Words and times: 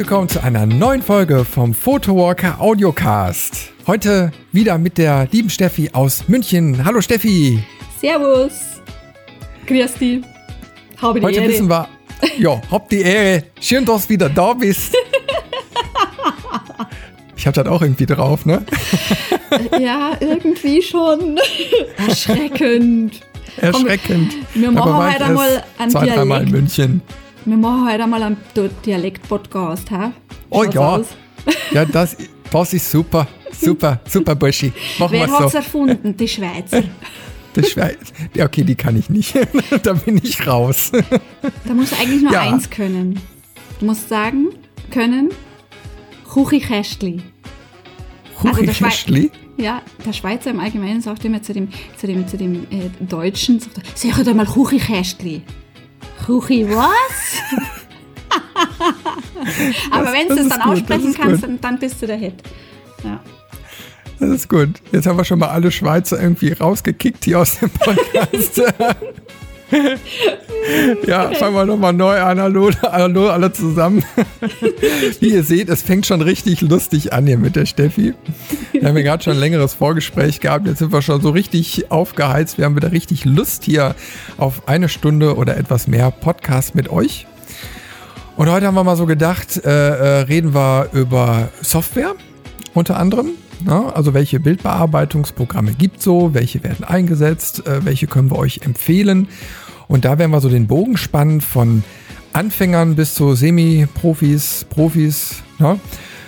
Willkommen 0.00 0.30
zu 0.30 0.42
einer 0.42 0.64
neuen 0.64 1.02
Folge 1.02 1.44
vom 1.44 1.74
Photowalker 1.74 2.58
Audiocast. 2.58 3.70
Heute 3.86 4.32
wieder 4.50 4.78
mit 4.78 4.96
der 4.96 5.28
lieben 5.30 5.50
Steffi 5.50 5.90
aus 5.92 6.26
München. 6.26 6.82
Hallo 6.86 7.02
Steffi. 7.02 7.62
Servus. 8.00 8.80
Grüß 9.66 9.92
dich. 9.96 10.22
Habe 11.02 11.20
die 11.20 11.26
Heute 11.26 11.40
Ehre. 11.40 11.48
wissen 11.50 11.68
wir, 11.68 11.86
ja, 12.38 12.62
hab 12.70 12.88
die 12.88 13.02
Ehre. 13.02 13.44
Schön, 13.60 13.84
dass 13.84 14.06
du 14.06 14.14
wieder 14.14 14.30
da 14.30 14.54
bist. 14.54 14.96
Ich 17.36 17.46
hab 17.46 17.52
das 17.52 17.66
auch 17.66 17.82
irgendwie 17.82 18.06
drauf, 18.06 18.46
ne? 18.46 18.64
Ja, 19.78 20.12
irgendwie 20.18 20.80
schon. 20.80 21.38
Erschreckend. 22.08 23.20
Erschreckend. 23.58 24.32
Komm, 24.54 24.62
wir 24.62 24.72
machen 24.72 24.96
heute 24.96 25.24
einmal 25.26 25.62
ein 25.76 25.90
zwei, 25.90 26.04
Dialekt. 26.06 26.26
Mal 26.26 26.42
in 26.44 26.50
München. 26.50 27.02
Wir 27.46 27.56
machen 27.56 27.88
heute 27.90 28.02
einmal 28.02 28.22
einen 28.22 28.36
Dialekt-Podcast, 28.84 29.90
ha? 29.90 30.12
Oh 30.50 30.64
ja. 30.64 30.96
Aus? 30.96 31.06
Ja, 31.72 31.86
das, 31.86 32.16
das 32.50 32.74
ist 32.74 32.90
super. 32.90 33.26
Super, 33.50 33.98
super, 34.06 34.34
Buschi. 34.34 34.72
Machen 34.98 35.12
Wer 35.12 35.30
hat 35.30 35.46
es 35.46 35.52
so. 35.52 35.58
erfunden? 35.58 36.14
Die 36.16 36.28
Schweizer. 36.28 36.82
Die 37.56 37.64
Schweiz. 37.64 38.12
Ja, 38.34 38.44
okay, 38.44 38.62
die 38.62 38.74
kann 38.74 38.96
ich 38.96 39.08
nicht. 39.10 39.34
da 39.82 39.94
bin 39.94 40.20
ich 40.22 40.46
raus. 40.46 40.92
Da 40.92 41.74
musst 41.74 41.92
du 41.92 41.96
eigentlich 41.96 42.22
nur 42.22 42.32
ja. 42.32 42.42
eins 42.42 42.68
können. 42.70 43.18
Du 43.80 43.86
musst 43.86 44.08
sagen, 44.08 44.50
können, 44.90 45.30
Kuchikästli. 46.28 47.22
Kuchikästli? 48.36 49.30
Also 49.32 49.62
ja, 49.62 49.82
der 50.06 50.12
Schweizer 50.12 50.50
im 50.50 50.60
Allgemeinen 50.60 51.00
sagt 51.00 51.24
immer 51.24 51.42
zu 51.42 51.52
dem, 51.52 51.68
zu 51.96 52.06
dem, 52.06 52.28
zu 52.28 52.36
dem 52.36 52.66
äh, 52.70 52.90
Deutschen, 53.00 53.58
sagt 53.58 53.78
er, 53.78 53.84
sag 53.94 54.24
doch 54.24 54.34
mal 54.34 54.46
Kuchikästli. 54.46 55.42
Kuchi 56.24 56.68
was? 56.68 57.42
Aber 59.90 60.12
wenn 60.12 60.28
du 60.28 60.34
es 60.34 60.48
dann 60.48 60.60
gut, 60.60 60.72
aussprechen 60.72 61.14
kannst, 61.14 61.42
dann, 61.42 61.60
dann 61.60 61.78
bist 61.78 62.00
du 62.02 62.06
der 62.06 62.16
Hit. 62.16 62.42
Ja. 63.04 63.20
Das 64.18 64.28
ist 64.28 64.48
gut. 64.48 64.68
Jetzt 64.92 65.06
haben 65.06 65.16
wir 65.16 65.24
schon 65.24 65.38
mal 65.38 65.48
alle 65.48 65.70
Schweizer 65.70 66.20
irgendwie 66.20 66.52
rausgekickt 66.52 67.24
hier 67.24 67.40
aus 67.40 67.58
dem 67.58 67.70
Podcast. 67.78 68.62
ja, 71.06 71.30
fangen 71.32 71.54
wir 71.54 71.64
nochmal 71.64 71.92
neu 71.92 72.20
an. 72.20 72.40
Hallo, 72.40 72.70
hallo 72.82 73.28
alle 73.28 73.52
zusammen. 73.52 74.04
Wie 75.20 75.32
ihr 75.32 75.44
seht, 75.44 75.68
es 75.68 75.82
fängt 75.82 76.06
schon 76.06 76.22
richtig 76.22 76.60
lustig 76.60 77.12
an 77.12 77.26
hier 77.26 77.38
mit 77.38 77.56
der 77.56 77.66
Steffi. 77.66 78.14
Wir 78.72 78.88
haben 78.88 78.96
ja 78.96 79.02
gerade 79.02 79.22
schon 79.22 79.34
ein 79.34 79.38
längeres 79.38 79.74
Vorgespräch 79.74 80.40
gehabt. 80.40 80.66
Jetzt 80.66 80.78
sind 80.78 80.92
wir 80.92 81.02
schon 81.02 81.20
so 81.20 81.30
richtig 81.30 81.90
aufgeheizt. 81.90 82.58
Wir 82.58 82.64
haben 82.64 82.76
wieder 82.76 82.92
richtig 82.92 83.24
Lust 83.24 83.64
hier 83.64 83.94
auf 84.38 84.68
eine 84.68 84.88
Stunde 84.88 85.36
oder 85.36 85.56
etwas 85.56 85.86
mehr 85.86 86.10
Podcast 86.10 86.74
mit 86.74 86.90
euch. 86.90 87.26
Und 88.36 88.50
heute 88.50 88.66
haben 88.66 88.74
wir 88.74 88.84
mal 88.84 88.96
so 88.96 89.06
gedacht, 89.06 89.64
äh, 89.64 89.70
äh, 89.70 90.20
reden 90.22 90.54
wir 90.54 90.88
über 90.92 91.50
Software 91.60 92.14
unter 92.74 92.98
anderem. 92.98 93.30
Ne? 93.64 93.94
Also 93.94 94.14
welche 94.14 94.40
Bildbearbeitungsprogramme 94.40 95.72
gibt 95.72 95.98
es 95.98 96.04
so, 96.04 96.34
welche 96.34 96.62
werden 96.64 96.84
eingesetzt, 96.84 97.66
äh, 97.66 97.84
welche 97.84 98.06
können 98.06 98.30
wir 98.30 98.38
euch 98.38 98.60
empfehlen. 98.64 99.28
Und 99.90 100.04
da 100.04 100.18
werden 100.18 100.30
wir 100.30 100.40
so 100.40 100.48
den 100.48 100.68
Bogen 100.68 100.96
spannen 100.96 101.40
von 101.40 101.82
Anfängern 102.32 102.94
bis 102.94 103.14
zu 103.14 103.34
Semi-Profis, 103.34 104.64
Profis, 104.70 105.42
ne? 105.58 105.80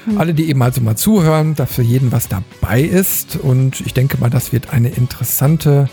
mhm. 0.04 0.18
alle, 0.18 0.34
die 0.34 0.48
eben 0.48 0.60
also 0.60 0.80
mal 0.80 0.96
zuhören, 0.96 1.54
dass 1.54 1.72
für 1.72 1.82
jeden 1.82 2.10
was 2.10 2.26
dabei 2.26 2.80
ist. 2.80 3.36
Und 3.36 3.80
ich 3.82 3.94
denke 3.94 4.18
mal, 4.18 4.30
das 4.30 4.52
wird 4.52 4.72
eine 4.72 4.88
interessante 4.88 5.88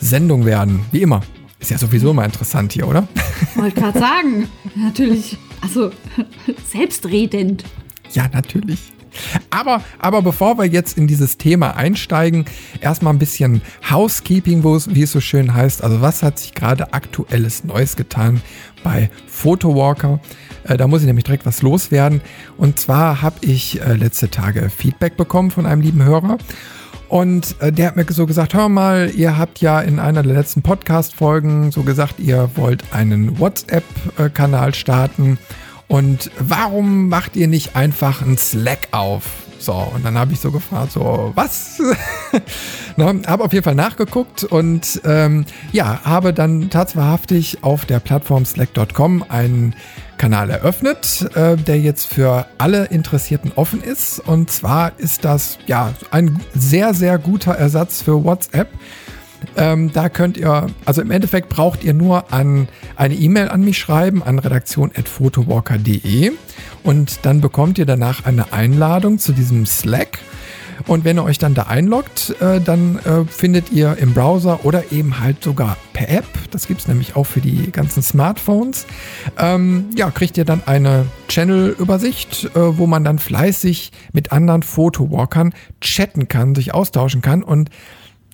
Sendung 0.00 0.44
werden. 0.44 0.84
Wie 0.92 1.00
immer. 1.00 1.22
Ist 1.60 1.70
ja 1.70 1.78
sowieso 1.78 2.10
immer 2.10 2.26
interessant 2.26 2.74
hier, 2.74 2.86
oder? 2.86 3.08
Wollte 3.54 3.80
gerade 3.80 3.98
sagen. 3.98 4.48
Natürlich. 4.74 5.38
Also 5.62 5.92
selbstredend. 6.66 7.64
Ja, 8.12 8.28
natürlich. 8.30 8.93
Aber, 9.50 9.82
aber 9.98 10.22
bevor 10.22 10.58
wir 10.58 10.66
jetzt 10.66 10.98
in 10.98 11.06
dieses 11.06 11.38
Thema 11.38 11.76
einsteigen, 11.76 12.44
erstmal 12.80 13.12
ein 13.12 13.18
bisschen 13.18 13.62
Housekeeping, 13.90 14.64
wie 14.64 15.02
es 15.02 15.12
so 15.12 15.20
schön 15.20 15.54
heißt. 15.54 15.82
Also 15.82 16.00
was 16.00 16.22
hat 16.22 16.38
sich 16.38 16.54
gerade 16.54 16.92
aktuelles 16.92 17.64
Neues 17.64 17.96
getan 17.96 18.40
bei 18.82 19.10
Photowalker? 19.26 20.20
Äh, 20.64 20.76
da 20.76 20.86
muss 20.86 21.00
ich 21.00 21.06
nämlich 21.06 21.24
direkt 21.24 21.46
was 21.46 21.62
loswerden. 21.62 22.20
Und 22.56 22.78
zwar 22.78 23.22
habe 23.22 23.36
ich 23.42 23.80
äh, 23.80 23.94
letzte 23.94 24.30
Tage 24.30 24.70
Feedback 24.70 25.16
bekommen 25.16 25.50
von 25.50 25.66
einem 25.66 25.82
lieben 25.82 26.02
Hörer. 26.02 26.38
Und 27.08 27.54
äh, 27.60 27.70
der 27.70 27.88
hat 27.88 27.96
mir 27.96 28.06
so 28.08 28.26
gesagt, 28.26 28.54
hör 28.54 28.68
mal, 28.68 29.10
ihr 29.14 29.38
habt 29.38 29.60
ja 29.60 29.80
in 29.80 29.98
einer 29.98 30.22
der 30.22 30.34
letzten 30.34 30.62
Podcast-Folgen 30.62 31.70
so 31.70 31.82
gesagt, 31.82 32.18
ihr 32.18 32.50
wollt 32.56 32.92
einen 32.92 33.38
WhatsApp-Kanal 33.38 34.74
starten. 34.74 35.38
Und 35.88 36.30
warum 36.38 37.08
macht 37.08 37.36
ihr 37.36 37.48
nicht 37.48 37.76
einfach 37.76 38.22
einen 38.22 38.38
Slack 38.38 38.88
auf? 38.92 39.24
So, 39.64 39.72
und 39.72 40.04
dann 40.04 40.18
habe 40.18 40.32
ich 40.32 40.40
so 40.40 40.50
gefragt, 40.50 40.92
so, 40.92 41.32
was? 41.34 41.80
ne, 42.96 43.22
habe 43.26 43.44
auf 43.44 43.52
jeden 43.52 43.64
Fall 43.64 43.74
nachgeguckt 43.74 44.44
und 44.44 45.00
ähm, 45.04 45.46
ja, 45.72 46.02
habe 46.04 46.34
dann 46.34 46.68
tatsächlich 46.68 47.64
auf 47.64 47.86
der 47.86 47.98
Plattform 47.98 48.44
slack.com 48.44 49.24
einen 49.28 49.74
Kanal 50.18 50.50
eröffnet, 50.50 51.30
äh, 51.34 51.56
der 51.56 51.80
jetzt 51.80 52.06
für 52.06 52.46
alle 52.58 52.86
Interessierten 52.86 53.52
offen 53.56 53.82
ist. 53.82 54.20
Und 54.20 54.50
zwar 54.50 54.98
ist 54.98 55.24
das 55.24 55.58
ja 55.66 55.94
ein 56.10 56.40
sehr, 56.54 56.92
sehr 56.92 57.18
guter 57.18 57.52
Ersatz 57.52 58.02
für 58.02 58.22
WhatsApp. 58.22 58.68
Ähm, 59.56 59.92
da 59.92 60.08
könnt 60.08 60.36
ihr, 60.36 60.66
also 60.84 61.02
im 61.02 61.10
Endeffekt 61.10 61.48
braucht 61.48 61.84
ihr 61.84 61.94
nur 61.94 62.32
an 62.32 62.68
eine 62.96 63.14
E-Mail 63.14 63.48
an 63.48 63.62
mich 63.62 63.78
schreiben, 63.78 64.22
an 64.22 64.38
redaktion.photowalker.de 64.38 66.32
und 66.82 67.20
dann 67.22 67.40
bekommt 67.40 67.78
ihr 67.78 67.86
danach 67.86 68.24
eine 68.24 68.52
Einladung 68.52 69.18
zu 69.18 69.32
diesem 69.32 69.66
Slack. 69.66 70.18
Und 70.86 71.04
wenn 71.04 71.18
ihr 71.18 71.24
euch 71.24 71.38
dann 71.38 71.54
da 71.54 71.64
einloggt, 71.64 72.34
äh, 72.40 72.60
dann 72.60 72.98
äh, 72.98 73.24
findet 73.24 73.72
ihr 73.72 73.96
im 73.98 74.12
Browser 74.12 74.64
oder 74.64 74.92
eben 74.92 75.20
halt 75.20 75.42
sogar 75.42 75.76
per 75.92 76.08
App, 76.08 76.26
das 76.50 76.66
gibt 76.66 76.80
es 76.80 76.88
nämlich 76.88 77.16
auch 77.16 77.24
für 77.24 77.40
die 77.40 77.70
ganzen 77.70 78.02
Smartphones, 78.02 78.86
ähm, 79.38 79.86
ja, 79.96 80.10
kriegt 80.10 80.36
ihr 80.36 80.44
dann 80.44 80.62
eine 80.66 81.06
Channel-Übersicht, 81.28 82.50
äh, 82.54 82.78
wo 82.78 82.86
man 82.86 83.04
dann 83.04 83.18
fleißig 83.18 83.92
mit 84.12 84.32
anderen 84.32 84.62
Photowalkern 84.62 85.54
chatten 85.80 86.28
kann, 86.28 86.54
sich 86.54 86.74
austauschen 86.74 87.22
kann. 87.22 87.42
Und 87.42 87.70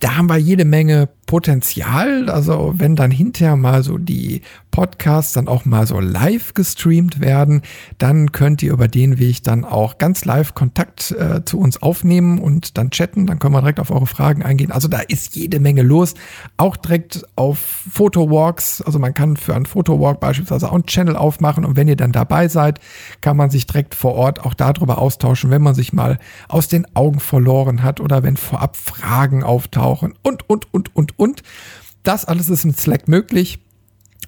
da 0.00 0.16
haben 0.16 0.28
wir 0.28 0.38
jede 0.38 0.64
Menge 0.64 1.08
Potenzial. 1.30 2.28
Also 2.28 2.74
wenn 2.76 2.96
dann 2.96 3.12
hinterher 3.12 3.54
mal 3.54 3.84
so 3.84 3.98
die 3.98 4.42
Podcasts 4.72 5.32
dann 5.32 5.46
auch 5.46 5.64
mal 5.64 5.86
so 5.86 6.00
live 6.00 6.54
gestreamt 6.54 7.20
werden, 7.20 7.62
dann 7.98 8.32
könnt 8.32 8.64
ihr 8.64 8.72
über 8.72 8.88
den 8.88 9.20
Weg 9.20 9.44
dann 9.44 9.64
auch 9.64 9.98
ganz 9.98 10.24
live 10.24 10.54
Kontakt 10.54 11.12
äh, 11.12 11.44
zu 11.44 11.60
uns 11.60 11.80
aufnehmen 11.82 12.40
und 12.40 12.76
dann 12.78 12.90
chatten. 12.90 13.28
Dann 13.28 13.38
können 13.38 13.54
wir 13.54 13.60
direkt 13.60 13.78
auf 13.78 13.92
eure 13.92 14.08
Fragen 14.08 14.42
eingehen. 14.42 14.72
Also 14.72 14.88
da 14.88 14.98
ist 14.98 15.36
jede 15.36 15.60
Menge 15.60 15.82
los. 15.82 16.14
Auch 16.56 16.76
direkt 16.76 17.24
auf 17.36 17.58
Fotowalks. 17.58 18.82
Also 18.82 18.98
man 18.98 19.14
kann 19.14 19.36
für 19.36 19.54
einen 19.54 19.66
Fotowalk 19.66 20.18
beispielsweise 20.18 20.68
auch 20.68 20.74
einen 20.74 20.86
Channel 20.86 21.14
aufmachen 21.14 21.64
und 21.64 21.76
wenn 21.76 21.86
ihr 21.86 21.94
dann 21.94 22.10
dabei 22.10 22.48
seid, 22.48 22.80
kann 23.20 23.36
man 23.36 23.50
sich 23.50 23.68
direkt 23.68 23.94
vor 23.94 24.16
Ort 24.16 24.44
auch 24.44 24.54
darüber 24.54 24.98
austauschen, 24.98 25.52
wenn 25.52 25.62
man 25.62 25.76
sich 25.76 25.92
mal 25.92 26.18
aus 26.48 26.66
den 26.66 26.92
Augen 26.96 27.20
verloren 27.20 27.84
hat 27.84 28.00
oder 28.00 28.24
wenn 28.24 28.36
vorab 28.36 28.76
Fragen 28.76 29.44
auftauchen 29.44 30.14
und, 30.24 30.50
und, 30.50 30.74
und, 30.74 30.96
und, 30.96 31.19
und. 31.20 31.42
Das 32.02 32.24
alles 32.24 32.48
ist 32.48 32.64
im 32.64 32.74
Slack 32.74 33.08
möglich. 33.08 33.58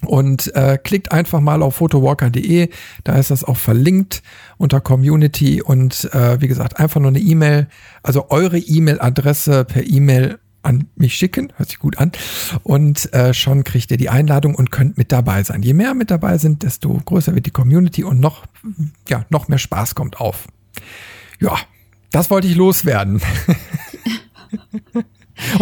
Und 0.05 0.53
äh, 0.55 0.77
klickt 0.77 1.13
einfach 1.13 1.39
mal 1.39 1.63
auf 1.63 1.75
photowalker.de, 1.75 2.69
da 3.05 3.15
ist 3.15 3.31
das 3.31 3.45
auch 3.45 3.55
verlinkt 3.55 4.21
unter 4.57 4.81
Community 4.81 5.61
und 5.61 6.13
äh, 6.13 6.41
wie 6.41 6.49
gesagt, 6.49 6.77
einfach 6.77 6.99
nur 6.99 7.09
eine 7.09 7.19
E-Mail, 7.19 7.67
also 8.01 8.29
eure 8.29 8.57
E-Mail-Adresse 8.57 9.63
per 9.63 9.85
E-Mail 9.85 10.39
an 10.61 10.87
mich 10.95 11.15
schicken, 11.15 11.53
hört 11.57 11.69
sich 11.69 11.79
gut 11.79 11.97
an. 11.97 12.11
Und 12.63 13.13
äh, 13.13 13.33
schon 13.33 13.63
kriegt 13.63 13.91
ihr 13.91 13.97
die 13.97 14.09
Einladung 14.09 14.55
und 14.55 14.71
könnt 14.71 14.97
mit 14.97 15.11
dabei 15.11 15.43
sein. 15.43 15.61
Je 15.61 15.73
mehr 15.73 15.93
mit 15.93 16.09
dabei 16.09 16.37
sind, 16.37 16.63
desto 16.63 16.99
größer 17.05 17.35
wird 17.35 17.45
die 17.45 17.51
Community 17.51 18.03
und 18.03 18.19
noch, 18.19 18.45
ja, 19.07 19.25
noch 19.29 19.47
mehr 19.47 19.59
Spaß 19.59 19.95
kommt 19.95 20.19
auf. 20.19 20.47
Ja, 21.39 21.57
das 22.11 22.29
wollte 22.29 22.47
ich 22.47 22.55
loswerden. 22.55 23.21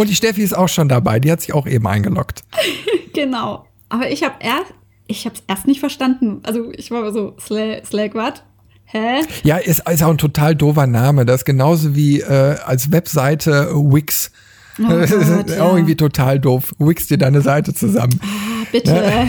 Und 0.02 0.10
die 0.10 0.16
Steffi 0.16 0.42
ist 0.42 0.58
auch 0.58 0.68
schon 0.68 0.90
dabei, 0.90 1.20
die 1.20 1.32
hat 1.32 1.42
sich 1.42 1.54
auch 1.54 1.68
eben 1.68 1.86
eingeloggt. 1.86 2.42
genau. 3.14 3.68
Aber 3.88 4.10
ich 4.10 4.24
habe 4.24 4.34
erst, 4.40 4.74
ich 5.06 5.26
habe 5.26 5.36
es 5.36 5.44
erst 5.48 5.68
nicht 5.68 5.80
verstanden. 5.80 6.40
Also 6.42 6.72
ich 6.72 6.90
war 6.90 7.12
so, 7.12 7.36
Slack, 7.40 7.86
Slack 7.86 8.16
was? 8.16 8.42
Hä? 8.86 9.22
Ja, 9.44 9.58
ist, 9.58 9.88
ist 9.88 10.04
auch 10.04 10.10
ein 10.10 10.18
total 10.18 10.56
doofer 10.56 10.88
Name. 10.88 11.26
Das 11.26 11.42
ist 11.42 11.46
genauso 11.46 11.96
wie 11.96 12.20
äh, 12.20 12.58
als 12.66 12.92
Webseite 12.92 13.70
Wix. 13.76 14.32
Oh 14.80 14.88
das 14.90 15.12
ist 15.12 15.28
Gott, 15.28 15.52
auch 15.52 15.72
ja. 15.72 15.76
irgendwie 15.76 15.96
total 15.96 16.40
doof. 16.40 16.74
Wix 16.80 17.06
dir 17.06 17.20
deine 17.20 17.42
Seite 17.42 17.76
zusammen. 17.76 18.20
Ah, 18.24 18.66
bitte. 18.72 19.04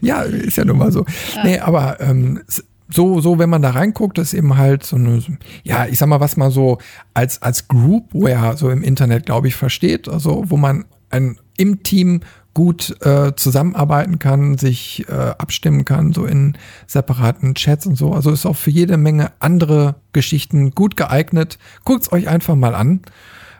Ja, 0.00 0.22
ist 0.22 0.56
ja 0.56 0.64
nun 0.64 0.78
mal 0.78 0.90
so. 0.90 1.04
Ja. 1.36 1.44
Nee, 1.44 1.58
aber 1.58 2.00
ähm, 2.00 2.42
so, 2.88 3.20
so, 3.20 3.38
wenn 3.38 3.50
man 3.50 3.62
da 3.62 3.70
reinguckt, 3.70 4.18
ist 4.18 4.32
eben 4.32 4.56
halt 4.56 4.84
so 4.84 4.96
eine, 4.96 5.22
ja, 5.64 5.86
ich 5.86 5.98
sag 5.98 6.08
mal, 6.08 6.20
was 6.20 6.36
man 6.36 6.50
so 6.50 6.78
als, 7.14 7.42
als 7.42 7.68
Groupware 7.68 8.56
so 8.56 8.70
im 8.70 8.82
Internet, 8.82 9.26
glaube 9.26 9.48
ich, 9.48 9.56
versteht. 9.56 10.08
Also, 10.08 10.44
wo 10.46 10.56
man 10.56 10.84
ein, 11.10 11.38
im 11.56 11.82
Team 11.82 12.20
gut 12.54 12.96
äh, 13.04 13.34
zusammenarbeiten 13.36 14.18
kann, 14.18 14.56
sich 14.56 15.04
äh, 15.10 15.12
abstimmen 15.12 15.84
kann, 15.84 16.14
so 16.14 16.24
in 16.24 16.56
separaten 16.86 17.54
Chats 17.54 17.86
und 17.86 17.96
so. 17.96 18.14
Also 18.14 18.30
ist 18.30 18.46
auch 18.46 18.56
für 18.56 18.70
jede 18.70 18.96
Menge 18.96 19.32
andere 19.40 19.96
Geschichten 20.12 20.70
gut 20.70 20.96
geeignet. 20.96 21.58
Guckt's 21.84 22.10
euch 22.12 22.28
einfach 22.28 22.54
mal 22.54 22.74
an. 22.74 23.02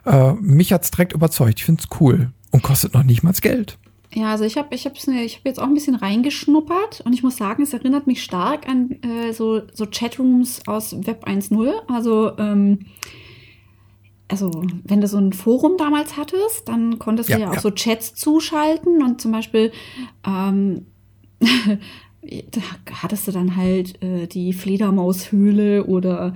Äh, 0.07 0.33
mich 0.41 0.73
hat's 0.73 0.91
direkt 0.91 1.13
überzeugt. 1.13 1.59
Ich 1.59 1.67
find's 1.67 1.89
cool 2.01 2.31
und 2.53 2.63
kostet 2.63 2.95
noch 2.95 3.03
nicht 3.03 3.23
mal 3.23 3.35
Geld. 3.35 3.77
Ja, 4.17 4.31
also 4.31 4.45
ich 4.45 4.57
habe 4.57 4.75
ich 4.75 4.87
hab's 4.87 5.07
ich 5.07 5.37
hab 5.37 5.45
jetzt 5.45 5.61
auch 5.61 5.67
ein 5.67 5.75
bisschen 5.75 5.95
reingeschnuppert 5.95 7.03
und 7.03 7.13
ich 7.13 7.23
muss 7.23 7.37
sagen, 7.37 7.63
es 7.63 7.75
erinnert 7.75 8.07
mich 8.07 8.23
stark 8.23 8.67
an 8.67 8.93
äh, 9.03 9.35
so, 9.35 9.61
so 9.75 9.85
Chatrooms 9.85 10.67
aus 10.67 10.97
Web 11.07 11.27
1.0. 11.27 11.71
Also, 11.87 12.33
ähm, 12.39 12.87
also 14.27 14.63
wenn 14.85 15.03
du 15.03 15.07
so 15.07 15.19
ein 15.19 15.35
Forum 15.35 15.77
damals 15.77 16.17
hattest, 16.17 16.67
dann 16.67 16.99
konntest 16.99 17.29
Ja, 17.29 17.37
du 17.37 17.43
ja 17.43 17.51
auch 17.51 17.55
ja. 17.57 17.61
so 17.61 17.71
Chats 17.73 18.15
zuschalten 18.15 19.03
und 19.03 19.21
zum 19.21 19.33
Beispiel 19.33 19.71
ähm, 20.27 20.87
da 21.41 22.61
hattest 23.03 23.29
du 23.29 23.33
dann 23.33 23.55
halt 23.55 24.03
äh, 24.03 24.27
die 24.27 24.55
Fledermaushöhle 24.55 25.85
oder 25.85 26.35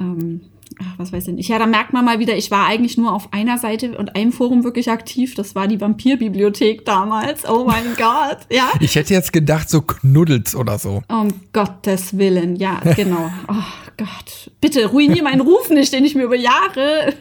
ähm, 0.00 0.40
ach, 0.80 0.98
was 0.98 1.12
weiß 1.12 1.28
ich 1.28 1.34
nicht. 1.34 1.48
Ja, 1.48 1.58
da 1.58 1.66
merkt 1.66 1.92
man 1.92 2.04
mal 2.04 2.18
wieder, 2.18 2.36
ich 2.36 2.50
war 2.50 2.66
eigentlich 2.66 2.96
nur 2.96 3.12
auf 3.12 3.32
einer 3.32 3.58
Seite 3.58 3.96
und 3.96 4.16
einem 4.16 4.32
Forum 4.32 4.64
wirklich 4.64 4.90
aktiv. 4.90 5.34
Das 5.34 5.54
war 5.54 5.68
die 5.68 5.80
Vampirbibliothek 5.80 6.84
damals. 6.84 7.48
Oh 7.48 7.64
mein 7.64 7.84
Gott, 7.96 8.38
ja. 8.50 8.70
Ich 8.80 8.94
hätte 8.94 9.14
jetzt 9.14 9.32
gedacht, 9.32 9.68
so 9.68 9.82
Knuddels 9.82 10.54
oder 10.54 10.78
so. 10.78 11.02
Um 11.08 11.28
Gottes 11.52 12.16
Willen, 12.16 12.56
ja, 12.56 12.80
genau. 12.96 13.30
Oh 13.48 13.94
Gott. 13.96 14.50
Bitte 14.60 14.86
ruinier 14.86 15.22
meinen 15.22 15.40
Ruf 15.40 15.70
nicht, 15.70 15.92
den 15.92 16.04
ich 16.04 16.14
mir 16.14 16.24
über 16.24 16.36
Jahre 16.36 17.14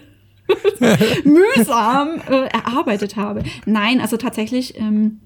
mühsam 1.24 2.22
äh, 2.30 2.48
erarbeitet 2.48 3.16
habe. 3.16 3.44
Nein, 3.66 4.00
also 4.00 4.18
tatsächlich, 4.18 4.78
ähm, 4.78 5.22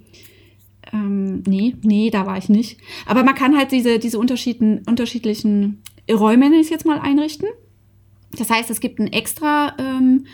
ähm, 0.94 1.44
nee, 1.46 1.76
nee, 1.84 2.10
da 2.10 2.26
war 2.26 2.38
ich 2.38 2.50
nicht. 2.50 2.80
Aber 3.06 3.24
man 3.24 3.36
kann 3.36 3.58
halt 3.58 3.72
diese, 3.72 4.00
diese 4.00 4.20
unterschiedlichen, 4.20 4.84
unterschiedlichen 4.88 5.84
Räume, 6.10 6.46
nenne 6.46 6.58
ich 6.58 6.68
es 6.68 6.70
jetzt 6.70 6.86
mal, 6.86 7.00
einrichten. 7.00 7.48
Das 8.38 8.50
heißt, 8.50 8.70
es 8.70 8.80
gibt 8.80 9.00
einen 9.00 9.12
extra 9.12 9.76
ähm, 9.78 10.26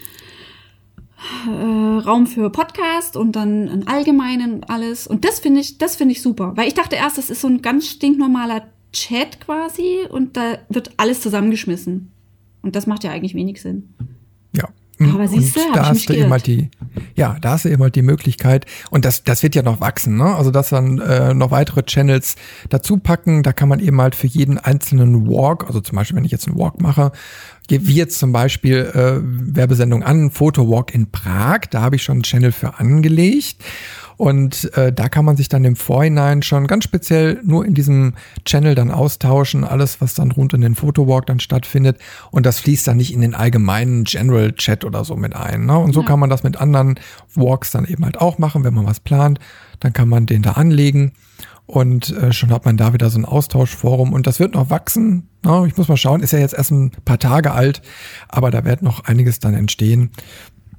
äh, 1.48 2.00
Raum 2.00 2.28
für 2.28 2.50
Podcast 2.52 3.18
und 3.18 3.36
dann 3.36 3.70
einen 3.70 3.88
allgemeinen 3.88 4.54
und 4.54 4.70
alles. 4.70 5.08
Und 5.08 5.26
das 5.26 5.40
finde 5.40 5.62
ich, 5.62 5.78
das 5.78 5.96
finde 5.96 6.14
ich 6.14 6.22
super. 6.22 6.54
Weil 6.56 6.68
ich 6.68 6.74
dachte 6.74 6.96
erst, 6.96 7.18
das 7.18 7.30
ist 7.30 7.42
so 7.42 7.48
ein 7.48 7.62
ganz 7.62 7.88
stinknormaler 7.88 8.68
Chat 8.94 9.42
quasi 9.42 10.08
und 10.10 10.38
da 10.38 10.60
wird 10.70 10.92
alles 10.98 11.22
zusammengeschmissen. 11.22 12.12
Und 12.62 12.76
das 12.76 12.88
macht 12.88 13.04
ja 13.04 13.12
eigentlich 13.12 13.34
wenig 13.34 13.62
Sinn. 13.62 13.94
Ja. 14.54 14.68
Aber 15.00 15.28
siehst 15.28 15.56
du, 15.56 15.60
da 15.74 15.90
hast 15.90 16.10
du 16.10 16.30
halt 16.30 16.48
die, 16.48 16.72
ja, 17.16 17.38
da 17.40 17.52
hast 17.52 17.66
du 17.66 17.70
eben 17.70 17.84
halt 17.84 17.96
die 17.96 18.02
Möglichkeit, 18.02 18.66
und 18.90 19.06
das, 19.06 19.24
das 19.24 19.44
wird 19.44 19.54
ja 19.54 19.62
noch 19.62 19.80
wachsen, 19.80 20.18
ne? 20.18 20.36
Also 20.36 20.50
dass 20.50 20.70
dann 20.70 21.00
äh, 21.00 21.36
noch 21.36 21.52
weitere 21.52 21.84
Channels 21.84 22.36
dazu 22.70 22.98
packen, 22.98 23.44
da 23.44 23.54
kann 23.54 23.70
man 23.70 23.80
eben 23.80 24.02
halt 24.02 24.16
für 24.16 24.26
jeden 24.26 24.58
einzelnen 24.58 25.28
Walk, 25.28 25.68
also 25.68 25.82
zum 25.82 25.98
Beispiel, 25.98 26.18
wenn 26.18 26.26
ich 26.26 26.32
jetzt 26.32 26.48
einen 26.48 26.58
Walk 26.58 26.82
mache, 26.82 27.12
wie 27.70 27.94
jetzt 27.96 28.20
zum 28.20 28.32
Beispiel 28.32 28.78
äh, 28.94 29.20
Werbesendung 29.56 30.04
an, 30.04 30.32
Fotowalk 30.32 30.94
in 30.94 31.12
Prag, 31.12 31.62
da 31.70 31.82
habe 31.82 31.96
ich 31.98 32.04
schon 32.04 32.18
einen 32.18 32.24
Channel 32.24 32.52
für 32.52 32.80
angelegt. 32.80 33.58
Und 34.16 34.74
äh, 34.76 34.92
da 34.92 35.10
kann 35.10 35.26
man 35.26 35.38
sich 35.38 35.48
dann 35.48 35.64
im 35.64 35.76
Vorhinein 35.76 36.42
schon 36.42 36.66
ganz 36.66 36.86
speziell 36.86 37.40
nur 37.44 37.64
in 37.66 37.76
diesem 37.76 38.16
Channel 38.46 38.74
dann 38.74 38.90
austauschen, 38.90 39.64
alles, 39.64 40.02
was 40.02 40.16
dann 40.16 40.32
rund 40.32 40.56
um 40.56 40.62
den 40.62 40.74
Fotowalk 40.74 41.28
dann 41.28 41.40
stattfindet. 41.40 42.00
Und 42.32 42.48
das 42.48 42.60
fließt 42.62 42.88
dann 42.88 42.98
nicht 42.98 43.14
in 43.14 43.22
den 43.22 43.36
allgemeinen 43.36 44.06
General 44.06 44.54
Chat 44.54 44.84
oder 44.86 45.06
so 45.06 45.16
mit 45.16 45.36
ein. 45.36 45.68
Ne? 45.68 45.78
Und 45.78 45.94
so 45.94 46.02
Ja. 46.02 46.08
kann 46.08 46.20
man 46.20 46.32
das 46.32 46.42
mit 46.42 46.58
anderen 46.58 47.00
Walks 47.36 47.70
dann 47.70 47.86
eben 47.86 48.04
halt 48.06 48.20
auch 48.20 48.40
machen, 48.40 48.64
wenn 48.64 48.74
man 48.74 48.88
was 48.88 49.00
plant. 49.00 49.40
Dann 49.82 49.94
kann 49.94 50.10
man 50.10 50.26
den 50.26 50.42
da 50.42 50.54
anlegen. 50.54 51.12
Und 51.68 52.10
äh, 52.16 52.32
schon 52.32 52.52
hat 52.52 52.66
man 52.66 52.78
da 52.78 52.94
wieder 52.94 53.10
so 53.10 53.20
ein 53.20 53.26
Austauschforum 53.26 54.14
und 54.14 54.26
das 54.26 54.40
wird 54.40 54.54
noch 54.54 54.70
wachsen. 54.70 55.28
Ich 55.68 55.78
muss 55.78 55.90
mal 55.90 55.98
schauen, 55.98 56.22
ist 56.22 56.32
ja 56.32 56.40
jetzt 56.40 56.54
erst 56.54 56.72
ein 56.72 56.92
paar 57.04 57.20
Tage 57.20 57.52
alt, 57.52 57.82
aber 58.30 58.52
da 58.52 58.64
wird 58.66 58.82
noch 58.82 59.04
einiges 59.04 59.40
dann 59.40 59.54
entstehen. 59.54 60.12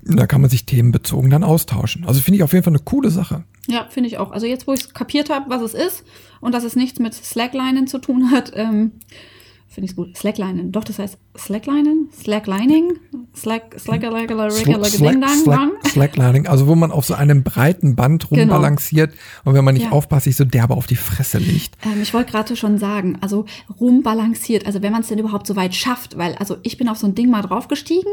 Da 0.02 0.26
kann 0.26 0.40
man 0.40 0.49
sich 0.49 0.64
themenbezogen 0.64 1.31
dann 1.31 1.44
austauschen. 1.44 2.06
Also 2.06 2.23
finde 2.23 2.38
ich 2.38 2.43
auf 2.43 2.55
jeden 2.55 2.64
Fall 2.64 2.73
eine 2.73 2.82
coole 2.82 3.11
Sache. 3.11 3.44
Ja, 3.67 3.87
finde 3.90 4.08
ich 4.08 4.17
auch. 4.17 4.31
Also 4.31 4.46
jetzt, 4.46 4.67
wo 4.67 4.73
ich 4.73 4.94
kapiert 4.94 5.29
habe, 5.29 5.50
was 5.50 5.61
es 5.61 5.75
ist 5.75 6.05
und 6.40 6.55
dass 6.55 6.64
es 6.64 6.75
nichts 6.75 6.99
mit 6.99 7.12
Slacklinen 7.12 7.87
zu 7.87 7.99
tun 7.99 8.31
hat, 8.31 8.52
ähm, 8.55 8.93
finde 9.69 9.85
ich 9.85 9.91
es 9.93 9.97
gut. 9.97 10.17
Slacklinen. 10.17 10.73
Doch, 10.73 10.82
das 10.82 10.99
heißt 10.99 11.19
Slacklinen? 11.37 12.09
Slacklining? 12.12 12.94
Slack, 13.37 13.76
slack, 13.79 14.03
regular, 14.03 14.23
regular, 14.23 14.50
regular, 14.56 14.85
Slack, 14.87 15.12
ding, 15.12 15.20
dang, 15.20 15.38
Slack, 15.44 15.59
dang. 15.59 15.73
Slacklining, 15.91 16.47
also 16.47 16.67
wo 16.67 16.75
man 16.75 16.91
auf 16.91 17.05
so 17.05 17.15
einem 17.15 17.43
breiten 17.44 17.94
Band 17.94 18.29
Genau. 18.31 18.43
rumbalanciert 18.43 19.12
und 19.44 19.55
wenn 19.55 19.65
man 19.65 19.75
nicht 19.75 19.93
aufpasst, 19.93 20.25
sich 20.25 20.37
so 20.37 20.44
derbe 20.44 20.75
auf 20.75 20.87
die 20.87 20.97
Fresse 20.97 21.38
legt. 21.38 21.76
Ähm, 21.85 22.00
ich 22.03 22.12
wollte 22.15 22.32
gerade 22.32 22.56
schon 22.56 22.79
sagen, 22.79 23.19
also 23.20 23.44
rumbalanciert, 23.79 24.67
also 24.67 24.82
wenn 24.82 24.91
man 24.93 25.03
es 25.03 25.09
denn 25.09 25.19
überhaupt 25.19 25.47
so 25.47 25.55
weit 25.55 25.75
schafft, 25.75 26.17
weil 26.19 26.35
also 26.37 26.56
ich 26.62 26.79
bin 26.79 26.88
auf 26.88 26.99
so 26.99 27.06
ein 27.06 27.15
Ding 27.15 27.31
mal 27.31 27.43
draufgestiegen 27.43 28.12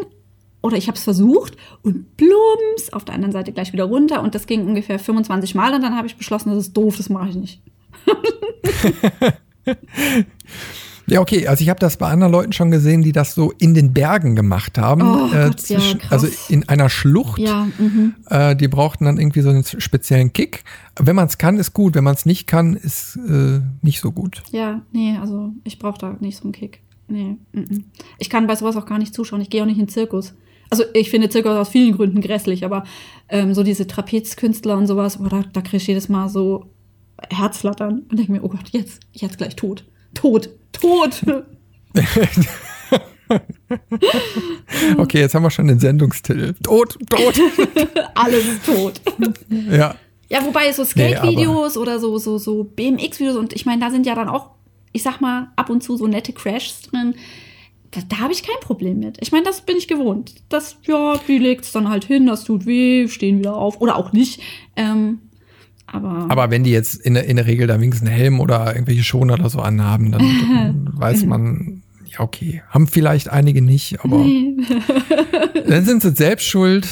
oder 0.61 0.77
ich 0.77 0.87
habe 0.87 0.97
es 0.97 1.03
versucht 1.03 1.55
und 1.83 2.17
plumps 2.17 2.91
auf 2.91 3.05
der 3.05 3.15
anderen 3.15 3.31
Seite 3.31 3.51
gleich 3.53 3.71
wieder 3.73 3.85
runter 3.85 4.21
und 4.21 4.35
das 4.35 4.45
ging 4.45 4.67
ungefähr 4.67 4.99
25 4.99 5.55
Mal 5.55 5.73
und 5.73 5.81
dann 5.81 5.95
habe 5.95 6.07
ich 6.07 6.15
beschlossen, 6.17 6.49
das 6.49 6.59
ist 6.67 6.73
doof, 6.77 6.97
das 6.97 7.09
mache 7.09 7.29
ich 7.29 7.35
nicht. 7.35 7.61
Ja, 11.07 11.21
okay, 11.21 11.47
also 11.47 11.61
ich 11.61 11.69
habe 11.69 11.79
das 11.79 11.97
bei 11.97 12.07
anderen 12.07 12.31
Leuten 12.31 12.51
schon 12.51 12.71
gesehen, 12.71 13.01
die 13.01 13.11
das 13.11 13.35
so 13.35 13.51
in 13.59 13.73
den 13.73 13.93
Bergen 13.93 14.35
gemacht 14.35 14.77
haben. 14.77 15.01
Oh 15.01 15.27
Gott, 15.27 15.33
ja, 15.33 15.55
zwischen- 15.55 15.99
krass. 15.99 16.23
also 16.23 16.27
in 16.49 16.67
einer 16.67 16.89
Schlucht. 16.89 17.39
Ja, 17.39 17.67
mhm. 17.77 18.15
Äh, 18.29 18.55
die 18.55 18.67
brauchten 18.67 19.05
dann 19.05 19.17
irgendwie 19.17 19.41
so 19.41 19.49
einen 19.49 19.63
speziellen 19.63 20.33
Kick. 20.33 20.63
Wenn 20.99 21.15
man 21.15 21.27
es 21.27 21.37
kann, 21.37 21.57
ist 21.57 21.73
gut. 21.73 21.95
Wenn 21.95 22.03
man 22.03 22.15
es 22.15 22.25
nicht 22.25 22.47
kann, 22.47 22.75
ist 22.75 23.17
äh, 23.17 23.61
nicht 23.81 23.99
so 24.01 24.11
gut. 24.11 24.41
ja, 24.51 24.81
nee, 24.91 25.17
also 25.21 25.51
ich 25.63 25.77
brauche 25.79 25.99
da 25.99 26.15
nicht 26.19 26.37
so 26.37 26.43
einen 26.43 26.53
Kick. 26.53 26.81
Nee, 27.07 27.37
mhm. 27.51 27.85
ich 28.17 28.29
kann 28.31 28.47
bei 28.47 28.55
sowas 28.55 28.75
auch 28.75 28.87
gar 28.87 28.97
nicht 28.97 29.13
zuschauen. 29.13 29.41
Ich 29.41 29.51
gehe 29.51 29.61
auch 29.61 29.67
nicht 29.67 29.77
in 29.77 29.85
den 29.85 29.89
Zirkus. 29.89 30.33
Also 30.71 30.83
ich 30.93 31.11
finde 31.11 31.29
Zirkus 31.29 31.51
aus 31.51 31.69
vielen 31.69 31.95
Gründen 31.95 32.21
grässlich, 32.21 32.65
aber 32.65 32.83
ähm, 33.29 33.53
so 33.53 33.61
diese 33.61 33.85
Trapezkünstler 33.85 34.75
und 34.75 34.87
sowas, 34.87 35.17
boah, 35.17 35.29
da, 35.29 35.43
da 35.53 35.61
kriege 35.61 35.77
ich 35.77 35.85
jedes 35.87 36.09
Mal 36.09 36.29
so 36.29 36.65
Herzflattern 37.29 38.03
und 38.09 38.17
denke 38.17 38.31
mir, 38.31 38.43
oh 38.43 38.49
Gott, 38.49 38.69
jetzt, 38.71 39.01
jetzt 39.13 39.37
gleich 39.37 39.55
tot. 39.55 39.85
Tot, 40.15 40.49
tot. 40.79 41.21
Okay, 44.97 45.19
jetzt 45.19 45.33
haben 45.33 45.43
wir 45.43 45.49
schon 45.49 45.67
den 45.67 45.79
Sendungstitel. 45.79 46.53
Tot, 46.61 46.97
tot. 47.09 47.39
Alles 48.15 48.45
ist 48.45 48.65
tot. 48.65 49.01
ja. 49.71 49.95
Ja, 50.27 50.43
wobei 50.43 50.71
so 50.71 50.83
Skate-Videos 50.83 51.77
oder 51.77 51.99
so, 51.99 52.17
so, 52.17 52.37
so 52.37 52.63
BMX-Videos 52.63 53.35
und 53.35 53.53
ich 53.53 53.65
meine, 53.65 53.81
da 53.81 53.91
sind 53.91 54.07
ja 54.07 54.15
dann 54.15 54.27
auch, 54.27 54.51
ich 54.91 55.03
sag 55.03 55.21
mal, 55.21 55.51
ab 55.55 55.69
und 55.69 55.83
zu 55.83 55.97
so 55.97 56.07
nette 56.07 56.33
Crashs 56.33 56.81
drin. 56.81 57.13
Da, 57.91 58.01
da 58.07 58.19
habe 58.19 58.33
ich 58.33 58.41
kein 58.41 58.59
Problem 58.59 58.99
mit. 58.99 59.17
Ich 59.21 59.31
meine, 59.31 59.45
das 59.45 59.61
bin 59.61 59.77
ich 59.77 59.87
gewohnt. 59.87 60.33
Das, 60.49 60.77
ja, 60.83 61.17
die 61.27 61.37
legt's 61.37 61.71
dann 61.71 61.89
halt 61.89 62.05
hin, 62.05 62.25
das 62.25 62.43
tut 62.43 62.65
weh, 62.65 63.07
stehen 63.07 63.39
wieder 63.39 63.55
auf 63.55 63.79
oder 63.81 63.97
auch 63.97 64.13
nicht. 64.13 64.41
Ähm, 64.75 65.19
aber, 65.87 66.25
Aber 66.29 66.51
wenn 66.51 66.63
die 66.63 66.71
jetzt 66.71 66.95
in, 66.95 67.13
der- 67.13 67.25
in 67.25 67.35
der 67.37 67.45
Regel 67.45 67.67
da 67.67 67.79
wenigstens 67.79 68.07
einen 68.09 68.17
Helm 68.17 68.39
oder 68.39 68.73
irgendwelche 68.73 69.03
Schoner 69.03 69.35
oder 69.35 69.49
so 69.49 69.59
anhaben, 69.59 70.11
dann, 70.11 70.89
weiß 70.93 71.25
man, 71.25 71.83
ja, 72.05 72.19
okay. 72.21 72.61
Haben 72.69 72.87
vielleicht 72.87 73.29
einige 73.29 73.61
nicht, 73.61 73.99
aber 74.03 74.17
nee, 74.19 74.55
dann 75.67 75.85
sind 75.85 76.01
sie 76.01 76.11
selbst 76.11 76.47
schuld. 76.47 76.87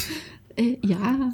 äh, 0.56 0.76
ja. 0.82 1.32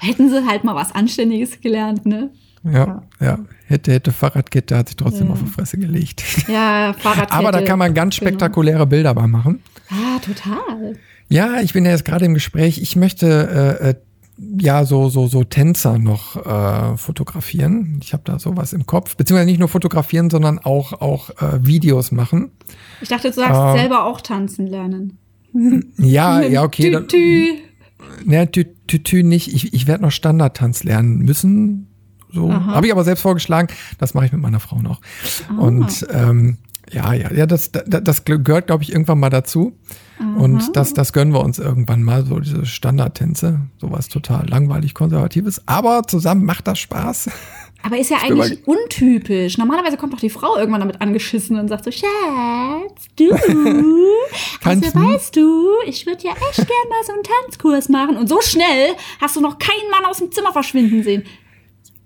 Hätten 0.00 0.28
sie 0.30 0.46
halt 0.46 0.64
mal 0.64 0.74
was 0.76 0.94
Anständiges 0.94 1.60
gelernt, 1.60 2.06
ne? 2.06 2.30
Ja, 2.64 3.02
ja. 3.20 3.38
Hätte, 3.66 3.92
hätte 3.92 4.12
Fahrradkette, 4.12 4.76
hat 4.76 4.88
sich 4.88 4.96
trotzdem 4.96 5.26
Ja. 5.28 5.32
auf 5.32 5.40
die 5.42 5.48
Fresse 5.50 5.76
gelegt. 5.78 6.22
Ja, 6.48 6.94
Fahrradkette. 6.98 7.32
Aber 7.32 7.52
da 7.52 7.62
kann 7.62 7.78
man 7.78 7.94
ganz 7.94 8.16
genau. 8.18 8.28
spektakuläre 8.30 8.86
Bilder 8.86 9.14
bei 9.14 9.26
machen. 9.26 9.60
Ah, 9.90 10.18
total. 10.20 10.96
Ja, 11.28 11.60
ich 11.60 11.72
bin 11.72 11.84
ja 11.84 11.90
jetzt 11.92 12.04
gerade 12.04 12.24
im 12.24 12.34
Gespräch. 12.34 12.80
Ich 12.80 12.96
möchte 12.96 13.78
äh, 13.80 13.88
äh, 13.90 13.94
ja 14.38 14.84
so 14.84 15.08
so 15.08 15.26
so 15.26 15.44
Tänzer 15.44 15.98
noch 15.98 16.36
äh, 16.36 16.96
fotografieren. 16.96 17.98
Ich 18.02 18.12
habe 18.12 18.22
da 18.24 18.38
sowas 18.38 18.72
im 18.72 18.86
Kopf, 18.86 19.16
beziehungsweise 19.16 19.50
nicht 19.50 19.58
nur 19.58 19.68
fotografieren, 19.68 20.30
sondern 20.30 20.58
auch 20.58 20.92
auch 21.00 21.30
äh, 21.40 21.64
Videos 21.66 22.12
machen. 22.12 22.52
Ich 23.00 23.08
dachte, 23.08 23.28
du 23.28 23.34
sagst 23.34 23.60
Ähm. 23.60 23.76
selber 23.78 24.04
auch 24.04 24.20
tanzen 24.20 24.66
lernen. 24.66 25.18
Ja, 25.98 26.40
ja, 26.42 26.62
okay. 26.62 26.92
Tü, 26.92 27.06
tü. 27.06 27.54
Ne, 28.24 28.50
tü, 28.50 28.66
tü, 28.86 29.02
tü 29.02 29.22
nicht. 29.22 29.52
Ich, 29.52 29.72
ich 29.72 29.86
werde 29.86 30.02
noch 30.02 30.12
Standardtanz 30.12 30.84
lernen 30.84 31.18
müssen. 31.18 31.88
So 32.32 32.50
Aha. 32.50 32.74
habe 32.74 32.86
ich 32.86 32.92
aber 32.92 33.04
selbst 33.04 33.22
vorgeschlagen. 33.22 33.68
Das 33.98 34.14
mache 34.14 34.26
ich 34.26 34.32
mit 34.32 34.40
meiner 34.40 34.60
Frau 34.60 34.80
noch. 34.80 35.00
Ah. 35.48 35.60
Und 35.60 36.06
ähm, 36.12 36.58
ja, 36.92 37.12
ja, 37.14 37.32
ja, 37.32 37.46
das, 37.46 37.72
das, 37.72 37.84
das 37.86 38.24
gehört, 38.24 38.66
glaube 38.66 38.82
ich, 38.82 38.92
irgendwann 38.92 39.18
mal 39.18 39.30
dazu. 39.30 39.76
Und 40.18 40.76
das, 40.76 40.94
das 40.94 41.12
gönnen 41.12 41.32
wir 41.32 41.40
uns 41.40 41.58
irgendwann 41.58 42.02
mal, 42.02 42.24
so 42.24 42.40
diese 42.40 42.66
Standardtänze. 42.66 43.60
Sowas 43.78 44.08
total 44.08 44.48
langweilig, 44.48 44.94
konservatives. 44.94 45.62
Aber 45.66 46.02
zusammen 46.06 46.44
macht 46.44 46.66
das 46.66 46.78
Spaß. 46.78 47.30
Aber 47.82 47.96
ist 47.96 48.10
ja 48.10 48.18
eigentlich 48.18 48.66
untypisch. 48.66 49.56
Normalerweise 49.56 49.96
kommt 49.96 50.12
doch 50.12 50.18
die 50.18 50.30
Frau 50.30 50.56
irgendwann 50.56 50.80
damit 50.80 51.00
angeschissen 51.00 51.58
und 51.58 51.68
sagt 51.68 51.84
so, 51.84 51.92
Schatz, 51.92 53.06
du, 53.16 53.30
also 54.64 54.94
weißt 54.94 55.36
du, 55.36 55.68
ich 55.86 56.04
würde 56.04 56.24
ja 56.24 56.32
echt 56.32 56.56
gerne 56.56 56.88
mal 56.88 57.04
so 57.06 57.12
einen 57.12 57.22
Tanzkurs 57.22 57.88
machen. 57.88 58.16
Und 58.16 58.28
so 58.28 58.40
schnell 58.40 58.94
hast 59.20 59.36
du 59.36 59.40
noch 59.40 59.58
keinen 59.58 59.90
Mann 59.92 60.10
aus 60.10 60.18
dem 60.18 60.32
Zimmer 60.32 60.52
verschwinden 60.52 61.04
sehen. 61.04 61.22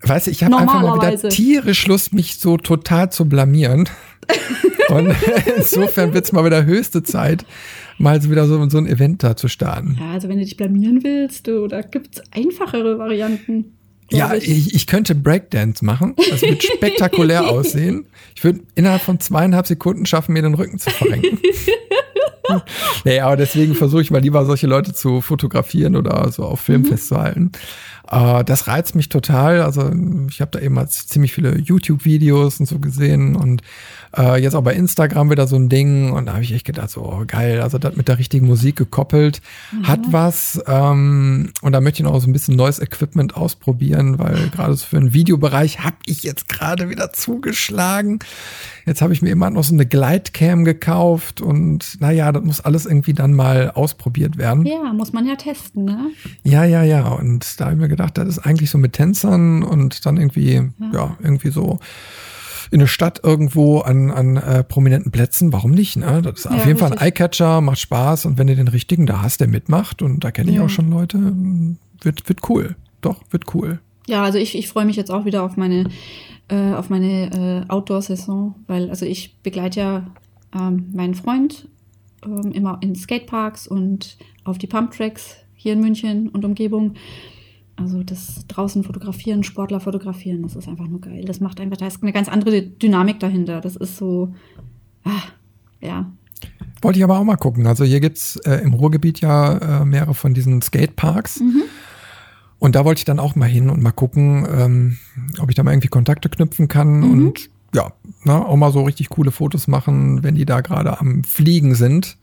Weißt 0.03 0.27
du, 0.27 0.31
ich 0.31 0.45
habe 0.45 0.57
einfach 0.57 0.83
mal 0.83 0.97
wieder 0.97 1.29
tierisch 1.31 1.87
Lust, 1.87 2.13
mich 2.13 2.39
so 2.39 2.59
total 2.59 3.11
zu 3.11 3.25
blamieren. 3.27 3.89
und 4.89 5.15
insofern 5.57 6.13
wird's 6.13 6.33
mal 6.33 6.45
wieder 6.45 6.65
höchste 6.65 7.03
Zeit, 7.03 7.47
mal 7.99 8.21
so 8.21 8.31
wieder 8.31 8.47
so, 8.47 8.69
so 8.69 8.79
ein 8.79 8.87
Event 8.87 9.23
da 9.23 9.37
zu 9.37 9.49
starten. 9.49 9.97
Ja, 10.01 10.13
also 10.13 10.29
wenn 10.29 10.39
du 10.39 10.45
dich 10.45 10.57
blamieren 10.57 11.03
willst, 11.03 11.47
du, 11.47 11.67
da 11.67 11.83
gibt's 11.83 12.23
einfachere 12.33 12.99
Varianten. 12.99 13.73
Ja, 14.11 14.35
ich, 14.35 14.75
ich 14.75 14.87
könnte 14.87 15.15
Breakdance 15.15 15.85
machen. 15.85 16.15
Das 16.31 16.43
wird 16.43 16.63
spektakulär 16.77 17.49
aussehen. 17.49 18.07
Ich 18.35 18.45
würde 18.45 18.61
innerhalb 18.75 19.03
von 19.03 19.21
zweieinhalb 19.21 19.67
Sekunden 19.67 20.07
schaffen, 20.07 20.35
mir 20.35 20.43
den 20.43 20.55
Rücken 20.55 20.79
zu 20.79 20.91
verrenken. 20.91 21.39
nee, 23.05 23.21
aber 23.21 23.37
deswegen 23.37 23.75
versuche 23.75 24.03
ich 24.03 24.11
mal 24.11 24.21
lieber 24.21 24.45
solche 24.45 24.67
Leute 24.67 24.93
zu 24.93 25.21
fotografieren 25.21 25.97
oder 25.97 26.31
so 26.31 26.45
auf 26.45 26.61
Film 26.61 26.83
mhm. 26.83 26.87
festzuhalten. 26.87 27.53
Äh, 28.11 28.45
das 28.45 28.67
reizt 28.67 28.95
mich 28.95 29.09
total. 29.09 29.63
Also 29.63 29.91
ich 30.29 30.41
habe 30.41 30.51
da 30.51 30.61
eben 30.61 30.75
mal 30.75 30.89
ziemlich 30.89 31.33
viele 31.33 31.59
YouTube-Videos 31.59 32.61
und 32.61 32.67
so 32.67 32.79
gesehen 32.79 33.35
und 33.37 33.63
äh, 34.17 34.41
jetzt 34.41 34.55
auch 34.55 34.63
bei 34.63 34.75
Instagram 34.75 35.31
wieder 35.31 35.47
so 35.47 35.57
ein 35.57 35.69
Ding 35.69 36.13
und 36.13 36.27
da 36.27 36.35
habe 36.35 36.43
ich 36.43 36.53
echt 36.53 36.67
gedacht, 36.67 36.91
so 36.91 37.03
oh, 37.03 37.25
geil, 37.27 37.61
also 37.61 37.79
das 37.79 37.97
mit 37.97 38.09
der 38.09 38.19
richtigen 38.19 38.47
Musik 38.47 38.77
gekoppelt, 38.77 39.41
mhm. 39.73 39.89
hat 39.89 40.01
was 40.11 40.63
ähm, 40.67 41.53
und 41.63 41.73
da 41.73 41.81
möchte 41.81 42.03
ich 42.03 42.05
noch 42.05 42.19
so 42.21 42.29
ein 42.29 42.33
bisschen 42.33 42.57
neues 42.57 42.79
Equipment 42.79 43.37
ausprobieren, 43.37 44.19
weil 44.19 44.51
gerade 44.51 44.75
so 44.75 44.87
für 44.87 44.99
den 44.99 45.13
Videobereich 45.13 45.81
habe 45.81 45.97
ich 46.07 46.23
jetzt 46.23 46.49
gerade 46.49 46.91
wieder 46.91 47.13
zugeschlagen. 47.13 48.19
Jetzt 48.87 49.01
habe 49.01 49.13
ich 49.13 49.23
mir 49.23 49.31
immer 49.31 49.51
noch 49.51 49.65
so 49.65 49.75
eine 49.75 49.87
Glidecam 49.87 50.65
gekauft 50.65 51.41
und 51.41 52.01
naja, 52.01 52.33
das 52.33 52.43
muss 52.43 52.61
alles 52.61 52.87
irgendwie 52.87 53.15
dann 53.15 53.33
mal 53.33 53.71
ausprobiert 53.71 54.39
werden. 54.39 54.67
Ja, 54.67 54.93
muss 54.93 55.13
man 55.13 55.27
ja 55.27 55.37
testen, 55.37 55.85
ne? 55.85 56.11
Ja, 56.43 56.65
ja, 56.65 56.83
ja. 56.83 57.09
Und 57.09 57.61
da 57.61 57.67
habe 57.67 57.75
ich 57.75 57.81
mir 57.81 57.89
gedacht, 57.89 58.19
das 58.19 58.29
ist 58.29 58.39
eigentlich 58.41 58.71
so 58.71 58.79
mit 58.79 58.93
Tänzern 58.93 59.63
und 59.63 60.05
dann 60.05 60.17
irgendwie, 60.17 60.55
ja, 60.55 60.91
ja 60.93 61.17
irgendwie 61.23 61.51
so 61.51 61.79
in 62.73 62.81
der 62.81 62.87
Stadt 62.87 63.21
irgendwo 63.23 63.81
an, 63.81 64.11
an 64.11 64.37
äh, 64.37 64.65
prominenten 64.65 65.13
Plätzen, 65.13 65.53
warum 65.53 65.73
nicht? 65.73 65.97
Ne? 65.97 66.23
Das 66.23 66.39
ist 66.39 66.45
ja, 66.47 66.53
auf 66.53 66.57
jeden 66.67 66.79
richtig. 66.79 66.81
Fall 66.81 66.93
ein 66.93 66.99
Eyecatcher, 66.99 67.61
macht 67.61 67.79
Spaß 67.79 68.25
und 68.25 68.39
wenn 68.39 68.47
du 68.47 68.57
den 68.57 68.69
richtigen 68.69 69.07
da 69.07 69.21
hast, 69.23 69.41
der 69.41 69.49
mitmacht 69.49 70.01
und 70.01 70.25
da 70.25 70.31
kenne 70.31 70.51
ich 70.51 70.57
ja. 70.57 70.65
auch 70.65 70.71
schon 70.71 70.91
Leute, 70.91 71.19
wird, 72.01 72.29
wird 72.29 72.49
cool. 72.49 72.77
Doch, 73.03 73.21
wird 73.31 73.55
cool. 73.55 73.81
Ja, 74.07 74.25
also 74.25 74.39
ich, 74.39 74.57
ich 74.57 74.69
freue 74.69 74.87
mich 74.87 74.97
jetzt 74.97 75.11
auch 75.11 75.27
wieder 75.27 75.43
auf 75.43 75.57
meine, 75.57 75.89
äh, 76.49 76.73
auf 76.73 76.89
meine 76.89 77.67
äh, 77.69 77.71
Outdoor-Saison, 77.71 78.55
weil 78.67 78.89
also 78.89 79.05
ich 79.05 79.37
begleite 79.43 79.81
ja 79.81 80.07
ähm, 80.55 80.91
meinen 80.95 81.15
Freund 81.15 81.69
ähm, 82.25 82.53
immer 82.53 82.79
in 82.81 82.95
Skateparks 82.95 83.67
und 83.67 84.17
auf 84.45 84.57
die 84.57 84.67
Pumptracks 84.67 85.37
hier 85.55 85.75
in 85.75 85.81
München 85.81 86.31
und 86.31 86.45
Umgebung. 86.45 86.95
Also 87.77 88.03
das 88.03 88.47
draußen 88.49 88.85
fotografieren, 88.85 89.45
Sportler 89.45 89.81
fotografieren, 89.81 90.43
das 90.43 90.57
ist 90.57 90.69
einfach 90.69 90.87
nur 90.87 91.01
geil. 91.01 91.25
Das 91.25 91.41
macht 91.41 91.61
einfach, 91.61 91.79
da 91.79 91.87
ist 91.87 92.03
eine 92.03 92.13
ganz 92.13 92.29
andere 92.29 92.63
Dynamik 92.63 93.19
dahinter. 93.19 93.61
Das 93.61 93.77
ist 93.77 93.97
so, 93.97 94.35
ah, 95.05 95.23
ja. 95.81 96.11
Wollte 96.83 96.99
ich 96.99 97.05
aber 97.05 97.19
auch 97.19 97.25
mal 97.25 97.37
gucken. 97.37 97.67
Also 97.67 97.85
hier 97.85 98.01
gibt's 98.01 98.37
äh, 98.45 98.57
im 98.57 98.75
Ruhrgebiet 98.75 99.21
ja 99.21 99.83
äh, 99.83 99.85
mehrere 99.85 100.15
von 100.15 100.35
diesen 100.35 100.61
Skateparks. 100.61 101.41
Mhm. 101.41 101.63
Und 102.59 102.77
da 102.77 102.85
wollte 102.85 103.01
ich 103.01 103.05
dann 103.05 103.19
auch 103.19 103.35
mal 103.35 103.49
hin 103.49 103.71
und 103.71 103.83
mal 103.83 103.91
gucken, 103.91 104.47
ähm, 104.49 104.99
ob 105.41 105.49
ich 105.49 105.57
da 105.57 105.63
mal 105.63 105.73
irgendwie 105.73 105.89
Kontakte 105.89 106.29
knüpfen 106.29 106.69
kann 106.69 107.01
mhm. 107.01 107.11
und 107.11 107.51
ja, 107.75 107.93
na, 108.25 108.45
auch 108.45 108.57
mal 108.57 108.71
so 108.71 108.83
richtig 108.83 109.09
coole 109.09 109.33
Fotos 109.33 109.67
machen, 109.67 110.23
wenn 110.23 110.35
die 110.35 110.45
da 110.45 110.61
gerade 110.61 111.01
am 111.01 111.25
Fliegen 111.25 111.75
sind. 111.75 112.19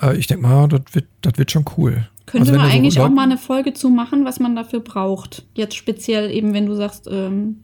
Äh, 0.00 0.16
ich 0.16 0.26
denke 0.26 0.46
mal, 0.46 0.68
das 0.68 0.82
wird, 0.92 1.06
das 1.22 1.38
wird 1.38 1.50
schon 1.50 1.64
cool. 1.76 2.08
Könnte 2.26 2.50
also 2.50 2.60
man 2.60 2.70
eigentlich 2.70 2.94
so 2.94 3.02
auch 3.02 3.08
mal 3.08 3.22
eine 3.22 3.38
Folge 3.38 3.72
zu 3.72 3.88
machen, 3.88 4.24
was 4.24 4.40
man 4.40 4.56
dafür 4.56 4.80
braucht. 4.80 5.46
Jetzt 5.54 5.76
speziell 5.76 6.30
eben, 6.30 6.52
wenn 6.54 6.66
du 6.66 6.74
sagst, 6.74 7.08
ähm, 7.10 7.62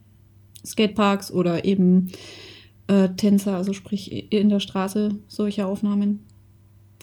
Skateparks 0.64 1.32
oder 1.32 1.64
eben 1.64 2.12
äh, 2.86 3.08
Tänzer, 3.10 3.56
also 3.56 3.72
sprich 3.72 4.32
in 4.32 4.48
der 4.48 4.60
Straße, 4.60 5.16
solche 5.26 5.66
Aufnahmen. 5.66 6.26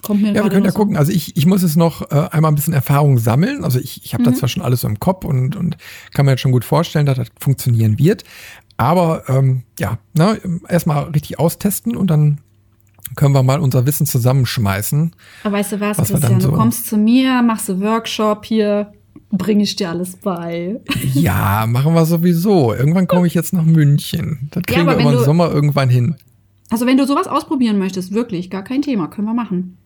Kommt 0.02 0.22
mir 0.22 0.32
ja, 0.32 0.42
wir 0.42 0.50
können 0.50 0.64
ja 0.64 0.70
so. 0.70 0.78
gucken. 0.78 0.96
Also 0.96 1.12
ich, 1.12 1.36
ich 1.36 1.44
muss 1.44 1.62
es 1.62 1.76
noch 1.76 2.10
äh, 2.10 2.28
einmal 2.30 2.50
ein 2.50 2.54
bisschen 2.54 2.72
Erfahrung 2.72 3.18
sammeln. 3.18 3.64
Also 3.64 3.78
ich, 3.78 4.04
ich 4.04 4.14
habe 4.14 4.22
mhm. 4.22 4.32
da 4.32 4.34
zwar 4.34 4.48
schon 4.48 4.62
alles 4.62 4.80
so 4.80 4.88
im 4.88 4.98
Kopf 4.98 5.26
und, 5.26 5.56
und 5.56 5.76
kann 6.14 6.24
mir 6.24 6.32
jetzt 6.32 6.40
schon 6.40 6.52
gut 6.52 6.64
vorstellen, 6.64 7.04
dass 7.04 7.18
das 7.18 7.28
funktionieren 7.38 7.98
wird. 7.98 8.24
Aber 8.78 9.28
ähm, 9.28 9.64
ja, 9.78 9.98
ne, 10.14 10.40
erstmal 10.68 11.04
richtig 11.10 11.38
austesten 11.38 11.96
und 11.96 12.08
dann 12.08 12.40
können 13.16 13.34
wir 13.34 13.42
mal 13.42 13.60
unser 13.60 13.86
Wissen 13.86 14.06
zusammenschmeißen. 14.06 15.12
Aber 15.44 15.56
weißt 15.56 15.72
du 15.72 15.80
was, 15.80 15.98
was 15.98 16.10
Christian, 16.10 16.40
so 16.40 16.50
du 16.50 16.56
kommst 16.56 16.86
zu 16.86 16.96
mir, 16.96 17.42
machst 17.42 17.68
du 17.68 17.80
Workshop 17.80 18.44
hier, 18.44 18.92
bringe 19.30 19.62
ich 19.62 19.76
dir 19.76 19.90
alles 19.90 20.16
bei. 20.16 20.80
Ja, 21.14 21.66
machen 21.66 21.94
wir 21.94 22.04
sowieso. 22.04 22.74
Irgendwann 22.74 23.06
komme 23.06 23.26
ich 23.26 23.34
jetzt 23.34 23.52
nach 23.52 23.64
München. 23.64 24.48
Das 24.52 24.62
kriegen 24.62 24.86
ja, 24.86 24.96
wir 24.96 25.00
über 25.00 25.12
den 25.12 25.24
Sommer 25.24 25.50
irgendwann 25.50 25.88
hin. 25.88 26.16
Also 26.70 26.86
wenn 26.86 26.96
du 26.96 27.06
sowas 27.06 27.26
ausprobieren 27.26 27.78
möchtest, 27.78 28.12
wirklich, 28.12 28.48
gar 28.48 28.62
kein 28.62 28.82
Thema, 28.82 29.08
können 29.08 29.26
wir 29.26 29.34
machen. 29.34 29.76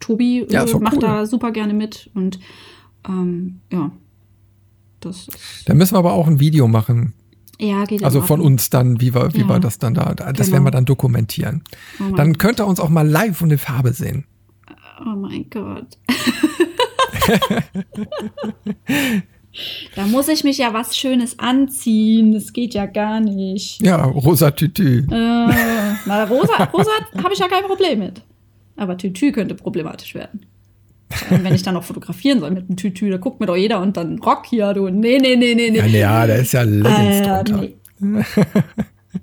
Tobi 0.00 0.46
ja, 0.50 0.64
äh, 0.64 0.78
macht 0.78 0.96
cool. 0.96 1.00
da 1.00 1.26
super 1.26 1.50
gerne 1.50 1.74
mit 1.74 2.10
und 2.14 2.38
ähm, 3.08 3.60
ja. 3.72 3.90
Das 5.00 5.28
da 5.64 5.72
müssen 5.72 5.94
wir 5.94 5.98
aber 5.98 6.12
auch 6.12 6.26
ein 6.26 6.40
Video 6.40 6.68
machen. 6.68 7.14
Ja, 7.60 7.84
geht 7.84 8.02
Also 8.02 8.22
von 8.22 8.40
uns 8.40 8.70
dann, 8.70 9.02
wie 9.02 9.14
wir, 9.14 9.34
wie 9.34 9.40
ja. 9.40 9.48
wir 9.48 9.60
das 9.60 9.78
dann 9.78 9.92
da, 9.92 10.14
das 10.14 10.34
genau. 10.34 10.52
werden 10.52 10.64
wir 10.64 10.70
dann 10.70 10.86
dokumentieren. 10.86 11.62
Oh 12.00 12.14
dann 12.16 12.38
könnt 12.38 12.58
ihr 12.58 12.66
uns 12.66 12.80
auch 12.80 12.88
mal 12.88 13.06
live 13.06 13.42
und 13.42 13.50
in 13.50 13.58
Farbe 13.58 13.92
sehen. 13.92 14.24
Oh 15.00 15.16
mein 15.16 15.44
Gott. 15.50 15.98
da 19.94 20.06
muss 20.06 20.28
ich 20.28 20.42
mich 20.42 20.56
ja 20.58 20.72
was 20.72 20.96
Schönes 20.96 21.38
anziehen. 21.38 22.32
Das 22.32 22.54
geht 22.54 22.74
ja 22.74 22.86
gar 22.86 23.20
nicht. 23.20 23.82
Ja, 23.82 24.04
rosa 24.04 24.52
Tütü. 24.52 25.00
Äh, 25.00 25.04
na, 25.10 26.24
rosa, 26.24 26.64
rosa 26.64 26.90
habe 27.22 27.34
ich 27.34 27.38
ja 27.38 27.48
kein 27.48 27.64
Problem 27.64 27.98
mit. 27.98 28.22
Aber 28.76 28.96
Tütü 28.96 29.32
könnte 29.32 29.54
problematisch 29.54 30.14
werden. 30.14 30.46
Wenn 31.30 31.54
ich 31.54 31.62
dann 31.62 31.74
noch 31.74 31.84
fotografieren 31.84 32.40
soll 32.40 32.50
mit 32.50 32.68
einem 32.68 32.76
Tütü, 32.76 33.10
da 33.10 33.16
guckt 33.16 33.40
mir 33.40 33.46
doch 33.46 33.56
jeder 33.56 33.80
und 33.80 33.96
dann 33.96 34.18
Rock 34.18 34.46
hier, 34.46 34.72
du. 34.74 34.88
Nee, 34.88 35.18
nee, 35.18 35.36
nee, 35.36 35.54
nee, 35.54 35.70
nee. 35.70 35.78
Ja, 35.78 35.86
ja 35.86 36.26
da 36.26 36.34
ist 36.34 36.52
ja 36.52 36.62
Leggings 36.62 37.16
äh, 37.16 37.44
drunter. 37.44 37.60
Nee. 37.60 38.24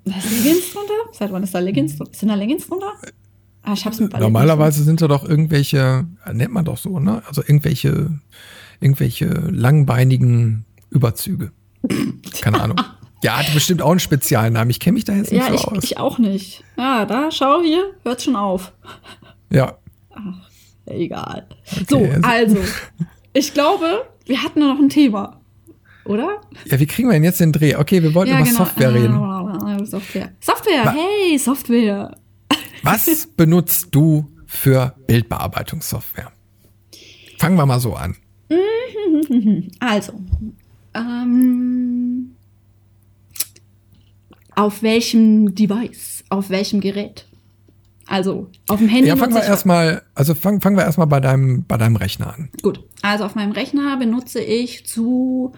da 0.06 0.18
ist 0.18 0.32
Leggings 0.32 0.74
drunter? 0.74 0.94
Seit 1.12 1.32
wann 1.32 1.44
ist 1.44 1.56
da 1.56 1.60
Leggings 1.60 1.98
drunter? 1.98 2.14
Sind 2.14 2.30
da 2.30 2.36
Leggings 2.36 2.68
drunter? 2.68 2.92
Ah, 3.64 3.74
ich 3.74 3.86
hab's 3.86 4.00
mit 4.00 4.18
Normalerweise 4.18 4.84
sind 4.84 5.02
da 5.02 5.08
doch 5.08 5.28
irgendwelche, 5.28 6.06
nennt 6.32 6.54
man 6.54 6.66
doch 6.66 6.78
so, 6.78 7.00
ne? 7.00 7.22
Also 7.28 7.42
irgendwelche, 7.42 8.12
irgendwelche 8.80 9.26
langbeinigen 9.26 10.66
Überzüge. 10.90 11.52
Keine 12.42 12.62
Ahnung. 12.62 12.78
Ja, 13.24 13.38
hat 13.38 13.54
bestimmt 13.54 13.82
auch 13.82 13.92
einen 13.92 14.00
Spezialnamen. 14.00 14.70
Ich 14.70 14.80
kenne 14.80 14.94
mich 14.94 15.06
da 15.06 15.14
jetzt 15.14 15.32
nicht 15.32 15.42
ja, 15.42 15.50
so 15.50 15.56
ich, 15.56 15.68
aus. 15.68 15.84
ich 15.84 15.98
auch 15.98 16.18
nicht. 16.18 16.64
Ja, 16.78 17.06
da, 17.06 17.32
schau 17.32 17.62
hier, 17.62 17.92
hört 18.04 18.22
schon 18.22 18.36
auf. 18.36 18.74
Ja. 19.50 19.78
Ach, 20.14 20.48
egal. 20.88 21.48
Okay, 21.72 21.86
so, 21.90 22.10
also, 22.22 22.58
ich 23.34 23.54
glaube, 23.54 24.06
wir 24.26 24.44
hatten 24.44 24.60
noch 24.60 24.80
ein 24.80 24.90
Thema. 24.90 25.42
Oder? 26.06 26.42
Ja, 26.66 26.80
wie 26.80 26.86
kriegen 26.86 27.10
wir 27.10 27.14
denn 27.14 27.24
jetzt 27.24 27.42
den 27.42 27.52
Dreh? 27.52 27.76
Okay, 27.76 28.02
wir 28.02 28.14
wollten 28.14 28.32
ja, 28.32 28.40
über 28.40 28.48
genau. 28.48 28.60
Software 28.60 28.94
reden. 28.94 29.86
Software. 29.86 30.32
Software, 30.40 30.94
hey, 30.94 31.38
Software. 31.38 32.16
Was 32.84 33.28
benutzt 33.38 33.90
du 33.92 34.32
für 34.46 34.96
Bildbearbeitungssoftware? 35.08 36.32
Fangen 37.38 37.58
wir 37.58 37.66
mal 37.66 37.80
so 37.80 37.94
an. 37.94 38.16
Also, 39.80 40.14
ähm, 40.94 42.36
auf 44.56 44.82
welchem 44.82 45.54
Device, 45.54 46.24
auf 46.30 46.50
welchem 46.50 46.80
Gerät? 46.82 47.27
Also 48.08 48.50
auf 48.70 48.80
dem 48.80 48.88
Handy. 48.88 49.10
Ja, 49.10 49.18
fangen 49.18 49.34
wir 49.34 49.44
erstmal, 49.44 50.02
also 50.16 50.34
fangen 50.34 50.62
fang 50.62 50.76
wir 50.76 50.84
erstmal 50.84 51.08
bei 51.08 51.20
deinem, 51.20 51.66
bei 51.66 51.78
deinem 51.78 51.98
Rechner 51.98 52.34
an. 52.34 52.50
Gut. 52.62 52.84
Also 53.02 53.26
auf 53.26 53.36
meinem 53.36 53.52
Rechner 53.52 53.98
benutze 53.98 54.40
ich 54.40 54.86
zu 54.86 55.52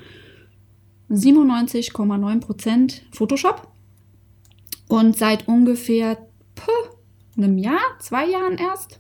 97,9 1.12 2.40
Prozent 2.40 3.04
Photoshop. 3.12 3.68
Und 4.88 5.16
seit 5.16 5.48
ungefähr 5.48 6.18
puh, 6.56 6.72
einem 7.38 7.60
Jahr, 7.60 7.80
zwei 8.00 8.26
Jahren 8.28 8.58
erst, 8.58 9.00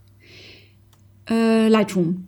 äh, 1.28 1.68
Lightroom. 1.68 2.28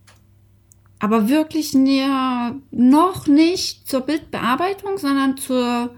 Aber 0.97 1.29
wirklich 1.29 1.73
näher, 1.73 2.55
noch 2.71 3.27
nicht 3.27 3.87
zur 3.87 4.01
Bildbearbeitung, 4.01 4.97
sondern 4.97 5.37
zur, 5.37 5.93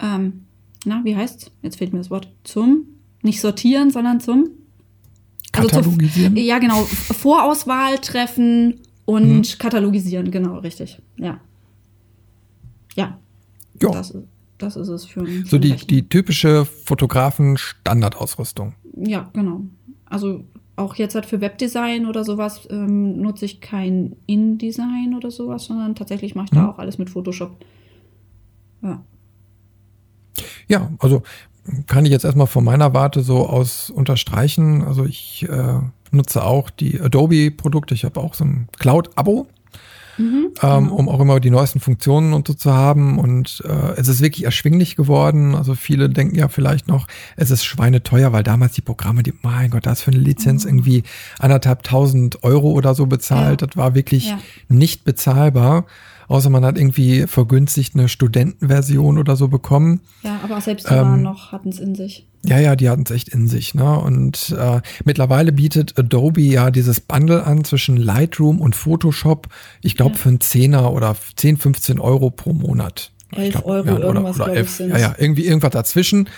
ähm, 0.00 0.46
na, 0.84 1.02
wie 1.04 1.16
heißt 1.16 1.50
Jetzt 1.62 1.76
fehlt 1.76 1.92
mir 1.92 1.98
das 1.98 2.10
Wort. 2.10 2.28
Zum 2.44 2.93
nicht 3.24 3.40
sortieren, 3.40 3.90
sondern 3.90 4.20
zum 4.20 4.50
also 5.52 5.68
katalogisieren. 5.68 6.34
Zur, 6.34 6.44
ja, 6.44 6.58
genau. 6.58 6.82
Vorauswahl 6.84 7.98
treffen 7.98 8.80
und 9.04 9.46
hm. 9.46 9.58
katalogisieren, 9.58 10.30
genau, 10.30 10.58
richtig. 10.58 11.00
Ja. 11.16 11.40
Ja. 12.94 13.18
Ja. 13.80 13.90
Das, 13.90 14.16
Das 14.58 14.76
ist 14.76 14.88
es 14.88 15.04
für 15.04 15.20
einen. 15.20 15.44
So 15.46 15.58
die, 15.58 15.76
die 15.76 16.08
typische 16.08 16.64
Fotografen-Standardausrüstung. 16.64 18.74
Ja, 18.96 19.28
genau. 19.32 19.62
Also 20.06 20.44
auch 20.76 20.96
jetzt 20.96 21.14
halt 21.14 21.26
für 21.26 21.40
Webdesign 21.40 22.06
oder 22.06 22.24
sowas 22.24 22.66
ähm, 22.70 23.20
nutze 23.20 23.44
ich 23.44 23.60
kein 23.60 24.16
InDesign 24.26 25.14
oder 25.16 25.30
sowas, 25.30 25.66
sondern 25.66 25.94
tatsächlich 25.94 26.34
mache 26.34 26.46
ich 26.46 26.50
da 26.50 26.62
Mhm. 26.62 26.68
auch 26.68 26.78
alles 26.78 26.98
mit 26.98 27.10
Photoshop. 27.10 27.56
Ja. 28.82 29.02
Ja, 30.68 30.90
also 30.98 31.22
kann 31.86 32.04
ich 32.04 32.10
jetzt 32.12 32.24
erstmal 32.24 32.46
von 32.46 32.64
meiner 32.64 32.92
Warte 32.94 33.22
so 33.22 33.48
aus 33.48 33.90
unterstreichen. 33.90 34.82
Also 34.84 35.04
ich 35.04 35.46
äh, 35.48 35.78
nutze 36.10 36.44
auch 36.44 36.70
die 36.70 37.00
Adobe-Produkte. 37.00 37.94
Ich 37.94 38.04
habe 38.04 38.20
auch 38.20 38.34
so 38.34 38.44
ein 38.44 38.68
Cloud-Abo, 38.78 39.46
Mhm, 40.16 40.50
ähm, 40.62 40.84
genau. 40.84 40.94
um 40.94 41.08
auch 41.08 41.18
immer 41.18 41.40
die 41.40 41.50
neuesten 41.50 41.80
Funktionen 41.80 42.34
und 42.34 42.46
so 42.46 42.54
zu 42.54 42.72
haben. 42.72 43.18
Und 43.18 43.64
äh, 43.66 43.94
es 43.98 44.06
ist 44.06 44.20
wirklich 44.20 44.44
erschwinglich 44.44 44.94
geworden. 44.94 45.56
Also 45.56 45.74
viele 45.74 46.08
denken 46.08 46.36
ja 46.36 46.46
vielleicht 46.46 46.86
noch, 46.86 47.08
es 47.36 47.50
ist 47.50 47.64
schweineteuer, 47.64 48.32
weil 48.32 48.44
damals 48.44 48.74
die 48.74 48.80
Programme, 48.80 49.24
die, 49.24 49.34
mein 49.42 49.70
Gott, 49.70 49.86
da 49.86 49.90
ist 49.92 50.02
für 50.02 50.12
eine 50.12 50.20
Lizenz 50.20 50.62
Mhm. 50.64 50.70
irgendwie 50.70 51.02
anderthalb 51.40 51.82
tausend 51.82 52.44
Euro 52.44 52.70
oder 52.70 52.94
so 52.94 53.06
bezahlt. 53.06 53.60
Ja. 53.62 53.66
Das 53.66 53.76
war 53.76 53.96
wirklich 53.96 54.28
Ja. 54.28 54.38
nicht 54.68 55.04
bezahlbar. 55.04 55.84
Außer 56.28 56.50
man 56.50 56.64
hat 56.64 56.78
irgendwie 56.78 57.26
vergünstigt 57.26 57.94
eine 57.94 58.08
Studentenversion 58.08 59.18
oder 59.18 59.36
so 59.36 59.48
bekommen. 59.48 60.00
ja, 60.22 60.40
aber 60.42 60.58
auch 60.58 60.62
selbst 60.62 60.88
die 60.88 60.94
ähm, 60.94 61.00
waren 61.00 61.22
noch, 61.22 61.52
hatten 61.52 61.68
es 61.68 61.78
in 61.78 61.94
sich. 61.94 62.26
Ja, 62.46 62.58
ja, 62.58 62.76
die 62.76 62.90
hatten 62.90 63.04
es 63.06 63.10
echt 63.10 63.30
in 63.30 63.48
sich. 63.48 63.74
Ne? 63.74 63.98
Und 63.98 64.54
äh, 64.58 64.80
mittlerweile 65.04 65.52
bietet 65.52 65.98
Adobe 65.98 66.42
ja 66.42 66.70
dieses 66.70 67.00
Bundle 67.00 67.44
an 67.44 67.64
zwischen 67.64 67.96
Lightroom 67.96 68.60
und 68.60 68.76
Photoshop. 68.76 69.48
Ich 69.80 69.96
glaube 69.96 70.12
Ja. 70.12 70.18
für 70.18 70.28
einen 70.28 70.40
Zehner 70.40 70.92
oder 70.92 71.16
10, 71.36 71.56
15 71.56 71.98
Euro 71.98 72.30
pro 72.30 72.52
Monat. 72.52 73.12
Ich 73.32 73.38
11 73.38 73.50
glaub, 73.52 73.66
Euro 73.66 73.86
ja, 73.86 73.94
oder, 73.94 74.04
irgendwas, 74.04 74.36
oder 74.36 74.44
glaube 74.44 74.50
ich, 74.52 74.58
11, 74.58 74.70
sind 74.70 74.90
Ja, 74.90 74.98
ja, 74.98 75.14
irgendwie 75.18 75.46
irgendwas 75.46 75.70
dazwischen. 75.70 76.28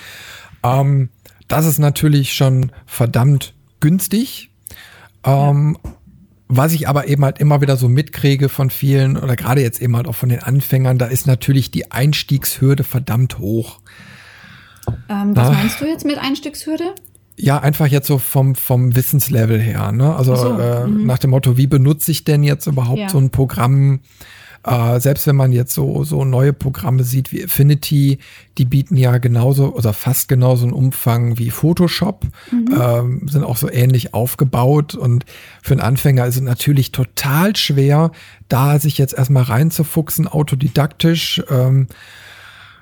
Ähm, 0.62 1.08
das 1.48 1.66
ist 1.66 1.78
natürlich 1.78 2.34
schon 2.34 2.70
verdammt 2.86 3.54
günstig. 3.80 4.50
Ähm, 5.24 5.76
Was 6.48 6.72
ich 6.74 6.88
aber 6.88 7.08
eben 7.08 7.24
halt 7.24 7.38
immer 7.38 7.60
wieder 7.60 7.76
so 7.76 7.88
mitkriege 7.88 8.48
von 8.48 8.70
vielen 8.70 9.16
oder 9.16 9.34
gerade 9.34 9.62
jetzt 9.62 9.82
eben 9.82 9.96
halt 9.96 10.06
auch 10.06 10.14
von 10.14 10.28
den 10.28 10.40
Anfängern, 10.40 10.96
da 10.98 11.06
ist 11.06 11.26
natürlich 11.26 11.70
die 11.72 11.90
Einstiegshürde 11.90 12.84
verdammt 12.84 13.38
hoch. 13.38 13.80
Ähm, 15.08 15.34
was 15.34 15.48
Ah. 15.48 15.52
meinst 15.52 15.80
du 15.80 15.86
jetzt 15.86 16.04
mit 16.04 16.18
Einstiegshürde? 16.18 16.94
Ja, 17.38 17.58
einfach 17.58 17.86
jetzt 17.88 18.06
so 18.06 18.18
vom, 18.18 18.54
vom 18.54 18.94
Wissenslevel 18.96 19.60
her. 19.60 19.90
Ne? 19.92 20.14
Also 20.14 20.36
so, 20.36 20.58
äh, 20.58 20.86
mhm. 20.86 21.04
nach 21.06 21.18
dem 21.18 21.30
Motto, 21.30 21.56
wie 21.56 21.66
benutze 21.66 22.10
ich 22.12 22.24
denn 22.24 22.42
jetzt 22.42 22.66
überhaupt 22.66 22.98
Ja. 23.00 23.08
so 23.08 23.18
ein 23.18 23.30
Programm? 23.30 24.00
Äh, 24.66 24.98
selbst 25.00 25.26
wenn 25.28 25.36
man 25.36 25.52
jetzt 25.52 25.72
so, 25.72 26.02
so 26.02 26.24
neue 26.24 26.52
Programme 26.52 27.04
sieht 27.04 27.30
wie 27.32 27.44
Affinity, 27.44 28.18
die 28.58 28.64
bieten 28.64 28.96
ja 28.96 29.18
genauso 29.18 29.72
oder 29.74 29.92
fast 29.92 30.28
genauso 30.28 30.64
einen 30.64 30.72
Umfang 30.72 31.38
wie 31.38 31.50
Photoshop, 31.50 32.26
Mhm. 32.50 32.66
ähm, 32.80 33.28
sind 33.28 33.44
auch 33.44 33.56
so 33.56 33.70
ähnlich 33.70 34.12
aufgebaut. 34.12 34.94
Und 34.96 35.24
für 35.62 35.74
einen 35.74 35.82
Anfänger 35.82 36.26
ist 36.26 36.34
es 36.36 36.42
natürlich 36.42 36.90
total 36.90 37.54
schwer, 37.54 38.10
da 38.48 38.78
sich 38.80 38.98
jetzt 38.98 39.14
erstmal 39.14 39.44
reinzufuchsen, 39.44 40.26
autodidaktisch. 40.26 41.42
Ähm, 41.48 41.86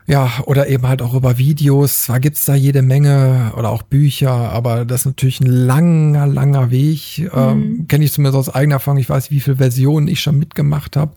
ja, 0.07 0.31
oder 0.45 0.69
eben 0.69 0.87
halt 0.87 1.01
auch 1.01 1.15
über 1.15 1.39
Videos. 1.39 2.01
Zwar 2.01 2.21
gibt's 2.21 2.45
da 2.45 2.55
jede 2.55 2.83
Menge 2.83 3.53
oder 3.57 3.71
auch 3.71 3.83
Bücher, 3.83 4.31
aber 4.33 4.85
das 4.85 5.01
ist 5.03 5.07
natürlich 5.07 5.41
ein 5.41 5.47
langer, 5.47 6.27
langer 6.27 6.71
Weg. 6.71 7.31
Ähm, 7.35 7.87
Kenne 7.89 8.05
ich 8.05 8.13
zumindest 8.13 8.37
aus 8.37 8.55
eigener 8.55 8.75
Erfahrung. 8.77 8.99
Ich 8.99 9.09
weiß, 9.09 9.31
wie 9.31 9.41
viele 9.41 9.57
Versionen 9.57 10.07
ich 10.09 10.21
schon 10.21 10.39
mitgemacht 10.39 10.97
habe, 10.97 11.15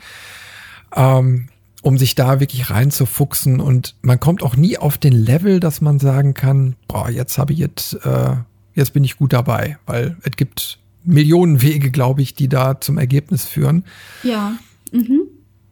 ähm, 0.95 1.49
um 1.81 1.97
sich 1.97 2.15
da 2.15 2.39
wirklich 2.39 2.69
reinzufuchsen. 2.69 3.59
Und 3.59 3.95
man 4.01 4.19
kommt 4.19 4.43
auch 4.43 4.55
nie 4.55 4.77
auf 4.77 4.97
den 4.97 5.13
Level, 5.13 5.59
dass 5.59 5.81
man 5.81 5.99
sagen 5.99 6.33
kann, 6.33 6.75
boah, 6.87 7.09
jetzt 7.09 7.37
habe 7.37 7.53
ich 7.53 7.59
jetzt, 7.59 7.93
äh, 8.05 8.35
jetzt 8.73 8.93
bin 8.93 9.03
ich 9.03 9.17
gut 9.17 9.33
dabei, 9.33 9.77
weil 9.85 10.17
es 10.23 10.35
gibt 10.35 10.79
Millionen 11.03 11.61
Wege, 11.61 11.89
glaube 11.91 12.21
ich, 12.21 12.33
die 12.33 12.49
da 12.49 12.81
zum 12.81 12.97
Ergebnis 12.97 13.45
führen. 13.45 13.85
Ja. 14.23 14.57
Mhm. 14.91 15.21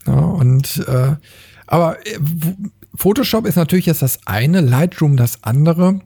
Ja, 0.08 0.20
und 0.20 0.86
äh, 0.88 1.16
aber 1.68 2.06
äh, 2.08 2.20
Photoshop 2.96 3.46
ist 3.46 3.56
natürlich 3.56 3.88
jetzt 3.88 4.02
das 4.02 4.20
eine, 4.26 4.62
Lightroom 4.62 5.18
das 5.18 5.44
andere, 5.44 6.00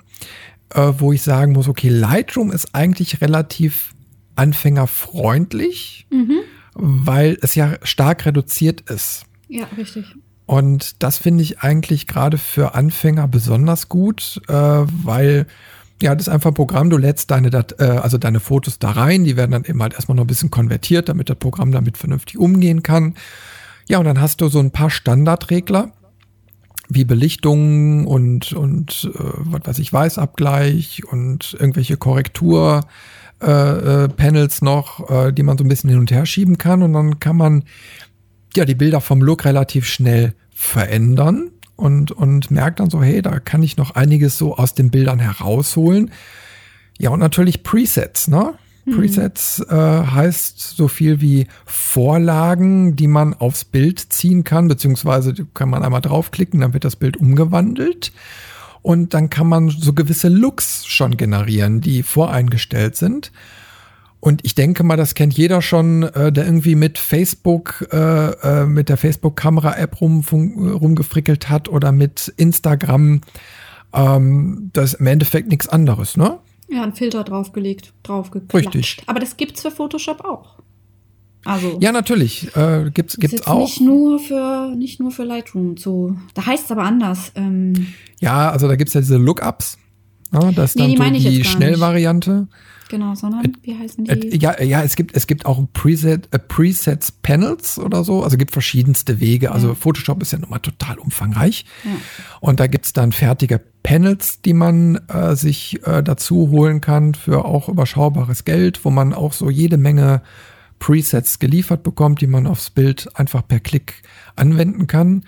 äh, 0.73 0.93
wo 0.97 1.11
ich 1.11 1.21
sagen 1.21 1.53
muss, 1.53 1.67
okay, 1.67 1.89
Lightroom 1.89 2.51
ist 2.51 2.73
eigentlich 2.73 3.21
relativ 3.21 3.93
anfängerfreundlich, 4.35 6.07
Mhm. 6.09 6.39
Weil 6.79 7.37
es 7.41 7.55
ja 7.55 7.77
stark 7.83 8.25
reduziert 8.25 8.81
ist. 8.89 9.25
Ja, 9.47 9.65
richtig. 9.77 10.15
Und 10.45 11.03
das 11.03 11.17
finde 11.17 11.43
ich 11.43 11.59
eigentlich 11.59 12.07
gerade 12.07 12.37
für 12.37 12.73
Anfänger 12.73 13.27
besonders 13.27 13.89
gut, 13.89 14.41
äh, 14.47 14.53
weil 14.53 15.45
ja, 16.01 16.15
das 16.15 16.27
ist 16.27 16.33
einfach 16.33 16.51
ein 16.51 16.55
Programm, 16.55 16.89
du 16.89 16.97
lädst 16.97 17.29
deine, 17.29 17.49
Dat 17.49 17.75
äh, 17.79 17.83
also 17.83 18.17
deine 18.17 18.39
Fotos 18.39 18.79
da 18.79 18.91
rein, 18.91 19.25
die 19.25 19.35
werden 19.35 19.51
dann 19.51 19.65
eben 19.65 19.81
halt 19.81 19.93
erstmal 19.93 20.15
noch 20.15 20.23
ein 20.23 20.27
bisschen 20.27 20.49
konvertiert, 20.49 21.09
damit 21.09 21.29
das 21.29 21.37
Programm 21.37 21.71
damit 21.71 21.97
vernünftig 21.97 22.39
umgehen 22.39 22.83
kann. 22.83 23.15
Ja, 23.87 23.99
und 23.99 24.05
dann 24.05 24.21
hast 24.21 24.39
du 24.41 24.47
so 24.47 24.59
ein 24.59 24.71
paar 24.71 24.89
Standardregler, 24.89 25.91
wie 26.87 27.03
Belichtung 27.03 28.07
und, 28.07 28.53
und 28.53 29.11
äh, 29.13 29.19
was 29.19 29.61
weiß 29.65 29.79
ich, 29.79 29.91
Weißabgleich 29.91 31.03
und 31.11 31.55
irgendwelche 31.59 31.97
Korrektur 31.97 32.85
äh, 33.41 34.03
äh, 34.03 34.09
Panels 34.09 34.61
noch, 34.61 35.09
äh, 35.09 35.31
die 35.31 35.43
man 35.43 35.57
so 35.57 35.63
ein 35.63 35.69
bisschen 35.69 35.89
hin 35.89 35.99
und 35.99 36.11
her 36.11 36.25
schieben 36.25 36.57
kann. 36.57 36.83
Und 36.83 36.93
dann 36.93 37.19
kann 37.19 37.37
man 37.37 37.63
ja 38.55 38.65
die 38.65 38.75
Bilder 38.75 39.01
vom 39.01 39.21
Look 39.21 39.45
relativ 39.45 39.85
schnell 39.85 40.33
verändern 40.53 41.51
und, 41.75 42.11
und 42.11 42.51
merkt 42.51 42.79
dann 42.79 42.89
so, 42.89 43.01
hey, 43.01 43.21
da 43.21 43.39
kann 43.39 43.63
ich 43.63 43.77
noch 43.77 43.91
einiges 43.95 44.37
so 44.37 44.57
aus 44.57 44.73
den 44.73 44.91
Bildern 44.91 45.19
herausholen. 45.19 46.11
Ja, 46.97 47.11
und 47.11 47.19
natürlich 47.19 47.63
Presets, 47.63 48.27
ne? 48.27 48.55
Presets 48.91 49.63
äh, 49.69 49.75
heißt 49.75 50.59
so 50.59 50.87
viel 50.87 51.21
wie 51.21 51.47
Vorlagen, 51.65 52.95
die 52.95 53.07
man 53.07 53.33
aufs 53.33 53.63
Bild 53.63 53.99
ziehen 53.99 54.43
kann, 54.43 54.67
beziehungsweise 54.67 55.33
kann 55.53 55.69
man 55.69 55.83
einmal 55.83 56.01
draufklicken, 56.01 56.59
dann 56.59 56.73
wird 56.73 56.85
das 56.85 56.95
Bild 56.95 57.17
umgewandelt. 57.17 58.11
Und 58.81 59.13
dann 59.13 59.29
kann 59.29 59.47
man 59.47 59.69
so 59.69 59.93
gewisse 59.93 60.29
Looks 60.29 60.85
schon 60.85 61.17
generieren, 61.17 61.81
die 61.81 62.03
voreingestellt 62.03 62.95
sind. 62.95 63.31
Und 64.21 64.43
ich 64.43 64.53
denke 64.53 64.83
mal, 64.83 64.97
das 64.97 65.15
kennt 65.15 65.37
jeder 65.37 65.61
schon, 65.61 66.03
äh, 66.03 66.31
der 66.31 66.45
irgendwie 66.45 66.75
mit 66.75 66.97
Facebook, 66.97 67.87
äh, 67.91 68.31
äh, 68.31 68.65
mit 68.65 68.89
der 68.89 68.97
Facebook-Kamera-App 68.97 70.01
rum, 70.01 70.23
rumgefrickelt 70.29 71.49
hat 71.49 71.69
oder 71.69 71.91
mit 71.91 72.33
Instagram. 72.35 73.21
Ähm, 73.93 74.69
das 74.73 74.93
ist 74.93 74.99
im 74.99 75.07
Endeffekt 75.07 75.47
nichts 75.47 75.69
anderes, 75.69 76.17
ne? 76.17 76.39
Ja, 76.69 76.83
ein 76.83 76.93
Filter 76.93 77.23
draufgelegt, 77.23 77.93
draufgeklatscht. 78.03 78.75
Richtig. 78.75 79.03
Aber 79.07 79.19
das 79.19 79.37
gibt's 79.37 79.61
für 79.61 79.71
Photoshop 79.71 80.23
auch. 80.23 80.59
Also. 81.45 81.77
Ja, 81.81 81.91
natürlich. 81.91 82.53
Äh, 82.55 82.91
gibt's 82.93 83.17
gibt's 83.17 83.47
auch. 83.47 83.59
Nicht 83.61 83.81
nur 83.81 84.19
für, 84.19 84.73
nicht 84.75 84.99
nur 84.99 85.11
für 85.11 85.23
Lightroom 85.23 85.77
so. 85.77 86.15
Da 86.33 86.45
heißt 86.45 86.65
es 86.65 86.71
aber 86.71 86.83
anders. 86.83 87.31
Ähm, 87.35 87.87
Ja, 88.19 88.51
also 88.51 88.67
da 88.67 88.75
gibt's 88.75 88.93
ja 88.93 89.01
diese 89.01 89.17
Lookups. 89.17 89.77
Ne? 90.31 90.51
Das 90.55 90.71
ist 90.71 90.75
Nee, 90.75 90.81
dann 90.83 90.91
die 90.91 90.97
so 90.97 91.03
meine 91.03 91.17
ich 91.17 91.23
die 91.23 91.43
Schnellvariante. 91.45 92.47
genau, 92.89 93.15
sondern 93.15 93.57
wie 93.63 93.75
heißen 93.77 94.03
die? 94.03 94.11
Äh, 94.11 94.35
Ja, 94.37 94.61
ja, 94.61 94.83
es 94.83 94.95
gibt, 94.95 95.15
es 95.15 95.27
gibt 95.27 95.45
auch 95.45 95.57
ein 95.57 95.69
Preset, 95.73 96.27
äh, 96.31 96.39
Presets 96.39 97.11
Panels 97.11 97.79
oder 97.79 98.03
so. 98.03 98.21
Also 98.23 98.35
gibt 98.37 98.51
verschiedenste 98.51 99.19
Wege. 99.21 99.51
Also 99.51 99.69
Ja. 99.69 99.75
Photoshop 99.75 100.21
ist 100.21 100.33
ja 100.33 100.39
nochmal 100.39 100.59
total 100.59 100.99
umfangreich. 100.99 101.65
Ja. 101.85 101.91
Und 102.41 102.59
da 102.59 102.67
gibt's 102.67 102.91
dann 102.93 103.11
fertige 103.13 103.61
Panels, 103.81 104.41
die 104.41 104.53
man 104.53 104.99
äh, 105.07 105.35
sich 105.35 105.79
äh, 105.87 106.03
dazu 106.03 106.49
holen 106.51 106.81
kann 106.81 107.15
für 107.15 107.45
auch 107.45 107.69
überschaubares 107.69 108.43
Geld, 108.45 108.83
wo 108.83 108.89
man 108.91 109.13
auch 109.13 109.31
so 109.33 109.49
jede 109.49 109.77
Menge 109.77 110.21
Presets 110.79 111.39
geliefert 111.39 111.83
bekommt, 111.83 112.21
die 112.21 112.27
man 112.27 112.47
aufs 112.47 112.69
Bild 112.69 113.09
einfach 113.15 113.47
per 113.47 113.59
Klick 113.59 114.01
anwenden 114.35 114.87
kann. 114.87 115.23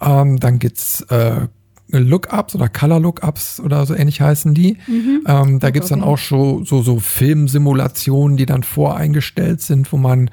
Ähm, 0.00 0.38
dann 0.38 0.58
gibt's 0.58 1.02
äh, 1.02 1.48
Lookups 1.88 2.54
oder 2.54 2.68
Color 2.68 3.00
Lookups 3.00 3.60
oder 3.60 3.84
so 3.84 3.94
ähnlich 3.94 4.20
heißen 4.20 4.54
die. 4.54 4.78
Ähm, 5.26 5.58
da 5.58 5.70
gibt's 5.70 5.90
dann 5.90 6.02
auch 6.02 6.18
so, 6.18 6.64
so, 6.64 6.82
so 6.82 6.98
Filmsimulationen, 6.98 8.36
die 8.36 8.46
dann 8.46 8.62
voreingestellt 8.62 9.60
sind, 9.60 9.92
wo 9.92 9.98
man 9.98 10.30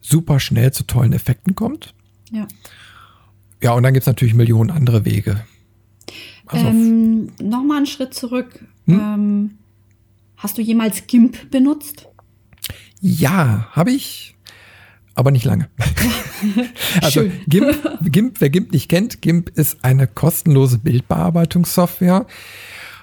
super 0.00 0.40
schnell 0.40 0.72
zu 0.72 0.84
tollen 0.84 1.12
Effekten 1.12 1.54
kommt. 1.54 1.94
ja. 2.30 2.46
Ja, 3.62 3.72
und 3.72 3.82
dann 3.82 3.94
gibt's 3.94 4.06
natürlich 4.06 4.34
Millionen 4.34 4.70
andere 4.70 5.06
Wege. 5.06 5.40
Also, 6.44 6.66
ähm, 6.66 7.28
Nochmal 7.40 7.78
einen 7.78 7.86
Schritt 7.86 8.12
zurück. 8.12 8.60
Hm? 8.86 9.00
Ähm, 9.00 9.50
hast 10.36 10.58
du 10.58 10.62
jemals 10.62 11.06
GIMP 11.06 11.50
benutzt? 11.50 12.06
Ja, 13.06 13.68
habe 13.72 13.90
ich, 13.90 14.34
aber 15.14 15.30
nicht 15.30 15.44
lange. 15.44 15.68
also 17.02 17.20
Schön. 17.20 17.32
GIMP, 17.46 17.76
GIMP, 18.10 18.40
wer 18.40 18.48
GIMP 18.48 18.72
nicht 18.72 18.88
kennt, 18.88 19.20
GIMP 19.20 19.50
ist 19.50 19.84
eine 19.84 20.06
kostenlose 20.06 20.78
Bildbearbeitungssoftware, 20.78 22.24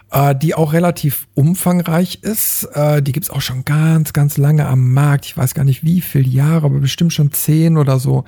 äh, 0.10 0.36
die 0.36 0.56
auch 0.56 0.74
relativ 0.74 1.28
umfangreich 1.36 2.24
ist. 2.24 2.64
Äh, 2.74 3.04
die 3.04 3.12
gibt's 3.12 3.30
auch 3.30 3.42
schon 3.42 3.64
ganz, 3.64 4.12
ganz 4.12 4.38
lange 4.38 4.66
am 4.66 4.92
Markt. 4.92 5.28
Ich 5.28 5.38
weiß 5.38 5.54
gar 5.54 5.66
nicht 5.66 5.84
wie 5.84 6.02
viele 6.02 6.28
Jahre, 6.28 6.66
aber 6.66 6.80
bestimmt 6.80 7.14
schon 7.14 7.32
zehn 7.32 7.78
oder 7.78 8.00
so. 8.00 8.24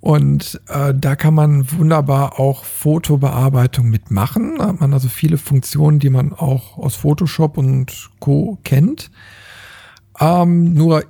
Und 0.00 0.58
äh, 0.68 0.94
da 0.96 1.16
kann 1.16 1.34
man 1.34 1.70
wunderbar 1.70 2.40
auch 2.40 2.64
Fotobearbeitung 2.64 3.90
mitmachen. 3.90 4.56
Da 4.56 4.68
hat 4.68 4.80
man 4.80 4.94
also 4.94 5.08
viele 5.08 5.36
Funktionen, 5.36 5.98
die 5.98 6.10
man 6.10 6.32
auch 6.32 6.78
aus 6.78 6.96
Photoshop 6.96 7.58
und 7.58 8.08
Co. 8.20 8.56
kennt. 8.64 9.10
Ähm, 10.20 10.74
nur 10.74 11.04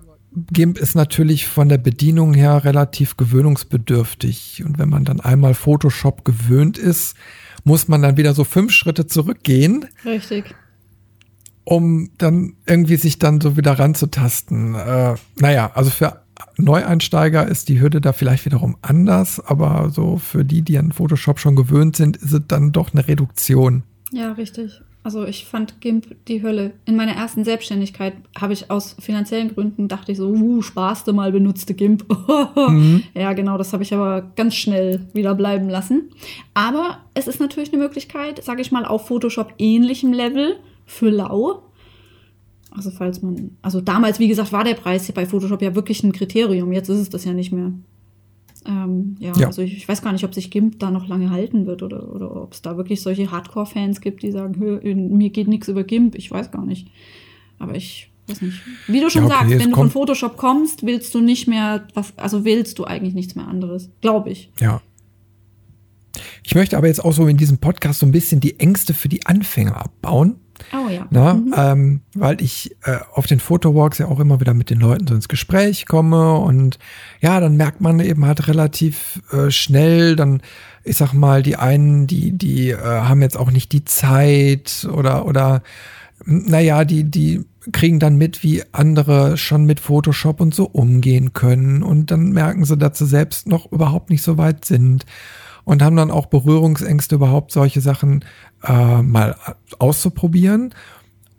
GIMP 0.52 0.78
ist 0.78 0.94
natürlich 0.94 1.46
von 1.46 1.68
der 1.68 1.78
Bedienung 1.78 2.34
her 2.34 2.64
relativ 2.64 3.16
gewöhnungsbedürftig. 3.16 4.62
Und 4.64 4.78
wenn 4.78 4.88
man 4.88 5.04
dann 5.04 5.20
einmal 5.20 5.54
Photoshop 5.54 6.24
gewöhnt 6.24 6.78
ist, 6.78 7.14
muss 7.62 7.88
man 7.88 8.02
dann 8.02 8.16
wieder 8.16 8.34
so 8.34 8.44
fünf 8.44 8.72
Schritte 8.72 9.06
zurückgehen. 9.06 9.86
Richtig. 10.04 10.54
Um 11.64 12.10
dann 12.18 12.54
irgendwie 12.66 12.96
sich 12.96 13.18
dann 13.18 13.40
so 13.40 13.56
wieder 13.56 13.78
ranzutasten. 13.78 14.74
Äh, 14.74 15.14
naja, 15.36 15.70
also 15.74 15.90
für 15.90 16.24
Neueinsteiger 16.56 17.46
ist 17.46 17.68
die 17.68 17.80
Hürde 17.80 18.00
da 18.00 18.12
vielleicht 18.12 18.44
wiederum 18.44 18.76
anders, 18.82 19.40
aber 19.40 19.90
so 19.90 20.18
für 20.18 20.44
die, 20.44 20.62
die 20.62 20.78
an 20.78 20.92
Photoshop 20.92 21.38
schon 21.38 21.56
gewöhnt 21.56 21.96
sind, 21.96 22.16
ist 22.16 22.32
es 22.32 22.42
dann 22.48 22.72
doch 22.72 22.92
eine 22.92 23.06
Reduktion. 23.06 23.84
Ja, 24.12 24.32
richtig. 24.32 24.82
Also 25.04 25.24
ich 25.26 25.44
fand 25.44 25.80
GIMP 25.80 26.16
die 26.26 26.42
Hölle. 26.42 26.72
In 26.86 26.96
meiner 26.96 27.12
ersten 27.12 27.44
Selbstständigkeit 27.44 28.14
habe 28.40 28.54
ich 28.54 28.70
aus 28.70 28.96
finanziellen 28.98 29.54
Gründen 29.54 29.86
dachte 29.86 30.12
ich 30.12 30.18
so, 30.18 30.28
uh, 30.28 30.62
sparste 30.62 31.12
mal 31.12 31.30
benutzte 31.30 31.74
GIMP. 31.74 32.06
mhm. 32.56 33.04
Ja, 33.14 33.34
genau, 33.34 33.58
das 33.58 33.72
habe 33.72 33.82
ich 33.82 33.92
aber 33.92 34.32
ganz 34.34 34.54
schnell 34.54 35.06
wieder 35.12 35.34
bleiben 35.34 35.68
lassen. 35.68 36.10
Aber 36.54 36.98
es 37.12 37.28
ist 37.28 37.38
natürlich 37.38 37.72
eine 37.72 37.82
Möglichkeit, 37.82 38.42
sage 38.42 38.62
ich 38.62 38.72
mal, 38.72 38.86
auf 38.86 39.06
Photoshop 39.06 39.52
ähnlichem 39.58 40.12
Level 40.12 40.56
für 40.86 41.10
lau 41.10 41.62
also 42.74 42.90
falls 42.90 43.22
man, 43.22 43.56
also 43.62 43.80
damals, 43.80 44.18
wie 44.18 44.28
gesagt, 44.28 44.52
war 44.52 44.64
der 44.64 44.74
Preis 44.74 45.10
bei 45.12 45.26
Photoshop 45.26 45.62
ja 45.62 45.74
wirklich 45.74 46.02
ein 46.02 46.12
Kriterium. 46.12 46.72
Jetzt 46.72 46.88
ist 46.88 46.98
es 46.98 47.08
das 47.08 47.24
ja 47.24 47.32
nicht 47.32 47.52
mehr. 47.52 47.72
Ähm, 48.66 49.16
ja, 49.18 49.32
ja, 49.36 49.46
also 49.48 49.62
ich, 49.62 49.76
ich, 49.76 49.88
weiß 49.88 50.02
gar 50.02 50.12
nicht, 50.12 50.24
ob 50.24 50.34
sich 50.34 50.50
GIMP 50.50 50.78
da 50.78 50.90
noch 50.90 51.06
lange 51.06 51.30
halten 51.30 51.66
wird 51.66 51.82
oder, 51.82 52.14
oder 52.14 52.34
ob 52.34 52.54
es 52.54 52.62
da 52.62 52.76
wirklich 52.76 53.02
solche 53.02 53.30
Hardcore-Fans 53.30 54.00
gibt, 54.00 54.22
die 54.22 54.30
sagen, 54.30 54.80
mir 55.16 55.30
geht 55.30 55.48
nichts 55.48 55.68
über 55.68 55.84
GIMP. 55.84 56.14
Ich 56.14 56.30
weiß 56.30 56.50
gar 56.50 56.64
nicht. 56.64 56.88
Aber 57.58 57.74
ich 57.74 58.10
weiß 58.26 58.40
nicht. 58.40 58.60
Wie 58.86 59.00
du 59.00 59.10
schon 59.10 59.28
ja, 59.28 59.36
okay, 59.36 59.48
sagst, 59.48 59.64
wenn 59.64 59.70
du 59.70 59.76
von 59.76 59.90
Photoshop 59.90 60.36
kommst, 60.36 60.86
willst 60.86 61.14
du 61.14 61.20
nicht 61.20 61.46
mehr, 61.46 61.86
was, 61.94 62.16
also 62.16 62.44
willst 62.44 62.78
du 62.78 62.84
eigentlich 62.84 63.14
nichts 63.14 63.34
mehr 63.34 63.46
anderes. 63.46 63.90
Glaube 64.00 64.30
ich. 64.30 64.50
Ja. 64.60 64.80
Ich 66.42 66.54
möchte 66.54 66.78
aber 66.78 66.86
jetzt 66.86 67.04
auch 67.04 67.12
so 67.12 67.26
in 67.26 67.36
diesem 67.36 67.58
Podcast 67.58 68.00
so 68.00 68.06
ein 68.06 68.12
bisschen 68.12 68.40
die 68.40 68.60
Ängste 68.60 68.94
für 68.94 69.08
die 69.08 69.26
Anfänger 69.26 69.76
abbauen. 69.76 70.36
Oh 70.72 70.88
ja. 70.88 71.06
Na, 71.10 71.34
mhm. 71.34 71.54
ähm, 71.56 72.00
weil 72.14 72.40
ich 72.40 72.76
äh, 72.84 72.98
auf 73.14 73.26
den 73.26 73.40
Fotowalks 73.40 73.98
ja 73.98 74.06
auch 74.06 74.20
immer 74.20 74.40
wieder 74.40 74.54
mit 74.54 74.70
den 74.70 74.80
Leuten 74.80 75.06
so 75.06 75.14
ins 75.14 75.28
Gespräch 75.28 75.86
komme 75.86 76.34
und 76.34 76.78
ja, 77.20 77.40
dann 77.40 77.56
merkt 77.56 77.80
man 77.80 78.00
eben 78.00 78.24
halt 78.24 78.48
relativ 78.48 79.20
äh, 79.32 79.50
schnell, 79.50 80.16
dann, 80.16 80.42
ich 80.82 80.96
sag 80.96 81.12
mal, 81.12 81.42
die 81.42 81.56
einen, 81.56 82.06
die, 82.06 82.32
die 82.32 82.70
äh, 82.70 82.78
haben 82.78 83.22
jetzt 83.22 83.36
auch 83.36 83.50
nicht 83.50 83.72
die 83.72 83.84
Zeit 83.84 84.88
oder, 84.92 85.26
oder, 85.26 85.62
naja, 86.24 86.84
die, 86.84 87.04
die 87.04 87.44
kriegen 87.72 87.98
dann 87.98 88.16
mit, 88.16 88.42
wie 88.42 88.62
andere 88.72 89.36
schon 89.36 89.64
mit 89.64 89.80
Photoshop 89.80 90.40
und 90.40 90.54
so 90.54 90.64
umgehen 90.64 91.32
können 91.32 91.82
und 91.82 92.10
dann 92.10 92.30
merken 92.30 92.64
sie, 92.64 92.76
dass 92.76 92.98
sie 92.98 93.06
selbst 93.06 93.48
noch 93.48 93.70
überhaupt 93.72 94.10
nicht 94.10 94.22
so 94.22 94.38
weit 94.38 94.64
sind 94.64 95.06
und 95.64 95.82
haben 95.82 95.96
dann 95.96 96.10
auch 96.10 96.26
Berührungsängste 96.26 97.16
überhaupt 97.16 97.52
solche 97.52 97.80
Sachen 97.80 98.24
äh, 98.62 99.02
mal 99.02 99.36
auszuprobieren. 99.78 100.74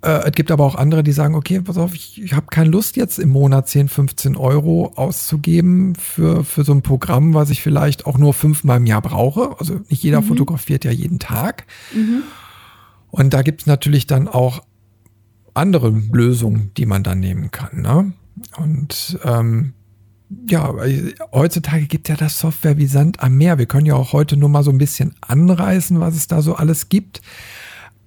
Äh, 0.02 0.28
es 0.28 0.32
gibt 0.32 0.52
aber 0.52 0.64
auch 0.66 0.76
andere, 0.76 1.04
die 1.04 1.12
sagen, 1.12 1.36
okay, 1.36 1.62
pass 1.62 1.78
auf, 1.78 1.94
ich, 1.94 2.22
ich 2.22 2.34
habe 2.34 2.48
keine 2.48 2.70
Lust 2.70 2.96
jetzt 2.96 3.20
im 3.20 3.30
Monat 3.30 3.68
10, 3.68 3.88
15 3.90 4.36
Euro 4.36 4.94
auszugeben 4.96 5.96
für, 5.96 6.44
für 6.44 6.64
so 6.64 6.74
ein 6.74 6.82
Programm, 6.82 7.34
was 7.34 7.50
ich 7.50 7.62
vielleicht 7.62 8.06
auch 8.06 8.18
nur 8.18 8.34
fünfmal 8.34 8.78
im 8.78 8.86
Jahr 8.86 9.02
brauche. 9.02 9.56
Also 9.60 9.80
nicht 9.90 10.04
jeder 10.04 10.22
mhm. 10.22 10.26
fotografiert 10.26 10.86
ja 10.86 10.92
jeden 10.92 11.20
Tag. 11.20 11.66
Mhm. 11.94 12.24
Und 13.12 13.34
da 13.34 13.44
gibt 13.44 13.62
es 13.62 13.68
natürlich 13.68 14.08
dann 14.08 14.28
auch 14.28 14.64
andere 15.54 15.90
Lösungen, 15.90 16.72
die 16.76 16.86
man 16.86 17.04
dann 17.04 17.20
nehmen 17.20 17.50
kann. 17.50 17.82
Ne? 17.82 18.14
Und 18.58 19.20
ähm, 19.24 19.74
ja, 20.50 20.74
heutzutage 21.32 21.86
gibt 21.86 22.10
ja 22.10 22.16
das 22.16 22.40
Software 22.40 22.78
wie 22.78 22.88
Sand 22.88 23.22
am 23.22 23.38
Meer. 23.38 23.58
Wir 23.58 23.66
können 23.66 23.86
ja 23.86 23.96
auch 23.96 24.14
heute 24.14 24.38
nur 24.38 24.50
mal 24.50 24.64
so 24.64 24.72
ein 24.72 24.78
bisschen 24.78 25.14
anreißen, 25.22 26.00
was 26.00 26.16
es 26.16 26.28
da 26.28 26.42
so 26.42 26.56
alles 26.56 26.90
gibt. 26.90 27.22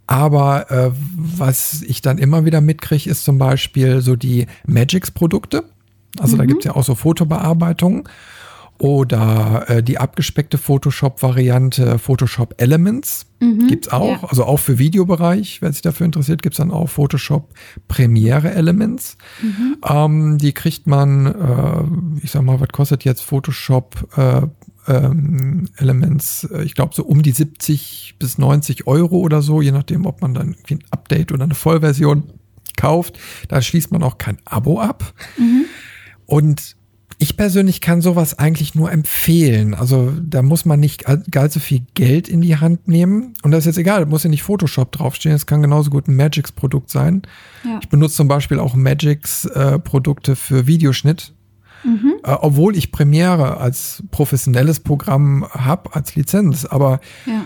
Aber 0.07 0.71
äh, 0.71 0.91
was 1.17 1.83
ich 1.83 2.01
dann 2.01 2.19
immer 2.19 2.45
wieder 2.45 2.61
mitkriege, 2.61 3.11
ist 3.11 3.25
zum 3.25 3.39
Beispiel 3.39 4.01
so 4.01 4.17
die 4.17 4.47
Magix-Produkte. 4.67 5.65
Also 6.19 6.35
mhm. 6.35 6.39
da 6.39 6.45
gibt 6.47 6.61
es 6.61 6.65
ja 6.65 6.75
auch 6.75 6.85
so 6.85 6.95
Fotobearbeitungen. 6.95 8.05
Oder 8.79 9.65
äh, 9.69 9.83
die 9.83 9.99
abgespeckte 9.99 10.57
Photoshop-Variante 10.57 11.99
Photoshop 11.99 12.55
Elements 12.59 13.27
mhm, 13.41 13.67
gibt's 13.67 13.89
auch. 13.89 14.23
Ja. 14.23 14.29
Also 14.29 14.45
auch 14.45 14.59
für 14.59 14.79
Videobereich, 14.79 15.61
wer 15.61 15.73
sich 15.73 15.83
dafür 15.83 16.07
interessiert, 16.07 16.43
gibt's 16.43 16.59
dann 16.59 16.71
auch 16.71 16.89
Photoshop 16.89 17.53
Premiere 17.89 18.53
Elements. 18.53 19.17
Mhm. 19.43 19.79
Ähm, 19.85 20.39
die 20.39 20.53
kriegt 20.53 20.87
man, 20.87 21.27
äh, 21.27 22.25
ich 22.25 22.31
sag 22.31 22.43
mal, 22.43 22.61
was 22.61 22.69
kostet 22.69 23.05
jetzt 23.05 23.23
Photoshop 23.23 24.17
äh, 24.17 24.43
ähm, 24.87 25.69
Elements? 25.77 26.45
Äh, 26.45 26.63
ich 26.63 26.77
glaube 26.77 26.95
so 26.95 27.05
um 27.05 27.23
die 27.23 27.33
70 27.33 28.15
bis 28.21 28.39
90 28.39 28.87
Euro 28.87 29.17
oder 29.19 29.43
so, 29.43 29.61
je 29.61 29.73
nachdem, 29.73 30.07
ob 30.07 30.23
man 30.23 30.35
dann 30.35 30.55
ein 30.71 30.79
Update 30.93 31.33
oder 31.33 31.45
eine 31.45 31.57
Vollversion 31.57 32.33
kauft. 32.77 33.19
Da 33.49 33.61
schließt 33.61 33.91
man 33.91 34.05
auch 34.05 34.19
kein 34.19 34.39
Abo 34.45 34.81
ab. 34.81 35.13
Mhm. 35.37 35.65
Und 36.27 36.78
ich 37.29 37.37
persönlich 37.37 37.83
kann 37.83 38.01
sowas 38.01 38.39
eigentlich 38.39 38.75
nur 38.75 38.91
empfehlen. 38.91 39.75
Also 39.75 40.15
da 40.19 40.41
muss 40.41 40.65
man 40.65 40.81
nicht 40.81 41.05
gar 41.31 41.51
so 41.51 41.61
viel 41.61 41.83
Geld 41.93 42.27
in 42.27 42.41
die 42.41 42.57
Hand 42.57 42.89
nehmen. 42.89 43.35
Und 43.43 43.51
das 43.51 43.61
ist 43.61 43.67
jetzt 43.67 43.79
egal, 43.79 44.07
muss 44.07 44.25
ja 44.25 44.31
nicht 44.31 44.43
Photoshop 44.43 44.93
draufstehen. 44.93 45.35
Es 45.35 45.45
kann 45.45 45.61
genauso 45.61 45.91
gut 45.91 46.09
ein 46.09 46.17
Magix-Produkt 46.17 46.89
sein. 46.89 47.21
Ja. 47.65 47.81
Ich 47.83 47.91
benutze 47.91 48.17
zum 48.17 48.29
Beispiel 48.29 48.59
auch 48.59 48.75
Magix-Produkte 48.75 50.33
äh, 50.33 50.37
für 50.37 50.67
Videoschnitt. 50.67 51.35
Mhm. 51.85 52.15
Äh, 52.23 52.33
obwohl 52.33 52.75
ich 52.75 52.93
Premiere 52.93 53.59
als 53.59 54.03
professionelles 54.11 54.81
Programm 54.81 55.47
habe, 55.51 55.95
als 55.95 56.15
Lizenz. 56.15 56.65
Aber 56.65 56.99
ja. 57.27 57.45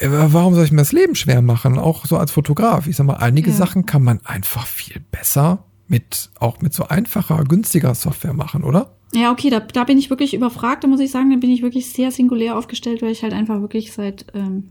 äh, 0.00 0.08
warum 0.10 0.54
soll 0.54 0.66
ich 0.66 0.72
mir 0.72 0.82
das 0.82 0.92
Leben 0.92 1.14
schwer 1.14 1.40
machen? 1.40 1.78
Auch 1.78 2.04
so 2.04 2.18
als 2.18 2.32
Fotograf. 2.32 2.86
Ich 2.86 2.96
sag 2.96 3.06
mal, 3.06 3.14
einige 3.14 3.50
ja. 3.50 3.56
Sachen 3.56 3.86
kann 3.86 4.02
man 4.02 4.20
einfach 4.26 4.66
viel 4.66 5.00
besser 5.10 5.64
mit, 5.88 6.28
auch 6.38 6.60
mit 6.60 6.74
so 6.74 6.88
einfacher, 6.88 7.42
günstiger 7.44 7.94
Software 7.94 8.34
machen, 8.34 8.62
oder? 8.62 8.90
Ja, 9.14 9.30
okay, 9.30 9.50
da, 9.50 9.60
da 9.60 9.84
bin 9.84 9.98
ich 9.98 10.10
wirklich 10.10 10.34
überfragt, 10.34 10.84
da 10.84 10.88
muss 10.88 11.00
ich 11.00 11.10
sagen, 11.10 11.30
da 11.30 11.36
bin 11.36 11.50
ich 11.50 11.62
wirklich 11.62 11.90
sehr 11.90 12.10
singulär 12.10 12.56
aufgestellt, 12.56 13.02
weil 13.02 13.12
ich 13.12 13.22
halt 13.22 13.34
einfach 13.34 13.60
wirklich 13.60 13.92
seit 13.92 14.26
ähm, 14.34 14.70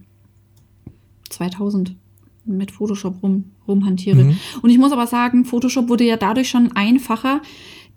2000 1.30 1.96
mit 2.46 2.72
Photoshop 2.72 3.22
rum, 3.22 3.52
rumhantiere. 3.68 4.24
Mhm. 4.24 4.38
Und 4.62 4.70
ich 4.72 4.80
muss 4.80 4.92
aber 4.92 5.06
sagen, 5.06 5.46
Photoshop 5.46 5.90
wurde 5.90 6.06
ja 6.06 6.18
dadurch 6.18 6.50
schon 6.50 6.72
einfacher 6.74 7.42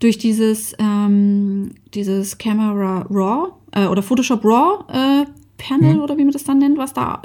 durch 0.00 0.18
dieses, 0.18 0.74
ähm, 0.78 1.70
dieses 1.94 2.36
Camera 2.36 3.06
Raw 3.10 3.52
äh, 3.72 3.86
oder 3.86 4.02
Photoshop 4.02 4.44
Raw 4.44 4.84
äh, 4.92 5.24
Panel 5.56 5.94
mhm. 5.94 6.00
oder 6.00 6.18
wie 6.18 6.24
man 6.24 6.32
das 6.32 6.44
dann 6.44 6.58
nennt, 6.58 6.76
was 6.76 6.92
da, 6.92 7.22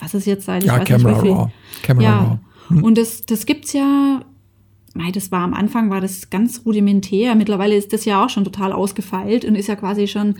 was 0.00 0.14
ist 0.14 0.26
jetzt 0.26 0.46
seit, 0.46 0.64
ich 0.64 0.68
ja, 0.68 0.78
weiß 0.78 0.88
Camera 0.88 1.22
nicht, 1.22 1.32
Raw. 1.32 1.52
Camera 1.82 2.04
ja. 2.04 2.18
Raw. 2.18 2.38
Mhm. 2.70 2.84
Und 2.84 2.98
das, 2.98 3.24
das 3.26 3.46
gibt's 3.46 3.72
ja 3.72 4.22
mei, 4.96 5.10
das 5.12 5.30
war 5.30 5.42
am 5.42 5.54
Anfang 5.54 5.90
war 5.90 6.00
das 6.00 6.30
ganz 6.30 6.62
rudimentär. 6.64 7.34
Mittlerweile 7.34 7.76
ist 7.76 7.92
das 7.92 8.04
ja 8.04 8.24
auch 8.24 8.30
schon 8.30 8.44
total 8.44 8.72
ausgefeilt 8.72 9.44
und 9.44 9.54
ist 9.54 9.68
ja 9.68 9.76
quasi 9.76 10.08
schon, 10.08 10.36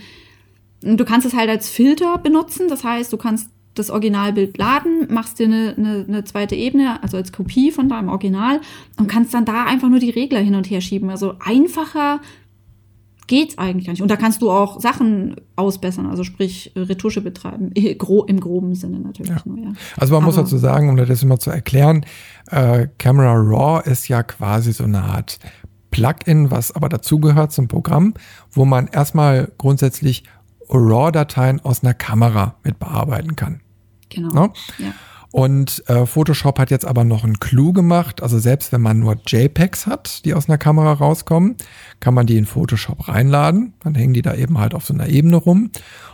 du 0.81 1.05
kannst 1.05 1.27
es 1.27 1.35
halt 1.35 1.49
als 1.49 1.69
Filter 1.69 2.19
benutzen. 2.19 2.69
Das 2.69 2.85
heißt, 2.85 3.12
du 3.12 3.16
kannst 3.16 3.51
das 3.75 3.90
Originalbild 3.90 4.57
laden, 4.59 5.07
machst 5.11 5.38
dir 5.38 5.47
eine, 5.47 5.75
eine, 5.77 6.05
eine 6.09 6.25
zweite 6.25 6.57
Ebene, 6.57 7.03
also 7.03 7.16
als 7.16 7.33
Kopie 7.33 7.71
von 7.71 7.88
deinem 7.88 8.09
Original 8.09 8.61
und 8.99 9.07
kannst 9.07 9.35
dann 9.35 9.45
da 9.45 9.64
einfach 9.64 9.88
nur 9.88 9.99
die 9.99 10.11
Regler 10.11 10.40
hin 10.40 10.55
und 10.55 10.71
her 10.71 10.81
schieben. 10.81 11.11
Also 11.11 11.35
einfacher 11.40 12.21
geht's 13.27 13.59
eigentlich 13.59 13.87
gar 13.87 13.93
nicht. 13.93 14.03
Und 14.03 14.11
da 14.11 14.17
kannst 14.17 14.43
du 14.43 14.51
auch 14.51 14.81
Sachen 14.81 15.37
ausbessern, 15.57 16.07
also 16.07 16.25
sprich 16.25 16.73
Retusche 16.77 17.21
betreiben, 17.21 17.73
im 17.73 18.41
groben 18.41 18.75
Sinne 18.75 19.01
natürlich 19.01 19.31
ja. 19.31 19.43
nur, 19.45 19.59
ja. 19.59 19.73
Also 19.97 20.15
man 20.15 20.23
Aber, 20.23 20.27
muss 20.27 20.37
dazu 20.37 20.59
sagen, 20.59 20.89
um 20.89 20.97
das 20.97 21.23
immer 21.23 21.39
zu 21.39 21.51
erklären, 21.51 22.05
äh, 22.51 22.89
Camera 22.99 23.35
Raw 23.35 23.89
ist 23.89 24.09
ja 24.09 24.23
quasi 24.23 24.73
so 24.73 24.85
eine 24.85 25.03
Art 25.03 25.39
Plugin, 25.91 26.51
was 26.51 26.73
aber 26.73 26.89
dazugehört 26.89 27.53
zum 27.53 27.69
Programm, 27.69 28.15
wo 28.51 28.65
man 28.65 28.89
erstmal 28.89 29.51
grundsätzlich 29.59 30.25
RAW-Dateien 30.69 31.61
aus 31.65 31.83
einer 31.83 31.95
Kamera 31.95 32.57
mit 32.65 32.79
bearbeiten 32.79 33.37
kann. 33.37 33.61
Genau. 34.09 34.29
No? 34.33 34.53
Ja. 34.79 34.93
Und 35.37 35.87
äh, 35.90 36.07
Photoshop 36.07 36.59
hat 36.59 36.70
jetzt 36.70 36.87
aber 36.87 37.05
noch 37.05 37.22
einen 37.22 37.38
Clou 37.38 37.75
gemacht. 37.75 38.22
Also 38.22 38.38
selbst 38.38 38.72
wenn 38.72 38.81
man 38.81 39.01
nur 39.01 39.18
JPEGs 39.27 39.87
hat, 39.87 40.25
die 40.25 40.33
aus 40.33 40.49
einer 40.49 40.57
Kamera 40.57 40.94
rauskommen, 40.94 41.57
kann 42.01 42.14
man 42.14 42.25
die 42.27 42.38
in 42.38 42.46
Photoshop 42.46 43.07
reinladen. 43.07 43.75
Dann 43.81 43.94
hängen 43.94 44.14
die 44.14 44.22
da 44.22 44.35
eben 44.35 44.57
halt 44.57 44.72
auf 44.72 44.87
so 44.87 44.94
einer 44.94 45.09
Ebene 45.09 45.37
rum. 45.37 45.70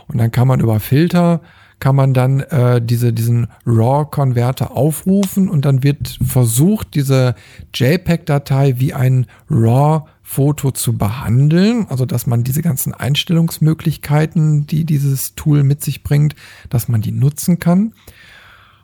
Und 0.09 0.17
dann 0.17 0.29
kann 0.31 0.49
man 0.49 0.59
über 0.59 0.81
Filter, 0.81 1.39
kann 1.79 1.95
man 1.95 2.13
dann 2.13 2.41
äh, 2.41 2.81
diese, 2.81 3.13
diesen 3.13 3.47
RAW-Konverter 3.65 4.75
aufrufen 4.75 5.47
und 5.47 5.63
dann 5.63 5.83
wird 5.83 6.19
versucht, 6.21 6.93
diese 6.93 7.35
JPEG-Datei 7.73 8.77
wie 8.79 8.93
ein 8.93 9.27
RAW 9.49 10.03
Foto 10.21 10.71
zu 10.71 10.97
behandeln, 10.97 11.85
also 11.89 12.05
dass 12.05 12.27
man 12.27 12.43
diese 12.43 12.61
ganzen 12.61 12.93
Einstellungsmöglichkeiten, 12.93 14.65
die 14.67 14.83
dieses 14.83 15.35
Tool 15.35 15.63
mit 15.63 15.83
sich 15.83 16.03
bringt, 16.03 16.35
dass 16.69 16.87
man 16.87 17.01
die 17.01 17.11
nutzen 17.11 17.59
kann. 17.59 17.93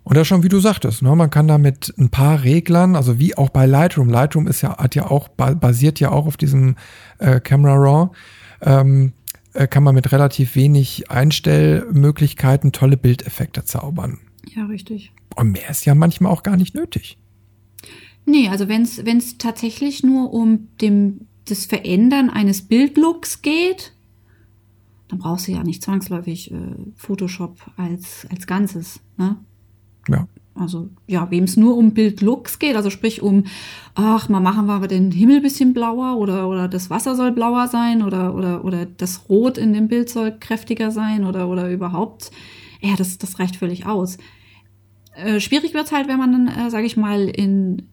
Und 0.09 0.15
das 0.15 0.27
schon, 0.27 0.41
wie 0.41 0.49
du 0.49 0.59
sagtest, 0.59 1.03
ne, 1.03 1.15
man 1.15 1.29
kann 1.29 1.47
da 1.47 1.59
mit 1.59 1.93
ein 1.99 2.09
paar 2.09 2.43
Reglern, 2.43 2.95
also 2.95 3.19
wie 3.19 3.37
auch 3.37 3.49
bei 3.49 3.67
Lightroom, 3.67 4.09
Lightroom 4.09 4.47
ist 4.47 4.61
ja, 4.61 4.75
hat 4.75 4.95
ja 4.95 5.05
auch, 5.05 5.27
basiert 5.27 5.99
ja 5.99 6.09
auch 6.09 6.25
auf 6.25 6.35
diesem 6.35 6.77
äh, 7.19 7.39
Camera 7.39 7.75
Raw, 7.75 8.09
ähm, 8.61 9.13
äh, 9.53 9.67
kann 9.67 9.83
man 9.83 9.93
mit 9.93 10.11
relativ 10.11 10.55
wenig 10.55 11.11
Einstellmöglichkeiten 11.11 12.71
tolle 12.71 12.97
Bildeffekte 12.97 13.65
zaubern. 13.65 14.17
Ja, 14.55 14.65
richtig. 14.65 15.11
Und 15.35 15.51
mehr 15.51 15.69
ist 15.69 15.85
ja 15.85 15.93
manchmal 15.93 16.31
auch 16.31 16.41
gar 16.41 16.57
nicht 16.57 16.73
nötig. 16.73 17.19
Nee, 18.25 18.49
also 18.49 18.67
wenn 18.67 18.81
es 18.81 19.37
tatsächlich 19.37 20.01
nur 20.01 20.33
um 20.33 20.69
dem, 20.81 21.27
das 21.45 21.67
Verändern 21.67 22.31
eines 22.31 22.63
Bildlooks 22.63 23.43
geht, 23.43 23.93
dann 25.07 25.19
brauchst 25.19 25.47
du 25.47 25.51
ja 25.51 25.63
nicht 25.63 25.83
zwangsläufig 25.83 26.51
äh, 26.51 26.55
Photoshop 26.95 27.59
als, 27.77 28.25
als 28.31 28.47
Ganzes. 28.47 29.01
Ne? 29.15 29.37
Ja. 30.11 30.27
Also 30.59 30.89
ja, 31.07 31.31
wem 31.31 31.45
es 31.45 31.55
nur 31.55 31.77
um 31.77 31.93
Bildlooks 31.93 32.59
geht, 32.59 32.75
also 32.75 32.89
sprich 32.89 33.21
um, 33.21 33.45
ach, 33.95 34.27
mal 34.27 34.41
machen 34.41 34.67
wir 34.67 34.87
den 34.87 35.11
Himmel 35.11 35.37
ein 35.37 35.41
bisschen 35.41 35.73
blauer 35.73 36.17
oder, 36.17 36.49
oder 36.49 36.67
das 36.67 36.89
Wasser 36.89 37.15
soll 37.15 37.31
blauer 37.31 37.67
sein 37.67 38.01
oder, 38.03 38.35
oder, 38.35 38.65
oder 38.65 38.85
das 38.85 39.29
Rot 39.29 39.57
in 39.57 39.71
dem 39.71 39.87
Bild 39.87 40.09
soll 40.09 40.37
kräftiger 40.37 40.91
sein 40.91 41.23
oder, 41.23 41.47
oder 41.47 41.71
überhaupt, 41.71 42.31
ja, 42.81 42.95
das, 42.97 43.17
das 43.17 43.39
reicht 43.39 43.55
völlig 43.55 43.85
aus. 43.85 44.17
Äh, 45.15 45.39
schwierig 45.39 45.73
wird's 45.73 45.93
halt, 45.93 46.07
wenn 46.09 46.19
man 46.19 46.31
dann, 46.31 46.47
äh, 46.47 46.69
sage 46.69 46.85
ich 46.85 46.97
mal, 46.97 47.29
in, 47.29 47.83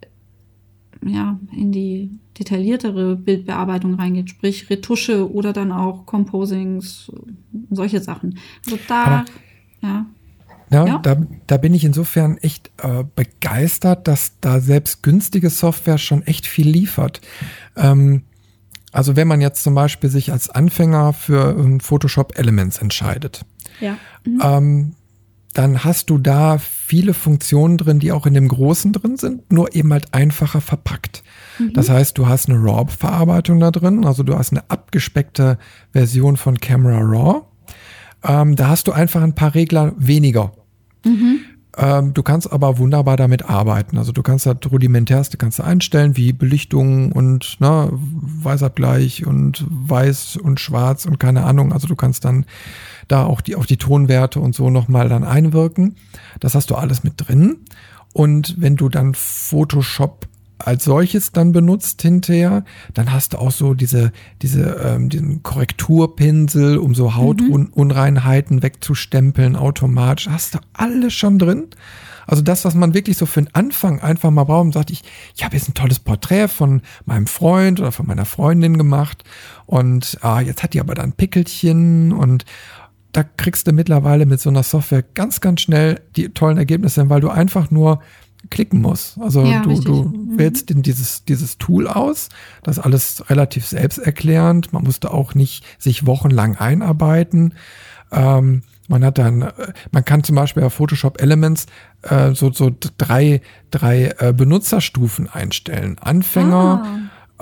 ja, 1.05 1.38
in 1.52 1.70
die 1.70 2.11
detailliertere 2.38 3.16
Bildbearbeitung 3.16 3.94
reingeht, 3.94 4.31
sprich 4.31 4.68
Retusche 4.70 5.33
oder 5.33 5.52
dann 5.52 5.72
auch 5.72 6.05
Composings, 6.05 7.12
solche 7.70 8.00
Sachen. 8.00 8.38
Also 8.64 8.79
da, 8.88 9.05
Aber 9.05 9.24
ja. 9.83 10.07
Ja, 10.70 10.87
Ja. 10.87 10.98
Da, 10.98 11.16
da 11.46 11.57
bin 11.57 11.74
ich 11.74 11.85
insofern 11.85 12.38
echt 12.38 12.70
äh, 12.83 13.05
begeistert, 13.14 14.09
dass 14.09 14.33
da 14.40 14.61
selbst 14.61 15.02
günstige 15.02 15.50
Software 15.50 15.98
schon 15.98 16.22
echt 16.26 16.46
viel 16.46 16.68
liefert. 16.68 17.20
Ähm, 17.76 18.22
also 18.92 19.14
wenn 19.16 19.29
man 19.29 19.40
jetzt 19.40 19.62
zum 19.62 19.74
Beispiel 19.74 20.11
sich 20.11 20.33
als 20.33 20.48
Anfänger 20.50 21.12
für 21.12 21.50
ähm, 21.59 21.81
Photoshop 21.81 22.38
Elements 22.38 22.79
entscheidet, 22.79 23.44
Ja. 23.81 23.96
ähm, 24.42 24.94
dann 25.52 25.85
hast 25.85 26.11
du 26.11 26.18
da 26.18 26.59
viele 26.59 27.14
Funktionen 27.14 27.79
drin, 27.79 27.98
die 27.98 28.12
auch 28.12 28.26
in 28.26 28.35
dem 28.35 28.46
Großen 28.48 28.92
drin 28.92 29.16
sind, 29.16 29.50
nur 29.50 29.74
eben 29.74 29.90
halt 29.92 30.12
einfacher 30.12 30.61
verpackt. 30.61 31.22
Das 31.72 31.88
heißt, 31.88 32.18
du 32.18 32.29
hast 32.29 32.50
eine 32.50 32.59
RAW-Verarbeitung 32.62 33.59
da 33.61 33.70
drin, 33.70 34.05
also 34.05 34.22
du 34.22 34.37
hast 34.37 34.52
eine 34.52 34.68
abgespeckte 34.68 35.57
Version 35.92 36.37
von 36.37 36.59
Camera 36.61 36.98
RAW. 37.00 37.44
Ähm, 38.26 38.56
da 38.56 38.68
hast 38.68 38.88
du 38.88 38.92
einfach 38.92 39.22
ein 39.22 39.34
paar 39.34 39.54
Regler 39.54 39.92
weniger. 39.96 40.52
Ähm, 41.76 42.14
du 42.14 42.22
kannst 42.22 42.50
aber 42.50 42.78
wunderbar 42.78 43.16
damit 43.16 43.48
arbeiten. 43.48 43.98
Also 43.98 44.12
du 44.12 44.22
kannst 44.22 44.46
das 44.46 44.56
rudimentärste 44.70 45.36
kannst 45.36 45.58
du 45.58 45.64
einstellen, 45.64 46.16
wie 46.16 46.32
Belichtung 46.32 47.12
und 47.12 47.60
ne, 47.60 47.90
Weißabgleich 47.92 49.26
und 49.26 49.64
Weiß 49.68 50.36
und 50.36 50.58
Schwarz 50.58 51.04
und 51.04 51.18
keine 51.18 51.44
Ahnung. 51.44 51.72
Also 51.72 51.86
du 51.86 51.94
kannst 51.94 52.24
dann 52.24 52.46
da 53.08 53.24
auch 53.24 53.42
die, 53.42 53.56
auf 53.56 53.66
die 53.66 53.76
Tonwerte 53.76 54.40
und 54.40 54.54
so 54.54 54.70
nochmal 54.70 55.08
dann 55.08 55.22
einwirken. 55.22 55.96
Das 56.40 56.54
hast 56.54 56.70
du 56.70 56.76
alles 56.76 57.04
mit 57.04 57.14
drin. 57.16 57.58
Und 58.14 58.56
wenn 58.58 58.76
du 58.76 58.88
dann 58.88 59.12
Photoshop 59.14 60.26
als 60.59 60.85
solches 60.85 61.33
dann 61.33 61.53
benutzt 61.53 62.03
hinterher, 62.03 62.64
dann 62.95 63.12
hast 63.12 63.35
du 63.35 63.38
auch 63.38 63.51
so 63.51 63.75
diese, 63.75 64.12
diese, 64.42 64.62
ähm, 64.85 65.09
diesen 65.09 65.42
Korrekturpinsel, 65.42 66.79
um 66.79 66.95
so 66.95 67.14
Hautunreinheiten 67.14 68.62
wegzustempeln 68.62 69.57
automatisch. 69.57 70.29
Hast 70.29 70.55
du 70.55 70.59
alles 70.73 71.12
schon 71.12 71.38
drin? 71.38 71.69
Also 72.27 72.42
das, 72.42 72.64
was 72.64 72.75
man 72.75 72.95
wirklich 72.95 73.16
so 73.16 73.27
für 73.27 73.42
den 73.42 73.55
Anfang 73.55 74.01
einfach 74.01 74.31
mal 74.31 74.45
braucht 74.45 74.64
und 74.64 74.73
sagt, 74.73 74.90
ich, 74.90 75.03
ich 75.37 75.45
habe 75.45 75.57
jetzt 75.57 75.69
ein 75.69 75.75
tolles 75.75 76.01
Porträt 76.01 76.49
von 76.49 76.83
meinem 77.05 77.27
Freund 77.27 77.79
oder 77.79 77.92
von 77.92 78.07
meiner 78.07 78.25
Freundin 78.25 78.79
gemacht 78.79 79.23
und 79.66 80.19
ah, 80.23 80.40
jetzt 80.40 80.62
hat 80.62 80.75
die 80.75 80.81
aber 80.81 80.95
dann 80.95 81.12
Pickelchen 81.12 82.12
und 82.12 82.45
da 83.12 83.23
kriegst 83.23 83.66
du 83.66 83.73
mittlerweile 83.73 84.27
mit 84.27 84.40
so 84.40 84.51
einer 84.51 84.62
Software 84.62 85.03
ganz, 85.03 85.40
ganz 85.40 85.62
schnell 85.62 86.01
die 86.16 86.29
tollen 86.31 86.59
Ergebnisse, 86.59 87.09
weil 87.09 87.21
du 87.21 87.31
einfach 87.31 87.71
nur 87.71 88.01
klicken 88.50 88.80
musst. 88.80 89.18
Also 89.18 89.44
Ja, 89.44 89.62
du, 89.62 89.70
richtig. 89.70 89.87
du 89.87 90.02
Mhm. 90.04 90.38
wählst 90.38 90.70
in 90.70 90.82
dieses, 90.82 91.24
dieses 91.24 91.59
Tool 91.59 91.87
aus. 91.88 92.28
Das 92.62 92.78
ist 92.78 92.85
alles 92.85 93.28
relativ 93.30 93.66
selbsterklärend. 93.66 94.72
Man 94.72 94.85
musste 94.85 95.11
auch 95.12 95.35
nicht 95.35 95.64
sich 95.78 96.06
wochenlang 96.06 96.56
einarbeiten. 96.56 97.54
Ähm, 98.12 98.62
man 98.88 99.04
hat 99.04 99.18
dann, 99.18 99.42
äh, 99.42 99.52
man 99.90 100.04
kann 100.04 100.22
zum 100.22 100.37
Beispiel 100.37 100.62
bei 100.62 100.70
Photoshop 100.70 101.20
Elements 101.20 101.66
äh, 102.02 102.35
so, 102.35 102.52
so 102.52 102.70
drei, 102.98 103.40
drei 103.70 104.14
äh, 104.18 104.32
Benutzerstufen 104.32 105.28
einstellen. 105.28 105.96
Anfänger, 106.00 106.85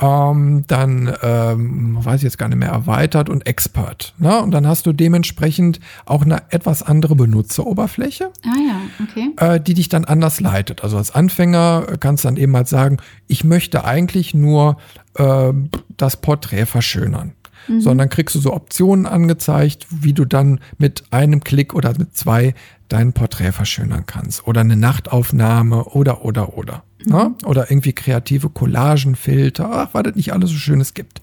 ähm, 0.00 0.64
dann, 0.66 1.14
ähm, 1.22 1.96
weiß 2.04 2.16
ich 2.16 2.22
jetzt 2.24 2.38
gar 2.38 2.48
nicht 2.48 2.58
mehr, 2.58 2.70
erweitert 2.70 3.28
und 3.28 3.46
Expert. 3.46 4.14
Ne? 4.18 4.40
Und 4.40 4.50
dann 4.50 4.66
hast 4.66 4.86
du 4.86 4.92
dementsprechend 4.92 5.80
auch 6.04 6.22
eine 6.22 6.42
etwas 6.50 6.82
andere 6.82 7.14
Benutzeroberfläche 7.14 8.30
Ah 8.44 8.56
ja, 8.66 8.80
okay. 9.04 9.30
äh, 9.36 9.60
die 9.60 9.74
dich 9.74 9.88
dann 9.88 10.04
anders 10.04 10.40
leitet. 10.40 10.82
Also 10.82 10.96
als 10.96 11.12
Anfänger 11.14 11.86
kannst 12.00 12.24
du 12.24 12.28
dann 12.28 12.36
eben 12.36 12.56
halt 12.56 12.68
sagen, 12.68 12.98
ich 13.28 13.44
möchte 13.44 13.84
eigentlich 13.84 14.34
nur 14.34 14.76
äh, 15.14 15.52
das 15.96 16.16
Porträt 16.16 16.66
verschönern. 16.66 17.32
Sondern 17.78 18.08
kriegst 18.08 18.34
du 18.34 18.40
so 18.40 18.52
Optionen 18.52 19.06
angezeigt, 19.06 19.86
wie 19.90 20.12
du 20.12 20.24
dann 20.24 20.60
mit 20.78 21.04
einem 21.10 21.42
Klick 21.42 21.74
oder 21.74 21.94
mit 21.98 22.16
zwei 22.16 22.54
dein 22.88 23.12
Porträt 23.12 23.52
verschönern 23.52 24.04
kannst. 24.06 24.46
Oder 24.46 24.60
eine 24.60 24.76
Nachtaufnahme 24.76 25.84
oder, 25.84 26.24
oder, 26.24 26.56
oder. 26.56 26.82
Ne? 27.06 27.34
Oder 27.44 27.70
irgendwie 27.70 27.92
kreative 27.92 28.50
Collagenfilter. 28.50 29.70
Ach, 29.70 29.88
was 29.92 30.02
es 30.06 30.16
nicht 30.16 30.32
alles 30.32 30.50
so 30.50 30.56
Schönes 30.56 30.94
gibt. 30.94 31.22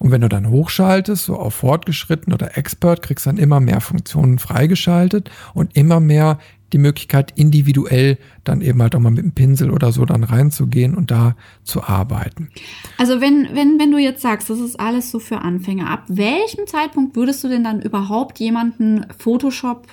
Und 0.00 0.10
wenn 0.10 0.22
du 0.22 0.28
dann 0.28 0.48
hochschaltest, 0.48 1.24
so 1.24 1.38
auf 1.38 1.54
fortgeschritten 1.54 2.32
oder 2.32 2.58
Expert, 2.58 3.02
kriegst 3.02 3.26
du 3.26 3.30
dann 3.30 3.38
immer 3.38 3.60
mehr 3.60 3.80
Funktionen 3.80 4.38
freigeschaltet 4.38 5.30
und 5.54 5.76
immer 5.76 6.00
mehr 6.00 6.38
die 6.74 6.78
Möglichkeit, 6.78 7.32
individuell 7.36 8.18
dann 8.42 8.60
eben 8.60 8.82
halt 8.82 8.94
auch 8.94 9.00
mal 9.00 9.10
mit 9.10 9.24
dem 9.24 9.32
Pinsel 9.32 9.70
oder 9.70 9.92
so 9.92 10.04
dann 10.04 10.24
reinzugehen 10.24 10.94
und 10.94 11.10
da 11.10 11.36
zu 11.62 11.84
arbeiten. 11.84 12.50
Also 12.98 13.20
wenn, 13.20 13.48
wenn, 13.54 13.78
wenn 13.78 13.92
du 13.92 13.98
jetzt 13.98 14.20
sagst, 14.20 14.50
das 14.50 14.58
ist 14.58 14.78
alles 14.78 15.10
so 15.10 15.20
für 15.20 15.38
Anfänger, 15.38 15.88
ab 15.88 16.04
welchem 16.08 16.66
Zeitpunkt 16.66 17.16
würdest 17.16 17.42
du 17.44 17.48
denn 17.48 17.64
dann 17.64 17.80
überhaupt 17.80 18.40
jemanden 18.40 19.06
Photoshop 19.16 19.86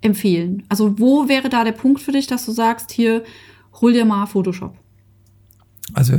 empfehlen? 0.00 0.64
Also 0.68 0.98
wo 0.98 1.28
wäre 1.28 1.48
da 1.48 1.62
der 1.62 1.72
Punkt 1.72 2.02
für 2.02 2.12
dich, 2.12 2.26
dass 2.26 2.44
du 2.44 2.52
sagst, 2.52 2.90
hier, 2.90 3.22
hol 3.80 3.92
dir 3.92 4.04
mal 4.04 4.26
Photoshop? 4.26 4.74
Also 5.94 6.18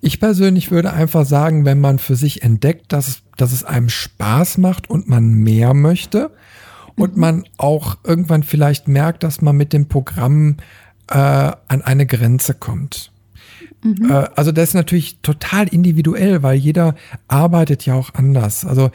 ich 0.00 0.18
persönlich 0.18 0.72
würde 0.72 0.92
einfach 0.92 1.24
sagen, 1.24 1.64
wenn 1.64 1.80
man 1.80 2.00
für 2.00 2.16
sich 2.16 2.42
entdeckt, 2.42 2.92
dass, 2.92 3.22
dass 3.36 3.52
es 3.52 3.62
einem 3.62 3.88
Spaß 3.88 4.58
macht 4.58 4.90
und 4.90 5.08
man 5.08 5.32
mehr 5.34 5.72
möchte 5.72 6.32
und 6.96 7.16
man 7.16 7.44
auch 7.56 7.98
irgendwann 8.04 8.42
vielleicht 8.42 8.88
merkt, 8.88 9.22
dass 9.22 9.42
man 9.42 9.56
mit 9.56 9.72
dem 9.72 9.88
Programm 9.88 10.56
äh, 11.08 11.16
an 11.16 11.82
eine 11.82 12.06
Grenze 12.06 12.54
kommt. 12.54 13.12
Äh, 13.84 14.28
also 14.34 14.52
das 14.52 14.70
ist 14.70 14.74
natürlich 14.74 15.18
total 15.20 15.68
individuell, 15.68 16.42
weil 16.42 16.56
jeder 16.56 16.94
arbeitet 17.28 17.84
ja 17.86 17.94
auch 17.94 18.14
anders. 18.14 18.64
Also 18.64 18.90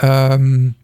ähm, 0.00 0.74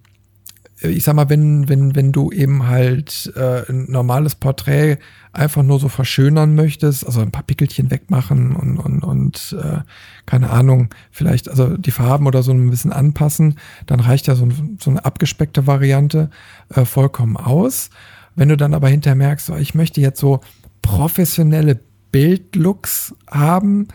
ich 0.83 1.05
sag 1.05 1.15
mal, 1.15 1.29
wenn, 1.29 1.69
wenn, 1.69 1.95
wenn 1.95 2.13
du 2.13 2.31
eben 2.33 2.67
halt 2.67 3.33
äh, 3.37 3.71
ein 3.71 3.91
normales 3.91 4.35
Porträt 4.35 4.99
einfach 5.33 5.63
nur 5.63 5.79
so 5.79 5.89
verschönern 5.89 6.55
möchtest, 6.55 7.05
also 7.07 7.21
ein 7.21 7.31
paar 7.31 7.43
Pickelchen 7.43 7.91
wegmachen 7.91 8.57
und, 8.57 8.79
und, 8.79 9.03
und 9.03 9.57
äh, 9.63 9.79
keine 10.27 10.51
Ahnung, 10.51 10.89
vielleicht 11.11 11.49
also 11.49 11.77
die 11.77 11.91
Farben 11.91 12.27
oder 12.27 12.43
so 12.43 12.53
ein 12.53 12.71
bisschen 12.71 12.93
anpassen, 12.93 13.57
dann 13.87 14.01
reicht 14.01 14.27
ja 14.27 14.35
so, 14.35 14.45
ein- 14.47 14.79
so 14.81 14.91
eine 14.91 15.05
abgespeckte 15.05 15.67
Variante 15.67 16.31
äh, 16.75 16.85
vollkommen 16.85 17.37
aus. 17.37 17.91
Wenn 18.35 18.49
du 18.49 18.57
dann 18.57 18.75
aber 18.75 18.89
hinterher 18.89 19.17
merkst, 19.17 19.47
so, 19.47 19.57
ich 19.57 19.75
möchte 19.75 20.01
jetzt 20.01 20.21
so 20.21 20.41
professionelle 20.83 21.79
Bildlooks 22.13 23.15
haben, 23.31 23.89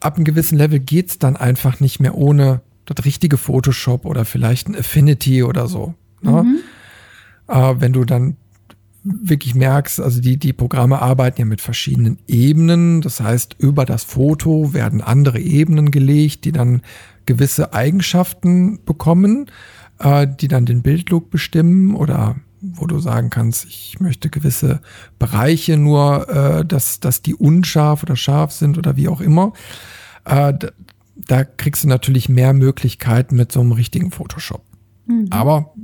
ab 0.00 0.16
einem 0.16 0.24
gewissen 0.24 0.58
Level 0.58 0.78
geht's 0.80 1.18
dann 1.18 1.36
einfach 1.36 1.80
nicht 1.80 1.98
mehr 2.00 2.14
ohne 2.14 2.60
das 2.86 3.04
richtige 3.04 3.36
Photoshop 3.38 4.04
oder 4.04 4.24
vielleicht 4.24 4.68
ein 4.68 4.76
Affinity 4.76 5.42
oder 5.42 5.66
so. 5.66 5.94
Ne? 6.24 6.58
Äh, 7.48 7.74
wenn 7.78 7.92
du 7.92 8.04
dann 8.04 8.36
wirklich 9.04 9.54
merkst, 9.54 10.00
also 10.00 10.20
die, 10.20 10.38
die 10.38 10.54
Programme 10.54 11.02
arbeiten 11.02 11.40
ja 11.42 11.44
mit 11.44 11.60
verschiedenen 11.60 12.18
Ebenen. 12.26 13.02
Das 13.02 13.20
heißt, 13.20 13.56
über 13.58 13.84
das 13.84 14.02
Foto 14.02 14.72
werden 14.72 15.02
andere 15.02 15.38
Ebenen 15.40 15.90
gelegt, 15.90 16.46
die 16.46 16.52
dann 16.52 16.80
gewisse 17.26 17.74
Eigenschaften 17.74 18.80
bekommen, 18.84 19.50
äh, 19.98 20.26
die 20.40 20.48
dann 20.48 20.64
den 20.64 20.80
Bildlook 20.82 21.28
bestimmen 21.30 21.94
oder 21.94 22.36
wo 22.62 22.86
du 22.86 22.98
sagen 22.98 23.28
kannst, 23.28 23.66
ich 23.66 24.00
möchte 24.00 24.30
gewisse 24.30 24.80
Bereiche 25.18 25.76
nur, 25.76 26.28
äh, 26.30 26.64
dass, 26.64 26.98
dass 26.98 27.20
die 27.20 27.34
unscharf 27.34 28.02
oder 28.02 28.16
scharf 28.16 28.52
sind 28.52 28.78
oder 28.78 28.96
wie 28.96 29.08
auch 29.08 29.20
immer. 29.20 29.52
Äh, 30.24 30.54
d- 30.54 30.68
da 31.28 31.44
kriegst 31.44 31.84
du 31.84 31.88
natürlich 31.88 32.30
mehr 32.30 32.54
Möglichkeiten 32.54 33.36
mit 33.36 33.52
so 33.52 33.60
einem 33.60 33.72
richtigen 33.72 34.10
Photoshop. 34.10 34.62
Mhm. 35.06 35.26
Aber 35.28 35.74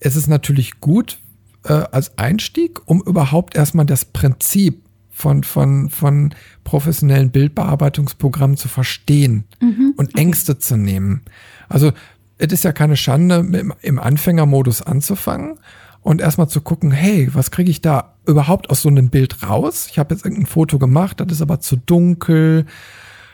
es 0.00 0.16
ist 0.16 0.26
natürlich 0.26 0.80
gut 0.80 1.18
äh, 1.64 1.72
als 1.72 2.18
Einstieg, 2.18 2.80
um 2.86 3.02
überhaupt 3.02 3.56
erstmal 3.56 3.86
das 3.86 4.04
Prinzip 4.04 4.82
von, 5.10 5.44
von, 5.44 5.90
von 5.90 6.34
professionellen 6.64 7.30
Bildbearbeitungsprogrammen 7.30 8.56
zu 8.56 8.68
verstehen 8.68 9.44
mhm. 9.60 9.94
und 9.96 10.16
Ängste 10.16 10.58
zu 10.58 10.76
nehmen. 10.76 11.22
Also 11.68 11.92
es 12.36 12.52
ist 12.52 12.64
ja 12.64 12.72
keine 12.72 12.96
Schande, 12.96 13.36
im, 13.36 13.72
im 13.80 13.98
Anfängermodus 13.98 14.82
anzufangen 14.82 15.58
und 16.00 16.20
erstmal 16.20 16.48
zu 16.48 16.60
gucken, 16.60 16.90
hey, 16.90 17.28
was 17.32 17.50
kriege 17.50 17.70
ich 17.70 17.80
da 17.80 18.16
überhaupt 18.26 18.70
aus 18.70 18.82
so 18.82 18.88
einem 18.88 19.08
Bild 19.08 19.42
raus? 19.48 19.86
Ich 19.90 19.98
habe 19.98 20.14
jetzt 20.14 20.24
irgendein 20.24 20.46
Foto 20.46 20.78
gemacht, 20.78 21.20
das 21.20 21.32
ist 21.32 21.42
aber 21.42 21.60
zu 21.60 21.76
dunkel. 21.76 22.66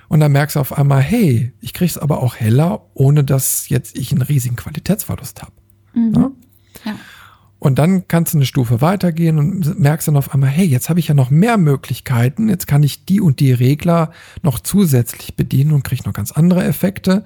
Und 0.09 0.21
dann 0.21 0.33
merkst 0.33 0.57
du 0.57 0.61
auf 0.61 0.77
einmal, 0.77 1.01
hey, 1.01 1.53
ich 1.61 1.73
kriege 1.73 1.91
es 1.91 1.99
aber 1.99 2.23
auch 2.23 2.37
heller, 2.37 2.83
ohne 2.95 3.25
dass 3.25 3.69
jetzt 3.69 3.97
ich 3.97 4.13
einen 4.13 4.23
riesigen 4.23 4.57
Qualitätsverlust 4.57 5.43
habe. 5.43 5.53
Mhm. 5.95 6.15
Ja? 6.15 6.31
ja. 6.85 6.95
Und 7.61 7.79
dann 7.79 8.09
kannst 8.09 8.33
du 8.33 8.39
eine 8.39 8.47
Stufe 8.47 8.81
weitergehen 8.81 9.39
und 9.39 9.79
merkst 9.79 10.09
dann 10.09 10.17
auf 10.17 10.33
einmal, 10.33 10.49
hey, 10.49 10.65
jetzt 10.65 10.89
habe 10.89 10.99
ich 10.99 11.09
ja 11.09 11.15
noch 11.15 11.29
mehr 11.29 11.59
Möglichkeiten. 11.59 12.49
Jetzt 12.49 12.67
kann 12.67 12.83
ich 12.83 13.05
die 13.05 13.21
und 13.21 13.39
die 13.39 13.53
Regler 13.53 14.13
noch 14.43 14.61
zusätzlich 14.61 15.37
bedienen 15.37 15.73
und 15.73 15.85
kriege 15.85 16.05
noch 16.07 16.15
ganz 16.15 16.33
andere 16.33 16.65
Effekte. 16.65 17.23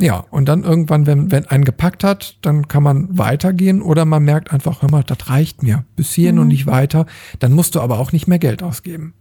Ja, 0.00 0.24
und 0.30 0.48
dann 0.48 0.62
irgendwann, 0.62 1.06
wenn, 1.06 1.32
wenn 1.32 1.46
einen 1.46 1.64
gepackt 1.64 2.04
hat, 2.04 2.38
dann 2.42 2.68
kann 2.68 2.84
man 2.84 3.18
weitergehen 3.18 3.82
oder 3.82 4.04
man 4.04 4.22
merkt 4.22 4.52
einfach, 4.52 4.82
hör 4.82 4.90
mal, 4.90 5.02
das 5.02 5.28
reicht 5.28 5.64
mir 5.64 5.84
bis 5.96 6.12
hierhin 6.12 6.36
mhm. 6.36 6.42
und 6.42 6.48
nicht 6.48 6.66
weiter. 6.66 7.06
Dann 7.40 7.52
musst 7.52 7.74
du 7.74 7.80
aber 7.80 7.98
auch 7.98 8.12
nicht 8.12 8.28
mehr 8.28 8.38
Geld 8.38 8.62
ausgeben. 8.62 9.14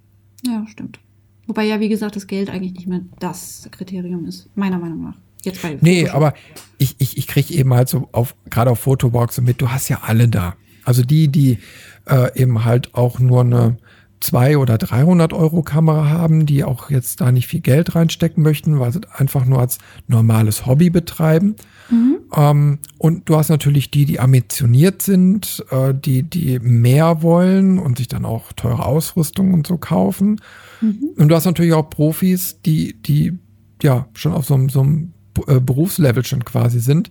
Ja, 0.46 0.64
stimmt. 0.68 1.00
Wobei 1.48 1.64
ja, 1.64 1.80
wie 1.80 1.90
gesagt, 1.90 2.16
das 2.16 2.28
Geld 2.28 2.52
eigentlich 2.52 2.74
nicht 2.74 2.88
mehr 2.88 3.02
das 3.20 3.68
Kriterium 3.72 4.26
ist, 4.26 4.56
meiner 4.56 4.78
Meinung 4.78 5.02
nach. 5.02 5.18
Jetzt 5.44 5.62
bei 5.62 5.78
nee, 5.82 6.10
aber 6.10 6.34
ich, 6.78 6.96
ich, 7.00 7.18
ich 7.18 7.28
kriege 7.28 7.54
eben 7.54 7.74
halt 7.74 7.90
so 7.90 8.10
auf, 8.12 8.36
gerade 8.50 8.72
auf 8.72 8.80
Fotobox 8.80 9.40
mit, 9.42 9.62
du 9.62 9.70
hast 9.70 9.90
ja 9.90 10.02
alle 10.04 10.28
da. 10.28 10.56
Also 10.84 11.04
die, 11.04 11.28
die 11.28 11.60
äh, 12.06 12.40
eben 12.40 12.64
halt 12.66 12.94
auch 12.96 13.20
nur 13.20 13.42
eine 13.42 13.78
zwei 14.20 14.58
oder 14.58 14.78
300 14.78 15.34
Euro 15.34 15.62
Kamera 15.62 16.10
haben, 16.10 16.46
die 16.46 16.64
auch 16.64 16.90
jetzt 16.90 17.22
da 17.22 17.32
nicht 17.32 17.48
viel 17.48 17.60
Geld 17.60 17.96
reinstecken 17.96 18.42
möchten, 18.42 18.80
weil 18.80 18.92
sie 18.92 19.02
einfach 19.14 19.46
nur 19.46 19.60
als 19.60 19.78
normales 20.08 20.66
Hobby 20.66 20.90
betreiben. 20.90 21.56
Mhm. 21.90 22.18
Ähm, 22.36 22.80
und 22.98 23.30
du 23.30 23.36
hast 23.36 23.50
natürlich 23.50 23.92
die, 23.92 24.06
die 24.06 24.20
ambitioniert 24.20 25.02
sind, 25.02 25.64
äh, 25.70 25.94
die, 25.94 26.24
die 26.24 26.60
mehr 26.60 27.22
wollen 27.22 27.80
und 27.80 27.98
sich 27.98 28.08
dann 28.08 28.26
auch 28.26 28.54
teure 28.54 28.86
Ausrüstung 28.86 29.54
und 29.54 29.68
so 29.68 29.78
kaufen. 29.78 30.42
Mhm. 30.82 31.10
Und 31.18 31.28
du 31.30 31.36
hast 31.36 31.46
natürlich 31.46 31.74
auch 31.74 31.90
Profis, 31.90 32.60
die, 32.66 32.96
die 33.02 33.38
ja 33.84 34.08
schon 34.14 34.34
auf 34.34 34.46
so, 34.46 34.68
so 34.70 34.82
einem 34.82 35.14
Berufslevel 35.46 36.26
schon 36.26 36.46
quasi 36.46 36.80
sind, 36.80 37.10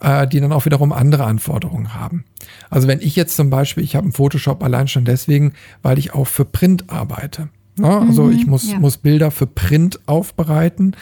äh, 0.00 0.26
die 0.26 0.40
dann 0.40 0.52
auch 0.52 0.64
wiederum 0.64 0.92
andere 0.92 1.24
Anforderungen 1.24 1.94
haben. 1.94 2.24
Also 2.70 2.88
wenn 2.88 3.00
ich 3.00 3.16
jetzt 3.16 3.36
zum 3.36 3.50
Beispiel, 3.50 3.84
ich 3.84 3.96
habe 3.96 4.04
einen 4.04 4.12
Photoshop 4.12 4.62
allein 4.62 4.88
schon 4.88 5.04
deswegen, 5.04 5.52
weil 5.82 5.98
ich 5.98 6.14
auch 6.14 6.26
für 6.26 6.44
Print 6.44 6.84
arbeite. 6.88 7.48
Ja, 7.78 8.00
also 8.00 8.24
mhm, 8.24 8.32
ich 8.32 8.46
muss, 8.46 8.70
ja. 8.70 8.78
muss 8.78 8.96
Bilder 8.96 9.30
für 9.30 9.46
Print 9.46 10.00
aufbereiten. 10.06 10.96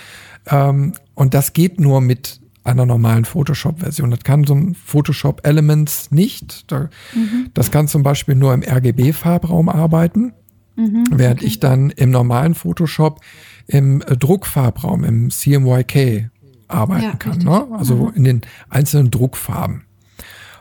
Ähm, 0.46 0.92
und 1.14 1.34
das 1.34 1.52
geht 1.52 1.80
nur 1.80 2.00
mit 2.00 2.40
einer 2.64 2.84
normalen 2.84 3.24
Photoshop-Version. 3.24 4.10
Das 4.10 4.20
kann 4.24 4.44
so 4.44 4.54
ein 4.54 4.74
Photoshop 4.74 5.46
Elements 5.46 6.10
nicht. 6.10 6.70
Da, 6.70 6.90
mhm. 7.14 7.50
Das 7.54 7.70
kann 7.70 7.88
zum 7.88 8.02
Beispiel 8.02 8.34
nur 8.34 8.52
im 8.52 8.62
RGB-Farbraum 8.62 9.68
arbeiten, 9.68 10.32
mhm, 10.74 11.04
während 11.10 11.40
okay. 11.40 11.46
ich 11.46 11.60
dann 11.60 11.90
im 11.90 12.10
normalen 12.10 12.54
Photoshop 12.54 13.20
im 13.66 14.00
Druckfarbraum, 14.00 15.04
im 15.04 15.30
CMYK 15.30 16.30
arbeiten 16.68 17.04
ja, 17.04 17.16
kann. 17.16 17.38
Ne? 17.38 17.66
Also 17.72 17.94
mhm. 17.96 18.12
in 18.14 18.24
den 18.24 18.40
einzelnen 18.68 19.10
Druckfarben. 19.10 19.86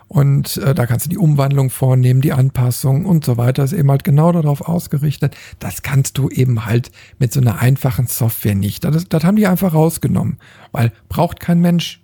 Und 0.08 0.58
äh, 0.58 0.74
da 0.74 0.86
kannst 0.86 1.06
du 1.06 1.10
die 1.10 1.18
Umwandlung 1.18 1.68
vornehmen, 1.68 2.20
die 2.20 2.32
Anpassung 2.32 3.06
und 3.06 3.24
so 3.24 3.36
weiter. 3.36 3.64
ist 3.64 3.72
eben 3.72 3.90
halt 3.90 4.04
genau 4.04 4.30
darauf 4.30 4.60
ausgerichtet. 4.60 5.36
Das 5.58 5.82
kannst 5.82 6.16
du 6.18 6.28
eben 6.28 6.64
halt 6.64 6.92
mit 7.18 7.32
so 7.32 7.40
einer 7.40 7.58
einfachen 7.58 8.06
Software 8.06 8.54
nicht. 8.54 8.84
Das, 8.84 9.08
das 9.08 9.24
haben 9.24 9.36
die 9.36 9.48
einfach 9.48 9.74
rausgenommen, 9.74 10.38
weil 10.70 10.92
braucht 11.08 11.40
kein 11.40 11.60
Mensch. 11.60 12.02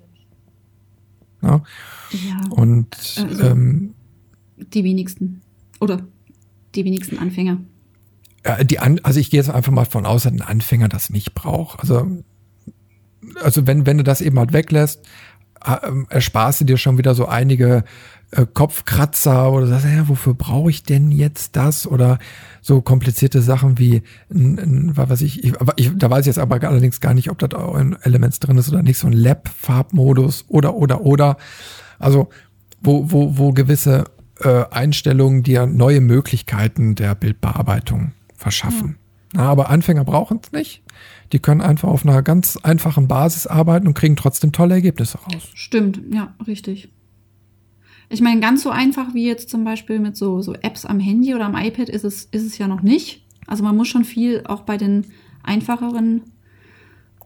Ne? 1.42 1.62
Ja. 2.10 2.40
Und 2.50 2.96
also, 3.18 3.44
ähm, 3.44 3.94
die 4.56 4.82
wenigsten. 4.82 5.40
Oder 5.80 6.02
die 6.74 6.84
wenigsten 6.84 7.18
Anfänger. 7.18 7.58
Ja, 8.44 8.64
die 8.64 8.80
An 8.80 8.98
also 9.04 9.20
ich 9.20 9.30
gehe 9.30 9.38
jetzt 9.38 9.50
einfach 9.50 9.72
mal 9.72 9.84
von 9.84 10.06
aus, 10.06 10.24
dass 10.24 10.32
ein 10.32 10.42
Anfänger 10.42 10.88
das 10.88 11.10
nicht 11.10 11.34
braucht. 11.34 11.80
Also 11.80 12.24
also 13.40 13.66
wenn, 13.66 13.86
wenn 13.86 13.98
du 13.98 14.04
das 14.04 14.20
eben 14.20 14.38
halt 14.38 14.52
weglässt, 14.52 15.06
ähm, 15.64 16.06
ersparst 16.10 16.60
du 16.60 16.64
dir 16.64 16.76
schon 16.76 16.98
wieder 16.98 17.14
so 17.14 17.26
einige 17.26 17.84
äh, 18.32 18.46
Kopfkratzer 18.52 19.52
oder 19.52 19.66
sagst, 19.66 19.86
ja, 19.86 20.08
wofür 20.08 20.34
brauche 20.34 20.70
ich 20.70 20.82
denn 20.82 21.10
jetzt 21.10 21.56
das? 21.56 21.86
Oder 21.86 22.18
so 22.60 22.80
komplizierte 22.80 23.42
Sachen 23.42 23.78
wie, 23.78 24.02
was 24.28 25.10
weiß 25.10 25.20
ich, 25.22 25.44
ich, 25.44 25.52
ich, 25.76 25.92
da 25.96 26.10
weiß 26.10 26.20
ich 26.20 26.26
jetzt 26.26 26.38
aber 26.38 26.62
allerdings 26.66 27.00
gar 27.00 27.14
nicht, 27.14 27.30
ob 27.30 27.38
das 27.38 27.52
auch 27.52 27.76
in 27.76 27.96
Elements 28.02 28.40
drin 28.40 28.58
ist 28.58 28.70
oder 28.70 28.82
nicht, 28.82 28.98
so 28.98 29.06
ein 29.06 29.12
Lab-Farbmodus 29.12 30.46
oder, 30.48 30.74
oder, 30.74 31.02
oder. 31.02 31.36
Also, 31.98 32.28
wo, 32.80 33.10
wo, 33.12 33.38
wo 33.38 33.52
gewisse 33.52 34.04
äh, 34.40 34.64
Einstellungen 34.70 35.42
dir 35.42 35.66
neue 35.66 36.00
Möglichkeiten 36.00 36.94
der 36.94 37.14
Bildbearbeitung 37.14 38.12
verschaffen. 38.34 38.96
Aber 39.36 39.70
Anfänger 39.70 40.04
brauchen 40.04 40.40
es 40.42 40.52
nicht. 40.52 40.82
Die 41.32 41.38
können 41.38 41.60
einfach 41.60 41.88
auf 41.88 42.04
einer 42.04 42.22
ganz 42.22 42.58
einfachen 42.58 43.08
Basis 43.08 43.46
arbeiten 43.46 43.86
und 43.86 43.94
kriegen 43.94 44.16
trotzdem 44.16 44.52
tolle 44.52 44.74
Ergebnisse 44.74 45.18
raus. 45.18 45.48
Stimmt, 45.54 46.00
ja, 46.12 46.34
richtig. 46.46 46.92
Ich 48.10 48.20
meine, 48.20 48.40
ganz 48.40 48.62
so 48.62 48.70
einfach 48.70 49.14
wie 49.14 49.26
jetzt 49.26 49.48
zum 49.48 49.64
Beispiel 49.64 49.98
mit 49.98 50.16
so, 50.16 50.42
so 50.42 50.52
Apps 50.54 50.84
am 50.84 51.00
Handy 51.00 51.34
oder 51.34 51.46
am 51.46 51.56
iPad 51.56 51.88
ist 51.88 52.04
es, 52.04 52.24
ist 52.24 52.44
es 52.44 52.58
ja 52.58 52.68
noch 52.68 52.82
nicht. 52.82 53.24
Also 53.46 53.64
man 53.64 53.76
muss 53.76 53.88
schon 53.88 54.04
viel 54.04 54.44
auch 54.46 54.62
bei 54.62 54.76
den 54.76 55.06
einfacheren 55.42 56.22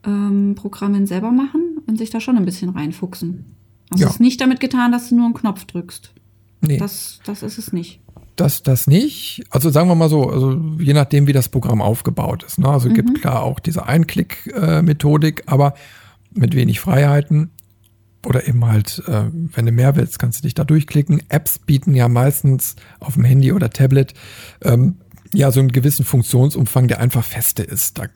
ähm, 0.05 0.55
Programmen 0.55 1.07
selber 1.07 1.33
machen 1.33 1.79
und 1.87 1.99
sich 1.99 2.11
da 2.11 2.21
schon 2.21 2.37
ein 2.37 2.45
bisschen 2.45 2.71
reinfuchsen. 2.71 3.57
Also 3.91 4.03
ja. 4.03 4.09
es 4.09 4.15
ist 4.15 4.21
nicht 4.21 4.41
damit 4.41 4.61
getan, 4.61 4.93
dass 4.93 5.09
du 5.09 5.17
nur 5.17 5.25
einen 5.25 5.35
Knopf 5.35 5.65
drückst. 5.65 6.13
Nee. 6.61 6.79
Das, 6.79 7.21
das 7.25 7.43
ist 7.43 7.59
es 7.59 7.73
nicht 7.73 8.01
das, 8.37 8.63
das 8.63 8.87
nicht. 8.87 9.45
Also 9.51 9.71
sagen 9.71 9.89
wir 9.89 9.95
mal 9.95 10.09
so, 10.09 10.31
also 10.31 10.61
je 10.79 10.93
nachdem, 10.93 11.27
wie 11.27 11.33
das 11.33 11.49
Programm 11.49 11.83
aufgebaut 11.83 12.45
ist. 12.45 12.59
Ne? 12.59 12.69
Also 12.69 12.89
mhm. 12.89 12.95
gibt 12.95 13.21
klar 13.21 13.43
auch 13.43 13.61
diese 13.61 13.87
Einklick-Methodik, 13.87 15.45
aber 15.47 15.75
mit 16.33 16.55
wenig 16.55 16.81
Freiheiten. 16.81 17.51
Oder 18.25 18.49
eben 18.49 18.65
halt, 18.67 19.03
äh, 19.07 19.25
wenn 19.33 19.67
du 19.67 19.73
mehr 19.73 19.95
willst, 19.95 20.19
kannst 20.19 20.41
du 20.41 20.43
dich 20.43 20.55
da 20.55 20.65
durchklicken. 20.65 21.23
Apps 21.29 21.61
bieten 21.61 21.95
ja 21.95 22.09
meistens 22.09 22.75
auf 22.99 23.15
dem 23.15 23.25
Handy 23.25 23.53
oder 23.53 23.71
Tablet 23.71 24.15
ähm, 24.65 24.97
ja 25.33 25.51
so 25.51 25.61
einen 25.61 25.71
gewissen 25.71 26.05
Funktionsumfang, 26.05 26.89
der 26.89 27.01
einfach 27.01 27.25
feste 27.25 27.63
ist. 27.63 27.99
Da, 27.99 28.07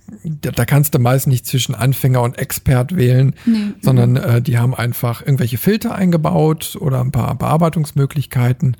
da 0.40 0.64
kannst 0.64 0.94
du 0.94 0.98
meist 0.98 1.26
nicht 1.26 1.46
zwischen 1.46 1.74
Anfänger 1.74 2.22
und 2.22 2.38
Expert 2.38 2.96
wählen, 2.96 3.34
nee. 3.44 3.72
sondern 3.82 4.16
äh, 4.16 4.42
die 4.42 4.58
haben 4.58 4.74
einfach 4.74 5.20
irgendwelche 5.20 5.58
Filter 5.58 5.94
eingebaut 5.94 6.76
oder 6.80 7.00
ein 7.00 7.12
paar 7.12 7.34
Bearbeitungsmöglichkeiten. 7.36 8.76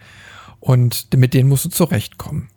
Und 0.61 1.09
mit 1.17 1.35
denen 1.35 1.49
musst 1.49 1.65
du 1.65 1.71
zurechtkommen. 1.71 2.49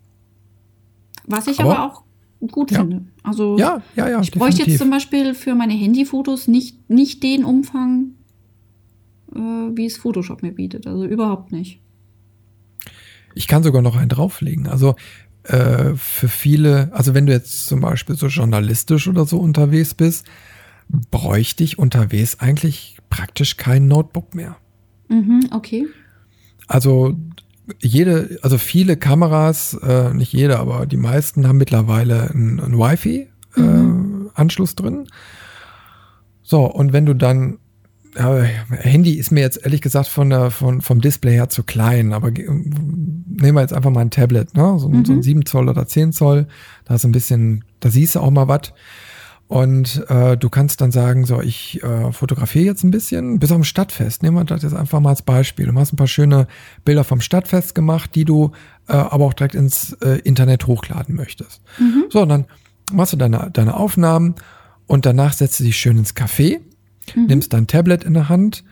Was 1.25 1.47
ich 1.47 1.59
aber, 1.59 1.77
aber 1.79 1.93
auch 1.93 2.03
gut 2.51 2.71
ja. 2.71 2.79
finde. 2.79 3.05
Also 3.23 3.57
ja, 3.57 3.81
ja, 3.95 4.09
ja, 4.09 4.19
ich 4.19 4.31
definitiv. 4.31 4.39
bräuchte 4.39 4.69
jetzt 4.69 4.79
zum 4.79 4.89
Beispiel 4.89 5.33
für 5.33 5.55
meine 5.55 5.73
Handyfotos 5.73 6.47
nicht, 6.47 6.89
nicht 6.89 7.23
den 7.23 7.45
Umfang, 7.45 8.15
äh, 9.33 9.39
wie 9.39 9.85
es 9.85 9.97
Photoshop 9.97 10.43
mir 10.43 10.51
bietet. 10.51 10.85
Also 10.85 11.05
überhaupt 11.05 11.51
nicht. 11.51 11.79
Ich 13.35 13.47
kann 13.47 13.63
sogar 13.63 13.81
noch 13.81 13.95
einen 13.95 14.09
drauflegen. 14.09 14.67
Also 14.67 14.95
äh, 15.43 15.95
für 15.95 16.27
viele, 16.27 16.91
also 16.93 17.13
wenn 17.13 17.25
du 17.25 17.31
jetzt 17.31 17.67
zum 17.67 17.81
Beispiel 17.81 18.15
so 18.15 18.27
journalistisch 18.27 19.07
oder 19.07 19.25
so 19.25 19.39
unterwegs 19.39 19.93
bist, 19.93 20.25
bräuchte 21.11 21.63
ich 21.63 21.79
unterwegs 21.79 22.39
eigentlich 22.39 22.97
praktisch 23.09 23.57
kein 23.57 23.87
Notebook 23.87 24.35
mehr. 24.35 24.57
Mhm, 25.07 25.49
okay. 25.51 25.87
Also 26.67 27.15
jede, 27.79 28.39
also 28.41 28.57
viele 28.57 28.97
Kameras, 28.97 29.73
äh, 29.75 30.13
nicht 30.13 30.33
jede, 30.33 30.59
aber 30.59 30.85
die 30.85 30.97
meisten 30.97 31.47
haben 31.47 31.57
mittlerweile 31.57 32.29
ein, 32.31 32.59
ein 32.59 32.77
Wi-Fi-Anschluss 32.77 34.71
äh, 34.71 34.73
mhm. 34.73 34.85
drin. 34.85 35.07
So, 36.41 36.65
und 36.65 36.91
wenn 36.93 37.05
du 37.05 37.13
dann, 37.13 37.59
äh, 38.15 38.43
Handy 38.69 39.13
ist 39.13 39.31
mir 39.31 39.39
jetzt 39.41 39.63
ehrlich 39.63 39.81
gesagt 39.81 40.07
von 40.07 40.29
der, 40.29 40.51
von, 40.51 40.81
vom 40.81 40.99
Display 41.01 41.33
her 41.33 41.49
zu 41.49 41.63
klein, 41.63 42.13
aber 42.13 42.31
nehmen 42.31 43.55
wir 43.55 43.61
jetzt 43.61 43.73
einfach 43.73 43.91
mal 43.91 44.01
ein 44.01 44.11
Tablet, 44.11 44.55
ne? 44.55 44.77
so, 44.77 44.89
mhm. 44.89 45.05
so 45.05 45.13
ein 45.13 45.23
7 45.23 45.45
Zoll 45.45 45.69
oder 45.69 45.87
10 45.87 46.11
Zoll, 46.11 46.47
da 46.85 46.95
ist 46.95 47.05
ein 47.05 47.13
bisschen, 47.13 47.63
da 47.79 47.89
siehst 47.89 48.15
du 48.15 48.19
auch 48.19 48.31
mal 48.31 48.47
was. 48.47 48.73
Und 49.53 50.03
äh, 50.09 50.35
du 50.35 50.49
kannst 50.49 50.81
dann 50.81 50.91
sagen, 50.91 51.25
so, 51.25 51.39
ich 51.39 51.79
äh, 51.83 52.11
fotografiere 52.11 52.65
jetzt 52.65 52.83
ein 52.83 52.89
bisschen, 52.89 53.37
bis 53.37 53.51
auf 53.51 53.57
dem 53.57 53.63
Stadtfest. 53.63 54.23
Nehmen 54.23 54.35
wir 54.35 54.45
das 54.45 54.63
jetzt 54.63 54.73
einfach 54.73 54.99
mal 54.99 55.11
als 55.11 55.21
Beispiel. 55.21 55.67
Du 55.67 55.75
hast 55.75 55.93
ein 55.93 55.95
paar 55.95 56.07
schöne 56.07 56.47
Bilder 56.85 57.03
vom 57.03 57.21
Stadtfest 57.21 57.75
gemacht, 57.75 58.15
die 58.15 58.25
du 58.25 58.53
äh, 58.87 58.93
aber 58.93 59.25
auch 59.25 59.33
direkt 59.35 59.53
ins 59.53 59.93
äh, 60.01 60.17
Internet 60.23 60.65
hochladen 60.65 61.15
möchtest. 61.15 61.61
Mhm. 61.77 62.05
So, 62.09 62.23
und 62.23 62.29
dann 62.29 62.45
machst 62.91 63.13
du 63.13 63.17
deine, 63.17 63.51
deine 63.53 63.75
Aufnahmen 63.75 64.33
und 64.87 65.05
danach 65.05 65.33
setzt 65.33 65.59
du 65.59 65.65
dich 65.65 65.77
schön 65.77 65.99
ins 65.99 66.15
Café, 66.15 66.57
mhm. 67.13 67.27
nimmst 67.27 67.53
dein 67.53 67.67
Tablet 67.67 68.03
in 68.03 68.15
der 68.15 68.29
Hand 68.29 68.63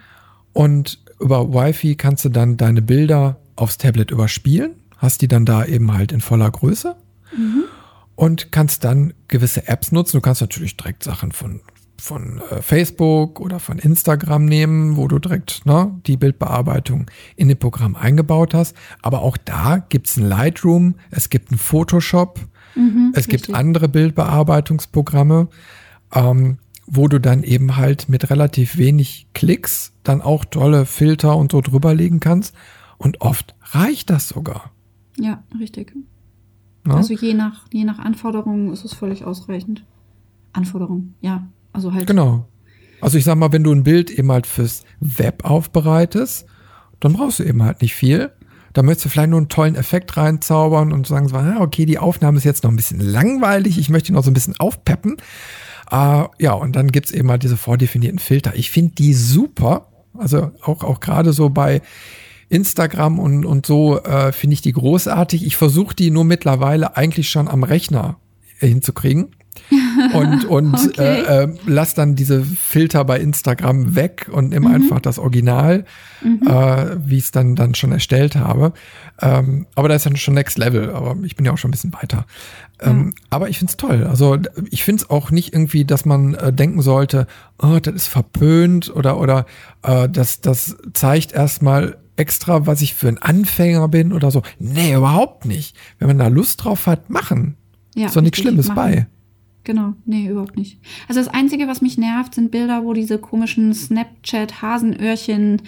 und 0.51 0.97
über 1.19 1.53
Wi-Fi 1.53 1.95
kannst 1.95 2.25
du 2.25 2.29
dann 2.29 2.57
deine 2.57 2.81
Bilder 2.81 3.37
aufs 3.55 3.77
Tablet 3.77 4.09
überspielen, 4.09 4.71
hast 4.97 5.21
die 5.21 5.27
dann 5.27 5.45
da 5.45 5.63
eben 5.63 5.93
halt 5.93 6.11
in 6.11 6.21
voller 6.21 6.49
Größe 6.49 6.95
mhm. 7.37 7.65
Und 8.15 8.51
kannst 8.51 8.83
dann 8.83 9.13
gewisse 9.27 9.67
Apps 9.67 9.91
nutzen. 9.91 10.17
Du 10.17 10.21
kannst 10.21 10.41
natürlich 10.41 10.77
direkt 10.77 11.03
Sachen 11.03 11.31
von 11.31 11.61
von 12.01 12.41
äh, 12.49 12.61
Facebook 12.61 13.39
oder 13.39 13.59
von 13.59 13.77
Instagram 13.77 14.45
nehmen, 14.45 14.97
wo 14.97 15.07
du 15.07 15.19
direkt 15.19 15.65
ne, 15.65 15.95
die 16.07 16.17
Bildbearbeitung 16.17 17.09
in 17.35 17.47
dem 17.47 17.57
Programm 17.57 17.95
eingebaut 17.95 18.53
hast. 18.53 18.75
Aber 19.03 19.21
auch 19.21 19.37
da 19.37 19.77
gibt's 19.77 20.17
ein 20.17 20.25
Lightroom, 20.25 20.95
es 21.11 21.29
gibt 21.29 21.51
ein 21.51 21.59
Photoshop, 21.59 22.39
mhm, 22.75 23.11
es 23.13 23.27
richtig. 23.27 23.43
gibt 23.43 23.55
andere 23.55 23.87
Bildbearbeitungsprogramme, 23.87 25.47
ähm, 26.13 26.57
wo 26.87 27.07
du 27.07 27.19
dann 27.19 27.43
eben 27.43 27.77
halt 27.77 28.09
mit 28.09 28.29
relativ 28.31 28.77
wenig 28.77 29.27
Klicks 29.33 29.93
dann 30.03 30.21
auch 30.21 30.43
tolle 30.43 30.85
Filter 30.87 31.37
und 31.37 31.51
so 31.51 31.61
drüberlegen 31.61 32.19
kannst. 32.19 32.55
Und 32.97 33.21
oft 33.21 33.55
reicht 33.61 34.09
das 34.09 34.27
sogar. 34.27 34.71
Ja, 35.17 35.43
richtig. 35.59 35.93
Na? 36.83 36.95
Also 36.95 37.13
je 37.13 37.33
nach, 37.33 37.65
je 37.71 37.83
nach 37.83 37.99
Anforderungen 37.99 38.71
ist 38.71 38.85
es 38.85 38.93
völlig 38.93 39.23
ausreichend. 39.25 39.83
Anforderungen, 40.53 41.15
ja. 41.21 41.47
Also 41.73 41.93
halt. 41.93 42.07
Genau. 42.07 42.45
Also 42.99 43.17
ich 43.17 43.23
sag 43.23 43.35
mal, 43.35 43.51
wenn 43.51 43.63
du 43.63 43.71
ein 43.71 43.83
Bild 43.83 44.11
eben 44.11 44.31
halt 44.31 44.45
fürs 44.45 44.83
Web 44.99 45.45
aufbereitest, 45.45 46.45
dann 46.99 47.13
brauchst 47.13 47.39
du 47.39 47.43
eben 47.43 47.63
halt 47.63 47.81
nicht 47.81 47.95
viel. 47.95 48.31
Da 48.73 48.83
möchtest 48.83 49.05
du 49.05 49.09
vielleicht 49.09 49.29
nur 49.29 49.39
einen 49.39 49.49
tollen 49.49 49.75
Effekt 49.75 50.15
reinzaubern 50.15 50.93
und 50.93 51.07
sagen, 51.07 51.29
ah, 51.33 51.59
okay, 51.59 51.85
die 51.85 51.99
Aufnahme 51.99 52.37
ist 52.37 52.43
jetzt 52.43 52.63
noch 52.63 52.71
ein 52.71 52.75
bisschen 52.75 53.01
langweilig, 53.01 53.77
ich 53.77 53.89
möchte 53.89 54.13
noch 54.13 54.23
so 54.23 54.31
ein 54.31 54.33
bisschen 54.33 54.57
aufpeppen. 54.59 55.17
Uh, 55.91 56.27
ja, 56.39 56.53
und 56.53 56.77
dann 56.77 56.89
gibt's 56.89 57.11
eben 57.11 57.29
halt 57.29 57.43
diese 57.43 57.57
vordefinierten 57.57 58.19
Filter. 58.19 58.55
Ich 58.55 58.71
finde 58.71 58.95
die 58.95 59.13
super. 59.13 59.87
Also 60.17 60.51
auch, 60.61 60.83
auch 60.83 61.01
gerade 61.01 61.33
so 61.33 61.49
bei 61.49 61.81
Instagram 62.51 63.17
und, 63.17 63.45
und 63.45 63.65
so 63.65 64.01
äh, 64.03 64.31
finde 64.31 64.55
ich 64.55 64.61
die 64.61 64.73
großartig. 64.73 65.45
Ich 65.45 65.55
versuche 65.55 65.95
die 65.95 66.11
nur 66.11 66.25
mittlerweile 66.25 66.97
eigentlich 66.97 67.29
schon 67.29 67.47
am 67.47 67.63
Rechner 67.63 68.17
hinzukriegen 68.59 69.29
und, 70.13 70.45
und 70.45 70.75
okay. 70.75 71.21
äh, 71.21 71.43
äh, 71.43 71.53
lass 71.65 71.93
dann 71.93 72.15
diese 72.15 72.43
Filter 72.43 73.05
bei 73.05 73.19
Instagram 73.19 73.95
weg 73.95 74.29
und 74.31 74.49
nimm 74.49 74.63
mhm. 74.63 74.73
einfach 74.75 74.99
das 74.99 75.17
Original, 75.17 75.85
mhm. 76.21 76.41
äh, 76.45 76.97
wie 77.05 77.17
ich 77.17 77.25
es 77.25 77.31
dann, 77.31 77.55
dann 77.55 77.73
schon 77.73 77.91
erstellt 77.91 78.35
habe. 78.35 78.73
Ähm, 79.21 79.67
aber 79.75 79.87
da 79.87 79.95
ist 79.95 80.05
dann 80.05 80.17
schon 80.17 80.33
Next 80.33 80.57
Level, 80.57 80.89
aber 80.91 81.15
ich 81.23 81.35
bin 81.35 81.45
ja 81.45 81.53
auch 81.53 81.57
schon 81.57 81.69
ein 81.69 81.71
bisschen 81.71 81.93
weiter. 81.93 82.25
Ähm, 82.81 83.13
ja. 83.13 83.23
Aber 83.29 83.49
ich 83.49 83.59
find's 83.59 83.77
toll. 83.77 84.05
Also 84.09 84.37
ich 84.69 84.83
find's 84.83 85.09
auch 85.09 85.31
nicht 85.31 85.53
irgendwie, 85.53 85.85
dass 85.85 86.05
man 86.05 86.33
äh, 86.33 86.51
denken 86.51 86.81
sollte, 86.81 87.27
oh, 87.61 87.79
das 87.81 87.95
ist 87.95 88.07
verpönt 88.07 88.93
oder, 88.93 89.19
oder 89.19 89.45
äh, 89.83 90.09
das, 90.09 90.41
das 90.41 90.77
zeigt 90.93 91.33
erstmal 91.33 91.97
extra, 92.15 92.67
was 92.67 92.81
ich 92.81 92.93
für 92.93 93.07
ein 93.07 93.17
Anfänger 93.17 93.87
bin 93.87 94.13
oder 94.13 94.31
so. 94.31 94.41
Nee, 94.59 94.95
überhaupt 94.95 95.45
nicht. 95.45 95.75
Wenn 95.99 96.07
man 96.07 96.17
da 96.17 96.27
Lust 96.27 96.63
drauf 96.63 96.87
hat, 96.87 97.09
machen. 97.09 97.55
Ja, 97.95 98.07
ist 98.07 98.15
doch 98.15 98.21
nichts 98.21 98.39
Schlimmes 98.39 98.67
machen. 98.67 98.75
bei. 98.75 99.07
Genau, 99.63 99.93
nee, 100.05 100.27
überhaupt 100.27 100.57
nicht. 100.57 100.79
Also 101.07 101.21
das 101.21 101.31
Einzige, 101.31 101.67
was 101.67 101.81
mich 101.81 101.97
nervt, 101.97 102.33
sind 102.33 102.51
Bilder, 102.51 102.83
wo 102.83 102.93
diese 102.93 103.19
komischen 103.19 103.73
Snapchat-Hasenöhrchen, 103.73 105.61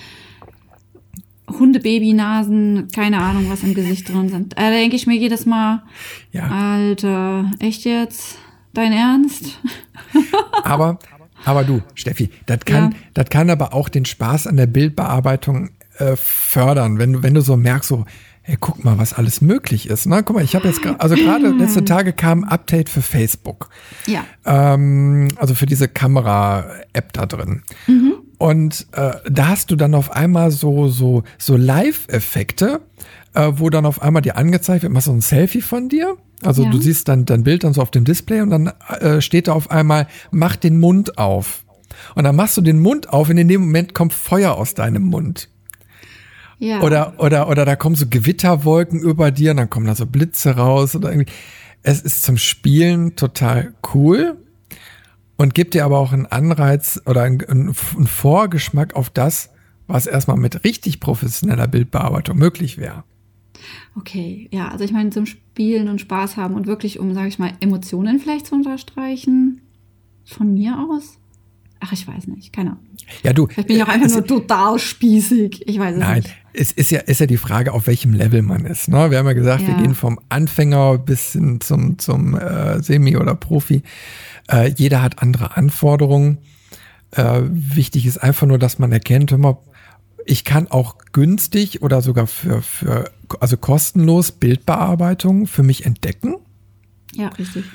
Hundebabynasen, 1.48 2.88
keine 2.94 3.20
Ahnung, 3.20 3.50
was 3.50 3.64
im 3.64 3.76
Gesicht 3.76 4.10
drin 4.10 4.30
sind. 4.30 4.54
Äh, 4.54 4.62
da 4.62 4.70
denke 4.72 4.96
ich 4.96 5.06
mir 5.06 5.16
jedes 5.16 5.46
Mal, 5.46 5.84
ja. 6.32 6.48
Alter, 6.48 7.52
echt 7.60 7.86
jetzt? 7.86 8.40
Dein 8.74 8.94
Ernst? 8.94 9.60
aber, 10.64 10.98
aber 11.46 11.64
du, 11.64 11.82
Steffi, 11.94 12.32
das 12.48 12.62
kann, 12.66 12.92
ja. 12.92 12.98
das 13.14 13.30
kann 13.30 13.52
aber 13.52 13.74
auch 13.76 13.90
den 13.90 14.06
Spaß 14.06 14.48
an 14.48 14.58
der 14.58 14.66
Bildbearbeitung 14.66 15.70
äh, 15.98 16.16
fördern, 16.16 16.98
wenn, 16.98 17.24
wenn 17.24 17.34
du 17.34 17.42
so 17.42 17.58
merkst, 17.58 17.90
so, 17.90 18.06
hey, 18.46 18.58
guck 18.60 18.84
mal, 18.84 18.98
was 18.98 19.14
alles 19.14 19.42
möglich 19.42 19.90
ist. 19.90 20.06
Ne? 20.06 20.22
Guck 20.24 20.36
mal, 20.36 20.44
ich 20.44 20.54
habe 20.54 20.68
jetzt 20.68 20.82
gerade, 20.82 21.00
also 21.00 21.16
gerade 21.16 21.50
letzte 21.52 21.86
Tage 21.86 22.12
kam 22.12 22.44
ein 22.44 22.50
Update 22.50 22.90
für 22.90 23.02
Facebook. 23.02 23.70
Ja. 24.06 24.26
Ähm, 24.46 25.30
also 25.38 25.56
für 25.56 25.66
diese 25.66 25.88
Kamera-App 25.88 27.14
da 27.14 27.26
drin. 27.26 27.64
Mhm. 27.88 28.16
Und 28.38 28.88
äh, 28.92 29.14
da 29.30 29.48
hast 29.48 29.72
du 29.72 29.78
dann 29.78 29.96
auf 29.96 30.12
einmal 30.12 30.52
so, 30.52 30.90
so, 30.90 31.24
so 31.38 31.56
Live-Effekte, 31.56 32.82
äh, 33.34 33.52
wo 33.56 33.70
dann 33.70 33.86
auf 33.86 34.02
einmal 34.02 34.22
dir 34.22 34.36
angezeigt 34.36 34.84
wird, 34.84 34.92
machst 34.92 35.08
du 35.08 35.14
ein 35.14 35.22
Selfie 35.22 35.62
von 35.62 35.88
dir. 35.88 36.18
Also 36.42 36.66
ja. 36.66 36.70
du 36.70 36.78
siehst 36.78 37.08
dann 37.08 37.24
dein 37.24 37.44
Bild 37.44 37.64
dann 37.64 37.74
so 37.74 37.82
auf 37.82 37.92
dem 37.92 38.04
Display 38.04 38.42
und 38.42 38.50
dann 38.50 38.74
äh, 39.00 39.22
steht 39.22 39.48
da 39.48 39.54
auf 39.54 39.72
einmal, 39.72 40.08
mach 40.32 40.58
den 40.58 40.82
Mund 40.82 41.18
auf. 41.18 41.64
Und 42.16 42.26
dann 42.26 42.36
machst 42.36 42.58
du 42.58 42.62
den 42.62 42.80
Mund 42.80 43.10
auf 43.10 43.30
und 43.30 43.38
in 43.38 43.48
dem 43.48 43.62
Moment 43.62 43.94
kommt 43.94 44.12
Feuer 44.12 44.56
aus 44.56 44.74
deinem 44.74 45.04
Mund. 45.04 45.48
Ja. 46.60 46.82
Oder, 46.82 47.20
oder, 47.20 47.50
oder 47.50 47.66
da 47.66 47.76
kommen 47.76 47.96
so 47.96 48.06
Gewitterwolken 48.08 49.00
über 49.00 49.32
dir 49.32 49.52
und 49.52 49.58
dann 49.58 49.70
kommen 49.70 49.88
da 49.88 49.96
so 49.96 50.06
Blitze 50.06 50.56
raus 50.56 50.96
oder 50.96 51.12
irgendwie. 51.12 51.32
Es 51.82 52.02
ist 52.02 52.24
zum 52.24 52.38
Spielen 52.38 53.16
total 53.16 53.74
cool 53.94 54.38
und 55.38 55.54
gibt 55.54 55.74
dir 55.74 55.84
aber 55.84 56.00
auch 56.00 56.14
einen 56.14 56.26
Anreiz 56.26 57.02
oder 57.06 57.24
einen, 57.24 57.44
einen 57.44 57.74
Vorgeschmack 57.74 58.96
auf 58.96 59.10
das, 59.10 59.50
was 59.88 60.08
erstmal 60.08 60.38
mit 60.38 60.64
richtig 60.64 61.00
professioneller 61.00 61.68
Bildbearbeitung 61.68 62.38
möglich 62.38 62.78
wäre. 62.78 63.04
Okay, 63.96 64.48
ja, 64.52 64.70
also 64.70 64.84
ich 64.84 64.92
meine, 64.92 65.10
zum 65.10 65.26
Spielen 65.26 65.88
und 65.88 66.02
Spaß 66.02 66.38
haben 66.38 66.56
und 66.56 66.68
wirklich, 66.68 67.00
um, 67.00 67.14
sage 67.14 67.28
ich 67.28 67.40
mal, 67.40 67.54
Emotionen 67.60 68.20
vielleicht 68.20 68.48
zu 68.48 68.56
unterstreichen, 68.56 69.62
von 70.26 70.54
mir 70.54 70.80
aus. 70.90 71.18
Ach, 71.80 71.92
ich 71.92 72.08
weiß 72.08 72.28
nicht, 72.28 72.54
keine 72.54 72.72
Ahnung. 72.72 72.86
Ja, 73.24 73.34
du. 73.34 73.48
Vielleicht 73.48 73.68
bin 73.68 73.78
ich 73.78 73.84
auch 73.84 73.88
einfach 73.88 74.10
nur 74.10 74.26
total 74.26 74.80
spießig. 74.80 75.68
Ich 75.68 75.80
weiß 75.80 75.96
es 75.96 76.00
nein, 76.00 76.16
nicht. 76.18 76.28
Nein, 76.28 76.38
es 76.54 76.72
ist 76.72 76.92
ja, 76.92 77.00
ist 77.00 77.20
ja 77.20 77.26
die 77.26 77.38
Frage, 77.38 77.74
auf 77.74 77.88
welchem 77.88 78.14
Level 78.14 78.42
man 78.42 78.66
ist. 78.66 78.88
Ne? 78.88 79.12
Wir 79.12 79.18
haben 79.18 79.26
ja 79.26 79.34
gesagt, 79.34 79.62
ja. 79.62 79.70
wir 79.70 79.76
gehen 79.76 79.96
vom 79.96 80.20
Anfänger 80.30 80.98
bis 80.98 81.34
hin 81.34 81.60
zum, 81.62 81.98
zum 82.00 82.38
äh, 82.38 82.82
Semi 82.82 83.18
oder 83.18 83.36
Profi. 83.36 83.82
Äh, 84.50 84.70
jeder 84.76 85.02
hat 85.02 85.22
andere 85.22 85.58
Anforderungen. 85.58 86.40
Äh, 87.12 87.42
wichtig 87.44 88.06
ist 88.06 88.18
einfach 88.18 88.48
nur, 88.48 88.60
dass 88.60 88.80
man 88.80 88.92
erkennt, 88.92 89.32
hör 89.32 89.38
mal, 89.38 89.58
ich 90.26 90.44
kann 90.44 90.68
auch 90.68 90.98
günstig 91.12 91.82
oder 91.82 92.02
sogar 92.02 92.28
für, 92.28 92.62
für 92.62 93.12
also 93.40 93.58
kostenlos 93.58 94.32
Bildbearbeitung 94.32 95.48
für 95.48 95.64
mich 95.64 95.86
entdecken. 95.86 96.36
Ja, 97.14 97.30
richtig. 97.30 97.66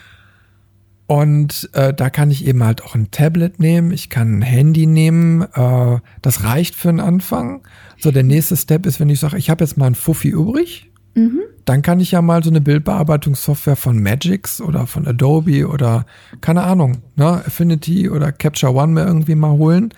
Und 1.08 1.70
äh, 1.72 1.94
da 1.94 2.10
kann 2.10 2.30
ich 2.30 2.46
eben 2.46 2.62
halt 2.62 2.84
auch 2.84 2.94
ein 2.94 3.10
Tablet 3.10 3.60
nehmen, 3.60 3.92
ich 3.92 4.10
kann 4.10 4.40
ein 4.40 4.42
Handy 4.42 4.84
nehmen. 4.84 5.40
Äh, 5.54 6.00
das 6.20 6.44
reicht 6.44 6.74
für 6.74 6.90
einen 6.90 7.00
Anfang. 7.00 7.62
So, 7.98 8.10
der 8.10 8.24
nächste 8.24 8.58
Step 8.58 8.84
ist, 8.84 9.00
wenn 9.00 9.08
ich 9.08 9.18
sage, 9.18 9.38
ich 9.38 9.48
habe 9.48 9.64
jetzt 9.64 9.78
mal 9.78 9.86
ein 9.86 9.94
Fuffi 9.94 10.28
übrig, 10.28 10.92
mhm. 11.14 11.40
dann 11.64 11.80
kann 11.80 12.00
ich 12.00 12.10
ja 12.10 12.20
mal 12.20 12.44
so 12.44 12.50
eine 12.50 12.60
Bildbearbeitungssoftware 12.60 13.76
von 13.76 14.02
Magix 14.02 14.60
oder 14.60 14.86
von 14.86 15.06
Adobe 15.06 15.66
oder 15.66 16.04
keine 16.42 16.64
Ahnung, 16.64 16.98
ne, 17.16 17.42
Affinity 17.46 18.10
oder 18.10 18.30
Capture 18.30 18.74
One 18.74 18.92
mir 18.92 19.06
irgendwie 19.06 19.34
mal 19.34 19.52
holen 19.52 19.94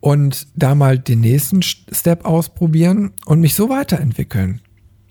und 0.00 0.46
da 0.56 0.74
mal 0.74 0.98
den 0.98 1.22
nächsten 1.22 1.62
Step 1.62 2.26
ausprobieren 2.26 3.12
und 3.24 3.40
mich 3.40 3.54
so 3.54 3.70
weiterentwickeln. 3.70 4.60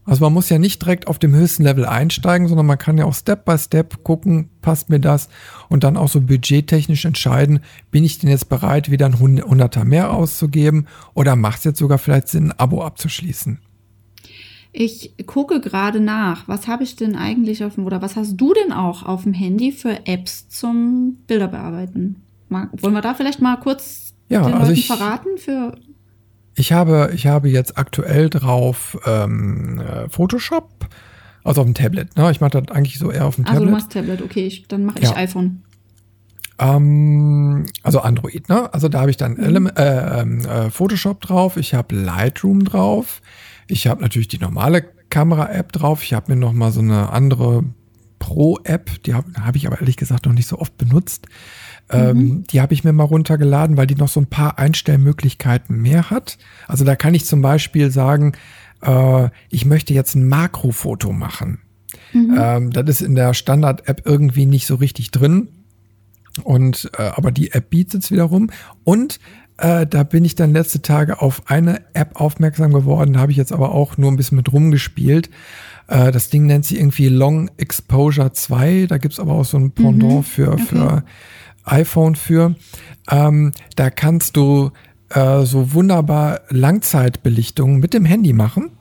Also 0.08 0.24
man 0.24 0.32
muss 0.32 0.48
ja 0.48 0.58
nicht 0.58 0.82
direkt 0.82 1.08
auf 1.08 1.20
dem 1.20 1.36
höchsten 1.36 1.64
Level 1.64 1.86
einsteigen, 1.86 2.48
sondern 2.48 2.66
man 2.66 2.78
kann 2.78 2.98
ja 2.98 3.04
auch 3.04 3.14
Step 3.14 3.44
by 3.44 3.58
Step 3.58 4.06
gucken, 4.06 4.50
passt 4.62 4.90
mir 4.90 5.02
das 5.02 5.28
und 5.68 5.84
dann 5.84 5.98
auch 5.98 6.08
so 6.08 6.22
budgettechnisch 6.22 7.04
entscheiden, 7.04 7.60
bin 7.92 8.06
ich 8.06 8.18
denn 8.18 8.30
jetzt 8.30 8.48
bereit, 8.48 8.90
wieder 8.90 9.06
ein 9.06 9.20
Hunderter 9.20 9.84
mehr 9.84 10.14
auszugeben 10.14 10.88
oder 11.14 11.36
macht 11.36 11.60
es 11.60 11.64
jetzt 11.66 11.80
sogar 11.80 11.98
vielleicht 11.98 12.30
Sinn, 12.30 12.52
ein 12.52 12.60
Abo 12.60 12.84
abzuschließen? 12.84 13.60
Ich 14.72 15.14
gucke 15.26 15.60
gerade 15.60 16.00
nach, 16.00 16.48
was 16.48 16.68
habe 16.68 16.84
ich 16.84 16.96
denn 16.96 17.16
eigentlich 17.18 17.66
auf 17.66 17.76
dem, 17.76 17.86
oder 17.86 18.02
was 18.02 18.16
hast 18.16 18.38
du 18.38 18.54
denn 18.54 18.72
auch 18.72 19.04
auf 19.04 19.24
dem 19.24 19.34
Handy 19.34 19.74
für 19.74 20.06
Apps 20.06 20.48
zum 20.48 21.18
Bilderbearbeiten? 21.28 22.24
Wollen 22.50 22.94
wir 22.94 23.02
da 23.02 23.14
vielleicht 23.14 23.42
mal 23.42 23.58
kurz 23.58 24.14
ja, 24.30 24.42
den 24.42 24.54
also 24.54 24.68
Leuten 24.68 24.80
ich, 24.80 24.88
verraten 24.88 25.38
für 25.38 25.76
ich 26.58 26.72
habe, 26.74 27.12
ich 27.14 27.28
habe 27.28 27.50
jetzt 27.50 27.78
aktuell 27.78 28.30
drauf 28.30 28.98
ähm, 29.06 29.80
äh, 29.80 30.10
Photoshop, 30.10 30.88
also 31.44 31.62
auf 31.62 31.68
dem 31.68 31.76
Tablet. 31.76 32.18
Ne? 32.18 32.32
Ich 32.32 32.42
mache 32.42 32.60
das 32.60 32.76
eigentlich 32.76 32.98
so 32.98 33.12
eher 33.12 33.28
auf 33.28 33.36
dem 33.36 33.46
Tablet. 33.46 33.62
Also 33.62 33.66
du 33.66 33.72
machst 33.72 33.92
Tablet, 33.92 34.22
okay, 34.24 34.48
ich, 34.48 34.68
dann 34.68 34.86
mache 34.86 34.98
ich 35.00 35.10
ja. 35.10 35.16
iPhone. 35.16 35.62
Ähm, 36.58 37.68
also 37.84 38.00
Android, 38.00 38.50
ne? 38.50 38.74
Also 38.74 38.90
da 38.90 39.02
habe 39.02 39.12
ich 39.12 39.18
dann 39.18 39.34
mhm. 39.34 39.68
äh, 39.76 40.22
ähm, 40.22 40.40
äh, 40.46 40.72
Photoshop 40.72 41.22
drauf, 41.22 41.58
ich 41.58 41.76
habe 41.76 41.96
Lightroom 41.96 42.64
drauf, 42.64 43.22
ich 43.68 43.86
habe 43.86 44.02
natürlich 44.02 44.28
die 44.28 44.40
normale 44.40 44.82
Kamera-App 45.12 45.72
drauf, 45.72 46.02
ich 46.02 46.16
habe 46.16 46.34
mir 46.34 46.40
noch 46.40 46.54
mal 46.54 46.72
so 46.72 46.80
eine 46.80 47.12
andere 47.12 47.66
Pro-App, 48.18 49.04
die 49.04 49.14
habe 49.14 49.32
hab 49.40 49.56
ich 49.56 49.68
aber 49.68 49.80
ehrlich 49.80 49.98
gesagt 49.98 50.26
noch 50.26 50.34
nicht 50.34 50.48
so 50.48 50.58
oft 50.58 50.76
benutzt. 50.80 51.28
Ähm, 51.90 52.18
mhm. 52.18 52.44
Die 52.48 52.62
habe 52.62 52.74
ich 52.74 52.84
mir 52.84 52.94
mal 52.94 53.04
runtergeladen, 53.04 53.78
weil 53.78 53.88
die 53.88 53.96
noch 53.96 54.10
so 54.10 54.20
ein 54.20 54.28
paar 54.28 54.60
Einstellmöglichkeiten 54.60 55.82
mehr 55.82 56.10
hat. 56.10 56.38
Also 56.68 56.84
da 56.84 56.96
kann 56.96 57.14
ich 57.14 57.26
zum 57.26 57.42
Beispiel 57.42 57.92
sagen, 57.92 58.34
äh, 58.82 59.30
ich 59.50 59.66
möchte 59.66 59.94
jetzt 59.94 60.16
ein 60.16 60.28
Makrofoto 60.28 61.14
machen. 61.14 61.60
Mhm. 62.14 62.38
Ähm, 62.38 62.72
das 62.72 62.88
ist 62.90 63.02
in 63.02 63.16
der 63.16 63.34
Standard-App 63.34 64.02
irgendwie 64.06 64.46
nicht 64.46 64.68
so 64.68 64.76
richtig 64.76 65.12
drin. 65.12 65.50
Und 66.44 66.92
äh, 66.98 67.04
aber 67.04 67.32
die 67.32 67.52
App 67.52 67.70
bietet 67.70 68.04
es 68.04 68.12
wiederum. 68.12 68.52
Und 68.84 69.20
äh, 69.58 69.88
da 69.88 70.04
bin 70.04 70.24
ich 70.24 70.36
dann 70.36 70.54
letzte 70.54 70.82
Tage 70.82 71.22
auf 71.22 71.50
eine 71.50 71.82
App 71.94 72.20
aufmerksam 72.20 72.74
geworden. 72.74 73.14
Da 73.14 73.22
habe 73.22 73.32
ich 73.32 73.38
jetzt 73.38 73.52
aber 73.52 73.72
auch 73.72 73.98
nur 73.98 74.12
ein 74.12 74.18
bisschen 74.18 74.36
mit 74.36 74.52
rumgespielt. 74.52 75.30
Äh, 75.88 76.12
das 76.12 76.30
Ding 76.30 76.46
nennt 76.46 76.66
sich 76.66 76.80
irgendwie 76.80 77.08
Long 77.08 77.50
Exposure 77.58 78.34
2. 78.34 78.86
Da 78.88 78.98
gibt's 78.98 79.20
aber 79.20 79.34
auch 79.34 79.46
so 79.46 79.58
ein 79.58 79.72
Pendant 79.72 80.14
mhm. 80.14 80.24
für, 80.24 80.52
okay. 80.54 80.64
für 80.64 81.04
iPhone 81.68 82.16
für. 82.16 82.56
Ähm, 83.10 83.52
da 83.76 83.90
kannst 83.90 84.36
du 84.38 84.72
äh, 85.10 85.44
so 85.44 85.74
wunderbar 85.74 86.42
Langzeitbelichtung 86.50 87.80
mit 87.80 87.94
dem 87.94 88.06
Handy 88.06 88.34
machen. 88.34 88.72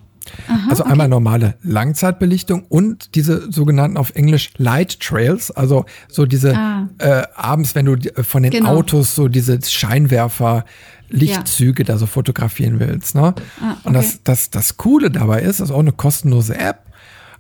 Aha, 0.48 0.70
also 0.70 0.82
einmal 0.82 1.06
okay. 1.06 1.10
normale 1.10 1.54
Langzeitbelichtung 1.62 2.64
und 2.68 3.14
diese 3.14 3.50
sogenannten 3.52 3.96
auf 3.96 4.10
Englisch 4.16 4.50
Light 4.56 4.98
Trails, 4.98 5.52
also 5.52 5.84
so 6.08 6.26
diese 6.26 6.56
ah. 6.56 6.88
äh, 6.98 7.22
abends, 7.36 7.76
wenn 7.76 7.86
du 7.86 7.92
äh, 7.92 8.24
von 8.24 8.42
den 8.42 8.50
genau. 8.50 8.70
Autos 8.70 9.14
so 9.14 9.28
diese 9.28 9.60
Scheinwerfer 9.62 10.64
Lichtzüge 11.08 11.84
ja. 11.84 11.86
da 11.86 11.98
so 11.98 12.06
fotografieren 12.06 12.80
willst. 12.80 13.14
Ne? 13.14 13.34
Ah, 13.60 13.72
okay. 13.72 13.80
Und 13.84 13.94
das, 13.94 14.22
das, 14.24 14.50
das 14.50 14.76
Coole 14.76 15.12
dabei 15.12 15.42
ist, 15.42 15.60
das 15.60 15.68
ist 15.68 15.74
auch 15.74 15.78
eine 15.80 15.92
kostenlose 15.92 16.58
App, 16.58 16.86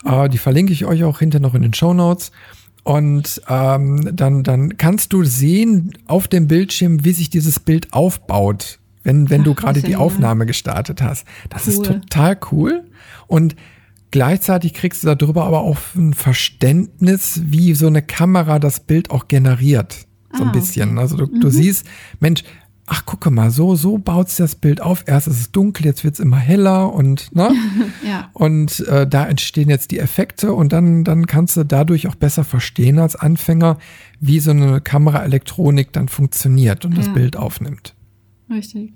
äh, 0.04 0.28
die 0.28 0.38
verlinke 0.38 0.72
ich 0.72 0.84
euch 0.84 1.04
auch 1.04 1.18
hinter 1.18 1.40
noch 1.40 1.54
in 1.54 1.62
den 1.62 1.74
Show 1.74 1.92
Notes. 1.92 2.30
Und 2.86 3.42
ähm, 3.48 4.10
dann, 4.14 4.44
dann 4.44 4.76
kannst 4.76 5.12
du 5.12 5.24
sehen 5.24 5.98
auf 6.06 6.28
dem 6.28 6.46
Bildschirm, 6.46 7.04
wie 7.04 7.12
sich 7.12 7.30
dieses 7.30 7.58
Bild 7.58 7.92
aufbaut 7.92 8.78
wenn, 9.06 9.30
wenn 9.30 9.42
Ach, 9.42 9.44
du 9.44 9.54
gerade 9.54 9.82
die 9.82 9.94
Aufnahme 9.94 10.46
gestartet 10.46 11.00
hast. 11.00 11.26
Das 11.48 11.66
cool. 11.66 11.72
ist 11.72 11.84
total 11.84 12.36
cool. 12.50 12.84
Und 13.28 13.54
gleichzeitig 14.10 14.74
kriegst 14.74 15.04
du 15.04 15.14
darüber 15.14 15.44
aber 15.44 15.60
auch 15.60 15.78
ein 15.94 16.12
Verständnis, 16.12 17.40
wie 17.44 17.74
so 17.74 17.86
eine 17.86 18.02
Kamera 18.02 18.58
das 18.58 18.80
Bild 18.80 19.12
auch 19.12 19.28
generiert. 19.28 20.06
So 20.32 20.42
ah, 20.42 20.46
ein 20.46 20.52
bisschen. 20.52 20.90
Okay. 20.92 21.00
Also 21.00 21.16
du, 21.18 21.26
mhm. 21.26 21.40
du 21.40 21.50
siehst, 21.50 21.86
Mensch, 22.18 22.42
ach 22.86 23.04
gucke 23.04 23.30
mal, 23.30 23.50
so, 23.50 23.74
so 23.74 23.98
baut 23.98 24.28
sich 24.28 24.38
das 24.38 24.54
Bild 24.54 24.80
auf. 24.80 25.04
Erst 25.06 25.26
ist 25.26 25.40
es 25.40 25.52
dunkel, 25.52 25.86
jetzt 25.86 26.04
wird 26.04 26.14
es 26.14 26.20
immer 26.20 26.36
heller 26.36 26.92
und, 26.92 27.34
ne? 27.34 27.52
ja. 28.06 28.30
Und 28.32 28.80
äh, 28.86 29.06
da 29.06 29.26
entstehen 29.26 29.68
jetzt 29.68 29.90
die 29.90 29.98
Effekte 29.98 30.52
und 30.52 30.72
dann, 30.72 31.02
dann 31.02 31.26
kannst 31.26 31.56
du 31.56 31.64
dadurch 31.64 32.06
auch 32.06 32.14
besser 32.14 32.44
verstehen 32.44 32.98
als 32.98 33.16
Anfänger, 33.16 33.78
wie 34.20 34.38
so 34.38 34.52
eine 34.52 34.80
Kameraelektronik 34.80 35.92
dann 35.92 36.08
funktioniert 36.08 36.84
und 36.84 36.92
ja. 36.92 36.98
das 36.98 37.12
Bild 37.12 37.36
aufnimmt. 37.36 37.94
Richtig. 38.48 38.92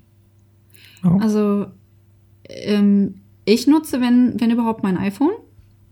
Oh. 1.03 1.17
Also 1.19 1.67
ähm, 2.47 3.15
ich 3.43 3.67
nutze, 3.67 3.99
wenn, 3.99 4.39
wenn 4.39 4.51
überhaupt, 4.51 4.83
mein 4.83 4.97
iPhone. 4.97 5.33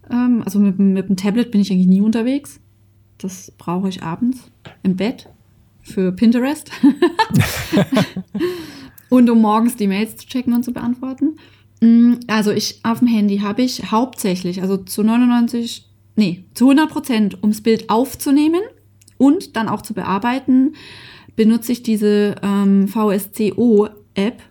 Ähm, 0.10 0.42
also 0.46 0.60
mit, 0.60 0.80
mit 0.80 1.10
dem 1.10 1.18
Tablet 1.18 1.52
bin 1.52 1.60
ich 1.60 1.72
eigentlich 1.72 1.88
nie 1.88 2.02
unterwegs. 2.02 2.62
Das 3.18 3.52
brauche 3.58 3.90
ich 3.90 4.04
abends 4.04 4.50
im 4.84 4.96
Bett 4.96 5.30
für 5.90 6.12
Pinterest. 6.12 6.72
und 9.10 9.30
um 9.30 9.42
morgens 9.42 9.76
die 9.76 9.88
Mails 9.88 10.18
zu 10.18 10.28
checken 10.28 10.54
und 10.54 10.64
zu 10.64 10.72
beantworten. 10.72 11.36
Mm, 11.82 12.14
also 12.28 12.52
ich 12.52 12.80
auf 12.84 13.00
dem 13.00 13.08
Handy 13.08 13.40
habe 13.40 13.62
ich 13.62 13.92
hauptsächlich, 13.92 14.62
also 14.62 14.78
zu 14.78 15.04
99, 15.04 15.86
nee, 16.16 16.46
zu 16.54 16.70
100 16.70 16.90
Prozent, 16.90 17.38
ums 17.42 17.62
Bild 17.62 17.90
aufzunehmen 17.90 18.62
und 19.18 19.56
dann 19.56 19.70
auch 19.70 19.82
zu 19.82 19.94
bearbeiten, 19.94 20.74
benutze 21.36 21.72
ich 21.72 21.84
diese 21.84 22.36
ähm, 22.42 22.88
VSCO-App. 22.88 24.42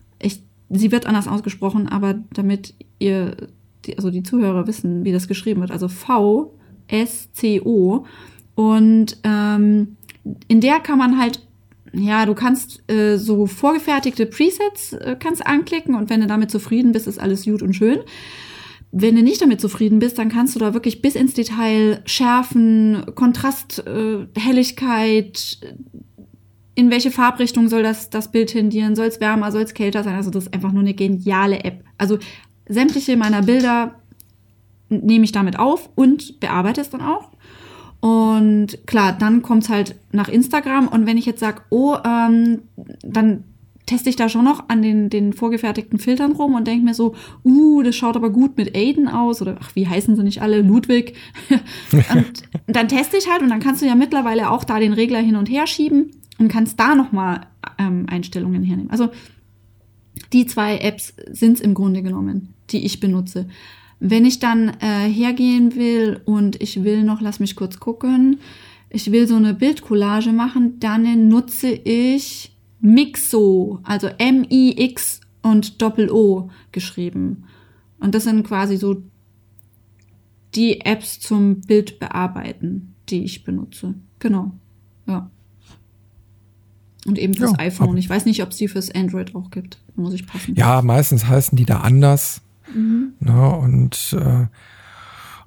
Sie 0.71 0.93
wird 0.93 1.07
anders 1.07 1.29
ausgesprochen, 1.29 1.89
aber 1.89 2.23
damit 2.35 2.75
ihr, 2.99 3.37
die, 3.87 3.97
also 3.97 4.11
die 4.11 4.23
Zuhörer 4.23 4.67
wissen, 4.67 5.05
wie 5.05 5.13
das 5.13 5.29
geschrieben 5.29 5.61
wird. 5.61 5.71
Also 5.71 5.89
VSCO. 5.89 6.55
Und 8.55 9.19
ähm, 9.23 9.97
in 10.49 10.61
der 10.61 10.81
kann 10.81 10.99
man 10.99 11.19
halt 11.19 11.41
ja, 11.93 12.27
du 12.27 12.35
kannst 12.35 12.83
äh, 12.91 13.17
so 13.17 13.47
vorgefertigte 13.47 14.27
Presets 14.27 14.93
äh, 14.93 15.17
kannst 15.19 15.47
anklicken 15.47 15.95
und 15.95 16.11
wenn 16.11 16.21
du 16.21 16.27
damit 16.27 16.51
zufrieden 16.51 16.93
bist, 16.93 17.07
ist 17.07 17.19
alles 17.19 17.45
gut 17.45 17.63
und 17.63 17.75
schön. 17.75 18.01
Wenn 18.91 19.17
du 19.17 19.23
nicht 19.23 19.41
damit 19.41 19.61
zufrieden 19.61 19.99
bist, 19.99 20.19
dann 20.19 20.29
kannst 20.29 20.55
du 20.55 20.59
da 20.59 20.75
wirklich 20.75 21.03
bis 21.03 21.15
ins 21.15 21.35
Detail 21.35 22.03
schärfen, 22.07 23.05
Kontrast, 23.15 23.87
äh, 23.87 24.27
Helligkeit, 24.37 25.59
in 26.75 26.91
welche 26.91 27.11
Farbrichtung 27.11 27.69
soll 27.69 27.83
das, 27.83 28.09
das 28.09 28.31
Bild 28.31 28.51
tendieren? 28.51 28.95
Soll 28.95 29.07
es 29.07 29.21
wärmer, 29.21 29.51
soll 29.51 29.63
es 29.63 29.75
kälter 29.75 30.05
sein? 30.05 30.15
Also 30.15 30.31
das 30.31 30.45
ist 30.45 30.55
einfach 30.55 30.71
nur 30.71 30.83
eine 30.83 30.95
geniale 30.95 31.65
App. 31.65 31.83
Also 31.99 32.19
sämtliche 32.69 33.17
meiner 33.17 33.43
Bilder 33.43 33.97
nehme 34.89 35.25
ich 35.25 35.33
damit 35.33 35.59
auf 35.59 35.91
und 35.97 36.39
bearbeite 36.39 36.81
es 36.81 36.89
dann 36.89 37.01
auch. 37.01 37.33
Und 38.01 38.87
klar, 38.87 39.13
dann 39.13 39.43
kommt 39.43 39.65
es 39.65 39.69
halt 39.69 39.97
nach 40.13 40.29
Instagram. 40.29 40.89
Und 40.89 41.07
wenn 41.07 41.17
ich 41.17 41.27
jetzt 41.27 41.41
sage, 41.41 41.63
oh, 41.71 41.97
ähm, 42.05 42.63
dann 43.03 43.45
teste 43.89 44.11
ich 44.11 44.17
da 44.17 44.29
schon 44.29 44.45
noch 44.45 44.69
an 44.69 44.83
den, 44.83 45.11
den 45.11 45.33
vorgefertigten 45.33 45.99
Filtern 45.99 46.33
rum 46.33 46.55
und 46.55 46.67
denke 46.67 46.85
mir 46.85 46.95
so, 46.95 47.15
uh, 47.45 47.83
das 47.83 47.97
schaut 47.97 48.17
aber 48.17 48.31
gut 48.31 48.57
mit 48.57 48.77
Aiden 48.77 49.09
aus 49.09 49.43
oder 49.43 49.57
ach, 49.61 49.75
wie 49.75 49.89
heißen 49.89 50.15
sie 50.15 50.23
nicht 50.23 50.43
alle, 50.43 50.61
Ludwig. 50.61 51.15
und 51.93 52.43
dann 52.67 52.89
teste 52.89 53.17
ich 53.17 53.31
halt 53.31 53.43
und 53.43 53.49
dann 53.49 53.61
kannst 53.61 53.83
du 53.83 53.87
ja 53.87 53.95
mittlerweile 53.95 54.51
auch 54.51 54.65
da 54.65 54.79
den 54.79 54.93
Regler 54.93 55.21
hin 55.21 55.37
und 55.37 55.49
her 55.49 55.67
schieben 55.67 56.11
und 56.39 56.49
kannst 56.49 56.79
da 56.79 56.95
nochmal 56.95 57.47
ähm, 57.79 58.07
Einstellungen 58.09 58.63
hernehmen. 58.63 58.91
Also 58.91 59.09
die 60.33 60.47
zwei 60.47 60.79
Apps 60.79 61.15
sind 61.31 61.55
es 61.55 61.61
im 61.61 61.75
Grunde 61.75 62.03
genommen, 62.03 62.55
die 62.71 62.85
ich 62.85 63.01
benutze. 63.01 63.49
Wenn 64.01 64.25
ich 64.25 64.39
dann 64.39 64.69
äh, 64.81 65.09
hergehen 65.09 65.75
will 65.75 66.21
und 66.25 66.61
ich 66.63 66.85
will 66.85 67.03
noch, 67.03 67.21
lass 67.21 67.41
mich 67.41 67.57
kurz 67.57 67.81
gucken, 67.81 68.39
ich 68.91 69.11
will 69.13 69.27
so 69.27 69.37
eine 69.37 69.55
Bildcollage 69.55 70.33
machen, 70.33 70.79
dann 70.81 71.29
nutze 71.29 71.69
ich 71.69 72.57
Mixo, 72.81 73.81
also 73.83 74.07
M-I-X 74.07 75.21
und 75.43 75.83
Doppel-O 75.83 76.51
geschrieben. 76.73 77.45
Und 77.99 78.15
das 78.15 78.25
sind 78.25 78.47
quasi 78.47 78.77
so 78.77 79.03
die 80.55 80.81
Apps 80.81 81.21
zum 81.21 81.61
Bildbearbeiten, 81.61 82.95
die 83.09 83.25
ich 83.25 83.45
benutze. 83.45 83.95
Genau. 84.19 84.53
Ja. 85.07 85.31
Und 87.07 87.19
eben 87.19 87.35
fürs 87.35 87.53
ja, 87.53 87.59
iPhone. 87.59 87.97
Ich 87.97 88.09
weiß 88.09 88.25
nicht, 88.25 88.43
ob 88.43 88.51
es 88.51 88.57
die 88.57 88.69
fürs 88.69 88.91
Android 88.95 89.35
auch 89.35 89.51
gibt. 89.51 89.79
Muss 89.97 90.15
ich 90.15 90.27
passen. 90.27 90.55
Ja, 90.55 90.83
meistens 90.83 91.27
heißen 91.27 91.57
die 91.57 91.65
da 91.65 91.81
anders. 91.81 92.43
Mhm. 92.75 93.13
Na, 93.21 93.49
und 93.49 94.17
äh, 94.19 94.47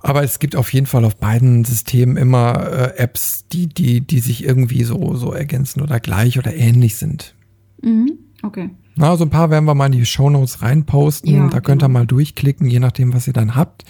aber 0.04 0.24
es 0.24 0.40
gibt 0.40 0.56
auf 0.56 0.74
jeden 0.74 0.88
Fall 0.88 1.06
auf 1.06 1.18
beiden 1.18 1.64
Systemen 1.64 2.18
immer 2.18 2.68
äh, 2.72 2.98
Apps, 2.98 3.46
die, 3.52 3.68
die, 3.68 4.02
die 4.02 4.20
sich 4.20 4.44
irgendwie 4.44 4.84
so, 4.84 5.16
so 5.16 5.32
ergänzen 5.32 5.82
oder 5.82 6.00
gleich 6.00 6.40
oder 6.40 6.54
ähnlich 6.56 6.96
sind. 6.96 7.36
Mhm. 7.82 8.14
Okay. 8.42 8.72
Na, 8.96 9.16
so 9.16 9.26
ein 9.26 9.30
paar 9.30 9.50
werden 9.52 9.66
wir 9.66 9.76
mal 9.76 9.86
in 9.86 9.92
die 9.92 10.06
Show 10.06 10.30
Notes 10.30 10.62
reinposten. 10.62 11.34
Ja, 11.34 11.48
da 11.50 11.62
könnt 11.62 11.84
ihr 11.84 11.88
genau. 11.88 12.00
mal 12.00 12.06
durchklicken, 12.06 12.68
je 12.68 12.80
nachdem, 12.80 13.14
was 13.14 13.28
ihr 13.28 13.34
dann 13.34 13.56
habt. 13.56 13.86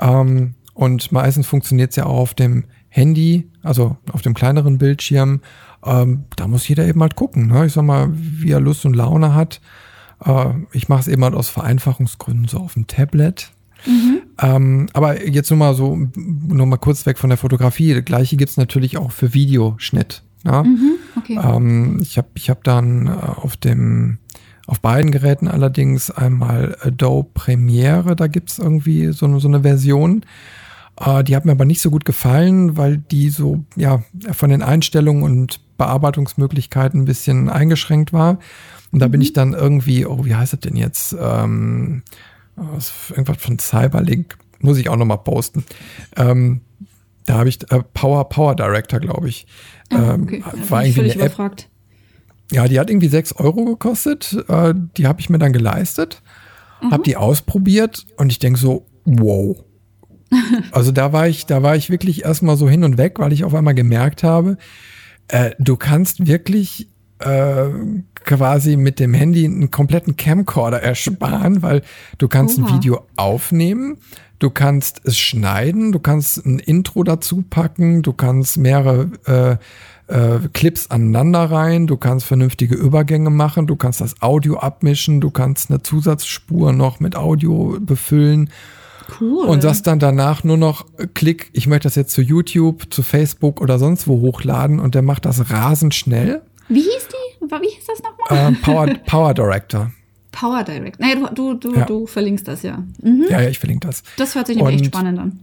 Ähm, 0.00 0.54
und 0.74 1.12
meistens 1.12 1.46
funktioniert 1.46 1.90
es 1.90 1.96
ja 1.96 2.06
auch 2.06 2.18
auf 2.18 2.34
dem 2.34 2.64
Handy, 2.88 3.50
also 3.62 3.96
auf 4.12 4.22
dem 4.22 4.34
kleineren 4.34 4.78
Bildschirm. 4.78 5.40
Ähm, 5.84 6.24
da 6.36 6.48
muss 6.48 6.66
jeder 6.68 6.86
eben 6.86 7.00
halt 7.00 7.16
gucken. 7.16 7.46
Ne? 7.46 7.66
Ich 7.66 7.72
sag 7.72 7.84
mal, 7.84 8.08
wie 8.12 8.50
er 8.50 8.60
Lust 8.60 8.84
und 8.84 8.94
Laune 8.94 9.34
hat. 9.34 9.60
Äh, 10.24 10.46
ich 10.72 10.88
mache 10.88 11.00
es 11.00 11.08
eben 11.08 11.24
halt 11.24 11.34
aus 11.34 11.48
Vereinfachungsgründen 11.48 12.48
so 12.48 12.58
auf 12.58 12.74
dem 12.74 12.86
Tablet. 12.86 13.50
Mhm. 13.86 14.22
Ähm, 14.40 14.88
aber 14.92 15.26
jetzt 15.26 15.50
nur 15.50 15.58
mal 15.58 15.74
so, 15.74 15.96
nur 16.16 16.66
mal 16.66 16.76
kurz 16.78 17.06
weg 17.06 17.18
von 17.18 17.30
der 17.30 17.38
Fotografie. 17.38 17.94
Das 17.94 18.04
gleiche 18.04 18.36
gibt's 18.36 18.56
natürlich 18.56 18.98
auch 18.98 19.12
für 19.12 19.34
Videoschnitt. 19.34 20.22
Ja? 20.44 20.62
Ne? 20.62 20.68
Mhm, 20.68 20.92
okay. 21.16 21.38
ähm, 21.42 21.98
ich 22.00 22.18
habe 22.18 22.28
ich 22.34 22.50
hab 22.50 22.64
dann 22.64 23.06
äh, 23.06 23.10
auf 23.10 23.56
dem 23.56 24.18
auf 24.66 24.80
beiden 24.80 25.10
Geräten 25.10 25.48
allerdings 25.48 26.10
einmal 26.10 26.76
Adobe 26.82 27.30
Premiere, 27.32 28.14
da 28.14 28.26
gibt's 28.26 28.58
irgendwie 28.58 29.12
so, 29.12 29.24
eine 29.24 29.40
so 29.40 29.48
eine 29.48 29.62
Version. 29.62 30.26
Äh, 31.00 31.24
die 31.24 31.34
hat 31.34 31.46
mir 31.46 31.52
aber 31.52 31.64
nicht 31.64 31.80
so 31.80 31.90
gut 31.90 32.04
gefallen, 32.04 32.76
weil 32.76 32.98
die 32.98 33.30
so 33.30 33.64
ja 33.76 34.02
von 34.32 34.50
den 34.50 34.62
Einstellungen 34.62 35.22
und 35.22 35.60
Bearbeitungsmöglichkeiten 35.78 37.02
ein 37.02 37.04
bisschen 37.06 37.48
eingeschränkt 37.48 38.12
war. 38.12 38.38
Und 38.92 39.00
da 39.00 39.08
mhm. 39.08 39.12
bin 39.12 39.20
ich 39.22 39.32
dann 39.32 39.54
irgendwie, 39.54 40.04
oh, 40.04 40.24
wie 40.24 40.34
heißt 40.34 40.52
das 40.52 40.60
denn 40.60 40.76
jetzt? 40.76 41.16
Ähm, 41.18 42.02
irgendwas 43.10 43.38
von 43.38 43.58
Cyberlink, 43.58 44.36
muss 44.60 44.78
ich 44.78 44.88
auch 44.88 44.96
nochmal 44.96 45.18
posten. 45.18 45.64
Ähm, 46.16 46.60
da 47.24 47.38
habe 47.38 47.48
ich 47.48 47.70
äh, 47.70 47.82
Power 47.94 48.28
Power 48.28 48.56
Director, 48.56 49.00
glaube 49.00 49.28
ich. 49.28 49.46
Ah, 49.90 50.14
ähm, 50.14 50.22
okay. 50.24 50.44
Ja, 50.44 50.70
war 50.70 50.84
irgendwie 50.84 51.12
eine 51.12 51.22
App. 51.22 51.56
Ja, 52.50 52.66
die 52.66 52.80
hat 52.80 52.88
irgendwie 52.88 53.08
6 53.08 53.34
Euro 53.34 53.64
gekostet. 53.64 54.44
Äh, 54.48 54.74
die 54.96 55.06
habe 55.06 55.20
ich 55.20 55.28
mir 55.28 55.38
dann 55.38 55.52
geleistet, 55.52 56.22
mhm. 56.82 56.90
habe 56.90 57.02
die 57.02 57.16
ausprobiert 57.16 58.06
und 58.16 58.32
ich 58.32 58.38
denke 58.38 58.58
so, 58.58 58.86
wow. 59.04 59.62
also 60.72 60.90
da 60.92 61.12
war 61.12 61.28
ich, 61.28 61.46
da 61.46 61.62
war 61.62 61.76
ich 61.76 61.90
wirklich 61.90 62.24
erstmal 62.24 62.56
so 62.56 62.68
hin 62.68 62.84
und 62.84 62.98
weg, 62.98 63.18
weil 63.18 63.32
ich 63.32 63.44
auf 63.44 63.54
einmal 63.54 63.74
gemerkt 63.74 64.22
habe, 64.22 64.56
äh, 65.28 65.52
du 65.58 65.76
kannst 65.76 66.26
wirklich 66.26 66.88
äh, 67.20 67.68
quasi 68.24 68.76
mit 68.76 69.00
dem 69.00 69.14
Handy 69.14 69.44
einen 69.44 69.70
kompletten 69.70 70.16
Camcorder 70.16 70.82
ersparen, 70.82 71.62
weil 71.62 71.82
du 72.18 72.28
kannst 72.28 72.58
Oha. 72.58 72.66
ein 72.66 72.74
Video 72.74 73.06
aufnehmen, 73.16 73.98
du 74.38 74.50
kannst 74.50 75.00
es 75.04 75.18
schneiden, 75.18 75.92
du 75.92 75.98
kannst 75.98 76.44
ein 76.44 76.58
Intro 76.58 77.02
dazu 77.04 77.42
packen, 77.48 78.02
du 78.02 78.12
kannst 78.12 78.56
mehrere 78.56 79.58
äh, 80.08 80.12
äh, 80.12 80.48
Clips 80.52 80.90
aneinander 80.90 81.50
rein, 81.50 81.86
du 81.86 81.96
kannst 81.96 82.26
vernünftige 82.26 82.74
Übergänge 82.74 83.30
machen, 83.30 83.66
du 83.66 83.76
kannst 83.76 84.00
das 84.00 84.20
Audio 84.22 84.58
abmischen, 84.58 85.20
du 85.20 85.30
kannst 85.30 85.70
eine 85.70 85.82
Zusatzspur 85.82 86.72
noch 86.72 87.00
mit 87.00 87.16
Audio 87.16 87.78
befüllen. 87.80 88.50
Cool. 89.20 89.46
Und 89.46 89.62
sagst 89.62 89.86
dann 89.86 89.98
danach 89.98 90.44
nur 90.44 90.56
noch, 90.56 90.86
äh, 90.98 91.06
klick, 91.06 91.50
ich 91.52 91.66
möchte 91.66 91.86
das 91.86 91.94
jetzt 91.94 92.12
zu 92.12 92.20
YouTube, 92.22 92.92
zu 92.92 93.02
Facebook 93.02 93.60
oder 93.60 93.78
sonst 93.78 94.06
wo 94.06 94.20
hochladen 94.20 94.80
und 94.80 94.94
der 94.94 95.02
macht 95.02 95.24
das 95.24 95.50
rasend 95.50 95.94
schnell. 95.94 96.42
Wie 96.68 96.80
hieß 96.82 97.08
die? 97.08 97.44
Wie 97.46 97.68
hieß 97.70 97.86
das 97.86 98.02
nochmal? 98.02 98.52
Äh, 98.52 98.56
Power, 98.56 98.86
Power 99.06 99.34
Director. 99.34 99.90
Power 100.32 100.62
Direct. 100.62 101.00
Nee, 101.00 101.14
du, 101.14 101.26
du, 101.34 101.54
du, 101.54 101.74
Ja. 101.78 101.84
du 101.86 102.06
verlinkst 102.06 102.46
das 102.46 102.62
ja. 102.62 102.84
Mhm. 103.02 103.24
Ja, 103.30 103.40
ja, 103.40 103.48
ich 103.48 103.58
verlinke 103.58 103.86
das. 103.86 104.02
Das 104.18 104.34
hört 104.34 104.46
sich 104.46 104.56
nämlich 104.56 104.76
echt 104.82 104.86
spannend 104.86 105.18
an. 105.18 105.40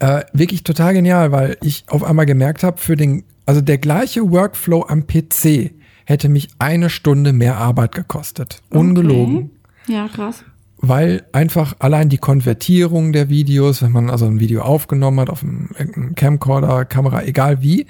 Äh, 0.00 0.24
wirklich 0.32 0.62
total 0.62 0.92
genial, 0.94 1.32
weil 1.32 1.56
ich 1.62 1.84
auf 1.88 2.04
einmal 2.04 2.26
gemerkt 2.26 2.62
habe, 2.62 2.78
für 2.78 2.94
den, 2.96 3.24
also 3.46 3.60
der 3.60 3.78
gleiche 3.78 4.30
Workflow 4.30 4.84
am 4.86 5.06
PC 5.06 5.72
hätte 6.04 6.28
mich 6.28 6.48
eine 6.58 6.88
Stunde 6.90 7.32
mehr 7.32 7.56
Arbeit 7.56 7.92
gekostet. 7.94 8.62
Ungelogen. 8.70 9.50
Okay. 9.84 9.92
Ja, 9.94 10.06
krass. 10.08 10.44
Weil 10.80 11.24
einfach 11.32 11.74
allein 11.80 12.08
die 12.08 12.18
Konvertierung 12.18 13.12
der 13.12 13.28
Videos, 13.28 13.82
wenn 13.82 13.92
man 13.92 14.10
also 14.10 14.26
ein 14.26 14.38
Video 14.38 14.62
aufgenommen 14.62 15.20
hat 15.20 15.30
auf 15.30 15.42
einem, 15.42 16.14
Camcorder, 16.14 16.84
Kamera, 16.84 17.24
egal 17.24 17.62
wie, 17.62 17.86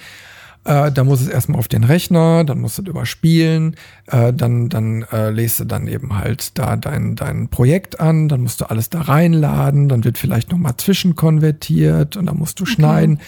äh, 0.64 0.90
da 0.92 1.04
muss 1.04 1.20
es 1.20 1.28
erstmal 1.28 1.58
auf 1.58 1.68
den 1.68 1.84
Rechner, 1.84 2.44
dann 2.44 2.60
musst 2.60 2.78
du 2.78 2.82
es 2.82 2.88
überspielen, 2.88 3.76
äh, 4.06 4.32
dann, 4.32 4.68
dann 4.68 5.02
äh, 5.12 5.30
lässt 5.30 5.60
du 5.60 5.64
dann 5.64 5.86
eben 5.86 6.18
halt 6.18 6.58
da 6.58 6.76
dein, 6.76 7.14
dein 7.14 7.48
Projekt 7.48 8.00
an, 8.00 8.28
dann 8.28 8.42
musst 8.42 8.60
du 8.60 8.70
alles 8.70 8.90
da 8.90 9.02
reinladen, 9.02 9.88
dann 9.88 10.04
wird 10.04 10.18
vielleicht 10.18 10.50
nochmal 10.50 10.76
zwischenkonvertiert 10.76 12.16
und 12.16 12.26
dann 12.26 12.36
musst 12.36 12.60
du 12.60 12.66
schneiden. 12.66 13.20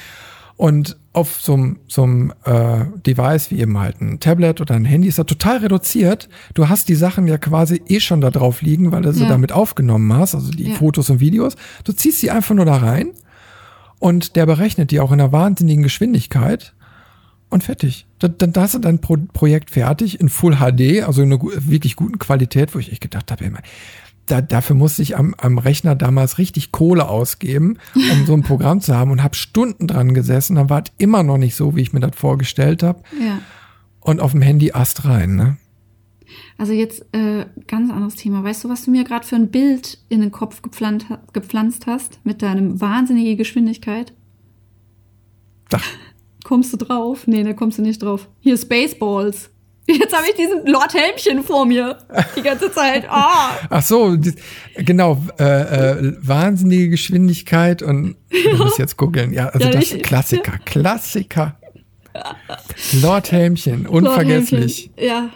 Und 0.61 0.99
auf 1.15 1.41
so 1.41 1.55
einem 1.55 1.79
so 1.89 2.03
einem, 2.03 2.35
äh, 2.45 2.85
Device 3.07 3.51
wie 3.51 3.61
eben 3.61 3.79
halt 3.79 4.03
ein 4.03 4.21
Tablet 4.21 4.61
oder 4.61 4.75
ein 4.75 4.85
Handy 4.85 5.09
ist 5.09 5.19
das 5.19 5.25
total 5.25 5.57
reduziert. 5.57 6.29
Du 6.53 6.69
hast 6.69 6.91
die 6.91 6.95
Sachen 6.97 7.27
ja 7.27 7.39
quasi 7.39 7.81
eh 7.89 7.99
schon 7.99 8.21
da 8.21 8.31
drauf 8.31 8.61
liegen, 8.61 8.93
weil 8.93 9.01
du 9.01 9.11
sie 9.15 9.23
Ja. 9.23 9.31
damit 9.31 9.53
aufgenommen 9.53 10.13
hast, 10.13 10.35
also 10.35 10.51
die 10.51 10.69
Ja. 10.69 10.75
Fotos 10.75 11.09
und 11.09 11.19
Videos. 11.19 11.57
Du 11.85 11.93
ziehst 11.95 12.21
sie 12.21 12.31
einfach 12.31 12.55
nur 12.55 12.67
da 12.67 12.77
rein 12.77 13.13
und 14.01 14.37
der 14.37 14.45
berechnet 14.45 14.91
die 14.91 15.01
auch 15.01 15.13
in 15.13 15.21
einer 15.23 15.33
wahnsinnigen 15.33 15.83
Geschwindigkeit 15.83 16.75
und 17.49 17.65
fertig. 17.65 18.07
Dann, 18.19 18.35
dann 18.37 18.53
hast 18.57 18.75
du 18.75 18.81
dein 18.81 18.99
Pro 19.01 19.17
Projekt 19.33 19.71
fertig 19.71 20.21
in 20.21 20.29
Full 20.29 20.57
HD, 20.57 21.03
also 21.07 21.23
in 21.23 21.33
einer 21.33 21.41
wirklich 21.43 21.97
guten 21.97 22.19
Qualität, 22.19 22.75
wo 22.75 22.79
ich 22.79 22.93
echt 22.93 23.01
gedacht 23.01 23.31
habe, 23.33 23.47
ey, 23.47 23.51
da, 24.31 24.41
dafür 24.41 24.77
musste 24.77 25.03
ich 25.03 25.17
am, 25.17 25.35
am 25.39 25.59
Rechner 25.59 25.95
damals 25.95 26.39
richtig 26.39 26.73
Kohle 26.73 27.09
ausgeben, 27.09 27.79
um 27.95 28.27
so 28.27 28.35
ein 28.35 28.43
Programm 28.43 28.81
zu 28.81 28.95
haben 28.95 29.11
und 29.11 29.23
habe 29.23 29.35
Stunden 29.35 29.87
dran 29.87 30.15
gesessen. 30.15 30.57
Dann 30.57 30.71
war 30.71 30.83
es 30.85 30.93
immer 30.99 31.23
noch 31.23 31.39
nicht 31.39 31.55
so, 31.55 31.77
wie 31.77 31.83
ich 31.83 31.93
mir 31.93 32.01
das 32.01 32.17
vorgestellt 32.17 32.83
habe. 32.83 33.03
Ja. 33.21 33.41
Und 34.01 34.21
auf 34.21 34.33
dem 34.33 34.43
Handy 34.43 34.73
Ast 34.73 35.05
rein. 35.05 35.37
Ne? 35.37 35.57
Also 36.57 36.73
jetzt 36.73 37.05
äh, 37.13 37.47
ganz 37.67 37.91
anderes 37.91 38.15
Thema. 38.15 38.43
Weißt 38.45 38.65
du, 38.65 38.69
was 38.69 38.85
du 38.85 38.91
mir 38.91 39.05
gerade 39.05 39.27
für 39.27 39.37
ein 39.37 39.51
Bild 39.51 39.99
in 40.09 40.21
den 40.21 40.31
Kopf 40.31 40.63
gepflanzt, 40.63 41.07
gepflanzt 41.33 41.87
hast 41.87 42.21
mit 42.25 42.43
deinem 42.43 42.81
wahnsinnige 42.81 43.37
Geschwindigkeit? 43.37 44.13
Ach, 45.73 45.85
Kommst 46.45 46.73
du 46.73 46.77
drauf? 46.79 47.27
Nee, 47.27 47.45
da 47.45 47.53
kommst 47.53 47.79
du 47.79 47.83
nicht 47.83 48.03
drauf. 48.03 48.29
Hier 48.41 48.57
Spaceballs. 48.57 49.51
Jetzt 49.99 50.17
habe 50.17 50.27
ich 50.29 50.35
diesen 50.37 50.67
Lord 50.67 50.95
Helmchen 50.95 51.43
vor 51.43 51.67
mir. 51.67 51.99
Die 52.37 52.43
ganze 52.43 52.71
Zeit. 52.73 53.07
Ah. 53.09 53.51
ach 53.69 53.83
so, 53.83 54.17
genau, 54.77 55.23
äh, 55.39 55.45
äh, 55.45 56.17
wahnsinnige 56.21 56.91
Geschwindigkeit 56.91 57.83
und 57.83 58.17
du 58.31 58.57
musst 58.57 58.79
jetzt 58.79 58.97
googeln. 58.97 59.33
Ja, 59.33 59.49
also 59.49 59.67
Ja, 59.67 59.73
das 59.73 59.93
ich- 59.93 60.03
Klassiker, 60.03 60.59
Klassiker. 60.65 61.57
Lord 63.03 63.31
Helmchen, 63.33 63.85
Lord 63.85 63.95
unvergesslich. 63.95 64.91
Helmchen. 64.97 65.09
Ja. 65.09 65.31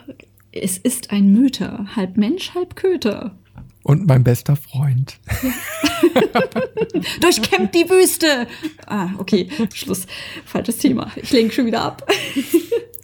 Es 0.52 0.78
ist 0.78 1.10
ein 1.10 1.32
Müter. 1.32 1.86
Halb 1.96 2.16
Mensch, 2.16 2.54
halb 2.54 2.76
Köter. 2.76 3.34
Und 3.82 4.06
mein 4.06 4.22
bester 4.24 4.56
Freund. 4.56 5.18
Durchkämmt 7.20 7.74
die 7.74 7.88
Wüste. 7.90 8.46
Ah, 8.86 9.08
okay. 9.18 9.48
Schluss. 9.72 10.06
Falsches 10.46 10.78
Thema. 10.78 11.10
Ich 11.16 11.32
lenke 11.32 11.54
schon 11.54 11.66
wieder 11.66 11.82
ab. 11.82 12.06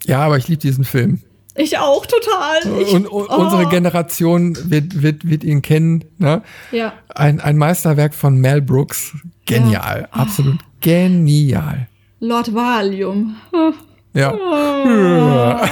Ja, 0.05 0.19
aber 0.21 0.37
ich 0.37 0.47
liebe 0.47 0.61
diesen 0.61 0.83
Film. 0.83 1.21
Ich 1.55 1.77
auch 1.77 2.05
total. 2.05 2.81
Ich, 2.81 2.93
und 2.93 3.11
u- 3.11 3.25
oh. 3.27 3.35
unsere 3.35 3.67
Generation 3.67 4.57
wird, 4.69 5.01
wird, 5.01 5.29
wird 5.29 5.43
ihn 5.43 5.61
kennen. 5.61 6.05
Ne? 6.17 6.41
Ja. 6.71 6.93
Ein, 7.09 7.39
ein 7.41 7.57
Meisterwerk 7.57 8.13
von 8.13 8.37
Mel 8.37 8.61
Brooks. 8.61 9.13
Genial, 9.45 10.07
absolut 10.11 10.59
genial. 10.79 11.87
Lord 12.19 12.53
Valium. 12.53 13.35
Ah. 13.53 13.71
Ja. 14.13 14.33
Oh. 14.33 14.37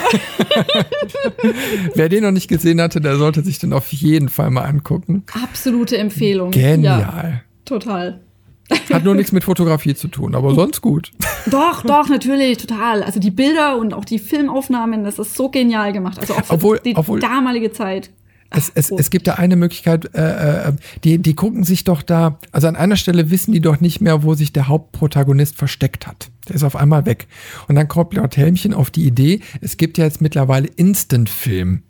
Wer 1.93 2.09
den 2.09 2.23
noch 2.23 2.31
nicht 2.31 2.47
gesehen 2.47 2.81
hatte, 2.81 3.01
der 3.01 3.17
sollte 3.17 3.41
sich 3.43 3.59
den 3.59 3.73
auf 3.73 3.91
jeden 3.91 4.29
Fall 4.29 4.49
mal 4.49 4.63
angucken. 4.63 5.23
Absolute 5.43 5.97
Empfehlung. 5.97 6.51
Ja, 6.53 6.61
Genial. 6.75 7.43
total. 7.65 8.21
Hat 8.93 9.03
nur 9.03 9.15
nichts 9.15 9.31
mit 9.31 9.43
Fotografie 9.43 9.95
zu 9.95 10.07
tun, 10.07 10.35
aber 10.35 10.53
sonst 10.53 10.81
gut. 10.81 11.11
Doch, 11.49 11.83
doch, 11.83 12.07
natürlich, 12.09 12.57
total. 12.57 13.03
Also 13.03 13.19
die 13.19 13.31
Bilder 13.31 13.77
und 13.77 13.93
auch 13.93 14.05
die 14.05 14.19
Filmaufnahmen, 14.19 15.03
das 15.03 15.19
ist 15.19 15.35
so 15.35 15.49
genial 15.49 15.93
gemacht. 15.93 16.19
Also 16.19 16.33
auch 16.35 16.45
für 16.45 16.53
Obwohl- 16.53 16.79
die 16.83 16.95
obwohl- 16.95 17.19
damalige 17.19 17.71
Zeit. 17.71 18.09
Es, 18.51 18.71
es, 18.73 18.91
oh. 18.91 18.97
es 18.97 19.11
gibt 19.11 19.27
da 19.27 19.35
eine 19.35 19.55
Möglichkeit, 19.55 20.09
äh, 20.15 20.69
äh, 20.69 20.73
die, 21.03 21.19
die 21.19 21.35
gucken 21.35 21.63
sich 21.63 21.83
doch 21.83 22.01
da, 22.01 22.39
also 22.51 22.67
an 22.67 22.75
einer 22.75 22.95
Stelle 22.95 23.29
wissen 23.29 23.51
die 23.51 23.61
doch 23.61 23.79
nicht 23.79 24.01
mehr, 24.01 24.23
wo 24.23 24.33
sich 24.33 24.51
der 24.51 24.67
Hauptprotagonist 24.67 25.55
versteckt 25.55 26.07
hat. 26.07 26.31
Der 26.47 26.55
ist 26.55 26.63
auf 26.63 26.75
einmal 26.75 27.05
weg. 27.05 27.27
Und 27.67 27.75
dann 27.75 27.87
kommt 27.87 28.15
Lord 28.15 28.37
Helmchen 28.37 28.73
auf 28.73 28.89
die 28.89 29.05
Idee, 29.05 29.41
es 29.61 29.77
gibt 29.77 29.99
ja 29.99 30.05
jetzt 30.05 30.19
mittlerweile 30.19 30.67
Instant-Film. 30.67 31.83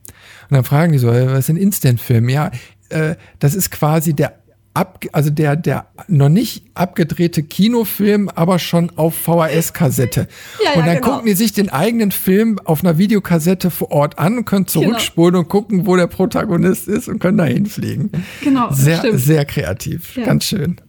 Und 0.50 0.56
dann 0.56 0.66
fragen 0.66 0.92
die 0.92 1.00
so, 1.00 1.10
äh, 1.10 1.28
was 1.28 1.40
ist 1.40 1.50
ein 1.50 1.56
Instant-Film? 1.58 2.28
Ja, 2.28 2.52
äh, 2.90 3.16
das 3.40 3.56
ist 3.56 3.72
quasi 3.72 4.14
der 4.14 4.39
ab, 4.80 5.04
also 5.12 5.30
der, 5.30 5.56
der 5.58 5.88
noch 6.08 6.30
nicht 6.30 6.64
abgedrehte 6.74 7.44
Kinofilm, 7.44 8.30
aber 8.30 8.60
schon 8.60 8.92
auf 8.96 9.14
VHS-Kassette. 9.16 10.28
Ja, 10.64 10.72
ja, 10.72 10.80
und 10.80 10.88
dann 10.88 10.96
genau. 10.96 11.08
gucken 11.12 11.26
die 11.28 11.34
sich 11.34 11.52
den 11.52 11.70
eigenen 11.70 12.12
Film 12.12 12.60
auf 12.64 12.82
einer 12.84 12.98
Videokassette 12.98 13.72
vor 13.72 13.92
Ort 13.92 14.18
an 14.20 14.38
und 14.38 14.46
können 14.46 14.66
Genau. 14.66 14.86
zurückspulen 14.86 15.36
und 15.36 15.50
gucken, 15.50 15.86
wo 15.86 15.96
der 15.98 16.08
Protagonist 16.08 16.88
ist 16.88 17.10
und 17.10 17.20
können 17.20 17.38
da 17.38 17.44
hinfliegen. 17.44 18.10
Genau, 18.42 18.72
Sehr, 18.72 19.00
stimmt. 19.00 19.20
sehr 19.20 19.44
kreativ. 19.46 20.16
Ja. 20.16 20.26
Ganz 20.26 20.46
schön. 20.46 20.80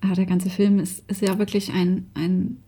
Ah, 0.00 0.14
der 0.14 0.26
ganze 0.26 0.50
Film 0.50 0.78
ist, 0.78 1.02
ist 1.08 1.22
ja 1.22 1.38
wirklich 1.38 1.72
ein, 1.72 2.06
ein, 2.14 2.58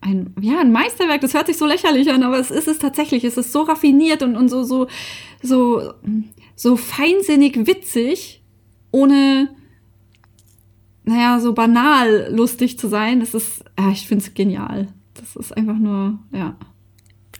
ein, 0.00 0.34
ja, 0.40 0.60
ein 0.60 0.70
Meisterwerk. 0.72 1.20
Das 1.20 1.34
hört 1.34 1.46
sich 1.48 1.56
so 1.56 1.66
lächerlich 1.66 2.10
an, 2.10 2.22
aber 2.22 2.38
es 2.38 2.50
ist 2.50 2.68
es 2.68 2.78
tatsächlich. 2.78 3.24
Es 3.24 3.36
ist 3.36 3.52
so 3.52 3.62
raffiniert 3.62 4.22
und, 4.22 4.36
und 4.36 4.48
so, 4.48 4.62
so, 4.62 4.86
so, 5.42 5.92
so 6.54 6.76
feinsinnig 6.76 7.66
witzig, 7.66 8.42
ohne, 8.90 9.48
naja, 11.04 11.40
so 11.40 11.52
banal 11.52 12.28
lustig 12.32 12.78
zu 12.78 12.88
sein. 12.88 13.20
Das 13.20 13.34
ist, 13.34 13.64
ja, 13.78 13.90
ich 13.90 14.06
finde 14.06 14.24
es 14.24 14.34
genial. 14.34 14.88
Das 15.14 15.36
ist 15.36 15.56
einfach 15.56 15.76
nur, 15.78 16.18
ja. 16.32 16.56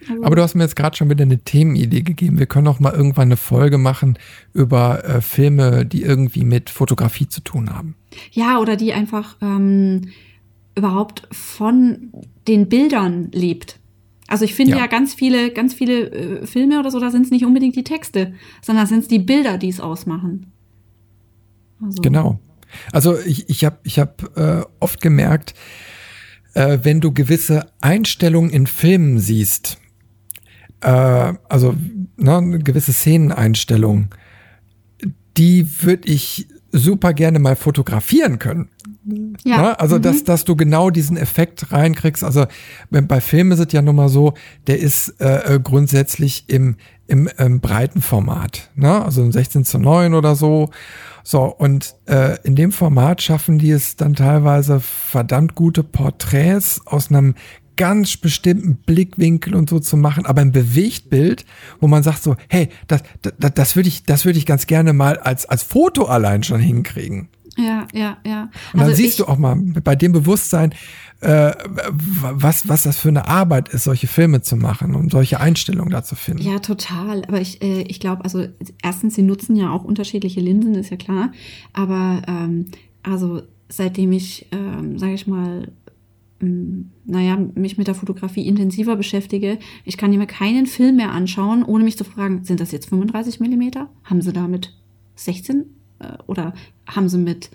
Also- 0.08 0.24
Aber 0.24 0.34
du 0.34 0.42
hast 0.42 0.54
mir 0.56 0.64
jetzt 0.64 0.74
gerade 0.74 0.96
schon 0.96 1.08
wieder 1.10 1.22
eine 1.22 1.38
Themenidee 1.38 2.02
gegeben. 2.02 2.38
Wir 2.38 2.46
können 2.46 2.66
auch 2.66 2.80
mal 2.80 2.92
irgendwann 2.92 3.28
eine 3.28 3.36
Folge 3.36 3.78
machen 3.78 4.18
über 4.52 5.04
äh, 5.04 5.20
Filme, 5.20 5.86
die 5.86 6.02
irgendwie 6.02 6.44
mit 6.44 6.70
Fotografie 6.70 7.28
zu 7.28 7.40
tun 7.40 7.70
haben. 7.70 7.94
Ja, 8.32 8.58
oder 8.58 8.74
die 8.76 8.92
einfach 8.92 9.36
ähm, 9.40 10.08
überhaupt 10.74 11.28
von 11.30 12.10
den 12.48 12.68
Bildern 12.68 13.28
lebt. 13.32 13.78
Also 14.26 14.44
ich 14.44 14.54
finde 14.54 14.72
Ja. 14.72 14.78
ja. 14.78 14.86
ganz 14.86 15.14
viele, 15.14 15.52
ganz 15.52 15.72
viele 15.74 16.10
äh, 16.10 16.46
Filme 16.46 16.80
oder 16.80 16.90
so, 16.90 16.98
da 16.98 17.10
sind 17.10 17.26
es 17.26 17.30
nicht 17.30 17.44
unbedingt 17.44 17.76
die 17.76 17.84
Texte, 17.84 18.32
sondern 18.60 18.86
sind 18.86 19.00
es 19.00 19.08
die 19.08 19.18
Bilder, 19.20 19.56
die 19.58 19.68
es 19.68 19.78
ausmachen. 19.80 20.46
Also, 21.80 22.02
Genau. 22.02 22.40
Also 22.92 23.18
ich, 23.18 23.48
ich 23.48 23.64
habe 23.64 23.78
ich 23.82 23.98
hab, 23.98 24.36
äh, 24.36 24.62
oft 24.80 25.00
gemerkt, 25.00 25.54
äh, 26.54 26.78
wenn 26.82 27.00
du 27.00 27.12
gewisse 27.12 27.66
Einstellungen 27.80 28.50
in 28.50 28.66
Filmen 28.66 29.18
siehst, 29.18 29.78
äh, 30.80 30.88
also 31.48 31.74
ne, 32.16 32.36
eine 32.36 32.58
gewisse 32.58 32.92
Szeneneinstellungen, 32.92 34.10
die 35.36 35.82
würde 35.82 36.08
ich 36.08 36.48
super 36.72 37.12
gerne 37.12 37.38
mal 37.38 37.56
fotografieren 37.56 38.38
können. 38.38 38.70
Ja. 39.44 39.60
Ne? 39.60 39.80
Also, 39.80 39.96
mhm. 39.98 40.02
dass, 40.02 40.24
dass 40.24 40.44
du 40.44 40.56
genau 40.56 40.90
diesen 40.90 41.16
Effekt 41.16 41.72
reinkriegst. 41.72 42.24
Also, 42.24 42.46
bei 42.90 43.20
Filmen 43.20 43.52
ist 43.52 43.58
es 43.58 43.72
ja 43.72 43.82
nun 43.82 43.96
mal 43.96 44.08
so, 44.08 44.34
der 44.66 44.78
ist 44.78 45.20
äh, 45.20 45.56
äh, 45.56 45.60
grundsätzlich 45.60 46.44
im, 46.48 46.76
im, 47.06 47.28
im 47.36 47.60
breiten 47.60 48.00
Format. 48.00 48.70
Ne? 48.74 49.04
Also 49.04 49.22
im 49.22 49.32
16 49.32 49.64
zu 49.64 49.78
9 49.78 50.14
oder 50.14 50.34
so. 50.34 50.70
So, 51.24 51.44
und 51.44 51.94
äh, 52.06 52.38
in 52.42 52.56
dem 52.56 52.72
Format 52.72 53.22
schaffen 53.22 53.58
die 53.58 53.70
es 53.70 53.96
dann 53.96 54.14
teilweise 54.14 54.80
verdammt 54.80 55.54
gute 55.54 55.82
Porträts 55.82 56.80
aus 56.86 57.10
einem 57.10 57.34
ganz 57.76 58.16
bestimmten 58.16 58.76
Blickwinkel 58.76 59.54
und 59.54 59.70
so 59.70 59.80
zu 59.80 59.96
machen, 59.96 60.26
aber 60.26 60.40
ein 60.40 60.52
Bewegtbild, 60.52 61.44
wo 61.80 61.88
man 61.88 62.02
sagt 62.02 62.22
so, 62.22 62.36
hey, 62.48 62.68
das, 62.86 63.02
das, 63.22 63.54
das 63.54 63.76
würde 63.76 63.88
ich, 63.88 64.04
das 64.04 64.24
würde 64.24 64.38
ich 64.38 64.46
ganz 64.46 64.66
gerne 64.66 64.92
mal 64.92 65.18
als, 65.18 65.46
als 65.46 65.62
Foto 65.62 66.04
allein 66.04 66.42
schon 66.42 66.60
hinkriegen. 66.60 67.28
Ja, 67.56 67.86
ja, 67.92 68.16
ja. 68.26 68.42
Und 68.72 68.80
dann 68.80 68.80
also 68.82 68.96
siehst 68.96 69.18
du 69.18 69.26
auch 69.26 69.38
mal 69.38 69.56
bei 69.56 69.94
dem 69.94 70.12
Bewusstsein, 70.12 70.74
äh, 71.20 71.52
was, 72.32 72.68
was 72.68 72.82
das 72.82 72.98
für 72.98 73.08
eine 73.08 73.28
Arbeit 73.28 73.68
ist, 73.68 73.84
solche 73.84 74.06
Filme 74.06 74.42
zu 74.42 74.56
machen 74.56 74.94
und 74.94 75.12
solche 75.12 75.38
Einstellungen 75.38 75.90
da 75.90 76.02
zu 76.02 76.16
finden. 76.16 76.42
Ja, 76.42 76.58
total. 76.58 77.24
Aber 77.26 77.40
ich, 77.40 77.62
äh, 77.62 77.82
ich 77.82 78.00
glaube, 78.00 78.24
also 78.24 78.46
erstens, 78.82 79.14
sie 79.14 79.22
nutzen 79.22 79.54
ja 79.56 79.70
auch 79.70 79.84
unterschiedliche 79.84 80.40
Linsen, 80.40 80.74
ist 80.74 80.90
ja 80.90 80.96
klar. 80.96 81.32
Aber 81.72 82.22
ähm, 82.26 82.66
also 83.02 83.42
seitdem 83.68 84.12
ich, 84.12 84.48
ähm, 84.52 84.98
sage 84.98 85.14
ich 85.14 85.26
mal, 85.26 85.68
naja, 87.04 87.38
mich 87.54 87.78
mit 87.78 87.86
der 87.86 87.94
Fotografie 87.94 88.46
intensiver 88.46 88.96
beschäftige, 88.96 89.58
ich 89.84 89.96
kann 89.96 90.10
mir 90.10 90.26
keinen 90.26 90.66
Film 90.66 90.96
mehr 90.96 91.12
anschauen, 91.12 91.62
ohne 91.62 91.84
mich 91.84 91.96
zu 91.96 92.04
fragen, 92.04 92.42
sind 92.42 92.58
das 92.58 92.72
jetzt 92.72 92.88
35 92.88 93.38
Millimeter? 93.38 93.88
Haben 94.02 94.22
sie 94.22 94.32
damit 94.32 94.74
16 95.14 95.60
äh, 95.60 95.64
oder 96.26 96.54
haben 96.86 97.08
sie 97.08 97.18
mit 97.18 97.50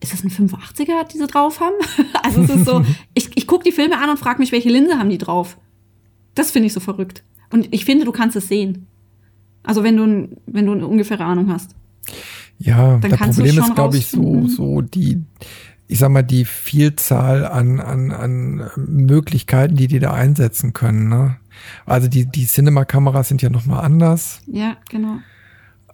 ist 0.00 0.12
das 0.12 0.22
ein 0.22 0.30
85er, 0.30 1.08
die 1.12 1.18
sie 1.18 1.26
drauf 1.26 1.60
haben? 1.60 1.74
also 2.22 2.42
es 2.42 2.50
ist 2.50 2.66
so, 2.66 2.84
ich, 3.14 3.30
ich 3.36 3.46
gucke 3.46 3.64
die 3.64 3.72
Filme 3.72 3.98
an 3.98 4.10
und 4.10 4.18
frage 4.18 4.38
mich, 4.38 4.52
welche 4.52 4.68
Linse 4.68 4.98
haben 4.98 5.08
die 5.08 5.18
drauf? 5.18 5.56
Das 6.34 6.50
finde 6.50 6.66
ich 6.66 6.72
so 6.72 6.80
verrückt. 6.80 7.24
Und 7.50 7.72
ich 7.72 7.84
finde, 7.84 8.04
du 8.04 8.12
kannst 8.12 8.36
es 8.36 8.48
sehen. 8.48 8.86
Also 9.62 9.82
wenn 9.82 9.96
du, 9.96 10.28
wenn 10.46 10.66
du 10.66 10.72
eine 10.72 10.86
ungefähre 10.86 11.24
Ahnung 11.24 11.50
hast. 11.50 11.74
Ja, 12.58 12.98
das 12.98 13.18
Problem 13.18 13.58
ist, 13.58 13.74
glaube 13.74 13.96
ich, 13.96 14.06
so, 14.06 14.46
so 14.46 14.80
die, 14.82 15.22
ich 15.86 15.98
sag 15.98 16.10
mal, 16.10 16.22
die 16.22 16.44
Vielzahl 16.44 17.46
an, 17.46 17.80
an, 17.80 18.12
an 18.12 18.70
Möglichkeiten, 18.76 19.76
die 19.76 19.88
die 19.88 20.00
da 20.00 20.12
einsetzen 20.12 20.72
können. 20.72 21.08
Ne? 21.08 21.36
Also 21.86 22.08
die, 22.08 22.26
die 22.26 22.46
Cinema-Kameras 22.46 23.28
sind 23.28 23.42
ja 23.42 23.50
nochmal 23.50 23.84
anders. 23.84 24.40
Ja, 24.46 24.76
genau. 24.88 25.18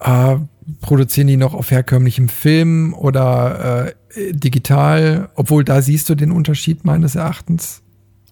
Äh, 0.01 0.39
produzieren 0.81 1.27
die 1.27 1.37
noch 1.37 1.55
auf 1.55 1.71
herkömmlichem 1.71 2.29
Film 2.29 2.95
oder 2.95 3.93
äh, 4.15 4.33
digital? 4.33 5.31
Obwohl 5.35 5.65
da 5.65 5.83
siehst 5.83 6.09
du 6.09 6.15
den 6.15 6.31
Unterschied 6.31 6.85
meines 6.85 7.15
Erachtens. 7.15 7.83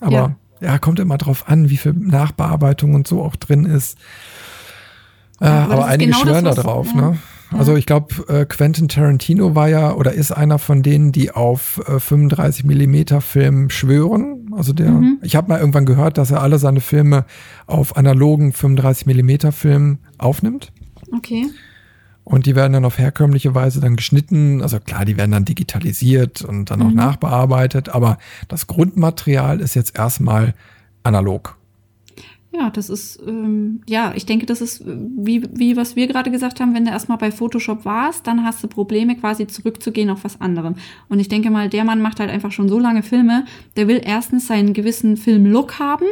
Aber 0.01 0.13
ja. 0.13 0.37
ja, 0.61 0.79
kommt 0.79 1.01
immer 1.01 1.19
drauf 1.19 1.49
an, 1.49 1.71
wie 1.71 1.77
viel 1.77 1.93
Nachbearbeitung 1.93 2.95
und 2.95 3.07
so 3.07 3.23
auch 3.23 3.37
drin 3.37 3.65
ist. 3.65 3.99
Äh, 5.41 5.47
ja, 5.47 5.65
aber, 5.65 5.75
aber 5.75 5.87
einige 5.87 6.13
genau 6.13 6.23
schwören 6.23 6.45
da 6.45 6.55
drauf, 6.55 6.89
ja. 6.95 7.01
ne? 7.01 7.19
Also 7.57 7.77
ich 7.77 7.87
glaube, 7.87 8.15
äh, 8.29 8.45
Quentin 8.45 8.89
Tarantino 8.89 9.55
war 9.55 9.69
ja 9.69 9.95
oder 9.95 10.13
ist 10.13 10.33
einer 10.33 10.59
von 10.59 10.83
denen, 10.83 11.13
die 11.13 11.31
auf 11.31 11.81
äh, 11.87 11.99
35 11.99 12.65
Millimeter 12.65 13.21
Film 13.21 13.71
schwören. 13.71 14.53
Also 14.55 14.73
der, 14.73 14.91
mhm. 14.91 15.19
ich 15.23 15.35
habe 15.35 15.49
mal 15.49 15.59
irgendwann 15.59 15.87
gehört, 15.87 16.19
dass 16.19 16.31
er 16.31 16.43
alle 16.43 16.59
seine 16.59 16.81
Filme 16.81 17.25
auf 17.67 17.97
analogen 17.97 18.53
35 18.53 19.07
Millimeter 19.07 19.53
Film 19.53 19.99
aufnimmt. 20.19 20.73
Okay. 21.17 21.47
Und 22.29 22.45
die 22.45 22.55
werden 22.55 22.75
dann 22.75 22.85
auf 22.85 22.99
herkömmliche 22.99 23.55
Weise 23.55 23.81
dann 23.81 23.97
geschnitten. 23.97 24.61
Also 24.61 24.81
klar, 24.81 25.07
die 25.07 25.17
werden 25.17 25.31
dann 25.31 25.47
digitalisiert 25.47 26.43
und 26.43 26.71
dann 26.71 26.83
auch 26.83 26.91
mhm. 26.91 26.97
nachbearbeitet, 26.97 27.89
aber 27.89 28.19
das 28.49 28.67
Grundmaterial 28.67 29.61
ist 29.61 29.75
jetzt 29.75 29.99
erstmal 29.99 30.53
analog. 31.05 31.57
Ja, 32.53 32.69
das 32.69 32.91
ist, 32.91 33.19
ähm, 33.27 33.81
ja, 33.89 34.13
ich 34.15 34.27
denke, 34.27 34.45
das 34.45 34.61
ist, 34.61 34.85
wie, 34.85 35.43
wie 35.55 35.77
was 35.79 35.97
wir 35.97 36.07
gerade 36.07 36.31
gesagt 36.31 36.61
haben, 36.61 36.75
wenn 36.75 36.85
du 36.85 36.91
erstmal 36.91 37.17
bei 37.17 37.31
Photoshop 37.31 37.87
warst, 37.87 38.27
dann 38.27 38.45
hast 38.45 38.63
du 38.63 38.69
Probleme, 38.69 39.17
quasi 39.17 39.47
zurückzugehen 39.47 40.11
auf 40.11 40.25
was 40.25 40.39
anderem. 40.39 40.75
Und 41.09 41.21
ich 41.21 41.29
denke 41.29 41.51
mal, 41.51 41.71
der 41.71 41.85
Mann 41.85 42.03
macht 42.03 42.21
halt 42.21 42.31
einfach 42.31 42.53
schon 42.53 42.69
so 42.69 42.79
lange 42.79 43.03
Filme, 43.03 43.47
der 43.77 43.89
will 43.89 44.03
erstens 44.05 44.47
seinen 44.47 44.75
gewissen 44.75 45.17
Filmlook 45.17 45.79
haben, 45.79 46.07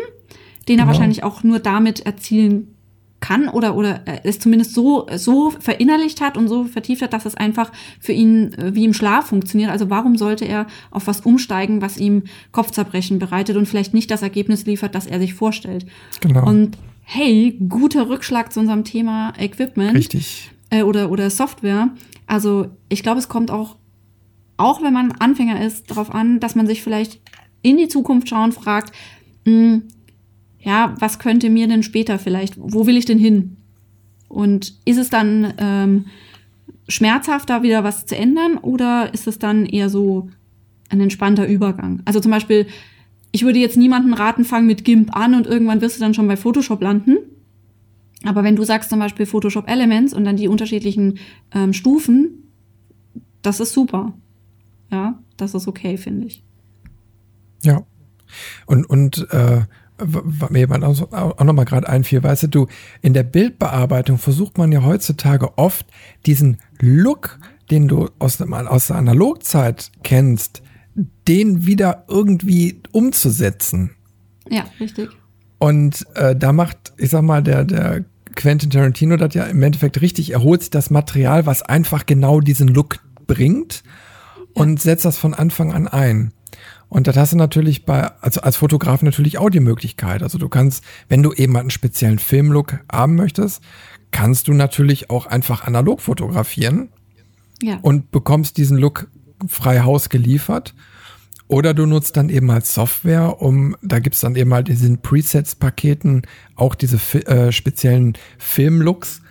den 0.66 0.78
er 0.78 0.84
genau. 0.84 0.86
wahrscheinlich 0.86 1.24
auch 1.24 1.42
nur 1.42 1.58
damit 1.58 2.06
erzielen 2.06 2.75
kann 3.20 3.48
oder 3.48 3.74
oder 3.74 4.02
es 4.24 4.38
zumindest 4.38 4.74
so 4.74 5.06
so 5.16 5.50
verinnerlicht 5.50 6.20
hat 6.20 6.36
und 6.36 6.48
so 6.48 6.64
vertieft 6.64 7.02
hat, 7.02 7.12
dass 7.12 7.24
es 7.24 7.34
einfach 7.34 7.72
für 7.98 8.12
ihn 8.12 8.52
äh, 8.54 8.74
wie 8.74 8.84
im 8.84 8.92
Schlaf 8.92 9.26
funktioniert. 9.26 9.70
Also 9.70 9.90
warum 9.90 10.16
sollte 10.16 10.44
er 10.44 10.66
auf 10.90 11.06
was 11.06 11.20
umsteigen, 11.20 11.80
was 11.80 11.96
ihm 11.96 12.24
Kopfzerbrechen 12.52 13.18
bereitet 13.18 13.56
und 13.56 13.66
vielleicht 13.66 13.94
nicht 13.94 14.10
das 14.10 14.22
Ergebnis 14.22 14.66
liefert, 14.66 14.94
das 14.94 15.06
er 15.06 15.18
sich 15.18 15.34
vorstellt? 15.34 15.86
Genau. 16.20 16.46
Und 16.46 16.76
hey, 17.02 17.58
guter 17.68 18.08
Rückschlag 18.08 18.52
zu 18.52 18.60
unserem 18.60 18.84
Thema 18.84 19.32
Equipment. 19.38 19.96
Richtig. 19.96 20.50
Äh, 20.70 20.82
oder 20.82 21.10
oder 21.10 21.30
Software. 21.30 21.90
Also 22.26 22.66
ich 22.88 23.02
glaube, 23.02 23.18
es 23.18 23.28
kommt 23.28 23.50
auch 23.50 23.76
auch 24.58 24.82
wenn 24.82 24.92
man 24.92 25.12
Anfänger 25.12 25.62
ist, 25.64 25.90
darauf 25.90 26.14
an, 26.14 26.40
dass 26.40 26.54
man 26.54 26.66
sich 26.66 26.82
vielleicht 26.82 27.20
in 27.62 27.76
die 27.76 27.88
Zukunft 27.88 28.28
schauen 28.28 28.52
fragt, 28.52 28.94
mh, 29.44 29.52
hm, 29.52 29.82
ja, 30.66 30.96
was 30.98 31.20
könnte 31.20 31.48
mir 31.48 31.68
denn 31.68 31.84
später 31.84 32.18
vielleicht, 32.18 32.54
wo 32.58 32.86
will 32.86 32.96
ich 32.96 33.04
denn 33.04 33.20
hin? 33.20 33.56
Und 34.28 34.74
ist 34.84 34.98
es 34.98 35.08
dann 35.10 35.54
ähm, 35.58 36.06
schmerzhaft, 36.88 37.48
da 37.48 37.62
wieder 37.62 37.84
was 37.84 38.04
zu 38.04 38.16
ändern 38.16 38.58
oder 38.58 39.14
ist 39.14 39.28
es 39.28 39.38
dann 39.38 39.64
eher 39.64 39.88
so 39.88 40.28
ein 40.88 41.00
entspannter 41.00 41.46
Übergang? 41.46 42.02
Also 42.04 42.18
zum 42.18 42.32
Beispiel, 42.32 42.66
ich 43.30 43.44
würde 43.44 43.60
jetzt 43.60 43.76
niemanden 43.76 44.12
raten, 44.12 44.44
fang 44.44 44.66
mit 44.66 44.84
GIMP 44.84 45.14
an 45.16 45.36
und 45.36 45.46
irgendwann 45.46 45.80
wirst 45.80 45.98
du 45.98 46.00
dann 46.00 46.14
schon 46.14 46.26
bei 46.26 46.36
Photoshop 46.36 46.82
landen. 46.82 47.18
Aber 48.24 48.42
wenn 48.42 48.56
du 48.56 48.64
sagst 48.64 48.90
zum 48.90 48.98
Beispiel 48.98 49.24
Photoshop 49.24 49.70
Elements 49.70 50.12
und 50.12 50.24
dann 50.24 50.36
die 50.36 50.48
unterschiedlichen 50.48 51.20
ähm, 51.54 51.74
Stufen, 51.74 52.50
das 53.42 53.60
ist 53.60 53.72
super. 53.72 54.14
Ja, 54.90 55.16
das 55.36 55.54
ist 55.54 55.68
okay, 55.68 55.96
finde 55.96 56.26
ich. 56.26 56.42
Ja. 57.62 57.86
Und, 58.66 58.84
und 58.90 59.28
äh, 59.30 59.62
was 59.98 60.50
mir 60.50 60.60
jemand 60.60 60.84
auch, 60.84 61.12
auch 61.12 61.44
nochmal 61.44 61.64
gerade 61.64 61.88
einfiel, 61.88 62.22
weißt 62.22 62.48
du, 62.50 62.66
in 63.02 63.14
der 63.14 63.22
Bildbearbeitung 63.22 64.18
versucht 64.18 64.58
man 64.58 64.72
ja 64.72 64.82
heutzutage 64.82 65.56
oft 65.58 65.86
diesen 66.26 66.58
Look, 66.80 67.38
den 67.70 67.88
du 67.88 68.10
aus, 68.18 68.40
aus 68.40 68.86
der 68.88 68.96
Analogzeit 68.96 69.90
kennst, 70.02 70.62
den 71.28 71.66
wieder 71.66 72.04
irgendwie 72.08 72.82
umzusetzen. 72.92 73.90
Ja, 74.48 74.64
richtig. 74.78 75.10
Und 75.58 76.06
äh, 76.14 76.36
da 76.36 76.52
macht, 76.52 76.92
ich 76.96 77.10
sag 77.10 77.22
mal, 77.22 77.42
der, 77.42 77.64
der 77.64 78.04
Quentin 78.34 78.70
Tarantino 78.70 79.16
das 79.16 79.34
ja 79.34 79.44
im 79.44 79.62
Endeffekt 79.62 80.00
richtig, 80.00 80.32
er 80.32 80.42
holt 80.42 80.60
sich 80.60 80.70
das 80.70 80.90
Material, 80.90 81.46
was 81.46 81.62
einfach 81.62 82.06
genau 82.06 82.40
diesen 82.40 82.68
Look 82.68 82.98
bringt 83.26 83.82
und 84.52 84.80
setzt 84.80 85.04
das 85.04 85.18
von 85.18 85.34
Anfang 85.34 85.72
an 85.72 85.88
ein. 85.88 86.32
Und 86.88 87.06
das 87.06 87.16
hast 87.16 87.32
du 87.32 87.36
natürlich 87.36 87.84
bei, 87.84 88.10
also 88.20 88.40
als 88.40 88.56
Fotograf 88.56 89.02
natürlich 89.02 89.38
auch 89.38 89.50
die 89.50 89.60
Möglichkeit. 89.60 90.22
Also 90.22 90.38
du 90.38 90.48
kannst, 90.48 90.84
wenn 91.08 91.22
du 91.22 91.32
eben 91.32 91.56
einen 91.56 91.70
speziellen 91.70 92.18
Filmlook 92.18 92.80
haben 92.90 93.16
möchtest, 93.16 93.62
kannst 94.12 94.48
du 94.48 94.54
natürlich 94.54 95.10
auch 95.10 95.26
einfach 95.26 95.64
analog 95.64 96.00
fotografieren 96.00 96.90
ja. 97.62 97.78
und 97.82 98.10
bekommst 98.12 98.56
diesen 98.56 98.78
Look 98.78 99.08
frei 99.48 99.80
Haus 99.80 100.08
geliefert. 100.08 100.74
Oder 101.48 101.74
du 101.74 101.86
nutzt 101.86 102.16
dann 102.16 102.28
eben 102.28 102.50
als 102.50 102.74
Software, 102.74 103.40
um, 103.40 103.76
da 103.80 104.00
gibt's 104.00 104.20
dann 104.20 104.34
eben 104.34 104.52
halt 104.52 104.68
in 104.68 104.74
diesen 104.74 104.98
Presets-Paketen 104.98 106.22
auch 106.56 106.74
diese 106.74 106.98
äh, 107.26 107.52
speziellen 107.52 108.14
Filmlooks, 108.38 109.22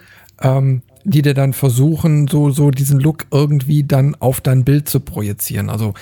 ähm, 0.42 0.82
die 1.06 1.22
dir 1.22 1.36
dann 1.36 1.54
versuchen, 1.54 2.28
so, 2.28 2.50
so 2.50 2.72
diesen 2.72 3.00
Look 3.00 3.28
irgendwie 3.32 3.84
dann 3.84 4.16
auf 4.16 4.42
dein 4.42 4.66
Bild 4.66 4.90
zu 4.90 5.00
projizieren. 5.00 5.70
Also 5.70 5.94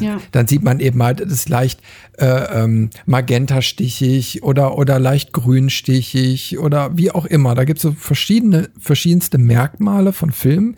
ja. 0.00 0.18
dann 0.32 0.48
sieht 0.48 0.62
man 0.62 0.80
eben 0.80 1.02
halt, 1.02 1.20
es 1.20 1.30
ist 1.30 1.48
leicht 1.50 1.80
äh, 2.18 2.26
ähm, 2.62 2.88
magentastichig 3.04 4.42
oder, 4.42 4.78
oder 4.78 4.98
leicht 4.98 5.34
grünstichig 5.34 6.58
oder 6.58 6.96
wie 6.96 7.10
auch 7.10 7.26
immer. 7.26 7.54
Da 7.54 7.64
gibt 7.64 7.78
es 7.78 7.82
so 7.82 7.92
verschiedene, 7.92 8.70
verschiedenste 8.78 9.36
Merkmale 9.36 10.14
von 10.14 10.32
Filmen, 10.32 10.76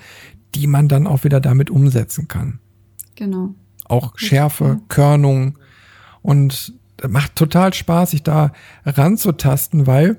die 0.57 0.67
man 0.67 0.89
dann 0.89 1.07
auch 1.07 1.23
wieder 1.23 1.41
damit 1.41 1.71
umsetzen 1.71 2.27
kann. 2.27 2.59
Genau. 3.15 3.55
Auch 3.85 4.19
Schärfe, 4.19 4.65
ja. 4.65 4.81
Körnung 4.89 5.57
und 6.21 6.75
macht 7.09 7.37
total 7.37 7.73
Spaß, 7.73 8.11
sich 8.11 8.25
da 8.25 8.53
ranzutasten, 8.85 9.87
weil 9.87 10.19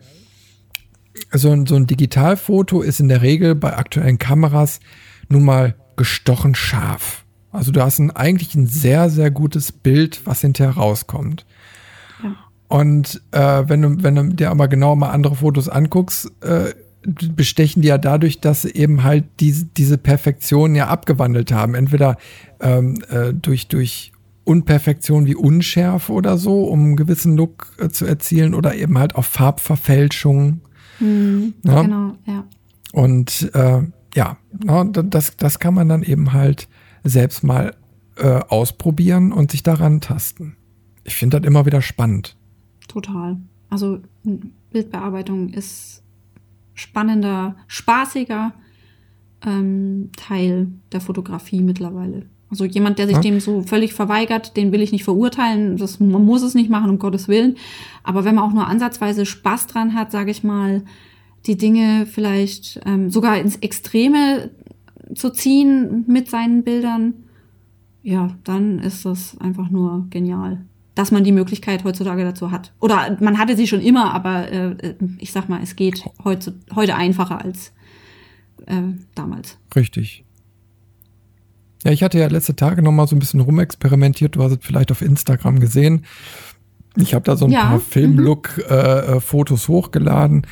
so 1.31 1.51
ein, 1.51 1.65
so 1.65 1.75
ein 1.75 1.87
Digitalfoto 1.87 2.81
ist 2.81 2.99
in 2.99 3.09
der 3.09 3.21
Regel 3.21 3.55
bei 3.55 3.75
aktuellen 3.75 4.17
Kameras 4.17 4.79
nun 5.29 5.43
mal 5.43 5.75
gestochen 5.95 6.55
scharf. 6.55 7.25
Also 7.51 7.71
du 7.71 7.81
hast 7.81 7.99
ein, 7.99 8.11
eigentlich 8.11 8.55
ein 8.55 8.67
sehr, 8.67 9.09
sehr 9.09 9.31
gutes 9.31 9.71
Bild, 9.71 10.21
was 10.25 10.41
hinterher 10.41 10.75
rauskommt. 10.75 11.45
Ja. 12.23 12.35
Und 12.67 13.21
äh, 13.31 13.63
wenn, 13.67 13.81
du, 13.81 14.03
wenn 14.03 14.15
du 14.15 14.23
dir 14.35 14.51
aber 14.51 14.67
genau 14.67 14.95
mal 14.95 15.09
andere 15.09 15.35
Fotos 15.35 15.69
anguckst, 15.69 16.31
äh, 16.41 16.73
bestechen 17.01 17.81
die 17.81 17.87
ja 17.87 17.97
dadurch, 17.97 18.41
dass 18.41 18.63
sie 18.63 18.73
eben 18.73 19.03
halt 19.03 19.25
diese, 19.39 19.65
diese 19.65 19.97
Perfektion 19.97 20.75
ja 20.75 20.87
abgewandelt 20.87 21.51
haben. 21.51 21.73
Entweder 21.73 22.17
ähm, 22.59 23.01
äh, 23.09 23.33
durch, 23.33 23.67
durch 23.67 24.11
Unperfektion 24.43 25.25
wie 25.25 25.35
Unschärfe 25.35 26.11
oder 26.11 26.37
so, 26.37 26.63
um 26.63 26.79
einen 26.79 26.95
gewissen 26.97 27.37
Look 27.37 27.73
äh, 27.79 27.89
zu 27.89 28.05
erzielen, 28.05 28.53
oder 28.53 28.75
eben 28.75 28.97
halt 28.97 29.15
auf 29.15 29.27
Farbverfälschung 29.27 30.61
Mhm, 30.99 31.53
ja? 31.63 31.81
Genau, 31.81 32.15
ja. 32.25 32.45
Und 32.91 33.51
äh, 33.53 33.81
ja, 34.15 34.37
das, 34.93 35.37
das 35.37 35.59
kann 35.59 35.73
man 35.73 35.89
dann 35.89 36.03
eben 36.03 36.33
halt 36.33 36.67
selbst 37.03 37.43
mal 37.43 37.75
äh, 38.17 38.39
ausprobieren 38.47 39.31
und 39.31 39.51
sich 39.51 39.63
daran 39.63 40.01
tasten. 40.01 40.55
Ich 41.03 41.15
finde 41.15 41.39
das 41.39 41.47
immer 41.47 41.65
wieder 41.65 41.81
spannend. 41.81 42.35
Total. 42.87 43.37
Also 43.69 43.99
Bildbearbeitung 44.71 45.49
ist 45.49 46.03
spannender, 46.73 47.55
spaßiger 47.67 48.53
ähm, 49.45 50.09
Teil 50.17 50.67
der 50.91 51.01
Fotografie 51.01 51.61
mittlerweile. 51.61 52.25
Also 52.51 52.65
jemand, 52.65 52.97
der 52.97 53.05
sich 53.07 53.15
Ja. 53.17 53.21
dem 53.21 53.39
so 53.39 53.61
völlig 53.61 53.93
verweigert, 53.93 54.57
den 54.57 54.71
will 54.71 54.81
ich 54.81 54.91
nicht 54.91 55.03
verurteilen. 55.03 55.77
Das, 55.77 55.99
man 55.99 56.25
muss 56.25 56.41
es 56.41 56.55
nicht 56.55 56.69
machen, 56.69 56.89
um 56.89 56.97
Gottes 56.99 57.27
Willen. 57.27 57.57
Aber 58.03 58.25
wenn 58.25 58.35
man 58.35 58.43
auch 58.43 58.53
nur 58.53 58.67
ansatzweise 58.67 59.25
Spaß 59.25 59.67
dran 59.67 59.93
hat, 59.93 60.11
sage 60.11 60.31
ich 60.31 60.43
mal, 60.43 60.83
die 61.45 61.57
Dinge 61.57 62.05
vielleicht 62.05 62.79
ähm, 62.85 63.09
sogar 63.11 63.37
ins 63.39 63.57
Extreme 63.57 64.49
zu 65.13 65.29
ziehen 65.31 66.03
mit 66.07 66.29
seinen 66.29 66.63
Bildern, 66.63 67.13
ja, 68.03 68.29
dann 68.43 68.79
ist 68.79 69.05
das 69.05 69.37
einfach 69.39 69.69
nur 69.69 70.07
genial, 70.09 70.65
dass 70.95 71.11
man 71.11 71.23
die 71.23 71.31
Möglichkeit 71.31 71.83
heutzutage 71.83 72.23
dazu 72.23 72.51
hat. 72.51 72.73
Oder 72.79 73.17
man 73.19 73.37
hatte 73.37 73.55
sie 73.55 73.67
schon 73.67 73.81
immer, 73.81 74.13
aber 74.13 74.51
äh, 74.51 74.95
ich 75.19 75.31
sag 75.31 75.49
mal, 75.49 75.59
es 75.61 75.75
geht 75.75 76.03
heute, 76.23 76.55
heute 76.75 76.95
einfacher 76.95 77.43
als 77.43 77.73
äh, 78.65 78.81
damals. 79.15 79.57
Richtig. 79.75 80.23
Ja, 81.83 81.91
ich 81.91 82.03
hatte 82.03 82.19
ja 82.19 82.27
letzte 82.27 82.55
Tage 82.55 82.81
noch 82.81 82.91
mal 82.91 83.07
so 83.07 83.15
ein 83.15 83.19
bisschen 83.19 83.39
rumexperimentiert. 83.39 84.35
Du 84.35 84.43
hast 84.43 84.51
es 84.51 84.59
vielleicht 84.61 84.91
auf 84.91 85.01
Instagram 85.01 85.59
gesehen. 85.59 86.05
Ich 86.97 87.13
habe 87.13 87.23
da 87.23 87.37
so 87.37 87.45
ein 87.45 87.51
Ja, 87.51 87.61
paar 87.61 87.77
mhm. 87.77 87.81
Filmlook-Fotos 87.81 89.67
hochgeladen 89.67 90.45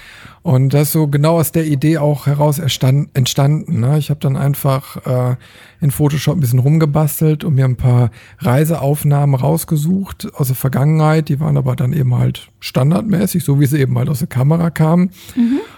und 0.48 0.74
das 0.74 0.84
ist 0.84 0.92
so 0.94 1.08
genau 1.08 1.40
aus 1.40 1.52
der 1.52 1.66
Idee 1.66 1.98
auch 1.98 2.26
heraus 2.26 2.58
entstanden. 2.58 3.82
Ne? 3.82 3.98
Ich 3.98 4.10
habe 4.10 4.22
dann 4.22 4.38
einfach 4.38 5.06
äh, 5.06 5.36
in 5.82 5.92
Photoshop 5.92 6.38
ein 6.38 6.40
bisschen 6.40 6.60
rumgebastelt 6.60 7.44
und 7.44 7.56
mir 7.56 7.66
ein 7.66 7.76
paar 7.76 8.12
Reiseaufnahmen 8.40 9.36
rausgesucht 9.36 10.34
aus 10.36 10.48
der 10.48 10.56
Vergangenheit. 10.56 11.28
Die 11.28 11.42
waren 11.42 11.58
aber 11.58 11.76
dann 11.76 11.92
eben 11.92 12.16
halt 12.16 12.48
standardmäßig, 12.62 13.44
so 13.44 13.60
wie 13.60 13.66
sie 13.66 13.82
eben 13.82 13.98
halt 13.98 14.08
aus 14.08 14.20
der 14.20 14.30
Kamera 14.30 14.70
kamen 14.70 15.12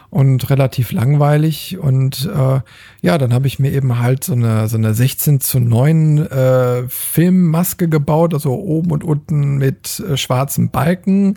und 0.10 0.50
relativ 0.50 0.92
langweilig. 0.92 1.78
Und 1.80 2.30
äh, 2.32 2.62
ja, 3.02 3.18
dann 3.18 3.34
habe 3.34 3.48
ich 3.48 3.60
mir 3.60 3.72
eben 3.72 4.00
halt 4.00 4.24
so 4.24 4.34
eine, 4.34 4.68
so 4.68 4.78
eine 4.78 4.94
16 4.94 5.40
zu 5.40 5.60
9 5.60 6.18
äh, 6.18 6.84
Filmmaske 6.88 7.88
gebaut, 7.88 8.34
also 8.34 8.54
oben 8.54 8.92
und 8.92 9.04
unten 9.04 9.58
mit 9.58 10.00
äh, 10.00 10.18
schwarzen 10.18 10.70
Balken. 10.70 11.36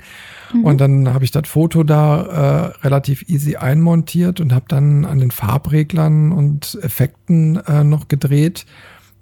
Und 0.62 0.80
dann 0.80 1.12
habe 1.12 1.24
ich 1.24 1.30
das 1.30 1.48
Foto 1.48 1.82
da 1.82 2.72
äh, 2.82 2.84
relativ 2.84 3.21
easy 3.28 3.56
einmontiert 3.56 4.40
und 4.40 4.52
habe 4.52 4.64
dann 4.68 5.04
an 5.04 5.18
den 5.18 5.30
Farbreglern 5.30 6.32
und 6.32 6.78
Effekten 6.82 7.56
äh, 7.66 7.84
noch 7.84 8.08
gedreht 8.08 8.66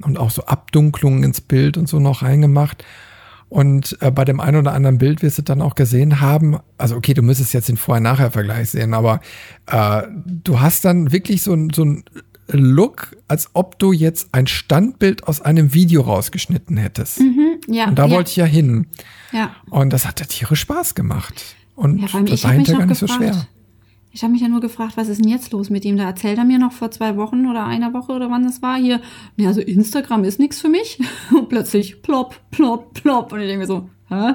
und 0.02 0.18
auch 0.18 0.30
so 0.30 0.44
Abdunklungen 0.44 1.22
ins 1.24 1.40
Bild 1.40 1.76
und 1.76 1.88
so 1.88 1.98
noch 2.00 2.22
reingemacht. 2.22 2.84
Und 3.48 3.98
äh, 4.00 4.10
bei 4.12 4.24
dem 4.24 4.38
einen 4.40 4.58
oder 4.58 4.72
anderen 4.74 4.98
Bild 4.98 5.22
wirst 5.22 5.38
du 5.38 5.42
dann 5.42 5.60
auch 5.60 5.74
gesehen 5.74 6.20
haben, 6.20 6.58
also 6.78 6.96
okay, 6.96 7.14
du 7.14 7.22
müsstest 7.22 7.52
jetzt 7.52 7.68
den 7.68 7.76
Vorher-Nachher-Vergleich 7.76 8.70
sehen, 8.70 8.94
aber 8.94 9.20
äh, 9.66 10.02
du 10.24 10.60
hast 10.60 10.84
dann 10.84 11.10
wirklich 11.12 11.42
so, 11.42 11.56
so 11.74 11.84
ein 11.84 12.04
Look, 12.52 13.16
als 13.28 13.50
ob 13.52 13.78
du 13.78 13.92
jetzt 13.92 14.28
ein 14.32 14.46
Standbild 14.46 15.26
aus 15.26 15.40
einem 15.40 15.74
Video 15.74 16.02
rausgeschnitten 16.02 16.76
hättest. 16.76 17.20
Mhm, 17.20 17.60
ja, 17.68 17.86
Und 17.88 17.98
da 17.98 18.06
ja, 18.06 18.10
wollte 18.14 18.30
ich 18.30 18.36
ja 18.36 18.44
hin. 18.44 18.86
ja. 19.32 19.54
Und 19.68 19.92
das 19.92 20.06
hat 20.06 20.20
der 20.20 20.26
Tiere 20.28 20.56
Spaß 20.56 20.94
gemacht. 20.94 21.56
Und 21.76 21.98
Ja, 22.00 22.20
das 22.22 22.44
war 22.44 22.52
hinterher 22.52 22.78
gar 22.80 22.86
nicht 22.86 22.98
so 22.98 23.06
gefragt. 23.06 23.22
schwer. 23.34 23.46
Ich 24.12 24.22
habe 24.22 24.32
mich 24.32 24.42
ja 24.42 24.48
nur 24.48 24.60
gefragt, 24.60 24.96
was 24.96 25.08
ist 25.08 25.20
denn 25.22 25.28
jetzt 25.30 25.52
los 25.52 25.70
mit 25.70 25.84
ihm? 25.84 25.96
Da 25.96 26.04
erzählt 26.04 26.36
er 26.38 26.44
mir 26.44 26.58
noch 26.58 26.72
vor 26.72 26.90
zwei 26.90 27.16
Wochen 27.16 27.46
oder 27.46 27.64
einer 27.64 27.92
Woche 27.94 28.12
oder 28.12 28.28
wann 28.30 28.42
das 28.44 28.60
war 28.60 28.76
hier. 28.76 29.00
Ja, 29.36 29.48
also 29.48 29.60
Instagram 29.60 30.24
ist 30.24 30.40
nichts 30.40 30.60
für 30.60 30.68
mich. 30.68 30.98
Und 31.30 31.48
plötzlich 31.48 32.02
plopp, 32.02 32.36
plopp, 32.50 32.94
plopp. 32.94 33.32
Und 33.32 33.40
ich 33.40 33.46
denke 33.46 33.60
mir 33.60 33.66
so, 33.66 33.88
hä? 34.08 34.34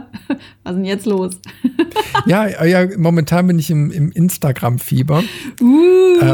Was 0.64 0.72
ist 0.74 0.78
denn 0.78 0.86
jetzt 0.86 1.06
los? 1.06 1.40
Ja, 2.28 2.64
ja, 2.66 2.88
momentan 2.98 3.46
bin 3.48 3.60
ich 3.60 3.70
im, 3.70 3.92
im 3.92 4.12
Instagram-Fieber. 4.12 5.22
Uh. 5.62 6.16
äh, 6.20 6.26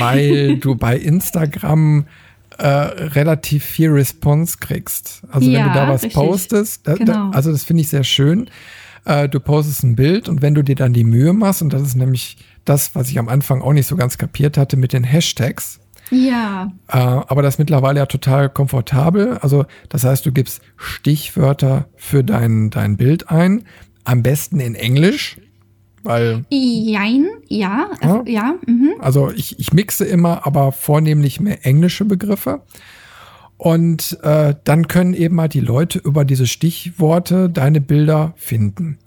weil 0.00 0.56
du 0.58 0.74
bei 0.76 0.96
Instagram 0.96 2.06
äh, 2.56 2.66
relativ 2.66 3.64
viel 3.64 3.90
Response 3.90 4.56
kriegst. 4.60 5.22
Also 5.30 5.46
wenn 5.48 5.54
Ja, 5.54 5.68
du 5.68 5.74
da 5.74 5.88
was 5.88 6.04
richtig. 6.04 6.14
postest, 6.14 6.86
da, 6.86 6.94
Genau. 6.94 7.12
da, 7.12 7.30
also 7.30 7.50
das 7.50 7.64
finde 7.64 7.82
ich 7.82 7.88
sehr 7.88 8.04
schön. 8.04 8.48
Äh, 9.04 9.28
du 9.28 9.40
postest 9.40 9.82
ein 9.82 9.96
Bild 9.96 10.28
und 10.28 10.40
wenn 10.40 10.54
du 10.54 10.62
dir 10.62 10.76
dann 10.76 10.92
die 10.92 11.04
Mühe 11.04 11.32
machst, 11.32 11.60
und 11.62 11.72
das 11.72 11.82
ist 11.82 11.96
nämlich 11.96 12.36
das, 12.68 12.94
was 12.94 13.10
ich 13.10 13.18
am 13.18 13.28
Anfang 13.28 13.62
auch 13.62 13.72
nicht 13.72 13.86
so 13.86 13.96
ganz 13.96 14.18
kapiert 14.18 14.56
hatte 14.58 14.76
mit 14.76 14.92
den 14.92 15.04
Hashtags, 15.04 15.80
ja, 16.10 16.72
äh, 16.88 16.96
aber 16.96 17.42
das 17.42 17.54
ist 17.54 17.58
mittlerweile 17.58 18.00
ja 18.00 18.06
total 18.06 18.48
komfortabel. 18.48 19.38
Also 19.38 19.66
das 19.88 20.04
heißt, 20.04 20.24
du 20.24 20.32
gibst 20.32 20.62
Stichwörter 20.76 21.88
für 21.96 22.24
dein, 22.24 22.70
dein 22.70 22.96
Bild 22.96 23.30
ein, 23.30 23.64
am 24.04 24.22
besten 24.22 24.60
in 24.60 24.74
Englisch, 24.74 25.36
weil 26.02 26.44
jein, 26.50 27.26
ja, 27.48 27.90
Ja. 28.02 28.22
es, 28.22 28.32
ja, 28.32 28.54
mhm. 28.66 28.92
Also 29.00 29.30
ich, 29.30 29.58
ich 29.58 29.72
mixe 29.72 30.04
immer, 30.04 30.46
aber 30.46 30.72
vornehmlich 30.72 31.40
mehr 31.40 31.66
englische 31.66 32.04
Begriffe. 32.04 32.62
Und 33.58 34.18
äh, 34.22 34.54
dann 34.64 34.86
können 34.86 35.14
eben 35.14 35.34
mal 35.34 35.48
die 35.48 35.60
Leute 35.60 35.98
über 35.98 36.24
diese 36.24 36.46
Stichworte 36.46 37.50
deine 37.50 37.80
Bilder 37.80 38.32
finden. 38.36 38.98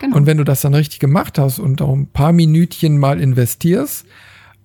Genau. 0.00 0.16
Und 0.16 0.26
wenn 0.26 0.38
du 0.38 0.44
das 0.44 0.60
dann 0.60 0.74
richtig 0.74 0.98
gemacht 1.00 1.38
hast 1.38 1.58
und 1.58 1.80
auch 1.82 1.92
ein 1.94 2.06
paar 2.06 2.32
Minütchen 2.32 2.98
mal 2.98 3.20
investierst, 3.20 4.06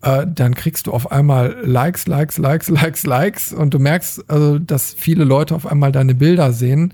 äh, 0.02 0.26
dann 0.28 0.56
kriegst 0.56 0.88
du 0.88 0.92
auf 0.92 1.12
einmal 1.12 1.58
Likes, 1.64 2.08
Likes, 2.08 2.38
Likes, 2.38 2.70
Likes, 2.70 3.06
Likes 3.06 3.54
und 3.54 3.74
du 3.74 3.80
merkst, 3.80 4.30
also, 4.30 4.60
dass 4.60 4.94
viele 4.94 5.24
Leute 5.24 5.56
auf 5.56 5.68
einmal 5.68 5.92
deine 5.92 6.16
Bilder 6.16 6.54
sehen, 6.54 6.94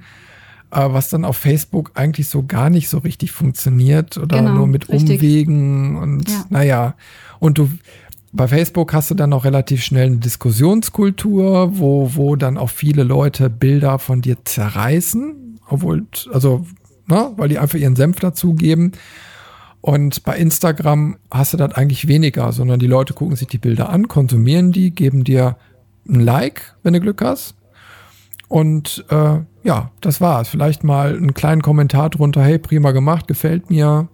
äh, 0.71 0.81
was 0.89 1.09
dann 1.09 1.23
auf 1.23 1.37
Facebook 1.37 1.91
eigentlich 1.95 2.27
so 2.27 2.43
gar 2.43 2.69
nicht 2.69 2.89
so 2.89 2.97
richtig 2.97 3.31
funktioniert 3.31 4.17
oder 4.17 4.39
Genau, 4.39 4.53
nur 4.55 4.67
mit 4.67 4.89
richtig. 4.89 5.21
Umwegen 5.21 5.97
und 5.97 6.29
Ja. 6.29 6.45
naja. 6.49 6.95
Und 7.39 7.57
du 7.57 7.69
bei 8.33 8.47
Facebook 8.47 8.93
hast 8.93 9.09
du 9.09 9.15
dann 9.15 9.31
auch 9.33 9.45
relativ 9.45 9.81
schnell 9.83 10.07
eine 10.07 10.17
Diskussionskultur, 10.17 11.77
wo, 11.79 12.11
wo 12.15 12.35
dann 12.35 12.57
auch 12.57 12.69
viele 12.69 13.03
Leute 13.03 13.49
Bilder 13.49 13.99
von 13.99 14.21
dir 14.21 14.37
zerreißen, 14.43 15.59
obwohl, 15.69 16.05
also, 16.31 16.65
ne, 17.07 17.31
weil 17.37 17.49
die 17.49 17.59
einfach 17.59 17.77
ihren 17.77 17.95
Senf 17.95 18.19
dazugeben. 18.19 18.93
Und 19.81 20.23
bei 20.23 20.37
Instagram 20.37 21.17
hast 21.31 21.53
du 21.53 21.57
das 21.57 21.73
eigentlich 21.73 22.07
weniger, 22.07 22.51
sondern 22.51 22.79
die 22.79 22.87
Leute 22.87 23.13
gucken 23.13 23.35
sich 23.35 23.47
die 23.47 23.57
Bilder 23.57 23.89
an, 23.89 24.07
konsumieren 24.07 24.71
die, 24.71 24.91
geben 24.91 25.23
dir 25.23 25.55
ein 26.07 26.19
Like, 26.19 26.75
wenn 26.83 26.93
du 26.93 26.99
Glück 26.99 27.21
hast. 27.21 27.55
Und 28.47 29.05
äh, 29.09 29.39
ja, 29.63 29.91
das 30.01 30.21
war's. 30.21 30.49
Vielleicht 30.49 30.83
mal 30.83 31.15
einen 31.15 31.33
kleinen 31.33 31.61
Kommentar 31.61 32.09
drunter, 32.09 32.43
hey, 32.43 32.57
prima 32.57 32.91
gemacht, 32.91 33.27
gefällt 33.27 33.69
mir. 33.69 34.07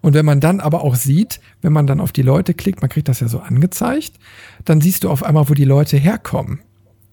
Und 0.00 0.14
wenn 0.14 0.24
man 0.24 0.40
dann 0.40 0.60
aber 0.60 0.82
auch 0.82 0.94
sieht, 0.94 1.40
wenn 1.60 1.72
man 1.72 1.86
dann 1.86 2.00
auf 2.00 2.12
die 2.12 2.22
Leute 2.22 2.54
klickt, 2.54 2.80
man 2.80 2.88
kriegt 2.88 3.08
das 3.08 3.20
ja 3.20 3.28
so 3.28 3.40
angezeigt, 3.40 4.12
dann 4.64 4.80
siehst 4.80 5.04
du 5.04 5.10
auf 5.10 5.22
einmal, 5.22 5.48
wo 5.48 5.54
die 5.54 5.64
Leute 5.64 5.96
herkommen. 5.96 6.60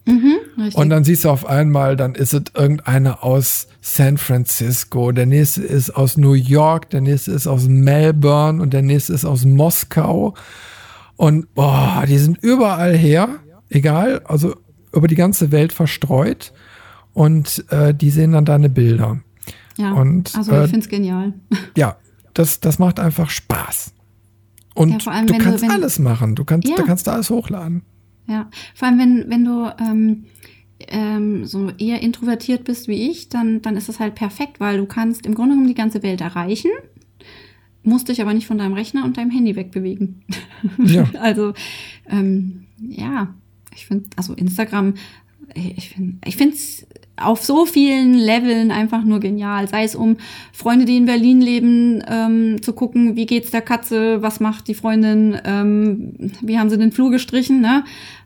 Mhm. 0.06 0.36
Und 0.74 0.90
dann 0.90 1.04
siehst 1.04 1.26
du 1.26 1.30
auf 1.30 1.46
einmal, 1.48 1.96
dann 1.96 2.14
ist 2.16 2.34
es 2.34 2.44
irgendeiner 2.56 3.24
aus 3.24 3.68
San 3.82 4.18
Francisco, 4.18 5.12
der 5.12 5.26
nächste 5.26 5.62
ist 5.64 5.90
aus 5.92 6.16
New 6.18 6.34
York, 6.34 6.90
der 6.92 7.02
nächste 7.02 7.32
ist 7.32 7.48
aus 7.48 7.68
Melbourne 7.68 8.62
und 8.62 8.72
der 8.74 8.82
nächste 8.84 9.14
ist 9.14 9.26
aus 9.26 9.46
Moskau. 9.46 10.34
Und 11.16 11.54
boah, 11.56 12.04
die 12.08 12.18
sind 12.18 12.38
überall 12.42 12.96
her, 12.96 13.30
egal, 13.70 14.22
also 14.26 14.56
über 14.94 15.08
die 15.08 15.16
ganze 15.16 15.52
Welt 15.52 15.74
verstreut. 15.74 16.54
Und 17.14 17.66
äh, 17.72 17.94
die 17.94 18.10
sehen 18.10 18.34
dann 18.34 18.44
deine 18.46 18.70
Bilder. 18.70 19.22
ja, 19.78 19.94
und, 19.94 20.36
also 20.36 20.52
äh, 20.52 20.66
ich 20.66 20.72
finde 20.72 20.84
es 20.86 20.90
genial. 20.90 21.34
Ja, 21.78 21.96
das, 22.34 22.60
das 22.60 22.78
macht 22.80 23.00
einfach 23.00 23.30
Spaß. 23.30 23.94
Und 24.74 25.04
Ja, 25.06 25.12
allem, 25.12 25.28
du 25.28 25.34
du- 25.34 25.40
kannst 25.40 25.64
wenn- 25.64 25.72
alles 25.72 25.98
machen. 26.00 26.36
Du 26.36 26.44
kannst, 26.44 26.68
Ja. 26.68 26.76
da 26.76 26.84
kannst 26.84 27.08
du 27.08 27.12
alles 27.12 27.30
hochladen. 27.30 27.84
Ja, 28.28 28.50
vor 28.74 28.88
allem 28.88 29.00
wenn, 29.00 29.30
wenn 29.30 29.46
du 29.46 29.72
ähm, 29.80 30.26
ähm, 30.80 31.46
so 31.46 31.70
eher 31.78 32.02
introvertiert 32.02 32.64
bist 32.64 32.88
wie 32.88 33.10
ich, 33.10 33.30
dann, 33.30 33.62
dann 33.62 33.78
ist 33.78 33.90
das 33.90 34.00
halt 34.00 34.16
perfekt, 34.16 34.60
weil 34.60 34.78
du 34.78 34.86
kannst 34.86 35.26
im 35.26 35.36
Grunde 35.36 35.52
genommen 35.52 35.68
die 35.68 35.76
ganze 35.76 36.04
Welt 36.04 36.22
erreichen, 36.22 36.72
musst 37.84 38.10
dich 38.10 38.22
aber 38.22 38.34
nicht 38.34 38.48
von 38.48 38.58
deinem 38.58 38.74
Rechner 38.74 39.06
und 39.06 39.18
deinem 39.18 39.32
Handy 39.32 39.56
wegbewegen. 39.56 40.24
Ja. 40.84 41.08
also, 41.20 41.54
ähm, 42.10 42.66
ja, 42.80 43.34
ich 43.76 43.86
finde, 43.86 44.10
also 44.16 44.34
Instagram, 44.34 44.96
ich 45.54 45.90
finde 45.90 46.18
ich 46.26 46.36
finde 46.36 46.56
es 46.56 46.88
auf 47.18 47.44
so 47.44 47.66
vielen 47.66 48.14
Leveln 48.14 48.72
einfach 48.72 49.04
nur 49.04 49.20
genial. 49.20 49.68
Sei 49.68 49.84
es 49.84 49.96
um 49.96 50.18
Freunde, 50.52 50.86
die 50.86 50.98
in 50.98 51.06
Berlin 51.06 51.42
leben, 51.42 52.04
ähm, 52.08 52.62
zu 52.62 52.74
gucken, 52.74 53.16
wie 53.16 53.26
geht's 53.26 53.52
der 53.52 53.62
Katze, 53.62 54.22
was 54.22 54.40
macht 54.40 54.68
die 54.68 54.74
Freundin, 54.74 55.40
ähm, 55.46 56.14
wie 56.42 56.60
haben 56.60 56.70
sie 56.70 56.78
den 56.78 56.92
Flur 56.92 57.12
gestrichen, 57.12 57.62
ne? 57.62 57.84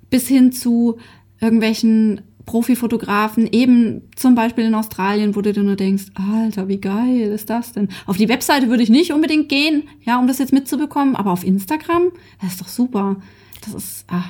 Bis 0.10 0.28
hin 0.28 0.52
zu 0.52 0.98
irgendwelchen 1.40 2.22
Profifotografen, 2.50 3.48
eben 3.52 4.02
zum 4.16 4.34
Beispiel 4.34 4.66
in 4.66 4.74
Australien, 4.74 5.36
wo 5.36 5.42
du 5.42 5.54
dir 5.54 5.62
nur 5.62 5.76
denkst, 5.76 6.06
Alter, 6.16 6.68
wie 6.68 6.82
geil 6.82 7.32
ist 7.32 7.52
das 7.52 7.74
denn? 7.74 7.90
Auf 8.08 8.18
die 8.18 8.28
Webseite 8.28 8.70
würde 8.70 8.82
ich 8.82 8.90
nicht 8.90 9.14
unbedingt 9.14 9.50
gehen, 9.50 9.84
ja, 10.02 10.18
um 10.18 10.26
das 10.26 10.40
jetzt 10.40 10.52
mitzubekommen, 10.52 11.16
aber 11.16 11.32
auf 11.32 11.44
Instagram, 11.44 12.12
das 12.42 12.54
ist 12.54 12.62
doch 12.62 12.68
super. 12.68 13.18
Das 13.62 13.76
ist, 13.76 14.06
ah, 14.08 14.24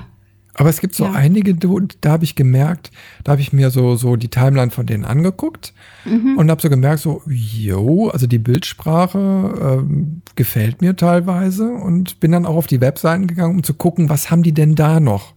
Aber 0.59 0.69
es 0.69 0.81
gibt 0.81 0.93
so 0.93 1.05
Ja. 1.05 1.13
einige, 1.13 1.55
da 1.55 2.11
habe 2.11 2.25
ich 2.25 2.35
gemerkt, 2.35 2.91
da 3.23 3.31
habe 3.31 3.41
ich 3.41 3.53
mir 3.53 3.69
so, 3.69 3.95
so 3.95 4.17
die 4.17 4.27
Timeline 4.27 4.71
von 4.71 4.85
denen 4.85 5.05
angeguckt 5.05 5.73
Mhm. 6.03 6.35
und 6.37 6.51
habe 6.51 6.61
so 6.61 6.69
gemerkt, 6.69 6.99
so, 7.01 7.21
yo, 7.27 8.09
also 8.09 8.27
die 8.27 8.39
Bildsprache 8.39 9.77
ähm, 9.79 10.21
gefällt 10.35 10.81
mir 10.81 10.97
teilweise 10.97 11.69
und 11.71 12.19
bin 12.19 12.33
dann 12.33 12.45
auch 12.45 12.57
auf 12.57 12.67
die 12.67 12.81
Webseiten 12.81 13.25
gegangen, 13.27 13.55
um 13.55 13.63
zu 13.63 13.73
gucken, 13.73 14.09
was 14.09 14.31
haben 14.31 14.43
die 14.43 14.51
denn 14.53 14.75
da 14.75 14.99
noch? 14.99 15.33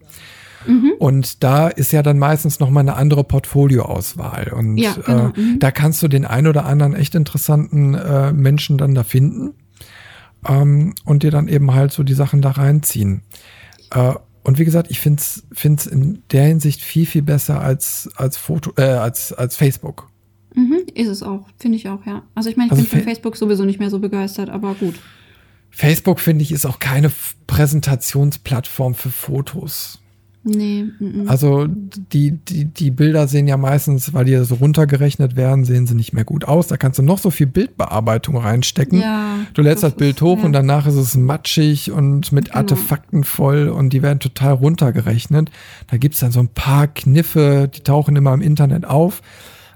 Mhm. 0.66 0.92
Und 0.98 1.44
da 1.44 1.68
ist 1.68 1.92
ja 1.92 2.02
dann 2.02 2.18
meistens 2.18 2.58
noch 2.58 2.70
mal 2.70 2.80
eine 2.80 2.94
andere 2.96 3.22
Portfolioauswahl. 3.22 4.52
Und 4.52 4.76
Ja, 4.78 4.94
genau. 5.06 5.26
äh, 5.36 5.40
Mhm. 5.40 5.58
da 5.60 5.70
kannst 5.70 6.02
du 6.02 6.08
den 6.08 6.24
ein 6.24 6.48
oder 6.48 6.66
anderen 6.66 6.94
echt 6.96 7.14
interessanten 7.14 7.94
äh, 7.94 8.32
Menschen 8.32 8.76
dann 8.76 8.96
da 8.96 9.04
finden 9.04 9.54
ähm, 10.48 10.94
und 11.04 11.22
dir 11.22 11.30
dann 11.30 11.46
eben 11.46 11.72
halt 11.74 11.92
so 11.92 12.02
die 12.02 12.14
Sachen 12.14 12.42
da 12.42 12.50
reinziehen. 12.50 13.22
Äh, 13.92 14.14
und 14.44 14.58
wie 14.58 14.64
gesagt, 14.64 14.90
ich 14.90 15.00
find's 15.00 15.44
find's 15.52 15.86
in 15.86 16.22
der 16.30 16.44
Hinsicht 16.46 16.80
viel, 16.82 17.06
viel 17.06 17.22
besser 17.22 17.60
als, 17.60 18.10
als 18.16 18.36
Foto, 18.36 18.72
äh, 18.76 18.82
als, 18.82 19.32
als 19.32 19.56
Facebook. 19.56 20.08
Mhm, 20.54 20.80
ist 20.94 21.08
es 21.08 21.22
auch, 21.22 21.46
finde 21.58 21.76
ich 21.76 21.88
auch, 21.88 22.04
ja. 22.04 22.22
Also 22.34 22.50
ich 22.50 22.56
meine, 22.56 22.66
ich 22.66 22.72
Also 22.72 22.82
bin 22.82 22.90
von 22.90 22.98
Fa- 23.00 23.04
Facebook 23.06 23.36
sowieso 23.36 23.64
nicht 23.64 23.78
mehr 23.78 23.90
so 23.90 23.98
begeistert, 23.98 24.50
aber 24.50 24.74
gut. 24.74 24.96
Facebook, 25.70 26.20
finde 26.20 26.42
ich, 26.42 26.52
ist 26.52 26.66
auch 26.66 26.78
keine 26.78 27.10
Präsentationsplattform 27.46 28.94
für 28.94 29.10
Fotos. 29.10 30.01
Nee, 30.44 30.86
mhm. 30.98 31.28
Also 31.28 31.66
die, 31.68 32.32
die, 32.32 32.64
die 32.64 32.90
Bilder 32.90 33.28
sehen 33.28 33.46
ja 33.46 33.56
meistens, 33.56 34.12
weil 34.12 34.24
die 34.24 34.36
so 34.44 34.56
runtergerechnet 34.56 35.36
werden, 35.36 35.64
sehen 35.64 35.86
sie 35.86 35.94
nicht 35.94 36.12
mehr 36.12 36.24
gut 36.24 36.44
aus. 36.46 36.66
Da 36.66 36.76
kannst 36.76 36.98
du 36.98 37.02
noch 37.02 37.18
so 37.18 37.30
viel 37.30 37.46
Bildbearbeitung 37.46 38.36
reinstecken. 38.36 39.00
ja. 39.00 39.36
Du 39.54 39.62
lädst 39.62 39.84
das, 39.84 39.92
ist- 39.92 39.98
Bild 39.98 40.20
hoch 40.20 40.38
ja. 40.38 40.44
und 40.44 40.52
danach 40.52 40.86
ist 40.86 40.96
es 40.96 41.16
matschig 41.16 41.92
und 41.92 42.32
mit 42.32 42.46
Genau. 42.46 42.56
Artefakten 42.58 43.22
voll 43.22 43.68
und 43.68 43.92
die 43.92 44.02
werden 44.02 44.18
total 44.18 44.54
runtergerechnet. 44.54 45.50
Da 45.88 45.96
gibt's 45.96 46.18
dann 46.20 46.32
so 46.32 46.40
ein 46.40 46.48
paar 46.48 46.88
Kniffe, 46.88 47.70
die 47.72 47.80
tauchen 47.82 48.16
immer 48.16 48.34
im 48.34 48.40
Internet 48.42 48.84
auf, 48.84 49.22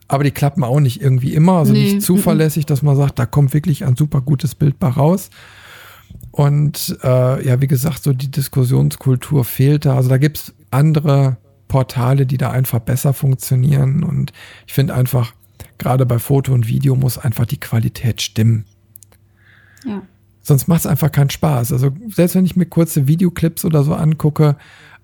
aber 0.08 0.24
die 0.24 0.30
klappen 0.32 0.64
auch 0.64 0.80
nicht 0.80 1.00
irgendwie 1.00 1.32
immer, 1.34 1.58
also 1.58 1.72
Nee, 1.72 1.94
nicht 1.94 2.02
zuverlässig, 2.02 2.66
dass 2.66 2.82
man 2.82 2.96
sagt, 2.96 3.18
da 3.20 3.26
kommt 3.26 3.54
wirklich 3.54 3.84
ein 3.84 3.94
super 3.96 4.20
gutes 4.20 4.56
Bild 4.56 4.78
bei 4.80 4.88
raus. 4.88 5.30
Und 6.30 6.98
äh, 7.02 7.46
ja, 7.46 7.60
wie 7.60 7.66
gesagt, 7.66 8.02
so 8.02 8.12
die 8.12 8.30
Diskussionskultur 8.30 9.44
fehlt 9.44 9.86
da. 9.86 9.96
Also 9.96 10.08
da 10.10 10.18
gibt's 10.18 10.52
andere 10.70 11.36
Portale, 11.68 12.26
die 12.26 12.38
da 12.38 12.50
einfach 12.50 12.80
besser 12.80 13.12
funktionieren. 13.12 14.02
Und 14.02 14.32
ich 14.66 14.72
finde 14.72 14.94
einfach, 14.94 15.34
gerade 15.78 16.06
bei 16.06 16.18
Foto 16.18 16.52
und 16.52 16.68
Video 16.68 16.94
muss 16.96 17.18
einfach 17.18 17.46
die 17.46 17.60
Qualität 17.60 18.22
stimmen. 18.22 18.64
Ja. 19.84 20.02
Sonst 20.42 20.68
macht 20.68 20.80
es 20.80 20.86
einfach 20.86 21.10
keinen 21.10 21.30
Spaß. 21.30 21.72
Also 21.72 21.90
selbst 22.08 22.36
wenn 22.36 22.46
ich 22.46 22.56
mir 22.56 22.66
kurze 22.66 23.08
Videoclips 23.08 23.64
oder 23.64 23.82
so 23.82 23.94
angucke, 23.94 24.56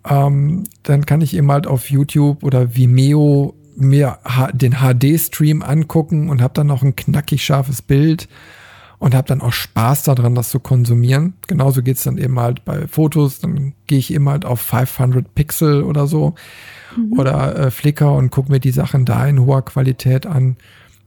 ähm, 0.08 0.64
dann 0.82 1.04
kann 1.06 1.20
ich 1.20 1.34
eben 1.34 1.50
halt 1.50 1.66
auf 1.66 1.90
YouTube 1.90 2.42
oder 2.42 2.76
Vimeo 2.76 3.54
mir 3.74 4.18
den 4.52 4.74
HD-Stream 4.74 5.62
angucken 5.62 6.28
und 6.28 6.42
habe 6.42 6.54
dann 6.54 6.66
noch 6.66 6.82
ein 6.82 6.94
knackig 6.94 7.44
scharfes 7.44 7.82
Bild 7.82 8.28
und 9.02 9.16
habe 9.16 9.26
dann 9.26 9.40
auch 9.40 9.52
Spaß 9.52 10.04
daran, 10.04 10.36
das 10.36 10.50
zu 10.50 10.60
konsumieren. 10.60 11.34
Genauso 11.48 11.82
geht's 11.82 12.04
dann 12.04 12.18
eben 12.18 12.38
halt 12.38 12.64
bei 12.64 12.86
Fotos. 12.86 13.40
Dann 13.40 13.74
gehe 13.88 13.98
ich 13.98 14.14
eben 14.14 14.28
halt 14.28 14.44
auf 14.44 14.60
500 14.60 15.34
Pixel 15.34 15.82
oder 15.82 16.06
so 16.06 16.36
oder 17.18 17.56
äh, 17.56 17.70
Flickr 17.72 18.12
und 18.12 18.30
gucke 18.30 18.52
mir 18.52 18.60
die 18.60 18.70
Sachen 18.70 19.04
da 19.04 19.26
in 19.26 19.40
hoher 19.40 19.64
Qualität 19.64 20.24
an. 20.24 20.56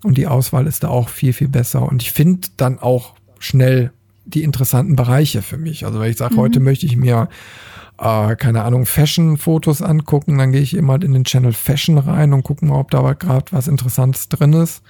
Und 0.03 0.17
die 0.17 0.27
Auswahl 0.27 0.67
ist 0.67 0.83
da 0.83 0.89
auch 0.89 1.07
viel, 1.07 1.31
viel 1.31 1.47
besser. 1.47 1.83
Und 1.83 2.01
ich 2.01 2.11
finde 2.11 2.49
dann 2.57 2.79
auch 2.79 3.15
schnell 3.39 3.93
die 4.25 4.43
interessanten 4.43 4.97
Bereiche 4.97 5.41
für 5.41 5.57
mich. 5.57 5.85
Also 5.85 6.01
wenn 6.01 6.11
ich 6.11 6.17
sage, 6.17 6.35
heute 6.35 6.59
möchte 6.59 6.85
ich 6.85 6.97
mir, 6.97 7.29
äh, 7.97 8.35
keine 8.35 8.63
Ahnung, 8.63 8.85
Fashion-Fotos 8.85 9.81
angucken, 9.81 10.37
dann 10.37 10.51
gehe 10.51 10.61
ich 10.61 10.75
eben 10.75 10.91
halt 10.91 11.05
in 11.05 11.13
den 11.13 11.23
Channel 11.23 11.53
Fashion 11.53 11.97
rein 11.97 12.33
und 12.33 12.43
gucke 12.43 12.65
mal, 12.65 12.77
ob 12.77 12.91
da 12.91 13.13
gerade 13.13 13.53
was 13.53 13.69
Interessantes 13.69 14.27
drin 14.27 14.51
ist. 14.51 14.83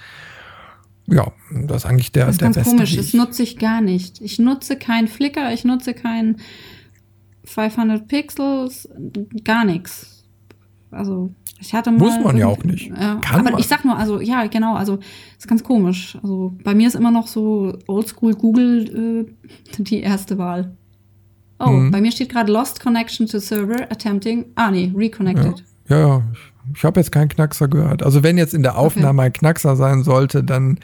Ja, 1.07 1.31
das 1.67 1.83
ist 1.83 1.85
eigentlich 1.85 2.11
der, 2.11 2.25
Das 2.25 2.35
ist 2.35 2.41
der 2.41 2.47
ganz 2.47 2.55
beste 2.55 2.71
komisch, 2.71 2.91
Weg. 2.93 2.97
das 2.99 3.13
nutze 3.13 3.43
ich 3.43 3.57
gar 3.57 3.81
nicht. 3.81 4.21
Ich 4.21 4.39
nutze 4.39 4.75
kein 4.75 5.07
Flickr, 5.07 5.53
ich 5.53 5.63
nutze 5.63 5.93
kein 5.93 6.37
500 7.43 8.07
Pixels, 8.07 8.89
gar 9.43 9.65
nichts. 9.65 10.23
Also, 10.91 11.31
ich 11.59 11.73
hatte 11.73 11.91
mal. 11.91 11.99
Muss 11.99 12.19
man 12.23 12.37
ja 12.37 12.47
auch 12.47 12.63
nicht. 12.63 12.87
Ja, 12.89 13.15
Kann 13.15 13.41
aber 13.41 13.51
man. 13.51 13.59
ich 13.59 13.67
sag 13.67 13.85
nur, 13.85 13.97
also, 13.97 14.19
ja, 14.19 14.47
genau, 14.47 14.75
also, 14.75 14.99
ist 15.37 15.47
ganz 15.47 15.63
komisch. 15.63 16.17
Also, 16.23 16.55
bei 16.63 16.73
mir 16.73 16.87
ist 16.87 16.95
immer 16.95 17.11
noch 17.11 17.27
so 17.27 17.77
Oldschool 17.87 18.33
Google 18.33 19.27
äh, 19.77 19.77
die 19.83 19.99
erste 20.01 20.37
Wahl. 20.37 20.75
Oh, 21.59 21.69
Mhm. 21.69 21.91
bei 21.91 22.01
mir 22.01 22.11
steht 22.11 22.29
gerade 22.29 22.51
Lost 22.51 22.81
Connection 22.81 23.27
to 23.27 23.39
Server 23.39 23.89
Attempting. 23.91 24.45
Ah, 24.55 24.71
nee, 24.71 24.91
Reconnected. 24.95 25.63
Ja, 25.87 25.99
ja. 25.99 26.23
Ich 26.73 26.83
habe 26.83 26.99
jetzt 26.99 27.11
keinen 27.11 27.29
Knackser 27.29 27.67
gehört. 27.67 28.03
Also 28.03 28.23
wenn 28.23 28.37
jetzt 28.37 28.53
in 28.53 28.63
der 28.63 28.77
Aufnahme 28.77 29.23
ein 29.23 29.33
Knackser 29.33 29.75
sein 29.75 30.03
sollte, 30.03 30.43
dann 30.43 30.79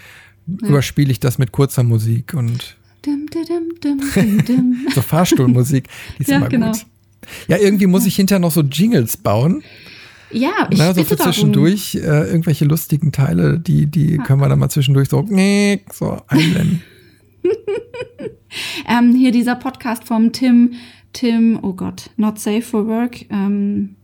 überspiele 0.47 1.11
ich 1.11 1.19
das 1.19 1.37
mit 1.37 1.51
kurzer 1.51 1.83
Musik 1.83 2.33
und 2.33 2.77
dim, 3.05 3.27
dim, 3.27 4.43
dim. 4.45 4.87
so 4.93 5.01
Fahrstuhlmusik. 5.01 5.87
Die 6.17 6.21
ist 6.23 6.29
Ja, 6.29 6.37
immer 6.37 6.49
genau. 6.49 6.71
gut. 6.71 6.85
Ja, 7.47 7.57
irgendwie 7.57 7.87
muss 7.87 8.05
ich 8.05 8.15
hinterher 8.15 8.39
noch 8.39 8.51
so 8.51 8.61
Jingles 8.61 9.17
bauen. 9.17 9.63
ja, 10.31 10.67
ich 10.69 10.77
Na, 10.79 10.93
so 10.93 11.01
bitte 11.01 11.17
für 11.17 11.23
zwischendurch 11.23 11.95
äh, 11.95 11.99
irgendwelche 12.29 12.65
lustigen 12.65 13.11
Teile, 13.11 13.59
die, 13.59 13.85
die 13.85 14.17
können 14.17 14.41
wir 14.41 14.49
dann 14.49 14.59
mal 14.59 14.69
zwischendurch 14.69 15.09
so, 15.09 15.25
so 15.93 16.17
einblenden. 16.27 16.81
Ähm, 18.87 19.15
hier 19.15 19.31
dieser 19.31 19.55
Podcast 19.55 20.03
vom 20.03 20.33
Tim, 20.33 20.73
Tim, 21.13 21.59
oh 21.61 21.73
Gott, 21.73 22.09
Not 22.17 22.39
Safe 22.39 22.61
for 22.61 22.85
Work. 22.87 23.29
Ähm, 23.29 23.95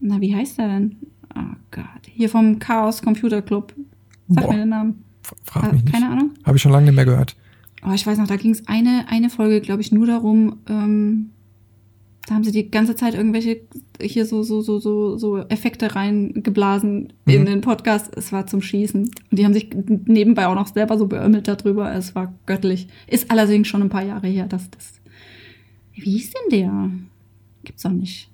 na, 0.00 0.20
wie 0.20 0.34
heißt 0.34 0.58
der 0.58 0.68
denn? 0.68 0.96
Oh 1.36 1.54
Gott. 1.70 1.84
Hier 2.06 2.28
vom 2.28 2.58
Chaos 2.58 3.02
Computer 3.02 3.42
Club. 3.42 3.74
Sag 4.28 4.44
Boah. 4.44 4.52
mir 4.52 4.58
den 4.60 4.68
Namen. 4.70 5.04
Frag 5.44 5.64
Äh, 5.64 5.72
mich 5.74 5.84
nicht. 5.84 5.92
keine 5.94 6.08
Ahnung. 6.10 6.30
Habe 6.44 6.56
ich 6.56 6.62
schon 6.62 6.72
lange 6.72 6.86
nicht 6.86 6.94
mehr 6.96 7.04
gehört. 7.04 7.36
Oh, 7.86 7.92
ich 7.92 8.06
weiß 8.06 8.18
noch, 8.18 8.26
da 8.26 8.36
ging 8.36 8.50
es 8.52 8.66
eine, 8.68 9.04
eine 9.08 9.30
Folge, 9.30 9.60
glaube 9.60 9.80
ich, 9.82 9.92
nur 9.92 10.06
darum, 10.06 10.58
ähm, 10.68 11.30
da 12.26 12.34
haben 12.34 12.42
sie 12.42 12.50
die 12.50 12.70
ganze 12.70 12.96
Zeit 12.96 13.14
irgendwelche 13.14 13.60
hier 14.00 14.26
so, 14.26 14.42
so, 14.42 14.60
so, 14.60 14.80
so, 14.80 15.16
so 15.16 15.38
Effekte 15.46 15.94
reingeblasen 15.94 17.12
in 17.26 17.42
Mhm. 17.42 17.46
den 17.46 17.60
Podcast. 17.60 18.10
Es 18.16 18.32
war 18.32 18.46
zum 18.48 18.62
Schießen. 18.62 19.02
Und 19.02 19.38
die 19.38 19.44
haben 19.44 19.54
sich 19.54 19.70
nebenbei 20.06 20.48
auch 20.48 20.56
noch 20.56 20.66
selber 20.66 20.98
so 20.98 21.06
beömmelt 21.06 21.46
darüber. 21.46 21.94
Es 21.94 22.16
war 22.16 22.34
göttlich. 22.46 22.88
Ist 23.06 23.30
allerdings 23.30 23.68
schon 23.68 23.82
ein 23.82 23.88
paar 23.90 24.02
Jahre 24.04 24.26
her, 24.26 24.46
dass 24.46 24.68
das. 24.70 25.00
Wie 25.94 26.10
hieß 26.10 26.32
denn 26.32 26.58
der? 26.60 26.90
Gibt's 27.62 27.82
doch 27.84 27.92
nicht. 27.92 28.28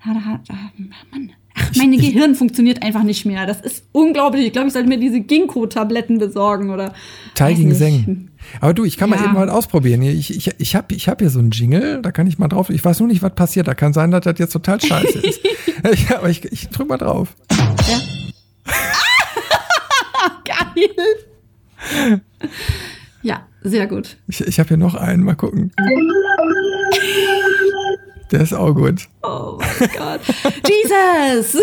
Ah, 0.00 0.12
da 0.14 0.40
ah, 0.52 0.70
Mann. 1.12 1.30
Ach, 1.56 1.70
mein 1.76 1.92
Gehirn 1.92 2.34
funktioniert 2.34 2.82
einfach 2.82 3.04
nicht 3.04 3.24
mehr. 3.26 3.46
Das 3.46 3.60
ist 3.60 3.84
unglaublich. 3.92 4.46
Ich 4.46 4.52
glaube, 4.52 4.66
ich 4.68 4.72
sollte 4.72 4.88
mir 4.88 4.98
diese 4.98 5.20
Ginkgo-Tabletten 5.20 6.18
besorgen 6.18 6.70
oder. 6.70 6.92
Nicht. 7.38 7.76
Seng. 7.76 8.30
Aber 8.60 8.74
du, 8.74 8.84
ich 8.84 8.96
kann 8.96 9.08
mal 9.10 9.16
Ja. 9.16 9.24
eben 9.24 9.34
mal 9.34 9.48
ausprobieren. 9.48 10.02
Ich, 10.02 10.34
ich, 10.36 10.50
ich 10.58 10.76
habe 10.76 10.94
ich 10.94 11.08
hab 11.08 11.20
hier 11.20 11.30
so 11.30 11.38
einen 11.38 11.50
Jingle, 11.52 12.02
da 12.02 12.10
kann 12.12 12.26
ich 12.26 12.38
mal 12.38 12.48
drauf. 12.48 12.70
Ich 12.70 12.84
weiß 12.84 12.98
nur 13.00 13.08
nicht, 13.08 13.22
was 13.22 13.34
passiert. 13.34 13.68
Da 13.68 13.74
kann 13.74 13.92
sein, 13.92 14.10
dass 14.10 14.22
das 14.24 14.38
jetzt 14.38 14.52
total 14.52 14.80
scheiße 14.80 15.18
ist. 15.20 15.40
ja, 16.10 16.18
aber 16.18 16.28
ich, 16.28 16.44
ich 16.44 16.68
drück 16.70 16.88
mal 16.88 16.98
drauf. 16.98 17.34
Ja. 17.50 18.00
Geil. 20.44 22.22
Ja, 23.22 23.46
sehr 23.62 23.86
gut. 23.86 24.16
Ich, 24.26 24.40
ich 24.40 24.58
habe 24.58 24.68
hier 24.68 24.76
noch 24.76 24.94
einen. 24.94 25.22
Mal 25.22 25.34
gucken. 25.34 25.72
Der 28.34 28.42
ist 28.42 28.52
auch 28.52 28.74
gut. 28.74 29.06
Oh 29.22 29.58
mein 29.60 29.90
Gott. 29.96 30.20
Jesus! 30.68 31.56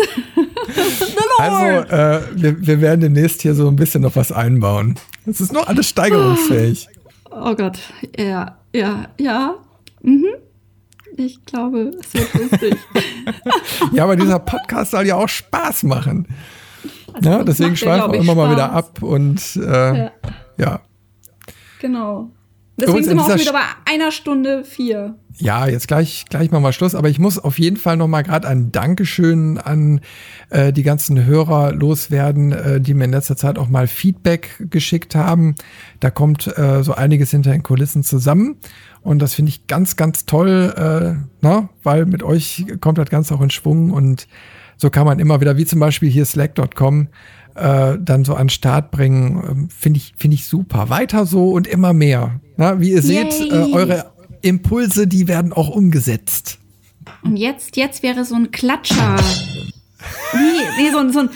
Also, 1.38 1.90
äh, 1.94 2.20
wir, 2.34 2.66
wir 2.66 2.80
werden 2.80 3.00
demnächst 3.00 3.42
hier 3.42 3.54
so 3.54 3.68
ein 3.68 3.76
bisschen 3.76 4.00
noch 4.02 4.16
was 4.16 4.30
einbauen. 4.32 4.98
Es 5.26 5.40
ist 5.40 5.52
noch 5.52 5.66
alles 5.66 5.88
steigerungsfähig. 5.88 6.88
oh 7.30 7.54
Gott. 7.54 7.78
Ja, 8.16 8.56
ja, 8.74 9.06
ja. 9.18 9.56
Mhm. 10.02 10.26
Ich 11.16 11.44
glaube, 11.44 11.90
es 12.00 12.14
wird 12.14 12.34
lustig. 12.34 12.76
Ja, 13.92 14.04
aber 14.04 14.16
dieser 14.16 14.38
Podcast 14.38 14.92
soll 14.92 15.06
ja 15.06 15.16
auch 15.16 15.28
Spaß 15.28 15.82
machen. 15.82 16.26
Also, 17.12 17.28
Ja, 17.30 17.36
uns 17.38 17.46
deswegen 17.46 17.76
schweifen 17.76 18.12
wir 18.12 18.20
immer 18.20 18.34
mal 18.34 18.50
wieder 18.52 18.66
Spaß. 18.68 18.76
ab 18.76 19.02
und 19.02 19.56
äh, 19.56 19.98
Ja, 19.98 20.10
ja. 20.58 20.80
genau. 21.80 22.30
Deswegen 22.76 23.04
sind 23.04 23.16
wir 23.16 23.22
auch 23.22 23.26
dieser 23.26 23.40
wieder 23.40 23.52
bei 23.52 23.92
einer 23.92 24.10
Stunde 24.10 24.64
vier. 24.64 25.16
Ja, 25.38 25.66
jetzt 25.66 25.88
gleich, 25.88 26.24
gleich 26.28 26.50
machen 26.50 26.62
wir 26.62 26.72
Schluss, 26.72 26.94
aber 26.94 27.08
ich 27.08 27.18
muss 27.18 27.38
auf 27.38 27.58
jeden 27.58 27.76
Fall 27.76 27.96
noch 27.96 28.08
mal 28.08 28.22
gerade 28.22 28.48
ein 28.48 28.72
Dankeschön 28.72 29.58
an 29.58 30.00
äh, 30.50 30.72
die 30.72 30.82
ganzen 30.82 31.24
Hörer 31.24 31.72
loswerden, 31.72 32.52
äh, 32.52 32.80
die 32.80 32.94
mir 32.94 33.04
in 33.04 33.12
letzter 33.12 33.36
Zeit 33.36 33.58
auch 33.58 33.68
mal 33.68 33.86
Feedback 33.86 34.56
geschickt 34.70 35.14
haben. 35.14 35.54
Da 36.00 36.10
kommt 36.10 36.46
äh, 36.58 36.82
so 36.82 36.94
einiges 36.94 37.30
hinter 37.30 37.52
den 37.52 37.62
Kulissen 37.62 38.02
zusammen 38.04 38.56
und 39.02 39.20
das 39.20 39.34
finde 39.34 39.50
ich 39.50 39.66
ganz, 39.66 39.96
ganz 39.96 40.26
toll, 40.26 40.74
äh, 40.76 41.22
na, 41.40 41.68
weil 41.82 42.06
mit 42.06 42.22
euch 42.22 42.66
kommt 42.80 42.98
das 42.98 43.10
Ganze 43.10 43.34
auch 43.34 43.40
in 43.40 43.50
Schwung 43.50 43.90
und 43.90 44.28
so 44.82 44.90
kann 44.90 45.06
man 45.06 45.18
immer 45.20 45.40
wieder, 45.40 45.56
wie 45.56 45.64
zum 45.64 45.78
Beispiel 45.80 46.10
hier 46.10 46.24
Slack.com, 46.26 47.08
äh, 47.54 47.96
dann 48.00 48.24
so 48.24 48.34
an 48.34 48.46
den 48.46 48.50
Start 48.50 48.90
bringen. 48.90 49.42
Ähm, 49.48 49.68
Finde 49.70 49.98
ich, 49.98 50.12
finde 50.18 50.34
ich 50.34 50.46
super. 50.46 50.90
Weiter 50.90 51.24
so 51.24 51.50
und 51.52 51.66
immer 51.66 51.92
mehr. 51.92 52.40
Na, 52.56 52.80
wie 52.80 52.90
ihr 52.90 53.00
seht, 53.00 53.32
Yay. 53.32 53.48
äh, 53.50 53.72
eure 53.72 54.12
Impulse, 54.42 55.06
die 55.06 55.28
werden 55.28 55.52
auch 55.52 55.68
umgesetzt. 55.70 56.58
Und 57.22 57.36
jetzt, 57.36 57.76
jetzt 57.76 58.02
wäre 58.02 58.24
so 58.24 58.34
ein 58.34 58.50
Klatscher. 58.50 59.16
Nee, 60.34 60.40
nee, 60.78 60.90
so, 60.90 60.98
ein- 60.98 61.12
so 61.12 61.20
ein, 61.20 61.30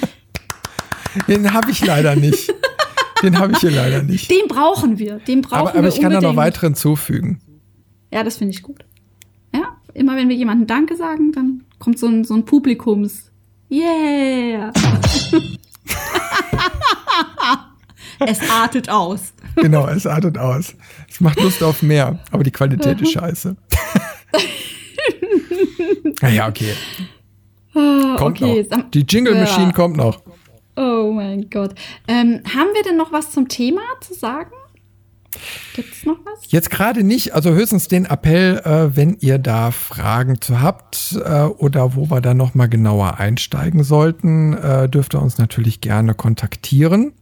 Den 1.29 1.53
habe 1.53 1.71
ich 1.71 1.85
leider 1.85 2.17
nicht. 2.17 2.53
Den 3.23 3.39
habe 3.39 3.53
ich 3.53 3.59
hier 3.61 3.71
leider 3.71 4.03
nicht. 4.03 4.31
den 4.31 4.47
brauchen 4.49 4.99
wir. 4.99 5.21
Den 5.21 5.41
brauchen 5.43 5.61
Aber, 5.61 5.71
aber 5.71 5.83
wir 5.85 5.89
ich 5.89 6.01
kann 6.01 6.11
da 6.13 6.21
noch 6.21 6.31
unbedingt. 6.31 6.37
weiteren 6.57 6.75
zufügen. 6.75 7.41
Ja, 8.13 8.23
das 8.25 8.37
finde 8.39 8.53
ich 8.55 8.63
gut. 8.63 8.85
Ja, 9.55 9.77
immer 9.95 10.17
wenn 10.17 10.29
wir 10.29 10.37
jemandem 10.37 10.67
Danke 10.67 10.97
sagen, 10.97 11.33
dann 11.33 11.63
kommt 11.79 11.99
so 11.99 12.07
ein, 12.09 12.25
so 12.25 12.35
ein 12.35 12.45
Publikums. 12.45 13.31
Yeah! 13.69 14.73
es 18.21 18.51
artet 18.51 18.89
aus. 18.89 19.33
Genau, 19.57 19.87
es 19.89 20.07
artet 20.07 20.39
aus. 20.39 20.75
Es 21.09 21.21
macht 21.21 21.41
Lust 21.41 21.63
auf 21.63 21.83
mehr, 21.83 22.19
aber 22.31 22.45
die 22.45 22.51
Qualität 22.51 23.01
ist 23.01 23.13
scheiße. 23.13 23.57
naja, 26.23 26.49
okay. 26.49 26.75
Ah, 27.75 28.17
Kommt 28.19 28.41
okay, 28.43 28.67
noch. 28.71 28.91
Die 28.91 29.05
Jingle 29.09 29.35
Machine 29.35 29.67
Ja. 29.67 29.73
kommt 29.73 29.97
noch. 29.97 30.23
Oh 30.77 31.11
mein 31.13 31.49
Gott. 31.51 31.75
Ähm, 32.07 32.43
haben 32.55 32.69
wir 32.75 32.83
denn 32.85 32.97
noch 32.97 33.13
was 33.13 33.31
zum 33.31 33.49
Thema 33.49 33.81
zu 34.01 34.15
sagen? 34.15 34.53
Gibt's 35.75 36.05
noch 36.05 36.19
was? 36.25 36.51
Jetzt 36.51 36.71
gerade 36.71 37.03
nicht, 37.05 37.35
also 37.35 37.53
höchstens 37.53 37.89
den 37.89 38.07
Appell, 38.07 38.59
äh, 38.59 38.97
wenn 38.97 39.17
ihr 39.21 39.39
da 39.39 39.71
Fragen 39.71 40.41
zu 40.41 40.61
habt 40.61 41.19
äh, 41.25 41.43
oder 41.43 41.97
wo 41.97 42.11
wir 42.11 42.21
da 42.21 42.35
noch 42.35 42.55
mal 42.55 42.69
genauer 42.69 43.19
einsteigen 43.19 43.85
sollten, 43.85 44.55
äh, 44.55 44.89
dürft 44.89 45.15
ihr 45.15 45.23
uns 45.23 45.39
natürlich 45.39 45.81
gerne 45.81 46.15
kontaktieren. 46.15 47.13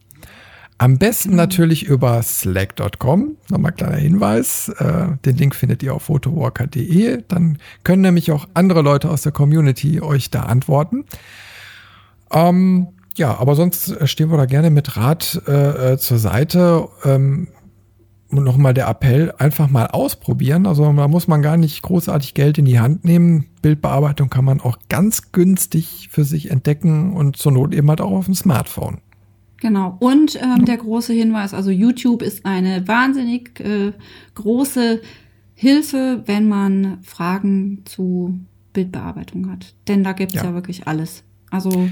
Am 0.76 0.98
besten 0.98 1.36
natürlich 1.36 1.84
über 1.84 2.20
slack.com. 2.22 3.36
Nochmal 3.48 3.72
kleiner 3.72 3.96
Hinweis. 3.96 4.68
Äh, 4.70 5.16
den 5.24 5.36
Link 5.36 5.54
findet 5.54 5.82
ihr 5.84 5.94
auf 5.94 6.02
photowalker.de. 6.04 7.22
Dann 7.28 7.58
können 7.84 8.02
nämlich 8.02 8.32
auch 8.32 8.48
andere 8.54 8.82
Leute 8.82 9.08
aus 9.08 9.22
der 9.22 9.32
Community 9.32 10.00
euch 10.00 10.30
da 10.30 10.42
antworten. 10.42 11.04
Ähm, 12.32 12.88
ja, 13.16 13.38
aber 13.38 13.54
sonst 13.54 14.08
stehen 14.08 14.30
wir 14.30 14.36
da 14.36 14.46
gerne 14.46 14.70
mit 14.70 14.96
Rat 14.96 15.42
äh, 15.46 15.92
äh, 15.92 15.98
zur 15.98 16.18
Seite. 16.18 16.88
Ähm, 17.04 17.48
nochmal 18.42 18.74
der 18.74 18.88
Appell, 18.88 19.32
einfach 19.38 19.68
mal 19.68 19.86
ausprobieren. 19.86 20.66
Also 20.66 20.84
da 20.92 21.08
muss 21.08 21.28
man 21.28 21.42
gar 21.42 21.56
nicht 21.56 21.82
großartig 21.82 22.34
Geld 22.34 22.58
in 22.58 22.64
die 22.64 22.80
Hand 22.80 23.04
nehmen. 23.04 23.46
Bildbearbeitung 23.62 24.30
kann 24.30 24.44
man 24.44 24.60
auch 24.60 24.78
ganz 24.88 25.32
günstig 25.32 26.08
für 26.10 26.24
sich 26.24 26.50
entdecken 26.50 27.12
und 27.12 27.36
zur 27.36 27.52
Not 27.52 27.74
eben 27.74 27.88
halt 27.88 28.00
auch 28.00 28.12
auf 28.12 28.26
dem 28.26 28.34
Smartphone. 28.34 28.98
Genau. 29.58 29.96
Und 30.00 30.36
ähm, 30.42 30.64
der 30.64 30.76
große 30.76 31.12
Hinweis, 31.12 31.54
also 31.54 31.70
YouTube 31.70 32.22
ist 32.22 32.44
eine 32.44 32.86
wahnsinnig 32.86 33.60
äh, 33.60 33.92
große 34.34 35.00
Hilfe, 35.54 36.22
wenn 36.26 36.48
man 36.48 36.98
Fragen 37.02 37.82
zu 37.84 38.38
Bildbearbeitung 38.72 39.50
hat. 39.50 39.74
Denn 39.88 40.04
da 40.04 40.12
gibt's 40.12 40.34
ja. 40.34 40.44
Ja. 40.44 40.54
wirklich 40.54 40.86
alles. 40.86 41.22
Also 41.50 41.88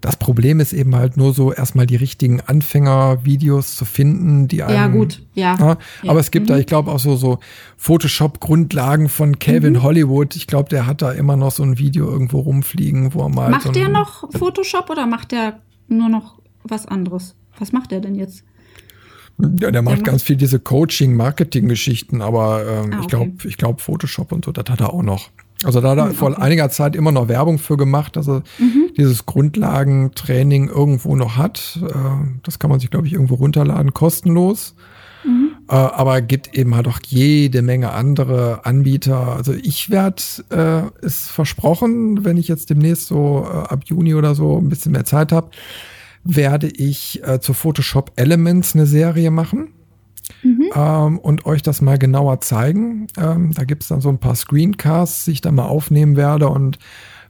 Das 0.00 0.16
Problem 0.16 0.60
ist 0.60 0.72
eben 0.72 0.94
halt 0.94 1.16
nur 1.16 1.34
so 1.34 1.52
erstmal 1.52 1.86
die 1.86 1.96
richtigen 1.96 2.40
Anfängervideos 2.40 3.74
zu 3.74 3.84
finden, 3.84 4.46
die 4.46 4.62
einem, 4.62 4.76
ja 4.76 4.86
gut, 4.86 5.22
ja. 5.34 5.56
Ja, 5.58 5.76
Ja. 6.02 6.10
aber 6.10 6.20
es 6.20 6.30
gibt 6.30 6.48
da, 6.50 6.54
Mhm. 6.54 6.60
ich 6.60 6.66
glaube, 6.66 6.92
auch 6.92 7.00
so, 7.00 7.16
so 7.16 7.38
Photoshop-Grundlagen 7.76 9.08
von 9.08 9.38
Calvin 9.38 9.74
Mhm. 9.74 9.82
Hollywood. 9.82 10.36
Ich 10.36 10.46
glaube, 10.46 10.68
der 10.68 10.86
hat 10.86 11.02
da 11.02 11.10
immer 11.12 11.36
noch 11.36 11.50
so 11.50 11.62
ein 11.62 11.78
Video 11.78 12.08
irgendwo 12.08 12.40
rumfliegen, 12.40 13.12
wo 13.14 13.22
er 13.22 13.28
mal. 13.28 13.50
Macht 13.50 13.62
so 13.64 13.72
der 13.72 13.88
noch 13.88 14.30
Photoshop 14.32 14.88
oder 14.90 15.06
macht 15.06 15.32
der 15.32 15.58
nur 15.88 16.08
noch 16.08 16.38
was 16.64 16.86
anderes? 16.86 17.34
Was 17.58 17.72
macht 17.72 17.90
der 17.90 18.00
denn 18.00 18.14
jetzt? 18.14 18.44
Ja, 19.60 19.70
der 19.70 19.82
macht 19.82 20.02
ganz 20.04 20.22
viel 20.22 20.36
diese 20.36 20.58
Coaching-Marketing-Geschichten, 20.58 22.22
aber 22.22 22.62
ähm, 22.66 22.92
Ah, 22.92 22.96
ich 22.98 23.04
okay. 23.04 23.06
glaube, 23.08 23.32
ich 23.44 23.56
glaube 23.56 23.80
Photoshop 23.80 24.32
und 24.32 24.44
so, 24.44 24.52
das 24.52 24.64
hat 24.68 24.80
er 24.80 24.92
auch 24.92 25.02
noch. 25.02 25.30
Also 25.64 25.80
da 25.80 25.90
hat 25.90 25.98
er 25.98 26.06
Hm, 26.10 26.14
vor 26.14 26.30
okay. 26.32 26.40
einiger 26.42 26.70
Zeit 26.70 26.94
immer 26.96 27.10
noch 27.12 27.28
Werbung 27.28 27.58
für 27.58 27.76
gemacht, 27.76 28.16
er 28.28 28.42
Mhm. 28.58 28.87
Dieses 28.98 29.24
Grundlagentraining 29.26 30.68
irgendwo 30.68 31.16
noch 31.16 31.36
hat. 31.36 31.78
Äh, 31.82 31.94
das 32.42 32.58
kann 32.58 32.70
man 32.70 32.80
sich, 32.80 32.90
glaube 32.90 33.06
ich, 33.06 33.14
irgendwo 33.14 33.36
runterladen, 33.36 33.94
kostenlos. 33.94 34.74
Mhm. 35.24 35.52
Äh, 35.68 35.74
aber 35.74 36.20
gibt 36.20 36.54
eben 36.54 36.74
halt 36.74 36.88
auch 36.88 36.98
jede 37.06 37.62
Menge 37.62 37.92
andere 37.92 38.66
Anbieter. 38.66 39.36
Also 39.36 39.54
ich 39.54 39.90
werde, 39.90 40.22
äh, 40.50 41.06
ist 41.06 41.30
versprochen, 41.30 42.24
wenn 42.24 42.36
ich 42.36 42.48
jetzt 42.48 42.70
demnächst 42.70 43.06
so 43.06 43.46
äh, 43.48 43.56
ab 43.56 43.84
Juni 43.86 44.14
oder 44.14 44.34
so 44.34 44.58
ein 44.58 44.68
bisschen 44.68 44.92
mehr 44.92 45.04
Zeit 45.04 45.32
habe, 45.32 45.50
werde 46.24 46.68
ich 46.68 47.22
äh, 47.26 47.40
zu 47.40 47.54
Photoshop 47.54 48.12
Elements 48.16 48.74
eine 48.74 48.86
Serie 48.86 49.30
machen 49.30 49.68
Mhm. 50.42 50.70
ähm, 50.74 51.18
und 51.18 51.46
euch 51.46 51.62
das 51.62 51.80
mal 51.80 51.98
genauer 51.98 52.40
zeigen. 52.40 53.06
Ähm, 53.16 53.52
da 53.54 53.64
gibt's 53.64 53.88
dann 53.88 54.00
so 54.00 54.08
ein 54.08 54.18
paar 54.18 54.34
Screencasts, 54.34 55.24
die 55.24 55.32
ich 55.32 55.40
dann 55.40 55.54
mal 55.54 55.66
aufnehmen 55.66 56.16
werde 56.16 56.48
und 56.48 56.78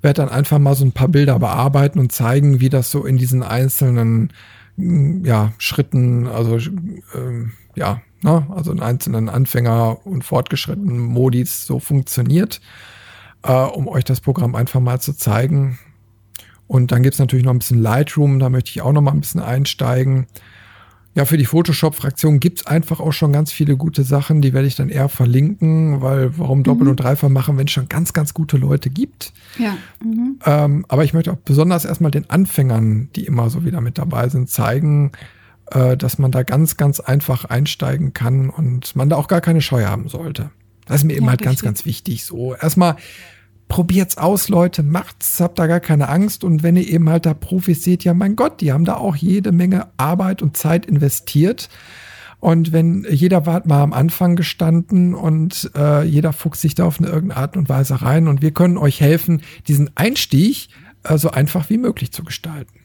werde 0.02 0.22
dann 0.22 0.28
einfach 0.28 0.58
mal 0.58 0.74
so 0.74 0.84
ein 0.84 0.92
paar 0.92 1.08
Bilder 1.08 1.38
bearbeiten 1.38 1.98
und 1.98 2.12
zeigen, 2.12 2.60
wie 2.60 2.68
das 2.68 2.90
so 2.90 3.04
in 3.04 3.16
diesen 3.16 3.42
einzelnen 3.42 4.32
mm, 4.76 5.24
ja, 5.24 5.52
Schritten, 5.58 6.26
also 6.26 6.58
ähm, 7.14 7.52
ja, 7.74 8.00
ne, 8.22 8.46
also 8.50 8.72
in 8.72 8.80
einzelnen 8.80 9.28
Anfänger- 9.28 10.06
und 10.06 10.24
fortgeschrittenen 10.24 10.98
Modis 10.98 11.66
so 11.66 11.78
funktioniert, 11.78 12.60
äh, 13.42 13.52
um 13.52 13.88
euch 13.88 14.04
das 14.04 14.20
Programm 14.20 14.54
einfach 14.54 14.80
mal 14.80 15.00
zu 15.00 15.12
zeigen. 15.14 15.78
Und 16.66 16.92
dann 16.92 17.02
gibt's 17.02 17.18
natürlich 17.18 17.44
noch 17.44 17.52
ein 17.52 17.60
bisschen 17.60 17.80
Lightroom, 17.80 18.38
da 18.38 18.50
möchte 18.50 18.70
ich 18.70 18.82
auch 18.82 18.92
noch 18.92 19.00
mal 19.00 19.12
ein 19.12 19.20
bisschen 19.20 19.40
einsteigen. 19.40 20.26
Ja, 21.18 21.24
für 21.24 21.36
die 21.36 21.46
Photoshop-Fraktion 21.46 22.38
gibt's 22.38 22.64
einfach 22.64 23.00
auch 23.00 23.10
schon 23.12 23.32
ganz 23.32 23.50
viele 23.50 23.76
gute 23.76 24.04
Sachen, 24.04 24.40
die 24.40 24.52
werde 24.52 24.68
ich 24.68 24.76
dann 24.76 24.88
eher 24.88 25.08
verlinken, 25.08 26.00
weil 26.00 26.38
warum 26.38 26.62
doppelt 26.62 26.84
Mhm. 26.84 26.90
und 26.90 26.96
dreifach 27.00 27.28
machen, 27.28 27.56
wenn 27.58 27.66
es 27.66 27.72
schon 27.72 27.88
ganz, 27.88 28.12
ganz 28.12 28.34
gute 28.34 28.56
Leute 28.56 28.88
gibt. 28.88 29.32
Ja. 29.58 29.76
Mhm. 30.00 30.38
Ähm, 30.46 30.86
aber 30.86 31.02
ich 31.02 31.14
möchte 31.14 31.32
auch 31.32 31.36
besonders 31.38 31.84
erstmal 31.84 32.12
den 32.12 32.30
Anfängern, 32.30 33.08
die 33.16 33.26
immer 33.26 33.50
so 33.50 33.64
wieder 33.64 33.80
mit 33.80 33.98
dabei 33.98 34.28
sind, 34.28 34.48
zeigen, 34.48 35.10
äh, 35.72 35.96
dass 35.96 36.18
man 36.18 36.30
da 36.30 36.44
ganz, 36.44 36.76
ganz 36.76 37.00
einfach 37.00 37.44
einsteigen 37.46 38.12
kann 38.12 38.48
und 38.48 38.94
man 38.94 39.08
da 39.10 39.16
auch 39.16 39.26
gar 39.26 39.40
keine 39.40 39.60
Scheu 39.60 39.86
haben 39.86 40.08
sollte. 40.08 40.50
Das 40.86 40.98
ist 41.00 41.04
mir 41.04 41.14
eben 41.14 41.24
Ja, 41.24 41.30
halt 41.30 41.40
ganz, 41.42 41.50
richtig. 41.54 41.64
ganz 41.66 41.84
wichtig. 41.84 42.24
So, 42.26 42.54
erstmal 42.54 42.94
probiert's 43.68 44.18
aus, 44.18 44.48
Leute, 44.48 44.82
macht's, 44.82 45.40
habt 45.40 45.58
da 45.58 45.66
gar 45.66 45.80
keine 45.80 46.08
Angst. 46.08 46.42
Und 46.42 46.62
wenn 46.62 46.76
ihr 46.76 46.88
eben 46.88 47.08
halt 47.08 47.26
da 47.26 47.34
Profis 47.34 47.82
seht, 47.82 48.04
ja, 48.04 48.14
mein 48.14 48.34
Gott, 48.34 48.60
die 48.60 48.72
haben 48.72 48.84
da 48.84 48.96
auch 48.96 49.16
jede 49.16 49.52
Menge 49.52 49.88
Arbeit 49.96 50.42
und 50.42 50.56
Zeit 50.56 50.86
investiert. 50.86 51.68
Und 52.40 52.72
wenn 52.72 53.04
jeder 53.10 53.46
war 53.46 53.66
mal 53.66 53.82
am 53.82 53.92
Anfang 53.92 54.36
gestanden 54.36 55.14
und 55.14 55.70
äh, 55.74 56.04
jeder 56.04 56.32
fuchst 56.32 56.62
sich 56.62 56.74
da 56.74 56.84
auf 56.84 57.00
eine 57.00 57.08
irgendeine 57.08 57.40
Art 57.40 57.56
und 57.56 57.68
Weise 57.68 58.00
rein 58.00 58.28
und 58.28 58.42
wir 58.42 58.52
können 58.52 58.78
euch 58.78 59.00
helfen, 59.00 59.42
diesen 59.66 59.90
Einstieg 59.96 60.68
äh, 61.02 61.18
so 61.18 61.30
einfach 61.30 61.68
wie 61.68 61.78
möglich 61.78 62.12
zu 62.12 62.22
gestalten. 62.22 62.78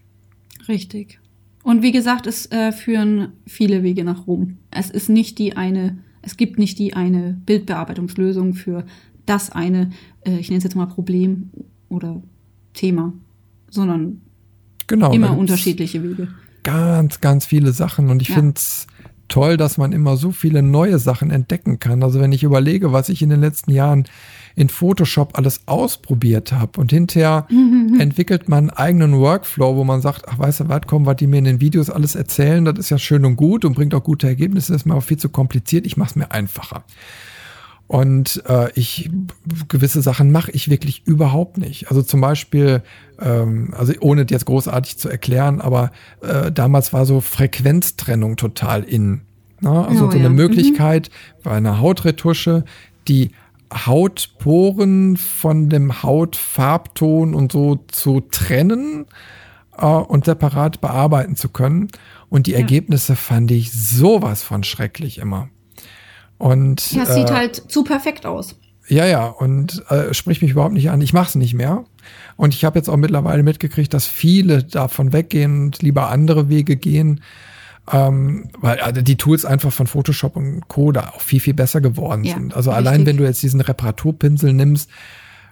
Richtig. 0.67 1.19
Und 1.61 1.81
wie 1.81 1.91
gesagt, 1.91 2.25
es 2.25 2.51
äh, 2.51 2.71
führen 2.71 3.33
viele 3.45 3.83
Wege 3.83 4.03
nach 4.03 4.27
Rom. 4.27 4.57
Es 4.71 4.89
ist 4.89 5.07
nicht 5.07 5.37
die 5.37 5.55
eine, 5.55 5.99
es 6.21 6.35
gibt 6.35 6.57
nicht 6.57 6.79
die 6.79 6.93
eine 6.93 7.39
Bildbearbeitungslösung 7.45 8.55
für 8.55 8.85
das 9.25 9.51
eine, 9.51 9.91
äh, 10.25 10.37
ich 10.37 10.49
nenne 10.49 10.57
es 10.59 10.63
jetzt 10.63 10.75
mal 10.75 10.85
Problem 10.87 11.49
oder 11.89 12.21
Thema, 12.73 13.13
sondern 13.69 14.21
Genau. 14.87 15.13
immer 15.13 15.37
unterschiedliche 15.37 16.03
Wege. 16.03 16.27
Ganz, 16.63 17.21
ganz 17.21 17.45
viele 17.45 17.71
Sachen 17.71 18.09
und 18.09 18.21
ich 18.21 18.29
Ja. 18.29 18.35
find's 18.35 18.87
toll, 19.29 19.57
dass 19.57 19.77
man 19.77 19.93
immer 19.93 20.17
so 20.17 20.31
viele 20.31 20.61
neue 20.61 20.99
Sachen 20.99 21.31
entdecken 21.31 21.79
kann. 21.79 22.03
Also 22.03 22.19
wenn 22.19 22.31
ich 22.31 22.43
überlege, 22.43 22.91
was 22.91 23.09
ich 23.09 23.21
in 23.21 23.29
den 23.29 23.39
letzten 23.39 23.71
Jahren 23.71 24.05
in 24.55 24.69
Photoshop 24.69 25.35
alles 25.37 25.61
ausprobiert 25.65 26.51
habe 26.51 26.79
und 26.79 26.91
hinterher 26.91 27.47
entwickelt 27.99 28.49
man 28.49 28.69
einen 28.69 28.77
eigenen 28.77 29.13
Workflow, 29.19 29.75
wo 29.75 29.83
man 29.83 30.01
sagt, 30.01 30.25
ach 30.27 30.37
weißt 30.37 30.61
du 30.61 30.69
was, 30.69 30.81
komm, 30.85 31.05
was 31.05 31.15
die 31.15 31.25
mir 31.27 31.37
in 31.37 31.45
den 31.45 31.61
Videos 31.61 31.89
alles 31.89 32.13
erzählen, 32.15 32.63
das 32.65 32.77
ist 32.77 32.89
ja 32.91 32.99
schön 32.99 33.25
und 33.25 33.35
gut 33.35 33.65
und 33.65 33.73
bringt 33.73 33.95
auch 33.95 34.03
gute 34.03 34.27
Ergebnisse, 34.27 34.75
ist 34.75 34.85
mir 34.85 34.91
aber 34.93 35.01
viel 35.01 35.17
zu 35.17 35.29
kompliziert, 35.29 35.87
ich 35.87 35.97
mache 35.97 36.09
es 36.11 36.15
mir 36.15 36.31
einfacher. 36.31 36.83
Und 37.87 38.41
äh, 38.47 38.71
ich 38.73 39.09
gewisse 39.67 40.01
Sachen 40.01 40.31
mache 40.31 40.51
ich 40.51 40.69
wirklich 40.69 41.05
überhaupt 41.05 41.57
nicht. 41.57 41.89
Also 41.89 42.01
zum 42.01 42.21
Beispiel, 42.21 42.81
ähm, 43.19 43.73
also 43.77 43.93
ohne 43.99 44.25
jetzt 44.29 44.45
großartig 44.45 44.97
zu 44.97 45.09
erklären, 45.09 45.61
aber 45.61 45.91
äh, 46.21 46.51
damals 46.51 46.93
war 46.93 47.05
so 47.05 47.21
Frequenztrennung 47.21 48.35
total 48.37 48.83
in. 48.83 49.21
Ne? 49.59 49.69
Also 49.87 50.07
Oh, 50.07 50.11
so 50.11 50.17
ja. 50.17 50.19
eine 50.21 50.29
Mhm. 50.29 50.35
Möglichkeit 50.35 51.09
bei 51.43 51.51
einer 51.51 51.79
Hautretusche, 51.81 52.63
die 53.07 53.31
Hautporen 53.73 55.17
von 55.17 55.69
dem 55.69 56.03
Hautfarbton 56.03 57.33
und 57.35 57.51
so 57.51 57.83
zu 57.87 58.21
trennen 58.21 59.05
äh, 59.77 59.85
und 59.85 60.25
separat 60.25 60.81
bearbeiten 60.81 61.35
zu 61.35 61.49
können. 61.49 61.87
Und 62.29 62.47
die 62.47 62.51
Ja. 62.51 62.59
Ergebnisse 62.59 63.15
fand 63.15 63.51
ich 63.51 63.71
sowas 63.71 64.41
von 64.43 64.63
schrecklich 64.63 65.17
immer. 65.19 65.49
Und 66.37 66.91
Ja, 66.91 67.03
es 67.03 67.09
äh, 67.09 67.13
sieht 67.15 67.31
halt 67.31 67.55
zu 67.71 67.83
perfekt 67.83 68.25
aus. 68.25 68.55
ja, 68.87 69.05
ja, 69.05 69.25
und 69.27 69.83
äh, 69.89 70.13
sprich 70.13 70.41
mich 70.41 70.51
überhaupt 70.51 70.73
nicht 70.73 70.89
an. 70.89 71.01
Ich 71.01 71.13
mache 71.13 71.29
es 71.29 71.35
nicht 71.35 71.53
mehr. 71.53 71.85
Und 72.35 72.53
ich 72.53 72.65
habe 72.65 72.77
jetzt 72.79 72.89
auch 72.89 72.97
mittlerweile 72.97 73.43
mitgekriegt, 73.43 73.93
dass 73.93 74.05
viele 74.07 74.63
davon 74.63 75.13
weggehen 75.13 75.65
und 75.67 75.81
lieber 75.81 76.09
andere 76.09 76.49
Wege 76.49 76.75
gehen, 76.75 77.21
ähm, 77.91 78.49
weil 78.59 78.79
also 78.79 79.01
die 79.01 79.15
Tools 79.17 79.45
einfach 79.45 79.71
von 79.71 79.87
Photoshop 79.87 80.35
und 80.35 80.67
Co. 80.67 80.91
da 80.91 81.09
auch 81.15 81.21
viel, 81.21 81.39
viel 81.39 81.53
besser 81.53 81.79
geworden 81.81 82.23
Ja, 82.23 82.35
sind. 82.35 82.53
Also 82.55 82.71
richtig. 82.71 82.87
allein 82.87 83.05
wenn 83.05 83.17
du 83.17 83.23
jetzt 83.23 83.41
diesen 83.43 83.61
Reparaturpinsel 83.61 84.51
nimmst, 84.53 84.89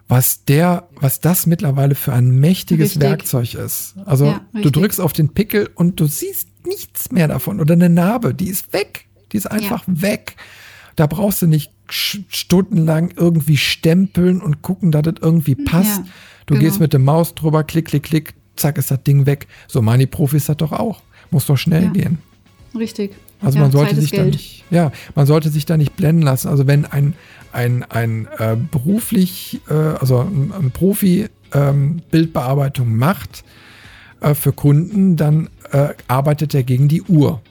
was 0.07 0.43
der, 0.43 0.89
was 0.95 1.21
das 1.21 1.45
mittlerweile 1.45 1.95
für 1.95 2.11
ein 2.11 2.31
mächtiges 2.31 2.91
Richtig. 2.95 3.01
Werkzeug 3.01 3.53
ist. 3.53 3.95
Also 4.05 4.25
Ja, 4.25 4.41
du 4.61 4.69
drückst 4.69 4.99
auf 4.99 5.13
den 5.13 5.29
Pickel 5.33 5.69
und 5.73 5.99
du 6.01 6.05
siehst 6.07 6.49
nichts 6.65 7.11
mehr 7.11 7.27
davon. 7.29 7.61
Oder 7.61 7.75
eine 7.75 7.89
Narbe, 7.89 8.33
die 8.33 8.49
ist 8.49 8.73
weg. 8.73 9.05
Die 9.31 9.37
ist 9.37 9.49
einfach 9.49 9.83
weg. 9.87 10.35
Da 10.95 11.07
brauchst 11.07 11.41
du 11.41 11.47
nicht 11.47 11.71
stundenlang 11.89 13.11
irgendwie 13.15 13.57
stempeln 13.57 14.41
und 14.41 14.61
gucken, 14.61 14.91
dass 14.91 15.03
das 15.03 15.15
irgendwie 15.21 15.55
passt. 15.55 15.99
Ja. 15.99 16.05
Du 16.45 16.53
Genau. 16.55 16.65
gehst 16.65 16.79
mit 16.79 16.93
dem 16.93 17.03
Maus 17.03 17.35
drüber, 17.35 17.63
klick, 17.63 17.85
klick, 17.85 18.03
klick, 18.03 18.33
zack, 18.55 18.77
ist 18.77 18.91
das 18.91 19.03
Ding 19.03 19.25
weg. 19.25 19.47
So 19.67 19.81
die 19.81 20.05
Profis 20.07 20.45
das 20.45 20.57
doch 20.57 20.71
auch. 20.71 21.01
Muss 21.31 21.45
doch 21.45 21.57
schnell 21.57 21.85
Ja. 21.85 21.89
gehen. 21.91 22.17
Richtig. 22.75 23.11
Also 23.41 23.57
Ja, 23.57 23.63
man 23.63 23.71
sollte 23.71 23.95
Zeit 23.95 24.01
sich 24.01 24.11
da 24.11 24.23
nicht, 24.23 24.63
ja, 24.69 24.91
man 25.15 25.25
sollte 25.25 25.49
sich 25.49 25.65
da 25.65 25.75
nicht 25.77 25.95
blenden 25.95 26.21
lassen. 26.21 26.47
Also 26.47 26.67
wenn 26.67 26.85
ein, 26.85 27.13
ein, 27.51 27.83
ein 27.89 28.27
äh, 28.37 28.55
beruflich, 28.55 29.61
äh, 29.69 29.73
also 29.73 30.19
ein, 30.19 30.53
ein 30.57 30.71
Profi 30.71 31.27
ähm, 31.53 32.01
Bildbearbeitung 32.11 32.95
macht 32.95 33.43
äh, 34.21 34.33
für 34.35 34.53
Kunden, 34.53 35.15
dann 35.17 35.49
äh, 35.71 35.89
arbeitet 36.07 36.53
er 36.53 36.63
gegen 36.63 36.87
die 36.87 37.01
Uhr. 37.01 37.41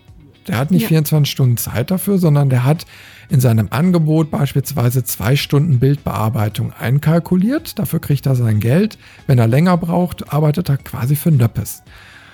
Der 0.46 0.58
hat 0.58 0.70
nicht 0.70 0.82
Ja. 0.82 0.88
24 0.88 1.30
Stunden 1.30 1.56
Zeit 1.56 1.90
dafür, 1.90 2.18
sondern 2.18 2.48
der 2.50 2.64
hat 2.64 2.86
in 3.30 3.40
seinem 3.40 3.68
Angebot 3.70 4.30
beispielsweise 4.30 5.04
zwei 5.04 5.36
Stunden 5.36 5.78
Bildbearbeitung 5.78 6.72
einkalkuliert. 6.72 7.78
Dafür 7.78 8.00
kriegt 8.00 8.26
er 8.26 8.34
sein 8.34 8.60
Geld. 8.60 8.98
Wenn 9.26 9.38
er 9.38 9.46
länger 9.46 9.76
braucht, 9.76 10.32
arbeitet 10.32 10.68
er 10.68 10.76
quasi 10.76 11.16
für 11.16 11.30
Nöppes. 11.30 11.82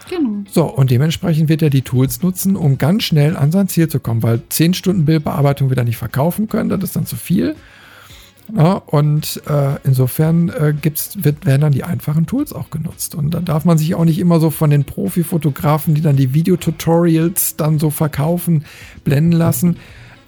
Genau. 0.08 0.44
So, 0.50 0.64
und 0.64 0.90
dementsprechend 0.90 1.48
wird 1.48 1.62
er 1.62 1.70
die 1.70 1.82
Tools 1.82 2.22
nutzen, 2.22 2.56
um 2.56 2.78
ganz 2.78 3.04
schnell 3.04 3.36
an 3.36 3.52
sein 3.52 3.68
Ziel 3.68 3.88
zu 3.88 4.00
kommen, 4.00 4.22
weil 4.22 4.40
10 4.48 4.74
Stunden 4.74 5.04
Bildbearbeitung 5.04 5.70
wieder 5.70 5.84
nicht 5.84 5.96
verkaufen 5.96 6.48
können, 6.48 6.68
das 6.68 6.82
ist 6.82 6.96
dann 6.96 7.06
zu 7.06 7.16
viel. 7.16 7.56
Ja, 8.54 8.74
und 8.74 9.42
äh, 9.48 9.74
insofern 9.82 10.50
äh, 10.50 10.72
gibt's, 10.80 11.24
wird, 11.24 11.44
werden 11.46 11.62
dann 11.62 11.72
die 11.72 11.82
einfachen 11.82 12.26
Tools 12.26 12.52
auch 12.52 12.70
genutzt. 12.70 13.16
Und 13.16 13.32
da 13.32 13.40
darf 13.40 13.64
man 13.64 13.76
sich 13.76 13.96
auch 13.96 14.04
nicht 14.04 14.20
immer 14.20 14.38
so 14.38 14.50
von 14.50 14.70
den 14.70 14.84
Profi-Fotografen, 14.84 15.94
die 15.94 16.00
dann 16.00 16.14
die 16.14 16.32
Videotutorials 16.32 17.56
dann 17.56 17.80
so 17.80 17.90
verkaufen, 17.90 18.64
blenden 19.02 19.32
lassen. 19.32 19.78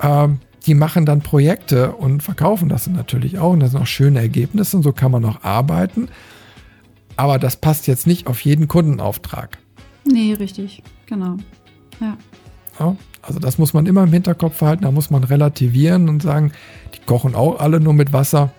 Ähm, 0.03 0.41
die 0.69 0.75
machen 0.75 1.07
dann 1.07 1.23
Projekte 1.23 1.93
und 1.93 2.23
verkaufen 2.23 2.69
das 2.69 2.87
natürlich 2.87 3.39
auch. 3.39 3.53
Und 3.53 3.61
das 3.61 3.71
sind 3.71 3.81
auch 3.81 3.87
schöne 3.87 4.21
Ergebnisse 4.21 4.77
und 4.77 4.83
so 4.83 4.93
kann 4.93 5.11
man 5.11 5.25
auch 5.25 5.43
arbeiten. 5.43 6.09
Aber 7.17 7.39
das 7.39 7.57
passt 7.57 7.87
jetzt 7.87 8.07
nicht 8.07 8.27
auf 8.27 8.43
jeden 8.43 8.69
Kundenauftrag. 8.69 9.59
Nee, 10.05 10.35
richtig. 10.35 10.83
Genau. 11.07 11.39
Ja. 12.01 12.19
Ja, 12.79 12.97
also 13.23 13.41
das 13.41 13.59
muss 13.59 13.73
man 13.73 13.87
immer 13.87 14.05
im 14.05 14.13
Hinterkopf 14.13 14.61
halten, 14.61 14.85
da 14.85 14.93
muss 14.93 15.11
man 15.11 15.25
relativieren 15.25 16.09
und 16.09 16.23
sagen, 16.23 16.53
die 16.95 17.05
kochen 17.05 17.35
auch 17.35 17.59
alle 17.59 17.81
nur 17.81 17.95
mit 17.95 18.13
Wasser. 18.13 18.53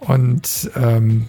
Und 0.00 0.70
ähm, 0.76 1.26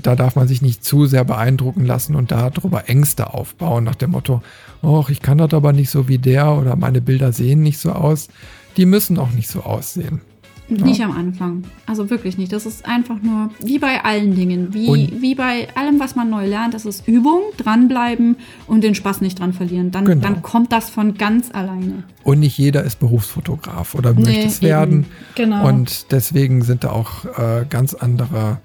da 0.00 0.14
darf 0.14 0.36
man 0.36 0.46
sich 0.46 0.62
nicht 0.62 0.84
zu 0.84 1.06
sehr 1.06 1.24
beeindrucken 1.24 1.84
lassen 1.84 2.14
und 2.14 2.30
darüber 2.30 2.88
Ängste 2.88 3.34
aufbauen, 3.34 3.84
nach 3.84 3.96
dem 3.96 4.12
Motto, 4.12 4.42
oh, 4.82 5.04
ich 5.08 5.20
kann 5.20 5.38
das 5.38 5.52
aber 5.52 5.72
nicht 5.72 5.90
so 5.90 6.08
wie 6.08 6.18
der 6.18 6.52
oder 6.52 6.76
meine 6.76 7.00
Bilder 7.00 7.32
sehen 7.32 7.62
nicht 7.62 7.78
so 7.78 7.92
aus. 7.92 8.28
Die 8.76 8.86
müssen 8.86 9.18
auch 9.18 9.30
nicht 9.32 9.48
so 9.48 9.62
aussehen. 9.62 10.20
Nicht 10.68 11.02
am 11.02 11.10
Anfang. 11.10 11.64
Also 11.86 12.10
wirklich 12.10 12.38
nicht. 12.38 12.52
Das 12.52 12.64
ist 12.64 12.86
einfach 12.86 13.20
nur 13.20 13.50
wie 13.58 13.80
bei 13.80 14.04
allen 14.04 14.36
Dingen. 14.36 14.72
Wie, 14.72 14.86
Und- 14.86 15.20
wie 15.20 15.34
bei 15.34 15.66
allem, 15.74 15.98
was 15.98 16.14
man 16.14 16.30
neu 16.30 16.46
lernt. 16.46 16.74
Das 16.74 16.86
ist 16.86 17.08
Übung, 17.08 17.40
dranbleiben 17.56 18.36
und 18.68 18.84
den 18.84 18.94
Spaß 18.94 19.20
nicht 19.20 19.40
dran 19.40 19.52
verlieren. 19.52 19.90
Dann, 19.90 20.04
Genau. 20.04 20.22
dann 20.22 20.42
kommt 20.42 20.70
das 20.70 20.88
von 20.88 21.14
ganz 21.14 21.50
alleine. 21.52 22.04
Und 22.22 22.38
nicht 22.38 22.56
jeder 22.56 22.84
ist 22.84 23.00
Berufsfotograf 23.00 23.96
oder 23.96 24.12
Nee, 24.14 24.22
möchte 24.22 24.46
es 24.46 24.62
werden. 24.62 25.06
Genau. 25.34 25.66
Und 25.66 26.12
deswegen 26.12 26.62
sind 26.62 26.84
da 26.84 26.90
auch 26.92 27.24
äh, 27.24 27.66
ganz 27.68 27.94
andere, 27.94 28.58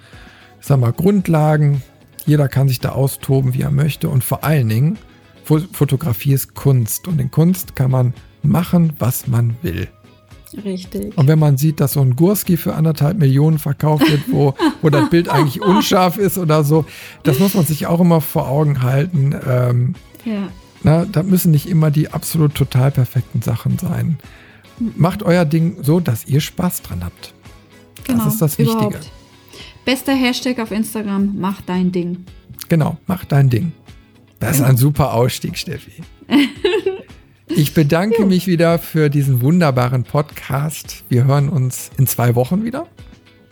sag 0.61 0.80
mal, 0.80 0.94
Grundlagen. 0.94 1.82
Jeder 2.27 2.48
kann 2.49 2.68
sich 2.68 2.80
da 2.80 2.90
austoben, 2.90 3.56
wie 3.56 3.61
er 3.61 3.72
möchte. 3.72 4.10
Und 4.10 4.23
vor 4.23 4.44
allen 4.44 4.69
Dingen, 4.69 4.99
Fo 5.44 5.57
Fotografie 5.72 6.34
ist 6.34 6.53
Kunst. 6.53 7.07
Und 7.07 7.19
in 7.19 7.32
Kunst 7.32 7.76
kann 7.76 7.90
man 7.90 8.14
machen, 8.44 8.94
was 8.99 9.26
man 9.26 9.56
will. 9.64 9.88
Richtig. 10.64 11.18
Und 11.18 11.27
wenn 11.27 11.40
man 11.40 11.57
sieht, 11.57 11.80
dass 11.80 11.94
so 11.94 12.02
ein 12.02 12.15
Gurski 12.15 12.57
für 12.57 12.76
anderthalb 12.76 13.18
Millionen 13.18 13.60
verkauft 13.60 14.10
wird, 14.10 14.22
wo, 14.32 14.53
wo 14.82 14.90
das 14.90 15.10
Bild 15.10 15.30
eigentlich 15.30 15.61
unscharf 15.61 16.18
ist 16.18 16.38
oder 16.38 16.64
so, 16.64 16.86
das 17.23 17.40
muss 17.40 17.53
man 17.53 17.65
sich 17.65 17.88
auch 17.88 17.99
immer 17.99 18.22
vor 18.22 18.48
Augen 18.48 18.82
halten. 18.82 19.36
Ähm, 19.48 19.95
Ja. 20.23 20.49
na, 20.84 21.06
da 21.06 21.23
müssen 21.23 21.52
nicht 21.52 21.68
immer 21.68 21.91
die 21.91 22.10
absolut 22.11 22.56
total 22.56 22.91
perfekten 22.91 23.41
Sachen 23.41 23.77
sein. 23.77 24.18
Macht 24.95 25.23
euer 25.23 25.45
Ding 25.45 25.77
so, 25.84 25.99
dass 25.99 26.26
ihr 26.27 26.41
Spaß 26.41 26.82
dran 26.84 27.02
habt. 27.03 27.34
Genau. 28.06 28.23
Das 28.26 28.34
ist 28.34 28.41
das 28.41 28.57
Wichtige. 28.57 28.77
Überhaupt. 28.80 29.11
Bester 29.86 30.14
Hashtag 30.14 30.60
auf 30.60 30.72
Instagram, 30.72 31.36
mach 31.38 31.61
dein 31.61 31.91
Ding. 31.91 32.26
Genau, 32.69 32.98
mach 33.07 33.23
dein 33.26 33.49
Ding. 33.49 33.72
Das 34.40 34.57
ist 34.57 34.64
ein 34.64 34.77
super 34.77 35.14
Ausstieg, 35.14 35.57
Steffi. 35.57 36.03
Ich 37.47 37.73
bedanke 37.73 38.26
mich 38.26 38.47
wieder 38.47 38.80
für 38.80 39.09
diesen 39.09 39.41
wunderbaren 39.41 40.03
Podcast. 40.03 41.03
Wir 41.09 41.26
hören 41.26 41.49
uns 41.49 41.91
in 41.97 42.07
zwei 42.07 42.35
Wochen 42.35 42.63
wieder. 42.63 42.88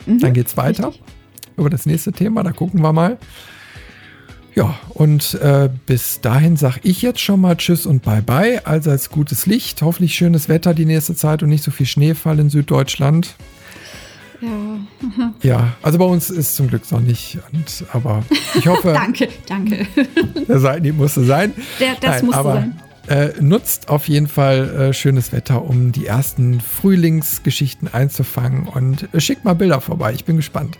Dann 0.05 0.33
geht's 0.33 0.57
weiter 0.57 0.87
richtig. 0.87 1.03
über 1.57 1.69
das 1.69 1.85
nächste 1.85 2.11
Thema. 2.11 2.43
Da 2.43 2.51
gucken 2.51 2.81
wir 2.81 2.91
mal. 2.91 3.17
Ja, 4.55 4.75
und 4.89 5.35
äh, 5.35 5.69
bis 5.85 6.21
dahin 6.21 6.57
sag 6.57 6.79
ich 6.83 7.01
jetzt 7.01 7.19
schon 7.19 7.41
mal 7.41 7.55
Tschüss 7.55 7.85
und 7.85 8.03
Bye-bye. 8.03 8.65
Allseits 8.65 9.09
gutes 9.09 9.45
Licht, 9.45 9.81
hoffentlich 9.81 10.13
schönes 10.15 10.47
Wetter 10.49 10.73
die 10.73 10.85
nächste 10.85 11.15
Zeit 11.15 11.41
und 11.41 11.49
nicht 11.49 11.63
so 11.63 11.71
viel 11.71 11.85
Schneefall 11.87 12.39
in 12.39 12.49
Süddeutschland. 12.49 13.35
Ja. 14.41 14.49
Ja, 15.41 15.73
also 15.81 15.97
bei 15.97 16.05
uns 16.05 16.29
ist 16.29 16.55
zum 16.55 16.67
Glück 16.67 16.85
sonnig. 16.85 17.37
Und, 17.51 17.85
aber 17.91 18.23
ich 18.55 18.67
hoffe, 18.67 18.91
Danke, 18.93 19.27
danke. 19.47 19.85
der 20.47 20.59
Seitenhieb 20.59 20.97
musste 20.97 21.23
sein. 21.23 21.53
Der, 21.79 21.95
das 21.99 22.15
Nein, 22.17 22.25
musste 22.25 22.39
aber, 22.39 22.53
sein. 22.53 22.79
Äh, 23.07 23.31
nutzt 23.41 23.89
auf 23.89 24.07
jeden 24.07 24.27
Fall 24.27 24.69
äh, 24.89 24.93
schönes 24.93 25.33
Wetter, 25.33 25.65
um 25.65 25.91
die 25.91 26.05
ersten 26.05 26.61
Frühlingsgeschichten 26.61 27.93
einzufangen 27.93 28.65
und 28.67 29.13
äh, 29.13 29.19
schickt 29.19 29.43
mal 29.43 29.53
Bilder 29.55 29.81
vorbei. 29.81 30.13
Ich 30.13 30.23
bin 30.23 30.37
gespannt. 30.37 30.77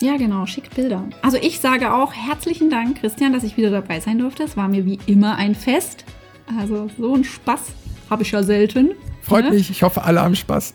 Ja, 0.00 0.16
genau, 0.16 0.46
schickt 0.46 0.74
Bilder. 0.74 1.04
Also 1.20 1.36
ich 1.36 1.60
sage 1.60 1.92
auch 1.92 2.14
herzlichen 2.14 2.70
Dank, 2.70 3.00
Christian, 3.00 3.34
dass 3.34 3.44
ich 3.44 3.58
wieder 3.58 3.70
dabei 3.70 4.00
sein 4.00 4.18
durfte. 4.18 4.44
Es 4.44 4.56
war 4.56 4.68
mir 4.68 4.86
wie 4.86 4.98
immer 5.04 5.36
ein 5.36 5.54
Fest. 5.54 6.06
Also 6.58 6.88
so 6.98 7.14
ein 7.14 7.24
Spaß 7.24 7.60
habe 8.08 8.22
ich 8.22 8.30
ja 8.30 8.42
selten. 8.42 8.92
Freut 9.20 9.44
Ne? 9.44 9.50
mich. 9.50 9.68
Ich 9.70 9.82
hoffe, 9.82 10.02
alle 10.02 10.22
haben 10.22 10.34
Spaß. 10.36 10.72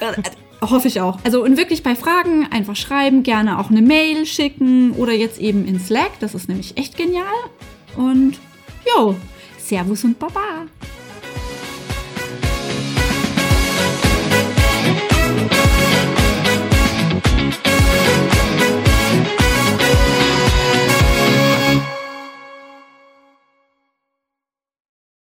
Äh, 0.00 0.22
hoffe 0.60 0.88
ich 0.88 1.00
auch. 1.00 1.18
Also 1.24 1.42
und 1.42 1.56
wirklich 1.56 1.82
bei 1.82 1.96
Fragen 1.96 2.46
einfach 2.50 2.76
schreiben, 2.76 3.22
gerne 3.22 3.58
auch 3.58 3.70
eine 3.70 3.80
Mail 3.80 4.26
schicken 4.26 4.92
oder 4.92 5.12
jetzt 5.14 5.40
eben 5.40 5.66
in 5.66 5.80
Slack. 5.80 6.10
Das 6.20 6.34
ist 6.34 6.48
nämlich 6.50 6.76
echt 6.76 6.98
genial. 6.98 7.24
Und 7.96 8.34
jo, 8.94 9.16
Servus 9.68 10.02
und 10.04 10.18
Baba! 10.18 10.66